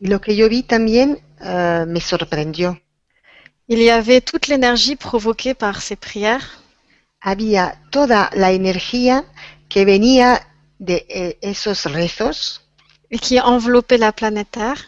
Lo 0.00 0.20
que 0.20 0.34
yo 0.36 0.48
vi 0.48 0.62
también 0.62 1.18
eh, 1.40 1.84
me 1.86 2.00
sorprendió. 2.00 2.78
Il 3.68 3.80
y 3.80 3.90
avait 3.90 4.20
toute 4.20 4.46
l'énergie 4.48 4.96
provoquée 4.96 5.54
par 5.54 5.80
ces 5.82 5.96
prières 5.96 6.61
Había 7.22 7.80
toda 7.90 8.30
la 8.34 8.50
energía 8.50 9.24
que 9.68 9.84
venía 9.84 10.46
de 10.78 11.06
eh, 11.08 11.38
esos 11.40 11.84
rezos 11.84 12.60
qui 13.08 13.38
enveloppait 13.38 13.98
la 13.98 14.12
planète 14.12 14.50
Terre 14.50 14.82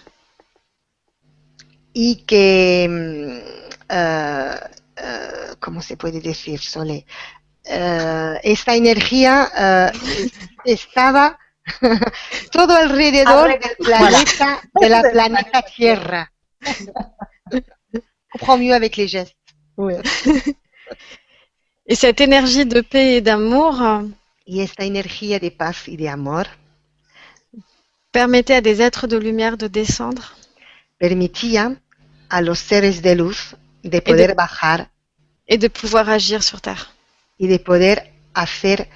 y 1.92 2.24
que, 2.26 2.88
mm, 2.90 3.38
eh, 3.88 4.60
eh, 4.96 5.54
¿cómo 5.60 5.80
se 5.80 5.96
puede 5.96 6.20
decir, 6.20 6.60
Sole? 6.60 7.06
Esta 7.62 8.74
energía 8.74 9.90
estaba 10.64 11.38
todo 12.52 12.76
alrededor 12.76 13.58
del 13.58 13.76
planeta, 13.78 14.60
de 14.74 14.88
la 14.88 15.02
planeta 15.02 15.62
Tierra. 15.62 16.30
On 18.34 18.38
comprend 18.38 18.58
mieux 18.58 18.74
avec 18.74 18.96
les 18.96 19.06
gestes. 19.06 19.36
Oui. 19.76 19.94
Et 21.86 21.94
cette 21.94 22.20
énergie 22.20 22.66
de 22.66 22.80
paix 22.80 23.16
et 23.16 23.20
d'amour 23.20 23.74
Y 24.46 24.60
esta 24.60 24.84
energía 24.84 25.38
de 25.38 25.50
paz 25.50 25.88
y 25.88 25.96
de 25.96 26.06
amor 26.06 26.44
permettait 28.12 28.54
à 28.54 28.60
des 28.60 28.82
êtres 28.82 29.06
de 29.06 29.16
lumière 29.16 29.56
de 29.56 29.68
descendre 29.68 30.36
permitía 30.98 31.76
a 32.28 32.42
los 32.42 32.58
seres 32.58 33.00
de 33.00 33.14
luz 33.14 33.56
de 33.82 34.00
poder 34.00 34.34
bajar 34.34 34.88
et 35.48 35.58
de 35.58 35.68
pouvoir 35.68 36.08
agir 36.08 36.42
sur 36.42 36.60
Terre. 36.60 36.92
y 37.38 37.46
de 37.48 37.58
poder 37.58 38.12
hacer 38.34 38.88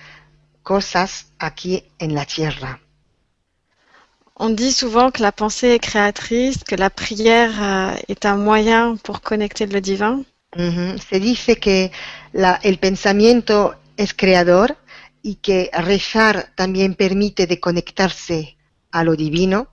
cosas 0.62 1.26
aquí 1.38 1.82
en 2.00 2.14
la 2.14 2.24
Tierra. 2.24 2.78
On 4.36 4.50
dit 4.50 4.72
souvent 4.72 5.10
que 5.10 5.22
la 5.22 5.32
pensée 5.32 5.68
est 5.68 5.80
créatrice, 5.80 6.62
que 6.62 6.76
la 6.76 6.90
prière 6.90 7.54
euh, 7.62 7.96
est 8.08 8.24
un 8.24 8.36
moyen 8.36 8.96
pour 8.96 9.20
connecter 9.20 9.66
le 9.66 9.80
divin. 9.80 10.24
Ujú. 10.56 10.96
Se 10.98 11.16
dice 11.18 11.56
que 11.56 11.90
la- 12.32 12.58
el 12.62 12.78
pensamiento 12.78 13.76
es 13.96 14.14
creador 14.14 14.76
y 15.22 15.36
que 15.36 15.70
rezar 15.72 16.52
también 16.54 16.94
permite 16.94 17.46
de 17.46 17.60
conectarse 17.60 18.56
a 18.90 19.04
lo 19.04 19.16
divino. 19.16 19.68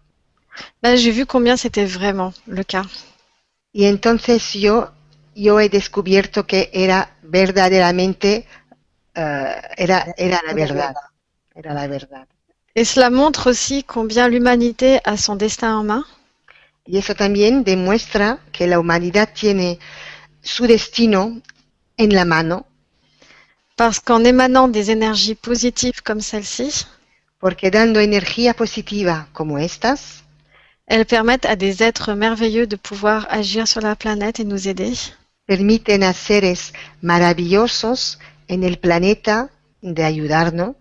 Là, 0.82 0.96
j'ai 0.96 1.12
vu 1.12 1.26
combien 1.26 1.58
c'était 1.58 1.86
vraiment 1.86 2.34
le 2.48 2.64
cas. 2.64 2.86
Y 3.74 3.86
entonces 3.86 4.54
yo, 4.54 4.92
yo 5.36 5.60
he 5.60 5.70
descubierto 5.70 6.48
que 6.48 6.70
era 6.74 7.18
verdaderamente, 7.24 8.48
eh, 9.16 9.62
era, 9.78 10.06
era 10.18 10.42
la 10.48 10.54
verdad. 10.54 10.96
Era 11.54 11.74
la 11.74 11.88
verdad. 11.88 12.28
Et 12.74 12.86
cela 12.86 13.10
montre 13.10 13.48
aussi 13.48 13.84
combien 13.84 14.28
l'humanité 14.28 15.00
a 15.06 15.16
son 15.18 15.36
destin 15.38 15.80
en 15.80 15.84
main 15.86 16.06
Y 16.88 16.98
eso 16.98 17.16
también 17.16 17.64
demuestra 17.64 18.40
que 18.52 18.68
la 18.68 18.80
humanidad 18.80 19.30
tiene 19.34 19.80
su 20.44 20.68
destino 20.68 21.42
en 21.98 22.10
la 22.10 22.26
mano, 22.26 22.66
parce 23.78 24.00
qu'en 24.00 24.24
émanant 24.24 24.68
des 24.68 24.92
énergies 24.92 25.36
positives 25.36 26.02
comme 26.04 26.22
celle-ci, 26.22 26.86
porque 27.40 27.72
dando 27.72 28.00
energía 28.00 28.54
positiva 28.54 29.28
como 29.34 29.58
estas, 29.58 30.24
elles 30.88 31.06
permettent 31.06 31.46
à 31.46 31.56
des 31.56 31.84
êtres 31.84 32.14
merveilleux 32.14 32.68
de 32.68 32.76
pouvoir 32.76 33.28
agir 33.30 33.68
sur 33.68 33.82
la 33.82 33.96
planète 33.96 34.40
et 34.40 34.46
nous 34.46 34.68
aider. 34.68 34.94
permiten 35.46 36.04
a 36.04 36.14
seres 36.14 36.74
maravillosos 37.02 38.18
en 38.50 38.64
el 38.64 38.78
planeta 38.78 39.50
de 39.82 40.04
ayudarnos, 40.04 40.76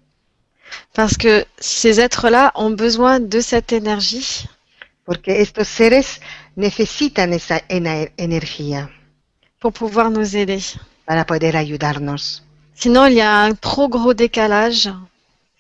Parce 0.95 1.17
que 1.17 1.47
ces 1.59 2.01
êtres-là 2.01 2.53
ont 2.55 2.71
besoin 2.71 3.21
de 3.21 3.41
cette 3.41 3.73
énergie 3.73 4.49
porque 5.05 5.43
estos 5.43 5.69
seres 5.69 6.21
necesitan 6.57 7.33
esa 7.33 7.63
energía 7.69 8.91
pour 9.61 9.73
pouvoir 9.73 10.11
nous 10.11 10.37
aider. 10.37 10.63
Para 11.05 11.25
poder 11.27 11.57
ayudarnos. 11.57 12.43
Sinon, 12.75 13.07
il 13.09 13.15
y 13.15 13.21
a 13.21 13.45
un 13.47 13.55
trop 13.57 13.89
gros 13.89 14.15
décalage 14.15 14.91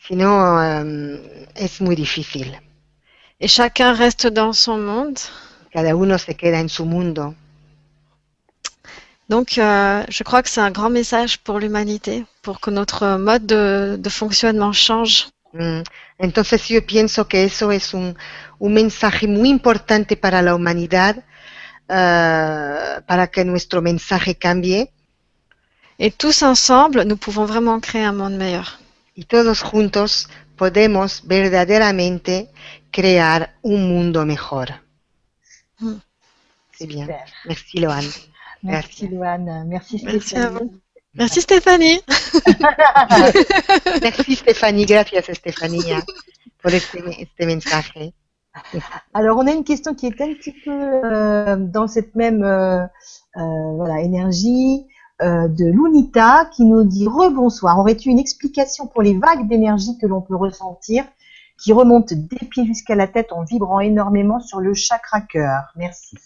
Si 0.07 0.15
no, 0.17 0.61
em, 0.63 1.19
es 1.55 1.81
muy 1.81 1.95
difícil. 1.97 2.61
et 3.41 3.49
chacun 3.49 3.95
reste 3.95 4.27
dans 4.31 4.53
son 4.53 4.79
monde. 4.79 5.19
Cada 5.73 5.95
uno 5.97 6.19
se 6.19 6.35
queda 6.35 6.61
en 6.61 6.69
su 6.69 6.85
mundo. 6.85 7.35
Donc, 9.29 9.57
euh, 9.59 10.05
je 10.09 10.23
crois 10.23 10.43
que 10.43 10.49
c'est 10.51 10.61
un 10.61 10.71
grand 10.71 10.91
message 10.91 11.39
pour 11.39 11.59
l'humanité, 11.59 12.27
pour 12.43 12.61
que 12.61 12.71
notre 12.71 13.17
mode 13.17 13.47
de, 13.47 13.97
de 13.99 14.09
fonctionnement 14.11 14.73
change. 14.73 15.29
Mm, 15.55 15.83
Entonces 16.19 16.69
yo 16.69 16.81
pienso 16.85 17.27
que 17.27 17.45
eso 17.45 17.73
es 17.73 17.95
un, 17.95 18.15
un 18.59 18.73
mensaje 18.75 19.27
muy 19.27 19.49
importante 19.49 20.17
para 20.17 20.43
la 20.43 20.55
humanidad, 20.55 21.25
eh, 21.89 23.01
para 23.07 23.27
que 23.29 23.45
nuestro 23.45 23.81
mensaje 23.83 24.35
cambie 24.37 24.91
Et 25.99 26.11
tous 26.11 26.43
ensemble, 26.43 27.03
nous 27.05 27.17
pouvons 27.17 27.45
vraiment 27.45 27.81
créer 27.81 28.05
un 28.05 28.13
monde 28.13 28.35
meilleur. 28.37 28.79
y 29.17 29.25
todos 29.25 29.63
juntos 29.63 30.29
podemos 30.57 31.23
verdaderamente 31.25 32.51
crear 32.91 33.51
un 33.63 33.89
mundo 33.89 34.25
mejor. 34.25 34.69
Mm. 35.79 35.95
C'est 36.73 36.87
bien. 36.87 37.07
Super. 37.07 37.25
Merci 37.47 37.81
Loan. 37.81 38.05
Merci, 38.63 39.09
Loane. 39.09 39.65
Merci, 39.69 40.01
Merci 40.03 40.21
Stéphanie. 40.21 40.45
à 40.45 40.51
vous. 40.51 40.81
Merci 41.15 41.41
Stéphanie. 41.43 42.01
Merci 44.03 44.37
Stéphanie, 44.37 44.87
gracias 44.87 45.29
Estefanía 45.29 46.03
por 46.61 46.75
este, 46.75 46.99
este 47.21 47.47
mensaje. 47.47 48.13
Alors, 49.13 49.39
on 49.39 49.47
a 49.47 49.53
une 49.53 49.65
question 49.65 49.95
qui 49.95 50.07
est 50.07 50.21
un 50.21 50.33
petit 50.35 50.55
peu 50.65 50.71
euh, 50.73 51.57
dans 51.57 51.87
cette 51.89 52.15
même 52.15 52.43
euh, 52.43 52.85
euh, 53.37 53.73
voilà, 53.77 54.01
énergie 54.01 54.87
euh, 55.23 55.49
de 55.49 55.65
Lunita 55.67 56.47
qui 56.55 56.65
nous 56.65 56.85
dit 56.85 57.07
Rebonsoir. 57.07 57.79
Aurais-tu 57.79 58.09
une 58.09 58.19
explication 58.19 58.87
pour 58.87 59.03
les 59.03 59.17
vagues 59.17 59.49
d'énergie 59.49 59.97
que 60.01 60.07
l'on 60.07 60.21
peut 60.21 60.37
ressentir 60.37 61.05
qui 61.63 61.73
remontent 61.73 62.15
des 62.17 62.47
pieds 62.47 62.67
jusqu'à 62.67 62.95
la 62.97 63.07
tête 63.07 63.33
en 63.33 63.45
vibrant 63.45 63.81
énormément 63.81 64.41
sur 64.41 64.61
le 64.61 64.75
chakra 64.75 65.21
cœur? 65.21 65.73
Merci. 65.77 66.17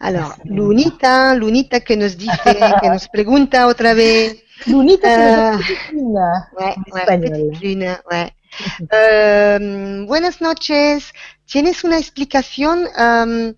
Alors, 0.00 0.34
Merci. 0.44 0.48
Lunita, 0.54 1.34
Lunita 1.34 1.80
que 1.80 1.94
nos 1.94 2.08
dice, 2.08 2.30
que 2.44 2.88
nos 2.88 3.08
pregunta 3.12 3.66
otra 3.66 3.94
vez. 3.94 4.42
Lunita, 4.66 5.54
Euh. 5.54 5.58
Ouais, 6.58 6.74
ouais, 6.92 7.50
lune. 7.60 7.96
Eh, 8.90 10.04
buenas 10.06 10.40
noches. 10.40 11.12
¿Tienes 11.46 11.84
una 11.84 11.98
explicación 11.98 12.86
em, 12.96 13.54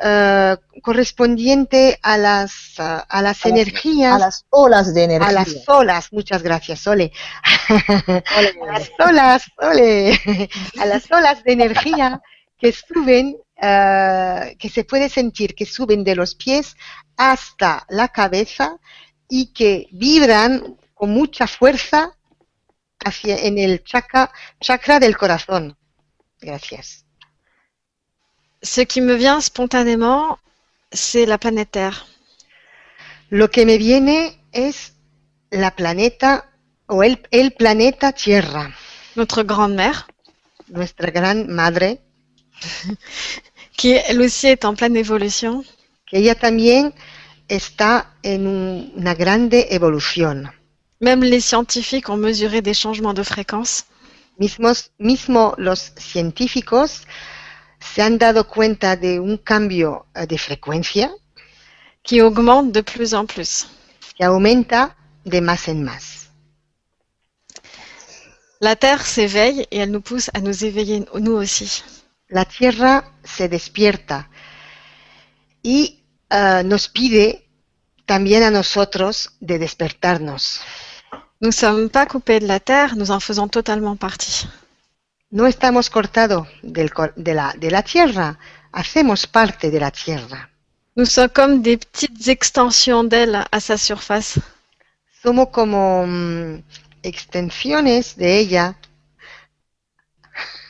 eh, 0.00 0.56
correspondiente 0.82 1.98
a 2.02 2.18
las, 2.18 2.74
a 2.78 3.04
las 3.08 3.08
A 3.12 3.22
las- 3.22 3.44
energías, 3.46 4.14
A 4.14 4.18
las 4.18 4.44
olas 4.50 4.94
de 4.94 5.04
energía. 5.04 5.28
a 5.30 5.32
las 5.32 5.68
olas? 5.68 6.12
Muchas 6.12 6.42
gracias, 6.42 6.80
Sole. 6.80 7.12
Ole. 8.36 8.54
a 8.68 8.78
las 8.78 8.90
olas, 8.98 9.42
Sole. 9.58 10.20
a 10.78 10.86
las 10.86 11.10
olas 11.10 11.42
de 11.44 11.52
energía 11.52 12.20
que 12.58 12.72
suben, 12.72 13.36
eh, 13.60 14.56
que 14.58 14.68
se 14.68 14.84
puede 14.84 15.08
sentir 15.08 15.54
que 15.54 15.64
suben 15.66 16.04
de 16.04 16.14
los 16.14 16.34
pies 16.34 16.76
hasta 17.16 17.86
la 17.88 18.08
cabeza 18.08 18.76
y 19.28 19.52
que 19.54 19.88
vibran 19.92 20.76
con 20.94 21.10
mucha 21.10 21.46
fuerza 21.46 22.12
hacia 23.04 23.36
en 23.38 23.58
el 23.58 23.82
chakra, 23.84 24.30
chakra 24.60 25.00
del 25.00 25.16
corazón. 25.16 25.76
Gracias. 26.40 27.05
Ce 28.66 28.80
qui 28.80 29.00
me 29.00 29.14
vient 29.14 29.40
spontanément, 29.40 30.38
c'est 30.92 31.24
la 31.24 31.38
planète 31.38 31.70
Terre. 31.70 32.06
Lo 33.30 33.46
que 33.48 33.60
me 33.64 33.76
viene 33.76 34.18
es 34.52 34.92
la 35.52 35.70
planeta 35.70 36.44
o 36.88 37.02
el, 37.04 37.18
el 37.30 37.52
planeta 37.52 38.12
Tierra, 38.12 38.70
notre 39.16 39.42
grande 39.44 39.74
mère, 39.76 40.08
nuestra 40.68 41.10
gran 41.12 41.46
madre, 41.46 41.98
qui 43.76 43.90
elle 43.92 44.20
aussi 44.20 44.48
est 44.48 44.64
en 44.64 44.74
pleine 44.74 44.96
évolution. 44.96 45.64
que 46.08 46.16
ella 46.18 46.34
también 46.36 46.92
está 47.48 48.12
en 48.24 48.46
un- 48.46 48.90
una 48.96 49.14
grande 49.14 49.66
evolución. 49.70 50.50
Même 51.00 51.22
les 51.24 51.40
scientifiques 51.40 52.08
ont 52.08 52.16
mesuré 52.16 52.62
des 52.62 52.74
changements 52.74 53.14
de 53.14 53.22
fréquence. 53.24 53.84
Mismos, 54.38 54.90
mismo 54.98 55.54
los 55.58 55.92
científicos 55.98 57.02
se 57.80 58.02
han 58.02 58.18
dado 58.18 58.46
cuenta 58.48 58.96
de 58.96 59.20
un 59.20 59.38
cambio 59.38 60.06
eh, 60.14 60.26
de 60.26 60.38
frecuencia? 60.38 61.10
Qui 62.02 62.20
augmentent 62.20 62.72
de 62.72 62.82
plus 62.82 63.12
en 63.12 63.26
plus. 63.26 63.66
que 64.16 64.24
aumenta 64.24 64.96
de 65.24 65.40
más 65.40 65.68
en 65.68 65.82
más. 65.84 66.30
La 68.60 68.74
Terre 68.74 69.04
s'éveille 69.04 69.66
et 69.70 69.78
elle 69.78 69.90
nous 69.90 70.00
pousse 70.00 70.30
à 70.32 70.40
nous 70.40 70.64
éveiller 70.64 71.04
nous 71.20 71.32
aussi. 71.32 71.84
La 72.30 72.44
Tierra 72.44 73.04
se 73.22 73.48
despierta 73.48 74.28
y 75.62 76.02
eh, 76.30 76.62
nos 76.64 76.88
pide 76.88 77.44
también 78.06 78.42
a 78.42 78.50
nosotros 78.50 79.32
de 79.40 79.58
despertarnos. 79.58 80.60
Nous 81.40 81.48
ne 81.48 81.52
sommes 81.52 81.90
pas 81.90 82.06
coupés 82.06 82.40
de 82.40 82.46
la 82.46 82.60
Terre, 82.60 82.96
nous 82.96 83.10
en 83.10 83.20
faisons 83.20 83.48
totalement 83.48 83.96
partie. 83.96 84.48
No 85.36 85.44
estamos 85.46 85.90
cortados 85.90 86.48
de, 86.62 86.90
la, 87.34 87.52
de 87.58 87.70
la 87.70 87.82
Tierra, 87.82 88.38
hacemos 88.72 89.26
parte 89.26 89.70
de 89.70 89.78
la 89.78 89.90
Tierra. 89.90 90.48
Nous 90.94 91.04
sommes 91.04 91.28
comme 91.28 91.60
des 91.60 91.76
petites 91.76 92.28
extensions 92.28 93.04
d'elle 93.04 93.44
à 93.52 93.60
sa 93.60 93.76
surface. 93.76 94.40
Somos 95.22 95.50
como 95.50 96.06
mm, 96.06 96.62
extensiones 97.02 98.16
de 98.16 98.38
ella 98.38 98.76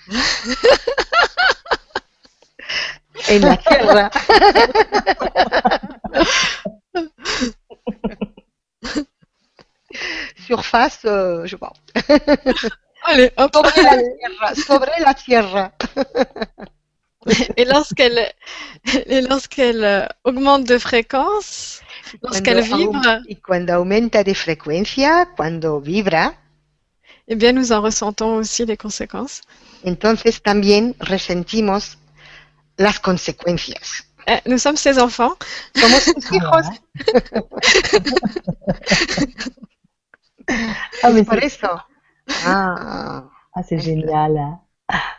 en 3.28 3.40
la 3.42 3.56
tierra. 3.58 4.10
Surface, 10.48 11.04
euh, 11.04 11.46
je 11.46 11.54
pas. 11.54 11.72
Allez, 13.06 13.32
hop. 13.36 13.50
Sobre 13.54 13.82
la 13.82 13.96
tierra. 13.96 14.54
Sobre 14.54 14.92
la 15.00 15.14
tierra. 15.14 15.72
Et 17.56 17.64
lorsqu'elle 17.64 18.32
et 19.06 19.20
lorsqu'elle 19.20 20.08
augmente 20.22 20.64
de 20.64 20.78
fréquence, 20.78 21.80
lorsqu'elle 22.22 22.62
vibre, 22.62 23.20
y 23.26 23.34
cuando 23.36 23.72
aumenta 23.74 24.22
de 24.22 24.32
frecuencia, 24.32 25.26
cuando 25.36 25.80
vibra, 25.80 26.34
eh 27.26 27.34
bien 27.34 27.52
nous 27.52 27.72
en 27.72 27.80
ressentons 27.82 28.36
aussi 28.36 28.64
les 28.64 28.76
conséquences. 28.76 29.40
entonces 29.82 30.40
también 30.40 30.94
resentimos 31.00 31.98
las 32.78 33.00
consecuencias. 33.00 34.04
Eh, 34.28 34.40
nous 34.46 34.58
sommes 34.58 34.76
ses 34.76 34.98
enfants. 34.98 35.36
Somos 35.74 36.02
sus 36.04 36.32
hijos, 36.32 36.66
Ah, 41.02 41.10
mais 41.12 41.24
por 41.24 41.42
eso. 41.42 41.68
Ah, 42.46 43.24
ah, 43.54 43.62
c'est 43.62 43.78
génial. 43.78 44.58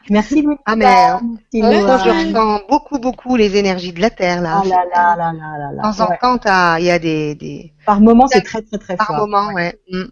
Merci 0.10 0.42
Louis. 0.42 0.58
Ah, 0.66 0.76
mais, 0.76 0.86
Loane. 0.86 1.38
je 1.54 2.10
ressens 2.10 2.62
beaucoup, 2.70 3.00
beaucoup 3.00 3.36
les 3.36 3.58
énergies 3.58 3.92
de 3.92 4.00
la 4.00 4.10
Terre, 4.10 4.42
là. 4.42 4.62
Ah 4.64 4.68
là 4.68 4.86
là 4.86 5.16
là 5.16 5.34
là 5.34 5.72
là 5.74 5.92
De 5.92 5.98
temps 5.98 6.32
en 6.32 6.38
temps, 6.38 6.76
il 6.76 6.86
y 6.86 6.92
a 6.92 7.00
des, 7.00 7.36
des 7.36 7.74
Par 7.86 8.00
moment, 8.00 8.28
c'est 8.28 8.42
très 8.42 8.62
très 8.62 8.78
très 8.78 8.96
par 8.96 9.08
fort. 9.08 9.18
moments, 9.28 9.54
ouais. 9.54 9.78
Mm. 9.90 10.04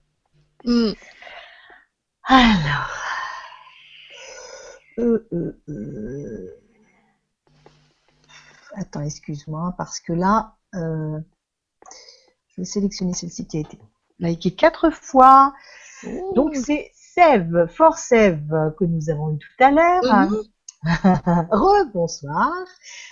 Hmm. 0.65 0.93
Alors. 2.25 2.89
Euh, 4.97 5.27
euh, 5.33 5.61
euh. 5.69 6.61
Attends, 8.75 9.01
excuse-moi, 9.01 9.73
parce 9.77 9.99
que 9.99 10.11
là, 10.11 10.55
euh, 10.73 11.19
je 12.49 12.61
vais 12.61 12.65
sélectionner 12.65 13.13
celle-ci 13.13 13.47
qui 13.47 13.57
a 13.57 13.59
été 13.61 13.79
likée 14.19 14.51
quatre 14.51 14.89
fois. 14.89 15.53
Donc 16.35 16.55
c'est 16.55 16.91
Sève, 16.93 17.67
Fort 17.69 17.97
Sève, 17.97 18.73
que 18.77 18.85
nous 18.85 19.09
avons 19.09 19.33
eu 19.33 19.37
tout 19.37 19.63
à 19.63 19.71
l'heure. 19.71 20.29
Rebonsoir. 21.51 22.51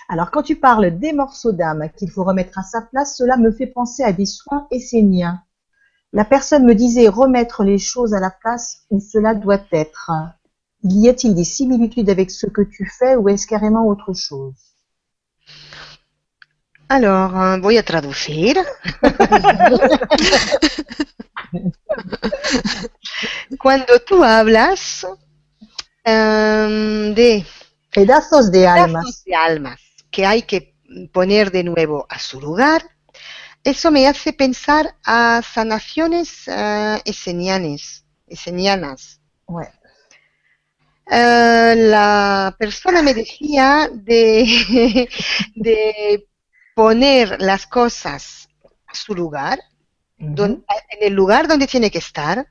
Alors, 0.08 0.30
quand 0.30 0.42
tu 0.42 0.56
parles 0.56 0.98
des 0.98 1.12
morceaux 1.12 1.52
d'âme 1.52 1.88
qu'il 1.96 2.10
faut 2.10 2.24
remettre 2.24 2.58
à 2.58 2.62
sa 2.62 2.82
place, 2.82 3.16
cela 3.16 3.36
me 3.36 3.50
fait 3.50 3.66
penser 3.66 4.02
à 4.02 4.12
des 4.12 4.26
soins 4.26 4.66
esséniens. 4.70 5.42
La 6.12 6.24
personne 6.24 6.64
me 6.64 6.74
disait 6.74 7.08
remettre 7.08 7.64
les 7.64 7.78
choses 7.78 8.14
à 8.14 8.20
la 8.20 8.30
place 8.30 8.82
où 8.90 9.00
cela 9.00 9.34
doit 9.34 9.64
être. 9.72 10.12
Y 10.84 11.08
a-t-il 11.08 11.34
des 11.34 11.44
similitudes 11.44 12.10
avec 12.10 12.30
ce 12.30 12.46
que 12.46 12.62
tu 12.62 12.86
fais 12.86 13.16
ou 13.16 13.28
est-ce 13.28 13.46
carrément 13.46 13.88
autre 13.88 14.12
chose? 14.12 14.54
Alors, 16.88 17.32
eh, 17.42 17.60
voy 17.60 17.78
a 17.78 17.82
traducir. 17.82 18.54
Cuando 23.58 24.00
tú 24.00 24.22
hablas 24.24 25.06
em, 26.04 27.14
de 27.14 27.46
Pedazos 27.94 28.50
de 28.50 28.60
pedazos 28.60 28.86
almas. 28.86 29.24
de 29.24 29.34
almas 29.36 29.80
que 30.10 30.26
hay 30.26 30.42
que 30.42 30.74
poner 31.12 31.52
de 31.52 31.62
nuevo 31.62 32.06
a 32.08 32.18
su 32.18 32.40
lugar, 32.40 32.82
eso 33.62 33.90
me 33.92 34.08
hace 34.08 34.32
pensar 34.32 34.96
a 35.04 35.42
sanaciones 35.42 36.48
eh, 36.48 37.00
esenianes, 37.04 38.04
esenianas. 38.26 39.20
Eh, 41.10 41.74
la 41.76 42.54
persona 42.58 43.00
me 43.02 43.14
decía 43.14 43.88
de, 43.92 45.08
de 45.54 46.28
poner 46.74 47.40
las 47.40 47.66
cosas 47.66 48.48
a 48.86 48.94
su 48.94 49.14
lugar, 49.14 49.60
Mhm. 50.24 50.34
don- 50.34 50.64
en 50.90 51.06
el 51.08 51.12
lugar 51.14 51.48
donde 51.48 51.66
tiene 51.66 51.90
que 51.90 51.98
estar. 51.98 52.46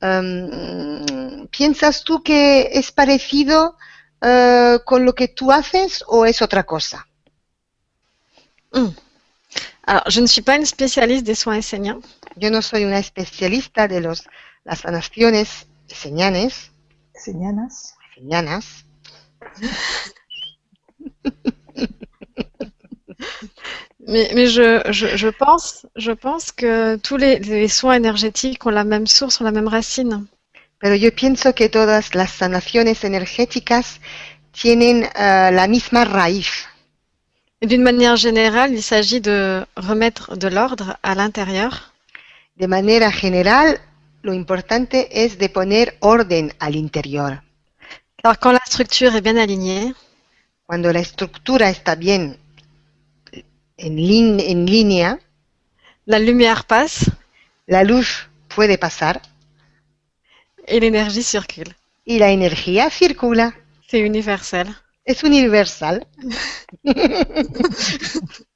Em, 0.00 1.46
¿Piensas 1.48 2.04
tú 2.04 2.22
que 2.22 2.70
es 2.72 2.92
parecido 2.92 3.76
eh, 4.20 4.78
con 4.84 5.04
lo 5.04 5.14
que 5.14 5.28
tú 5.28 5.50
haces 5.52 6.04
o 6.06 6.26
es 6.26 6.42
otra 6.42 6.64
cosa? 6.64 7.06
Alors, 9.84 10.04
je 10.08 10.20
ne 10.20 10.26
suis 10.28 10.42
pas 10.42 10.56
une 10.56 10.64
spécialiste 10.66 11.26
des 11.26 11.34
soins 11.34 11.58
esséniens. 11.58 11.98
Yo 12.36 12.50
no 12.50 12.62
soy 12.62 12.84
una 12.84 12.98
especialista 12.98 13.88
de 13.88 14.00
los, 14.00 14.24
las 14.64 14.80
sanaciones 14.80 15.66
esenianes, 15.88 16.70
Señanas. 17.14 17.94
esenianas. 18.12 18.86
Mais, 24.06 24.30
mais 24.34 24.48
je, 24.48 24.82
je, 24.90 25.16
je 25.16 25.28
pense, 25.28 25.86
je 25.96 26.10
pense 26.12 26.50
que 26.50 26.96
tous 26.96 27.16
les, 27.16 27.38
les 27.38 27.68
soins 27.68 27.94
énergétiques 27.94 28.66
ont 28.66 28.70
la 28.70 28.84
même 28.84 29.06
source, 29.06 29.40
ont 29.40 29.44
la 29.44 29.52
même 29.52 29.68
racine. 29.68 30.26
Pero 30.80 30.96
yo 30.96 31.12
pienso 31.14 31.54
que 31.54 31.68
todas 31.68 32.14
las 32.16 32.32
sanaciones 32.32 33.04
energéticas 33.04 34.00
tienen 34.50 35.04
eh, 35.04 35.50
la 35.52 35.68
misma 35.68 36.04
raíz. 36.04 36.48
D'une 37.62 37.84
manière 37.84 38.16
générale, 38.16 38.72
il 38.72 38.82
s'agit 38.82 39.20
de 39.20 39.64
remettre 39.76 40.36
de 40.36 40.48
l'ordre 40.48 40.98
à 41.04 41.14
l'intérieur 41.14 41.92
De 42.56 42.66
manera 42.66 43.10
general, 43.10 43.80
lo 44.22 44.32
importante 44.32 45.06
es 45.10 45.38
de 45.38 45.48
poner 45.48 45.94
orden 46.00 46.52
al 46.58 46.74
interior. 46.74 47.40
Alors, 48.24 48.38
quand 48.40 48.52
la 48.52 48.60
structure 48.66 49.14
est 49.14 49.22
bien 49.22 49.36
alignée, 49.36 49.94
Cuando 50.66 50.92
la 50.92 51.00
estructura 51.00 51.68
está 51.68 51.96
bien 51.96 52.38
en, 53.82 53.96
lin- 53.96 54.40
en 54.40 54.64
línea, 54.66 55.18
la 56.06 56.18
lumière 56.18 56.64
passe 56.64 57.10
la 57.66 57.84
luz 57.84 58.28
puede 58.48 58.76
pasar 58.78 59.20
et 60.66 60.80
l'énergie 60.80 61.22
circule. 61.22 61.74
y 62.04 62.18
la 62.18 62.30
energía 62.30 62.90
circula. 62.90 63.52
C'est 63.88 64.00
universel. 64.00 64.66
Es 65.04 65.22
universal. 65.24 66.06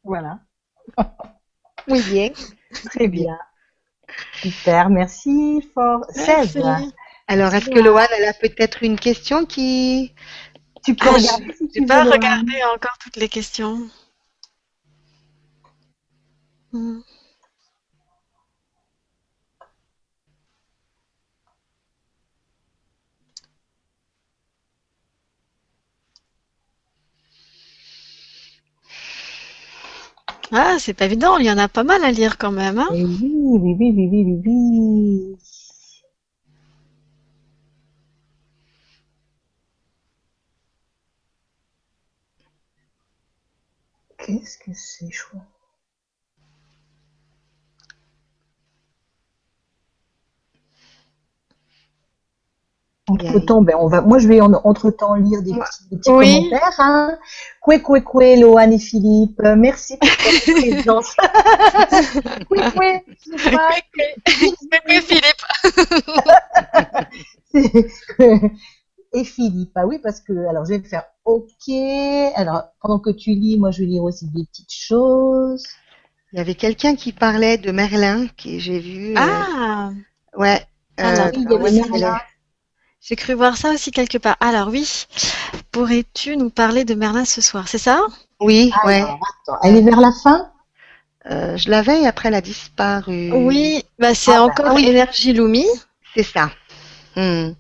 Voilà. 0.05 0.40
Muy 1.86 2.03
bien. 2.03 2.32
Très 2.90 3.09
bien. 3.09 3.39
Super, 4.43 4.89
merci 4.90 5.61
Fort. 5.74 6.05
Alors, 7.28 7.53
est-ce 7.55 7.70
que 7.70 7.81
Loane, 7.81 8.07
elle 8.16 8.24
a 8.24 8.32
peut-être 8.35 8.82
une 8.82 8.98
question 8.98 9.44
qui... 9.47 10.15
Tu 10.85 10.94
peux 10.94 11.09
Ah, 11.09 11.12
regarder 11.12 11.55
Je 11.74 11.81
n'ai 11.81 11.86
pas 11.86 12.05
regardé 12.05 12.53
encore 12.74 12.97
toutes 13.03 13.16
les 13.16 13.28
questions. 13.28 13.89
Hmm. 16.72 17.01
Ah, 30.51 30.76
c'est 30.80 30.93
pas 30.94 31.05
évident, 31.05 31.38
il 31.38 31.47
y 31.47 31.51
en 31.52 31.59
a 31.59 31.68
pas 31.68 31.84
mal 31.84 32.05
à 32.05 32.10
lire 32.10 32.36
quand 32.36 32.51
même, 32.51 32.78
hein. 32.78 32.88
Oui, 32.90 33.05
oui, 33.05 33.76
oui, 33.78 34.09
oui, 34.10 34.43
oui. 34.44 35.36
Qu'est-ce 44.18 44.59
que 44.59 44.72
c'est 44.74 45.10
chouette. 45.10 45.56
Entre 53.09 53.39
temps, 53.39 53.62
ben 53.62 53.77
on 53.78 53.87
va, 53.87 54.01
moi 54.01 54.19
je 54.19 54.27
vais 54.27 54.41
en, 54.41 54.53
entre 54.65 54.91
temps 54.91 55.15
lire 55.15 55.41
des 55.43 55.53
Ouais. 55.53 55.59
petits, 55.61 55.89
des 55.91 55.97
petits 55.99 56.11
Oui. 56.11 56.35
commentaires. 56.35 56.74
Hein. 56.78 57.16
Koué, 57.61 57.81
koué, 57.81 58.03
koué, 58.03 58.37
Loane 58.37 58.73
et 58.73 58.78
Philippe, 58.81 59.41
euh, 59.45 59.55
merci 59.57 59.97
pour 59.97 60.09
votre 60.09 60.45
présence. 60.61 61.15
koué, 62.49 62.59
koué, 62.74 63.05
pas. 63.53 63.70
Philippe. 65.03 65.43
et 69.12 69.24
Philippe. 69.24 69.70
Ah 69.77 69.87
oui, 69.87 69.99
parce 70.03 70.20
que, 70.20 70.33
alors 70.49 70.65
je 70.65 70.74
vais 70.74 70.81
faire 70.89 71.05
OK. 71.24 71.69
Alors, 72.35 72.65
pendant 72.81 72.99
que 72.99 73.11
tu 73.11 73.31
lis, 73.31 73.57
moi 73.59 73.70
je 73.70 73.81
vais 73.81 73.87
lire 73.87 74.03
aussi 74.03 74.27
des 74.31 74.45
petites 74.45 74.73
choses. 74.73 75.65
Il 76.33 76.39
y 76.39 76.41
avait 76.43 76.55
quelqu'un 76.57 76.97
qui 76.97 77.12
parlait 77.12 77.57
de 77.57 77.70
Merlin, 77.70 78.27
que 78.37 78.59
j'ai 78.59 78.81
vu. 78.81 79.11
euh, 79.12 79.20
Ah, 79.20 79.91
ouais. 80.37 80.61
Alors, 80.99 81.27
euh, 81.27 81.31
il 81.35 81.43
y 81.45 81.47
avait 81.47 81.57
ouais, 81.57 81.70
Merlin. 81.70 82.16
J'ai 83.09 83.15
cru 83.15 83.35
voir 83.35 83.57
ça 83.57 83.70
aussi 83.70 83.93
quelque 83.93 84.19
part. 84.19 84.37
Alors 84.41 84.69
oui, 84.69 85.07
pourrais-tu 85.70 86.37
nous 86.37 86.51
parler 86.51 86.85
de 86.85 86.95
Merlin 86.95 87.24
ce 87.24 87.41
soir, 87.41 87.69
c'est 87.69 87.78
ça? 87.78 88.01
Oui, 88.41 88.73
ouais. 88.85 88.97
Alors, 89.01 89.20
attends, 89.45 89.59
elle 89.62 89.77
est 89.77 89.83
vers 89.83 90.01
la 90.01 90.11
fin? 90.11 90.51
Euh, 91.31 91.57
je 91.57 91.70
l'avais 91.70 92.03
et 92.03 92.07
après 92.09 92.28
elle 92.28 92.35
a 92.35 92.41
disparu. 92.41 93.31
Oui, 93.33 93.85
bah 93.99 94.15
c'est 94.15 94.33
Ah, 94.33 94.39
bah, 94.39 94.53
encore 94.53 94.66
ah 94.70 94.74
oui. 94.74 94.87
Énergie 94.89 95.33
Lumi. 95.33 95.65
C'est 96.15 96.24
ça. 96.24 96.51
Hmm. 97.15 97.51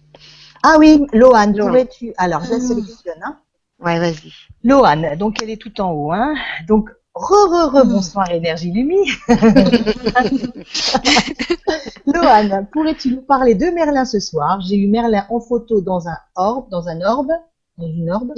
Ah 0.64 0.76
oui, 0.80 1.00
Loane, 1.12 1.56
Loane. 1.56 1.68
pourrais-tu? 1.68 2.12
Alors, 2.16 2.42
je 2.44 2.50
la 2.50 2.56
Hmm. 2.58 2.66
sélectionne. 2.66 3.22
Hein. 3.24 3.38
Ouais, 3.78 3.98
vas-y. 4.00 4.32
Loane, 4.64 5.14
donc 5.16 5.40
elle 5.42 5.50
est 5.50 5.60
tout 5.60 5.80
en 5.80 5.92
haut. 5.92 6.10
Hein. 6.12 6.34
Donc, 6.66 6.90
re, 7.16 7.48
re, 7.48 7.70
re, 7.72 7.84
bonsoir 7.86 8.30
Énergie 8.30 8.70
Lumi. 8.70 8.98
Loane, 12.06 12.66
pourrais-tu 12.72 13.14
nous 13.14 13.22
parler 13.22 13.54
de 13.54 13.66
Merlin 13.66 14.04
ce 14.04 14.20
soir? 14.20 14.60
J'ai 14.60 14.76
eu 14.76 14.88
Merlin 14.88 15.26
en 15.30 15.40
photo 15.40 15.80
dans 15.80 16.08
un 16.08 16.16
orbe, 16.34 16.68
dans 16.70 16.88
un 16.88 17.00
orbe, 17.00 17.32
dans 17.78 17.86
une 17.88 18.10
orbe. 18.10 18.32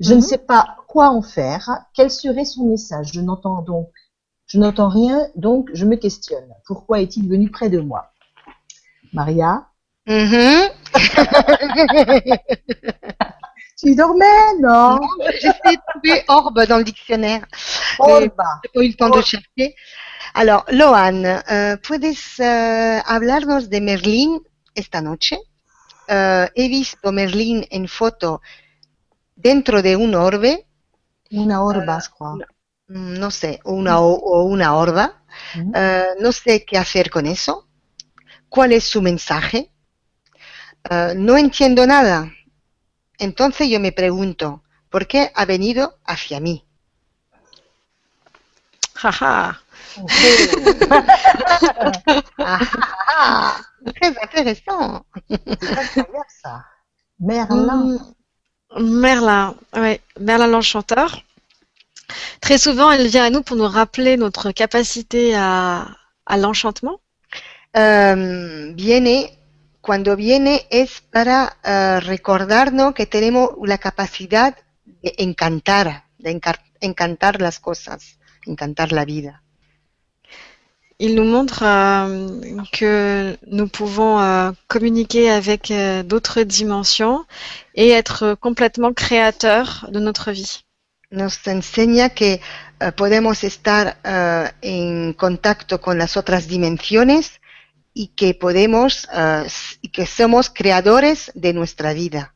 Je 0.00 0.14
ne 0.14 0.20
sais 0.20 0.38
pas 0.38 0.76
quoi 0.88 1.10
en 1.10 1.22
faire. 1.22 1.84
Quel 1.94 2.10
serait 2.10 2.44
son 2.44 2.66
message? 2.66 3.10
Je 3.12 3.20
n'entends 3.20 3.62
donc, 3.62 3.90
je 4.46 4.58
n'entends 4.58 4.88
rien, 4.88 5.26
donc 5.36 5.68
je 5.74 5.84
me 5.84 5.96
questionne. 5.96 6.48
Pourquoi 6.66 7.00
est-il 7.00 7.28
venu 7.28 7.50
près 7.50 7.68
de 7.68 7.80
moi? 7.80 8.10
Maria, 9.12 9.66
Mhm. 10.08 10.68
tu 13.76 13.94
dormais, 13.94 14.54
non 14.60 14.98
J'essaie 15.40 15.76
de 15.76 15.82
trouver 15.92 16.24
orbe 16.28 16.64
dans 16.66 16.78
le 16.78 16.84
dictionnaire. 16.84 17.44
Orba. 17.98 18.44
J'ai 18.62 18.70
pas 18.74 18.82
eu 18.84 18.88
le 18.88 18.94
temps 18.94 19.10
de 19.10 19.20
chercher. 19.22 19.74
Alors, 20.34 20.64
Loan, 20.70 21.24
eh, 21.24 21.76
¿puedes 21.82 22.38
eh, 22.40 23.00
hablarnos 23.06 23.68
de 23.70 23.80
Merlín 23.80 24.40
esta 24.74 25.00
noche? 25.00 25.38
Eh, 26.08 26.48
he 26.54 26.68
visto 26.68 27.12
Merlín 27.12 27.66
en 27.70 27.88
foto 27.88 28.40
dentro 29.36 29.82
de 29.82 29.96
un 29.96 30.14
orbe, 30.14 30.66
Una 31.30 31.62
orba, 31.62 32.00
crois. 32.10 32.38
mm, 32.88 33.18
no 33.18 33.30
sé, 33.30 33.60
una, 33.64 34.00
o, 34.00 34.12
o 34.14 34.44
una 34.44 34.74
orba. 34.76 35.22
Eh, 35.74 36.14
no 36.20 36.32
sé 36.32 36.64
qué 36.64 36.78
hacer 36.78 37.10
con 37.10 37.26
eso. 37.26 37.68
¿Cuál 38.48 38.72
es 38.72 38.84
su 38.84 39.02
mensaje? 39.02 39.72
Eh, 40.90 41.14
no 41.16 41.36
entiendo 41.36 41.86
nada. 41.86 42.30
Entonces 43.18 43.68
yo 43.68 43.80
me 43.80 43.92
pregunto, 43.92 44.62
¿por 44.90 45.06
qué 45.06 45.30
ha 45.34 45.44
venido 45.44 45.98
hacia 46.04 46.40
mí? 46.40 46.64
Ah, 52.38 53.56
très 53.94 54.14
intéressant. 54.22 55.04
Incroyable 55.30 56.24
ça. 56.42 56.64
Merlin. 57.18 57.98
Merlin, 58.78 59.54
ouais, 59.74 60.00
Merlin 60.20 60.48
l'enchanteur. 60.48 61.22
Très 62.40 62.58
souvent, 62.58 62.90
elle 62.90 63.06
vient 63.08 63.24
à 63.24 63.30
nous 63.30 63.42
pour 63.42 63.56
nous 63.56 63.66
rappeler 63.68 64.16
notre 64.16 64.50
capacité 64.52 65.34
à, 65.34 65.86
à 66.26 66.36
l'enchantement. 66.36 67.00
Em, 67.74 68.74
viene, 68.76 69.28
cuando 69.86 70.16
viene 70.16 70.66
es 70.70 71.00
para 71.00 71.56
eh, 71.62 72.00
recordarnos 72.00 72.92
que 72.92 73.06
tenemos 73.06 73.50
la 73.62 73.78
capacidad 73.78 74.56
de 75.02 75.14
encantar, 75.18 76.04
de 76.18 76.30
encar- 76.32 76.60
encantar 76.80 77.40
las 77.40 77.60
cosas, 77.60 78.18
encantar 78.46 78.90
la 78.92 79.04
vida. 79.04 79.42
Il 80.98 81.14
nous 81.14 81.24
montre 81.36 81.62
euh, 81.62 82.62
que 82.72 83.38
nous 83.46 83.68
pouvons 83.68 84.18
euh, 84.18 84.50
communiquer 84.66 85.30
avec 85.30 85.70
euh, 85.70 86.02
d'autres 86.02 86.42
dimensions 86.42 87.26
et 87.74 87.90
être 87.90 88.34
complètement 88.40 88.92
créateurs 88.94 89.86
de 89.90 90.00
notre 90.00 90.32
vie. 90.32 90.64
Nos 91.12 91.34
enseña 91.46 92.08
que 92.08 92.40
eh, 92.80 92.92
podemos 92.96 93.44
estar 93.44 93.98
eh, 94.04 94.50
en 94.62 95.12
contacto 95.12 95.80
con 95.80 95.96
las 95.98 96.16
otras 96.16 96.48
dimensiones 96.48 97.40
y 97.96 98.08
que 98.08 98.34
podemos, 98.34 99.08
s- 99.46 99.78
y 99.80 99.88
que 99.88 100.04
somos 100.06 100.50
creadores 100.50 101.32
de 101.34 101.52
nuestra 101.54 101.94
vida. 101.94 102.34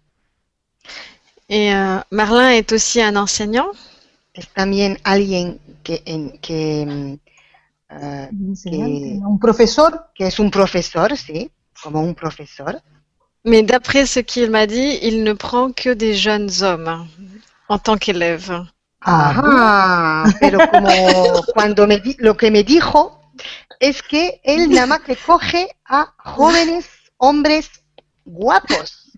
Et 1.48 1.74
euh, 1.74 2.00
Merlin 2.10 2.50
est 2.50 2.72
aussi 2.72 3.00
un 3.02 3.16
enseignant. 3.16 3.70
Es 4.32 4.48
también 4.54 4.98
alguien 5.04 5.58
que, 5.82 6.00
en- 6.06 6.38
que, 6.40 7.18
eh, 7.90 8.28
Enseñante, 8.48 9.20
Un 9.22 9.38
profesor. 9.38 10.06
que 10.14 10.26
es 10.26 10.38
un 10.38 10.50
profesor, 10.50 11.14
sí, 11.16 11.50
como 11.82 12.00
un 12.00 12.14
profesor. 12.14 12.80
Mais 13.44 13.62
d'après 13.62 14.06
ce 14.06 14.20
qu'il 14.20 14.50
m'a 14.50 14.66
dit, 14.66 14.98
il 15.02 15.22
ne 15.24 15.32
prend 15.34 15.72
que 15.72 15.90
des 15.94 16.14
jeunes 16.14 16.62
hommes 16.62 17.06
en 17.68 17.78
tant 17.78 17.96
qu'élève. 17.98 18.64
Ah, 19.02 20.24
pero 20.40 20.58
como 20.70 20.88
cuando 21.54 21.86
me 21.86 21.98
di- 22.00 22.16
lo 22.18 22.36
que 22.36 22.50
me 22.50 22.62
dijo 22.64 23.19
es 23.80 24.02
que 24.02 24.40
él 24.44 24.70
nada 24.70 24.86
más 24.86 25.00
que 25.00 25.16
coge 25.16 25.68
a 25.86 26.12
jóvenes 26.18 26.86
hombres 27.16 27.70
guapos. 28.24 29.10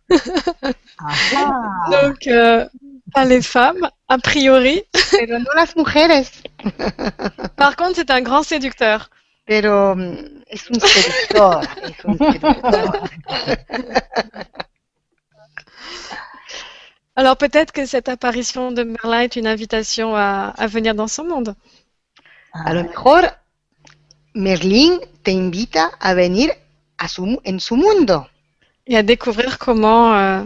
Donc, 1.90 2.26
euh, 2.26 2.66
pas 3.12 3.24
les 3.24 3.43
femmes, 3.43 3.89
a 4.09 4.18
priori. 4.18 4.84
Pero 5.10 5.39
no 5.39 5.52
las 5.55 5.76
mujeres. 5.76 6.30
Par 7.56 7.76
contre, 7.76 7.97
c'est 7.97 8.10
un 8.10 8.22
grand 8.22 8.43
séducteur. 8.43 9.10
Pero 9.44 9.94
mm, 9.97 10.44
es 10.47 10.70
un 10.70 10.80
seductor. 10.80 11.62
Es 11.82 12.05
un 12.05 12.16
seductor. 12.18 13.09
Alors 17.14 17.36
peut-être 17.36 17.72
que 17.72 17.84
cette 17.84 18.09
apparition 18.09 18.72
de 18.72 18.84
Merlin 18.84 19.20
est 19.20 19.36
une 19.36 19.47
invitation 19.47 20.16
à, 20.16 20.55
à 20.56 20.66
venir 20.66 20.94
dans 20.94 21.09
son 21.09 21.24
monde. 21.24 21.55
A 22.55 22.72
lo 22.72 22.84
mejor 22.84 23.22
Merlín 24.34 25.00
te 25.22 25.30
invita 25.30 25.92
a 26.00 26.14
venir 26.14 26.52
a 26.98 27.09
su, 27.09 27.40
en 27.44 27.60
su 27.60 27.76
mundo. 27.76 28.28
et 28.86 28.96
à 28.96 29.02
découvrir 29.02 29.59
comment, 29.59 30.12
euh, 30.14 30.42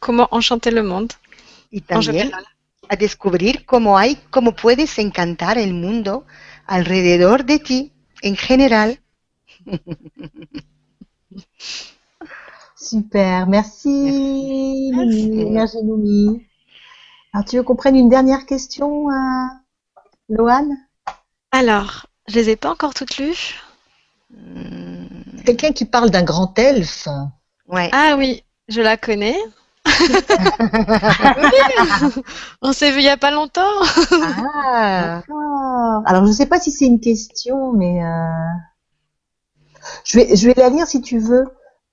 comment 0.00 0.28
enchanter 0.32 0.70
le 0.70 0.82
monde 0.82 1.12
Y 1.72 1.78
en 1.78 1.86
también 1.86 2.24
général. 2.28 2.44
a 2.88 2.96
descubrir 2.96 3.64
cómo 3.64 3.96
hay, 3.96 4.16
cómo 4.30 4.52
puedes 4.54 4.98
encantar 4.98 5.56
el 5.58 5.72
mundo 5.72 6.24
alrededor 6.66 7.44
de 7.44 7.58
ti 7.58 7.92
en 8.22 8.36
general. 8.36 8.98
Super, 12.76 13.46
merci, 13.46 14.90
Merci. 14.94 15.80
Lumi. 15.82 16.46
Alors, 17.32 17.44
tu 17.46 17.56
veux 17.56 17.62
qu'on 17.62 17.76
prenne 17.76 17.96
une 17.96 18.08
dernière 18.08 18.46
question, 18.46 19.08
euh, 19.10 19.46
Loane? 20.28 20.76
Alors, 21.52 22.06
je 22.28 22.34
les 22.34 22.50
ai 22.50 22.56
pas 22.56 22.70
encore 22.70 22.94
toutes 22.94 23.16
lues. 23.18 23.54
Mm, 24.30 25.42
Quelqu'un 25.44 25.72
qui 25.72 25.84
parle 25.84 26.10
d'un 26.10 26.22
grand 26.22 26.56
elfe. 26.58 27.08
ouais. 27.68 27.88
Ah 27.92 28.14
oui, 28.18 28.44
je 28.68 28.80
la 28.80 28.96
connais. 28.96 29.36
Oui, 29.86 29.92
on 32.62 32.72
s'est 32.72 32.90
vu 32.92 32.98
il 32.98 33.04
y 33.04 33.08
a 33.08 33.16
pas 33.16 33.30
longtemps. 33.30 33.62
Ah, 34.12 35.22
D'accord. 35.26 36.02
Alors, 36.06 36.24
je 36.24 36.28
ne 36.28 36.32
sais 36.34 36.46
pas 36.46 36.60
si 36.60 36.70
c'est 36.70 36.86
une 36.86 37.00
question, 37.00 37.72
mais 37.72 38.02
euh, 38.04 38.28
je 40.04 40.18
vais, 40.18 40.36
je 40.36 40.46
vais 40.46 40.54
la 40.56 40.68
lire 40.68 40.86
si 40.86 41.00
tu 41.00 41.18
veux. 41.18 41.46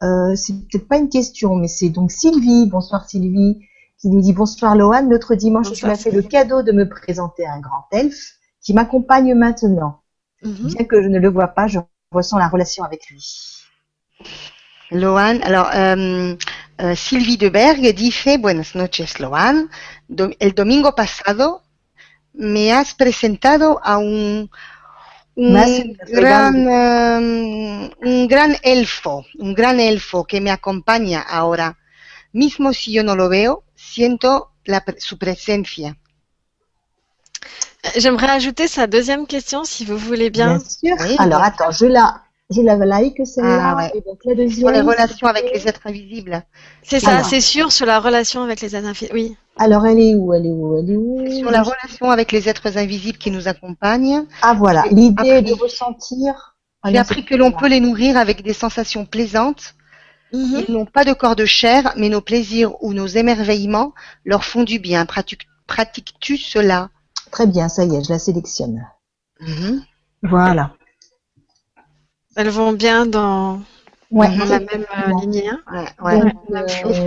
Euh, 0.04 0.36
c'est 0.36 0.54
peut-être 0.54 0.88
pas 0.88 0.98
une 0.98 1.10
question, 1.10 1.56
mais 1.56 1.68
c'est 1.68 1.90
donc 1.90 2.12
Sylvie. 2.12 2.68
Bonsoir 2.68 3.10
Sylvie, 3.10 3.60
qui 4.00 4.10
nous 4.10 4.22
dit 4.22 4.34
bonsoir 4.34 4.76
Loane. 4.76 5.10
L'autre 5.10 5.36
dimanche, 5.36 5.72
tu 5.72 5.86
m'as 5.86 5.96
fait 5.96 6.12
le 6.12 6.22
cadeau 6.22 6.62
de 6.62 6.72
me 6.72 6.88
présenter 6.88 7.48
un 7.48 7.60
grand 7.60 7.86
elfe 7.92 8.34
qui 8.62 8.74
m'accompagne 8.74 9.34
maintenant. 9.34 10.02
Mhm. 10.42 10.68
Bien 10.68 10.86
que 10.86 11.02
je 11.02 11.08
ne 11.10 11.20
le 11.20 11.30
vois 11.30 11.48
pas, 11.50 11.68
je 11.68 11.80
ressens 12.12 12.38
la 12.38 12.48
relation 12.48 12.84
avec 12.84 13.10
lui. 13.10 13.24
Loan, 14.92 15.42
alors 15.44 15.70
em, 15.74 16.38
eh, 16.80 16.96
Sylvie 16.96 17.38
de 17.38 17.50
Berg 17.50 17.82
dice, 17.94 18.38
buenas 18.38 18.74
noches 18.76 19.20
Loan, 19.20 19.70
Do- 20.08 20.32
el 20.40 20.54
domingo 20.54 20.96
pasado 20.96 21.64
me 22.34 22.72
has 22.72 22.94
presentado 22.94 23.80
a 23.84 23.98
un, 23.98 24.50
un 25.36 25.98
gran, 26.12 26.56
em, 26.68 27.90
un 28.02 28.28
gran 28.28 28.56
elfo, 28.64 29.26
un 29.40 29.54
gran 29.54 29.80
elfo 29.80 30.24
que 30.26 30.40
me 30.40 30.52
acompaña 30.52 31.22
ahora. 31.22 31.78
Mismo 32.32 32.72
si 32.74 32.94
yo 32.94 33.04
no 33.04 33.16
lo 33.16 33.28
veo, 33.30 33.64
siento 33.76 34.52
la 34.66 34.84
su 35.00 35.18
presencia. 35.18 35.98
J'aimerais 37.96 38.30
ajouter 38.30 38.68
sa 38.68 38.88
deuxième 38.88 39.26
question, 39.28 39.64
si 39.64 39.86
vous 39.86 39.98
voulez 39.98 40.30
bien. 40.30 40.60
sûr. 40.60 40.96
Oui, 41.00 41.16
Alors, 41.20 41.40
bien 41.40 41.48
attends, 41.48 41.72
je 41.72 41.86
la, 41.86 42.22
je 42.50 42.62
la 42.62 42.76
like 42.76 43.22
celle-là. 43.26 43.72
Ah, 43.72 43.76
ouais. 43.76 43.92
Et 43.96 44.02
donc, 44.02 44.20
la 44.26 44.34
Sur 44.34 44.36
deuxième. 44.36 44.74
les 44.74 44.82
relations 44.82 45.28
avec 45.28 45.52
les 45.54 45.68
êtres 45.68 45.82
invisibles. 45.86 46.44
C'est 46.84 47.00
ça, 47.00 47.24
c'est 47.24 47.42
sûr 47.42 47.72
sur 47.72 47.86
la 47.86 48.00
relation 48.00 48.44
avec 48.44 48.62
les 48.62 48.76
infinis. 48.76 49.10
Oui. 49.14 49.36
Alors, 49.58 49.86
elle 49.88 50.00
est 50.00 50.14
où 50.16 50.34
Elle 50.34 50.46
est 50.46 50.50
où 50.50 50.78
Elle 50.80 50.92
est 50.92 50.96
où 50.98 51.40
sur 51.40 51.52
la 51.52 51.64
relation 51.64 52.12
avec 52.12 52.32
les 52.32 52.48
êtres 52.48 52.78
invisibles 52.78 53.18
qui 53.18 53.32
nous 53.32 53.48
accompagnent. 53.48 54.26
Ah, 54.42 54.54
voilà. 54.54 54.84
L'idée 54.92 55.42
de 55.42 55.54
ressentir. 55.54 56.56
J'ai 56.86 56.98
appris 57.00 57.26
que 57.26 57.36
l'on 57.36 57.52
peut 57.52 57.68
les 57.68 57.80
nourrir 57.80 58.18
avec 58.18 58.44
des 58.44 58.54
sensations 58.54 59.06
plaisantes. 59.06 59.74
Mhm. 60.32 60.64
Ils 60.68 60.74
n'ont 60.74 60.86
pas 60.86 61.04
de 61.06 61.14
corps 61.14 61.36
de 61.36 61.46
chair, 61.46 61.94
mais 61.98 62.10
nos 62.10 62.22
plaisirs 62.22 62.82
ou 62.84 62.94
nos 62.94 63.08
émerveillements 63.08 63.94
leur 64.26 64.44
font 64.46 64.64
du 64.64 64.78
bien. 64.80 65.06
Pratique- 65.06 65.48
Pratiques-tu 65.68 66.38
cela? 66.38 66.90
Très 67.32 67.48
bien, 67.48 67.70
ça 67.70 67.84
y 67.86 67.96
est, 67.96 68.04
je 68.04 68.14
la 68.14 68.20
sélectionne. 68.20 68.88
Mhm. 69.40 69.84
Voilà. 70.24 70.74
Elles 72.36 72.50
vont 72.50 72.74
bien 72.74 73.06
dans, 73.06 73.62
Ouais, 74.10 74.30
dans 74.38 74.46
la 74.46 74.60
même 74.60 74.86
euh, 74.90 75.50
hein. 75.52 75.88
Ouais, 76.02 76.22
ouais. 76.22 76.34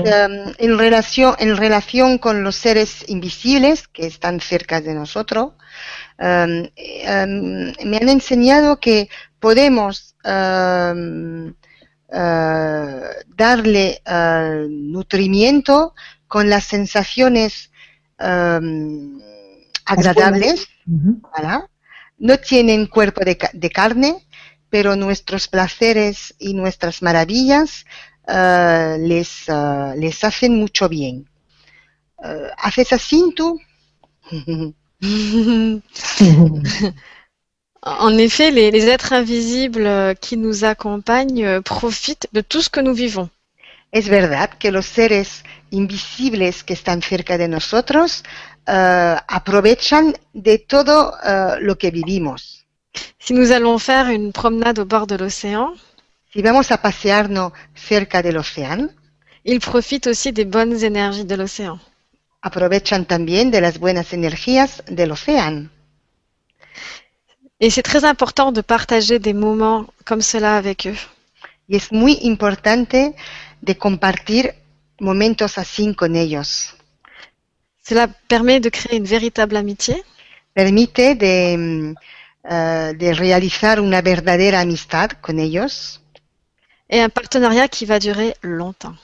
Euh, 0.06 0.52
en, 0.60 0.76
relación, 0.76 1.34
en 1.40 1.56
relación 1.56 2.18
con 2.18 2.42
los 2.42 2.56
seres 2.56 3.04
invisibles 3.08 3.88
que 3.88 4.06
están 4.06 4.38
cerca 4.40 4.82
de 4.82 4.92
nosotros, 4.94 5.52
em, 6.18 6.68
em, 6.76 7.72
me 7.86 7.96
han 7.96 8.08
enseñado 8.10 8.80
que 8.80 9.08
podemos 9.38 10.14
em, 10.24 11.54
eh, 12.12 13.00
darle 13.28 14.02
eh, 14.04 14.66
nutrimiento 14.68 15.94
con 16.28 16.50
las 16.50 16.64
sensaciones 16.64 17.70
agradables, 19.92 20.66
mhm. 20.86 21.22
¿verdad? 21.36 21.60
No 22.18 22.38
tienen 22.38 22.86
cuerpo 22.86 23.24
de, 23.24 23.36
ca- 23.36 23.50
de 23.52 23.70
carne, 23.70 24.26
pero 24.70 24.96
nuestros 24.96 25.48
placeres 25.48 26.34
y 26.38 26.54
nuestras 26.54 27.02
maravillas 27.02 27.84
eh, 28.28 28.96
les, 29.00 29.48
eh, 29.48 29.94
les 29.96 30.24
hacen 30.24 30.56
mucho 30.58 30.88
bien. 30.88 31.28
Eh, 32.24 32.48
¿Haces 32.58 32.92
así 32.92 33.32
tú? 33.36 33.58
En 37.82 38.18
effet, 38.18 38.50
les, 38.50 38.70
les 38.70 38.86
êtres 38.88 39.12
invisibles 39.12 39.86
euh, 39.86 40.14
qui 40.14 40.36
nous 40.36 40.64
accompagnent 40.64 41.44
euh, 41.44 41.60
profitent 41.62 42.28
de 42.32 42.42
tout 42.42 42.60
ce 42.62 42.68
que 42.70 42.80
nous 42.80 42.94
vivons. 42.94 43.30
Es 43.92 44.08
verdad 44.08 44.50
que 44.58 44.70
los 44.70 44.86
seres 44.86 45.44
invisibles 45.70 46.62
que 46.64 46.74
están 46.74 47.02
cerca 47.02 47.38
de 47.38 47.48
nosotros 47.48 48.22
eh, 48.70 49.16
aprovechan 49.38 50.04
de 50.32 50.58
todo 50.58 50.96
eh, 51.24 51.56
lo 51.60 51.74
que 51.80 51.90
vivimos. 51.90 52.66
Si 53.18 53.32
nous 53.34 53.50
allons 53.52 53.78
faire 53.78 54.08
une 54.08 54.32
promenade 54.32 54.78
au 54.78 54.84
bord 54.86 55.06
de 55.06 55.16
l'océan, 55.16 55.74
Si 56.32 56.42
vamos 56.42 56.70
a 56.70 56.76
pasearnos 56.80 57.52
cerca 57.74 58.22
del 58.22 58.36
océano, 58.36 58.88
ils 59.42 59.58
profitent 59.58 60.06
aussi 60.06 60.30
des 60.32 60.44
bonnes 60.44 60.84
énergies 60.84 61.24
de 61.24 61.34
l'océan. 61.36 61.80
aprovechan 62.42 63.04
también 63.04 63.50
de 63.50 63.60
las 63.60 63.78
buenas 63.78 64.12
energías 64.12 64.82
del 64.86 65.10
océano. 65.10 65.68
Et 67.58 67.68
c'est 67.70 67.82
très 67.82 68.04
important 68.04 68.52
de 68.52 68.62
partager 68.62 69.18
des 69.18 69.34
moments 69.34 69.86
comme 70.06 70.22
cela 70.22 70.56
avec 70.56 70.86
eux. 70.86 70.96
Y 71.68 71.76
es 71.76 71.90
muy 71.92 72.18
importante 72.22 73.14
de 73.60 73.74
compartir 73.76 74.54
momentos 75.00 75.58
así 75.58 75.94
con 75.94 76.14
ellos. 76.16 76.76
Cela 77.82 78.08
permet 78.28 78.60
de 78.60 78.68
créer 78.68 78.96
une 78.98 79.04
véritable 79.04 79.56
amitié 79.56 80.02
Permite 80.52 81.14
de, 81.14 81.94
eh, 82.44 82.92
de 82.96 83.14
realizar 83.14 83.80
una 83.80 84.02
verdadera 84.02 84.60
amistad 84.60 85.10
con 85.20 85.38
ellos 85.38 86.00
et 86.88 87.00
un 87.00 87.08
partenariat 87.08 87.68
qui 87.68 87.86
va 87.86 87.98
durer 88.00 88.34
longtemps. 88.42 88.96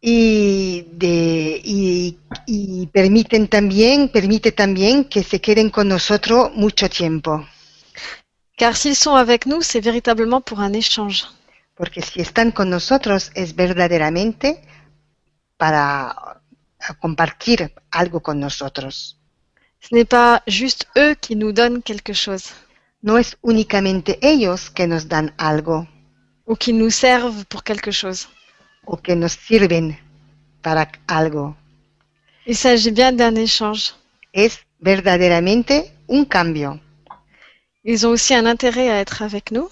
y, 0.00 0.86
de, 0.92 1.60
y, 1.62 2.18
y 2.46 2.86
permiten 2.86 3.48
también, 3.48 4.08
permite 4.08 4.52
también 4.52 5.04
que 5.04 5.22
se 5.22 5.40
queden 5.40 5.70
con 5.70 5.88
nosotros 5.88 6.50
mucho 6.54 6.88
tiempo. 6.88 7.44
Car 8.56 8.76
s'ils 8.76 8.96
sont 8.96 9.16
avec 9.16 9.46
nous, 9.46 9.62
c'est 9.62 9.80
véritablement 9.80 10.40
pour 10.40 10.60
un 10.60 10.72
échange. 10.72 11.26
Porque 11.74 12.02
si 12.02 12.20
están 12.20 12.50
con 12.52 12.70
nosotros 12.70 13.30
es 13.34 13.54
verdaderamente 13.54 14.62
para 15.56 16.39
compartir 17.00 17.72
algo 17.90 18.20
con 18.20 18.40
nosotros. 18.40 19.16
Ce 19.80 19.94
n'est 19.94 20.08
pas 20.08 20.42
juste 20.46 20.86
eux 20.96 21.14
qui 21.20 21.36
nous 21.36 21.52
donnent 21.52 21.82
quelque 21.82 22.12
chose 22.12 22.52
No 23.02 23.16
es 23.16 23.38
únicamente 23.40 24.18
ellos 24.20 24.68
que 24.70 24.86
nos 24.86 25.08
dan 25.08 25.32
algo 25.38 25.86
ou 26.46 26.54
qui 26.54 26.72
nous 26.74 26.90
servent 26.90 27.44
pour 27.46 27.62
quelque 27.64 27.90
chose. 27.92 28.28
o 28.84 28.96
que 28.96 29.14
nos 29.14 29.32
sirven 29.32 29.96
para 30.62 30.90
algo. 31.06 31.56
Il 32.46 32.56
s'agit 32.56 32.90
bien 32.90 33.12
d'un 33.12 33.36
échange. 33.36 33.94
Es 34.32 34.58
verdaderamente 34.80 35.92
un 36.08 36.24
cambio. 36.24 36.80
Ils 37.84 38.06
ont 38.06 38.10
aussi 38.10 38.34
un 38.34 38.46
intérêt 38.46 38.90
à 38.90 39.00
être 39.00 39.22
avec 39.22 39.50
nous. 39.50 39.68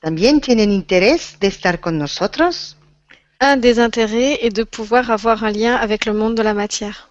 También 0.00 0.40
tienen 0.40 0.72
interés 0.72 1.36
de 1.40 1.46
estar 1.46 1.80
con 1.80 1.98
nosotros. 1.98 2.76
Un 3.44 3.56
des 3.56 3.80
intérêts 3.80 4.38
est 4.46 4.54
de 4.54 4.62
pouvoir 4.62 5.10
avoir 5.10 5.42
un 5.42 5.50
lien 5.50 5.74
avec 5.74 6.06
le 6.06 6.12
monde 6.12 6.36
de 6.36 6.42
la 6.42 6.54
matière. 6.54 7.10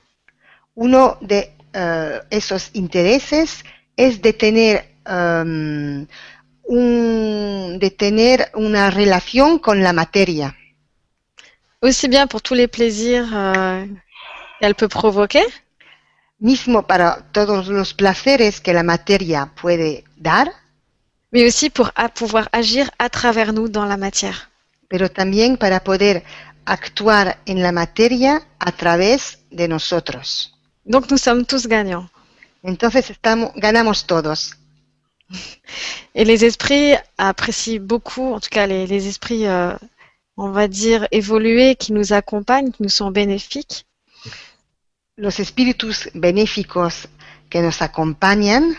Uno 0.78 1.18
de 1.22 1.44
eh, 1.74 2.20
esos 2.32 2.72
intereses 2.74 3.64
es 3.98 4.22
de 4.22 4.32
tener, 4.32 4.82
um, 5.06 6.08
un- 6.70 7.78
de 7.78 7.90
tener 7.92 8.50
una 8.56 8.90
relación 8.90 9.60
con 9.60 9.82
la 9.84 9.92
materia, 9.94 10.56
Aussi 11.82 12.08
bien 12.08 12.28
pour 12.28 12.42
tous 12.44 12.54
les 12.54 12.68
plaisirs 12.68 13.28
euh, 13.34 13.86
qu'elle 14.60 14.76
peut 14.76 14.88
provoquer, 14.88 15.44
mismo 16.40 16.84
para 16.84 17.18
todos 17.34 17.68
los 17.68 17.94
placeres 17.94 18.62
que 18.62 18.72
la 18.72 18.84
materia 18.84 19.50
puede 19.62 20.04
dar, 20.16 20.48
mais 21.34 21.44
aussi 21.46 21.70
pour 21.72 21.90
à 21.96 22.08
pouvoir 22.08 22.48
agir 22.54 22.90
à 23.00 23.10
travers 23.10 23.52
nous 23.52 23.68
dans 23.68 23.86
la 23.86 23.98
matière. 23.98 24.51
Pero 24.92 25.10
también 25.10 25.56
para 25.56 25.80
poder 25.80 26.24
actuar 26.66 27.38
en 27.46 27.64
la 27.64 27.72
materia 27.72 28.42
a 28.60 28.72
través 28.74 29.40
de 29.50 29.68
nosotros. 29.70 30.54
Donc 30.84 31.10
nous 31.10 31.22
sommes 31.22 31.46
tous 31.46 31.66
gagnants. 31.66 32.10
Entonces 32.62 33.10
estamos, 33.10 33.52
ganamos 33.56 34.06
todos. 34.06 34.58
Et 36.14 36.26
les 36.26 36.44
esprits 36.44 36.96
apprécient 37.18 37.80
beaucoup, 37.82 38.34
en 38.34 38.40
tout 38.42 38.50
cas 38.52 38.68
les, 38.68 38.86
les 38.86 39.08
esprits, 39.08 39.48
euh, 39.48 39.74
on 40.36 40.52
va 40.52 40.68
dire, 40.68 41.08
évolués 41.12 41.76
qui 41.76 41.94
nous 41.94 42.12
accompagnent, 42.12 42.72
qui 42.72 42.84
nous 42.84 42.90
sont 42.90 43.12
bénéfiques, 43.12 43.86
Los 45.18 45.40
espíritus 45.40 46.10
benéficos 46.14 47.08
que 47.50 47.60
nos 47.62 47.82
acompañan 47.82 48.76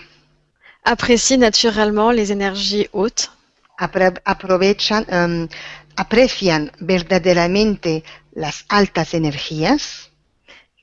apprécient 0.84 1.38
naturellement 1.38 2.10
les 2.10 2.32
énergies 2.32 2.88
hautes, 2.92 3.30
apro- 3.78 4.20
aprovechan, 4.24 5.04
em, 5.08 5.48
aprecian 5.96 6.72
verdaderamente 6.78 8.04
las 8.34 8.64
altas 8.68 9.14
energías, 9.14 10.10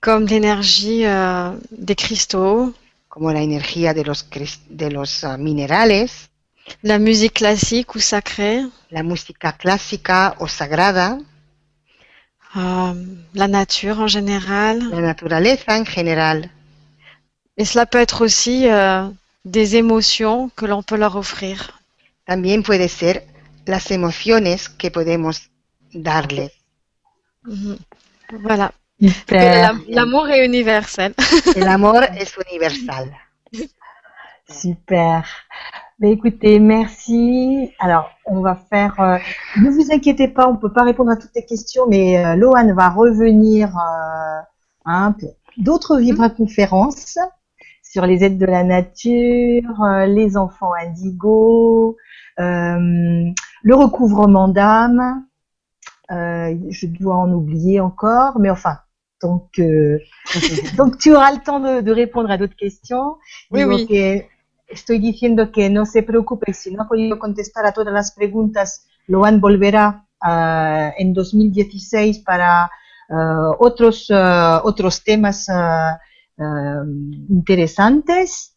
comme 0.01 0.25
l'énergie 0.27 1.05
euh, 1.05 1.57
des 1.71 1.95
cristaux, 1.95 2.73
como 3.07 3.31
la 3.31 3.41
energía 3.41 3.93
de 3.93 4.03
los, 4.03 4.27
de 4.69 4.89
los 4.91 5.23
ah, 5.23 5.37
minerales, 5.37 6.29
la 6.83 6.99
musique 6.99 7.33
classique 7.33 7.95
ou 7.95 7.99
sacrée, 7.99 8.65
la 8.91 9.03
música 9.03 9.51
clásica 9.53 10.35
o 10.39 10.47
sagrada, 10.47 11.17
euh, 12.55 12.93
la 13.33 13.47
nature 13.47 13.99
en 13.99 14.07
général. 14.07 14.89
la 14.89 15.01
naturaleza 15.01 15.77
en 15.77 15.85
general. 15.85 16.49
Et 17.57 17.65
cela 17.65 17.85
peut 17.85 17.99
être 17.99 18.21
aussi 18.21 18.69
euh, 18.69 19.09
des 19.43 19.75
émotions 19.75 20.49
que 20.55 20.65
l'on 20.65 20.83
peut 20.83 20.95
leur 20.95 21.15
offrir. 21.15 21.81
También 22.25 22.61
puede 22.63 22.87
ser 22.87 23.23
las 23.69 23.91
emociones 23.91 24.67
que 24.69 24.91
podemos 24.91 25.51
darles. 25.93 26.51
Mhm. 27.43 27.77
Voilà. 28.43 28.73
L'amour 29.87 30.29
est 30.29 30.45
universel. 30.45 31.13
El 31.55 31.67
amor 31.67 32.03
es 32.03 32.35
universal. 32.51 33.11
super. 34.49 35.23
Ben, 35.99 36.11
écoutez, 36.11 36.59
merci. 36.59 37.71
Alors, 37.79 38.09
on 38.25 38.41
va 38.41 38.55
faire. 38.55 38.99
euh, 38.99 39.17
ne 39.61 39.69
vous 39.69 39.91
inquiétez 39.91 40.27
pas, 40.27 40.47
on 40.47 40.57
peut 40.57 40.73
pas 40.73 40.83
répondre 40.83 41.11
à 41.11 41.17
toutes 41.17 41.35
les 41.35 41.45
questions, 41.45 41.85
mais 41.87 42.17
euh, 42.25 42.35
Lohan 42.35 42.73
va 42.73 42.89
revenir 42.89 43.67
euh, 43.77 44.41
hein, 44.85 45.13
pour 45.19 45.35
d'autres 45.57 45.97
vibra-conférences 45.97 47.17
sur 47.83 48.05
les 48.05 48.23
aides 48.23 48.37
de 48.37 48.45
la 48.45 48.63
nature, 48.63 49.83
euh, 49.83 50.05
les 50.05 50.37
enfants 50.37 50.73
indigos, 50.73 51.97
le 52.39 53.75
recouvrement 53.75 54.47
d'âme. 54.47 55.25
Euh, 56.11 56.55
je 56.71 56.87
dois 56.87 57.17
en 57.17 57.31
oublier 57.31 57.79
encore, 57.79 58.39
mais 58.39 58.49
enfin, 58.49 58.79
donc, 59.21 59.59
euh, 59.59 59.99
donc 60.77 60.97
tu 60.97 61.13
auras 61.13 61.31
le 61.31 61.39
temps 61.39 61.59
de, 61.59 61.81
de 61.81 61.91
répondre 61.91 62.31
à 62.31 62.37
d'autres 62.37 62.55
questions. 62.55 63.17
Oui, 63.51 63.59
Digo 63.59 63.75
oui. 63.75 63.85
que 63.87 64.25
estoy 64.69 64.99
diciendo 64.99 65.51
que 65.51 65.69
no 65.69 65.85
se 65.85 66.01
preocupe, 66.01 66.51
si 66.53 66.71
no 66.71 66.81
ha 66.81 66.87
podido 66.87 67.19
contestar 67.19 67.65
a 67.65 67.73
todas 67.73 67.93
las 67.93 68.11
preguntas, 68.13 68.87
Loan 69.05 69.39
volverá 69.39 70.07
ah, 70.21 70.91
en 70.97 71.13
2016 71.13 72.19
para 72.19 72.71
ah, 73.09 73.51
otros, 73.59 74.07
ah, 74.09 74.61
otros 74.63 75.03
temas 75.03 75.47
interesantes. 77.29 78.48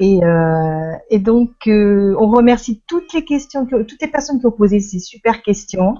Et, 0.00 0.22
euh, 0.22 0.92
et 1.10 1.18
donc, 1.18 1.52
euh, 1.66 2.14
on 2.20 2.28
remercie 2.28 2.82
toutes 2.86 3.12
les 3.14 3.24
questions, 3.24 3.64
que- 3.66 3.82
toutes 3.82 4.00
les 4.02 4.08
personnes 4.08 4.38
qui 4.40 4.46
ont 4.46 4.50
posé 4.50 4.80
ces 4.80 4.98
super 4.98 5.42
questions. 5.42 5.96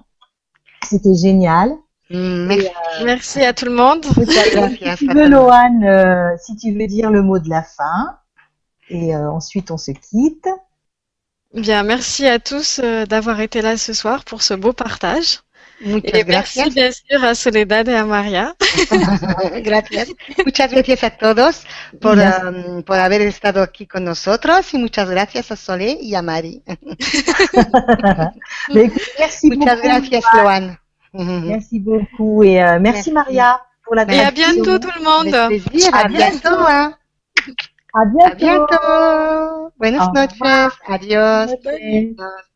C'était 0.86 1.14
génial. 1.14 1.70
Mm, 2.10 2.46
merci. 2.46 2.68
Merci 3.04 3.40
à 3.42 3.52
tout 3.52 3.64
le 3.64 3.72
monde. 3.72 4.04
Si 4.04 4.96
tu 4.96 5.12
veux. 5.12 5.28
Lohan, 5.28 5.82
euh, 5.82 6.36
si 6.38 6.56
tu 6.56 6.72
veux 6.72 6.86
dire 6.86 7.10
le 7.10 7.22
mot 7.22 7.38
de 7.38 7.48
la 7.48 7.62
fin, 7.62 8.18
et 8.88 9.16
euh, 9.16 9.30
ensuite 9.30 9.70
on 9.70 9.78
se 9.78 9.90
quitte. 9.90 10.46
Bien, 11.54 11.82
merci 11.82 12.26
à 12.26 12.38
tous 12.38 12.80
euh, 12.84 13.06
d'avoir 13.06 13.40
été 13.40 13.62
là 13.62 13.76
ce 13.76 13.92
soir 13.94 14.24
pour 14.24 14.42
ce 14.42 14.54
beau 14.54 14.72
partage. 14.72 15.40
Muchas 15.80 16.24
merci 16.24 16.24
gracias. 16.24 16.74
bien 16.74 16.90
sûr 16.92 17.24
à 17.24 17.34
Soledad 17.34 17.88
et 17.88 17.94
à 17.94 18.04
Maria. 18.04 18.54
gracias. 19.62 20.08
Muchas 20.44 20.70
gracias 20.72 21.04
a 21.04 21.10
todos 21.10 21.64
por, 22.00 22.18
um, 22.18 22.82
por 22.82 22.98
haber 22.98 23.20
estado 23.22 23.62
aquí 23.62 23.86
con 23.86 24.04
nosotros 24.04 24.72
y 24.74 24.78
muchas 24.78 25.08
gracias 25.10 25.50
a 25.52 25.56
Solé 25.56 25.98
y 26.00 26.14
a 26.14 26.22
Mari. 26.22 26.62
Merci 29.18 29.48
Muchas 29.48 29.80
gracias, 29.82 30.24
Loan. 30.34 30.78
Merci 31.12 31.78
beaucoup 31.78 32.42
et 32.42 32.62
euh, 32.62 32.78
merci, 32.80 32.82
Merci. 32.82 33.12
Maria 33.12 33.60
pour 33.84 33.94
la 33.94 34.02
Et 34.02 34.20
à 34.20 34.30
Merci. 34.30 34.32
bientôt 34.32 34.78
tout 34.78 34.90
le 34.96 35.02
monde. 35.04 35.34
À 35.34 35.46
À 36.00 36.08
bientôt. 36.08 36.66
hein. 36.68 36.94
À 37.94 38.00
A 38.00 38.04
bientôt. 38.04 38.36
bientôt. 38.36 39.72
Buenas 39.78 40.08
noches. 40.12 40.72
Adiós. 40.88 41.50
Noches. 41.50 41.66
Adiós. 41.66 42.55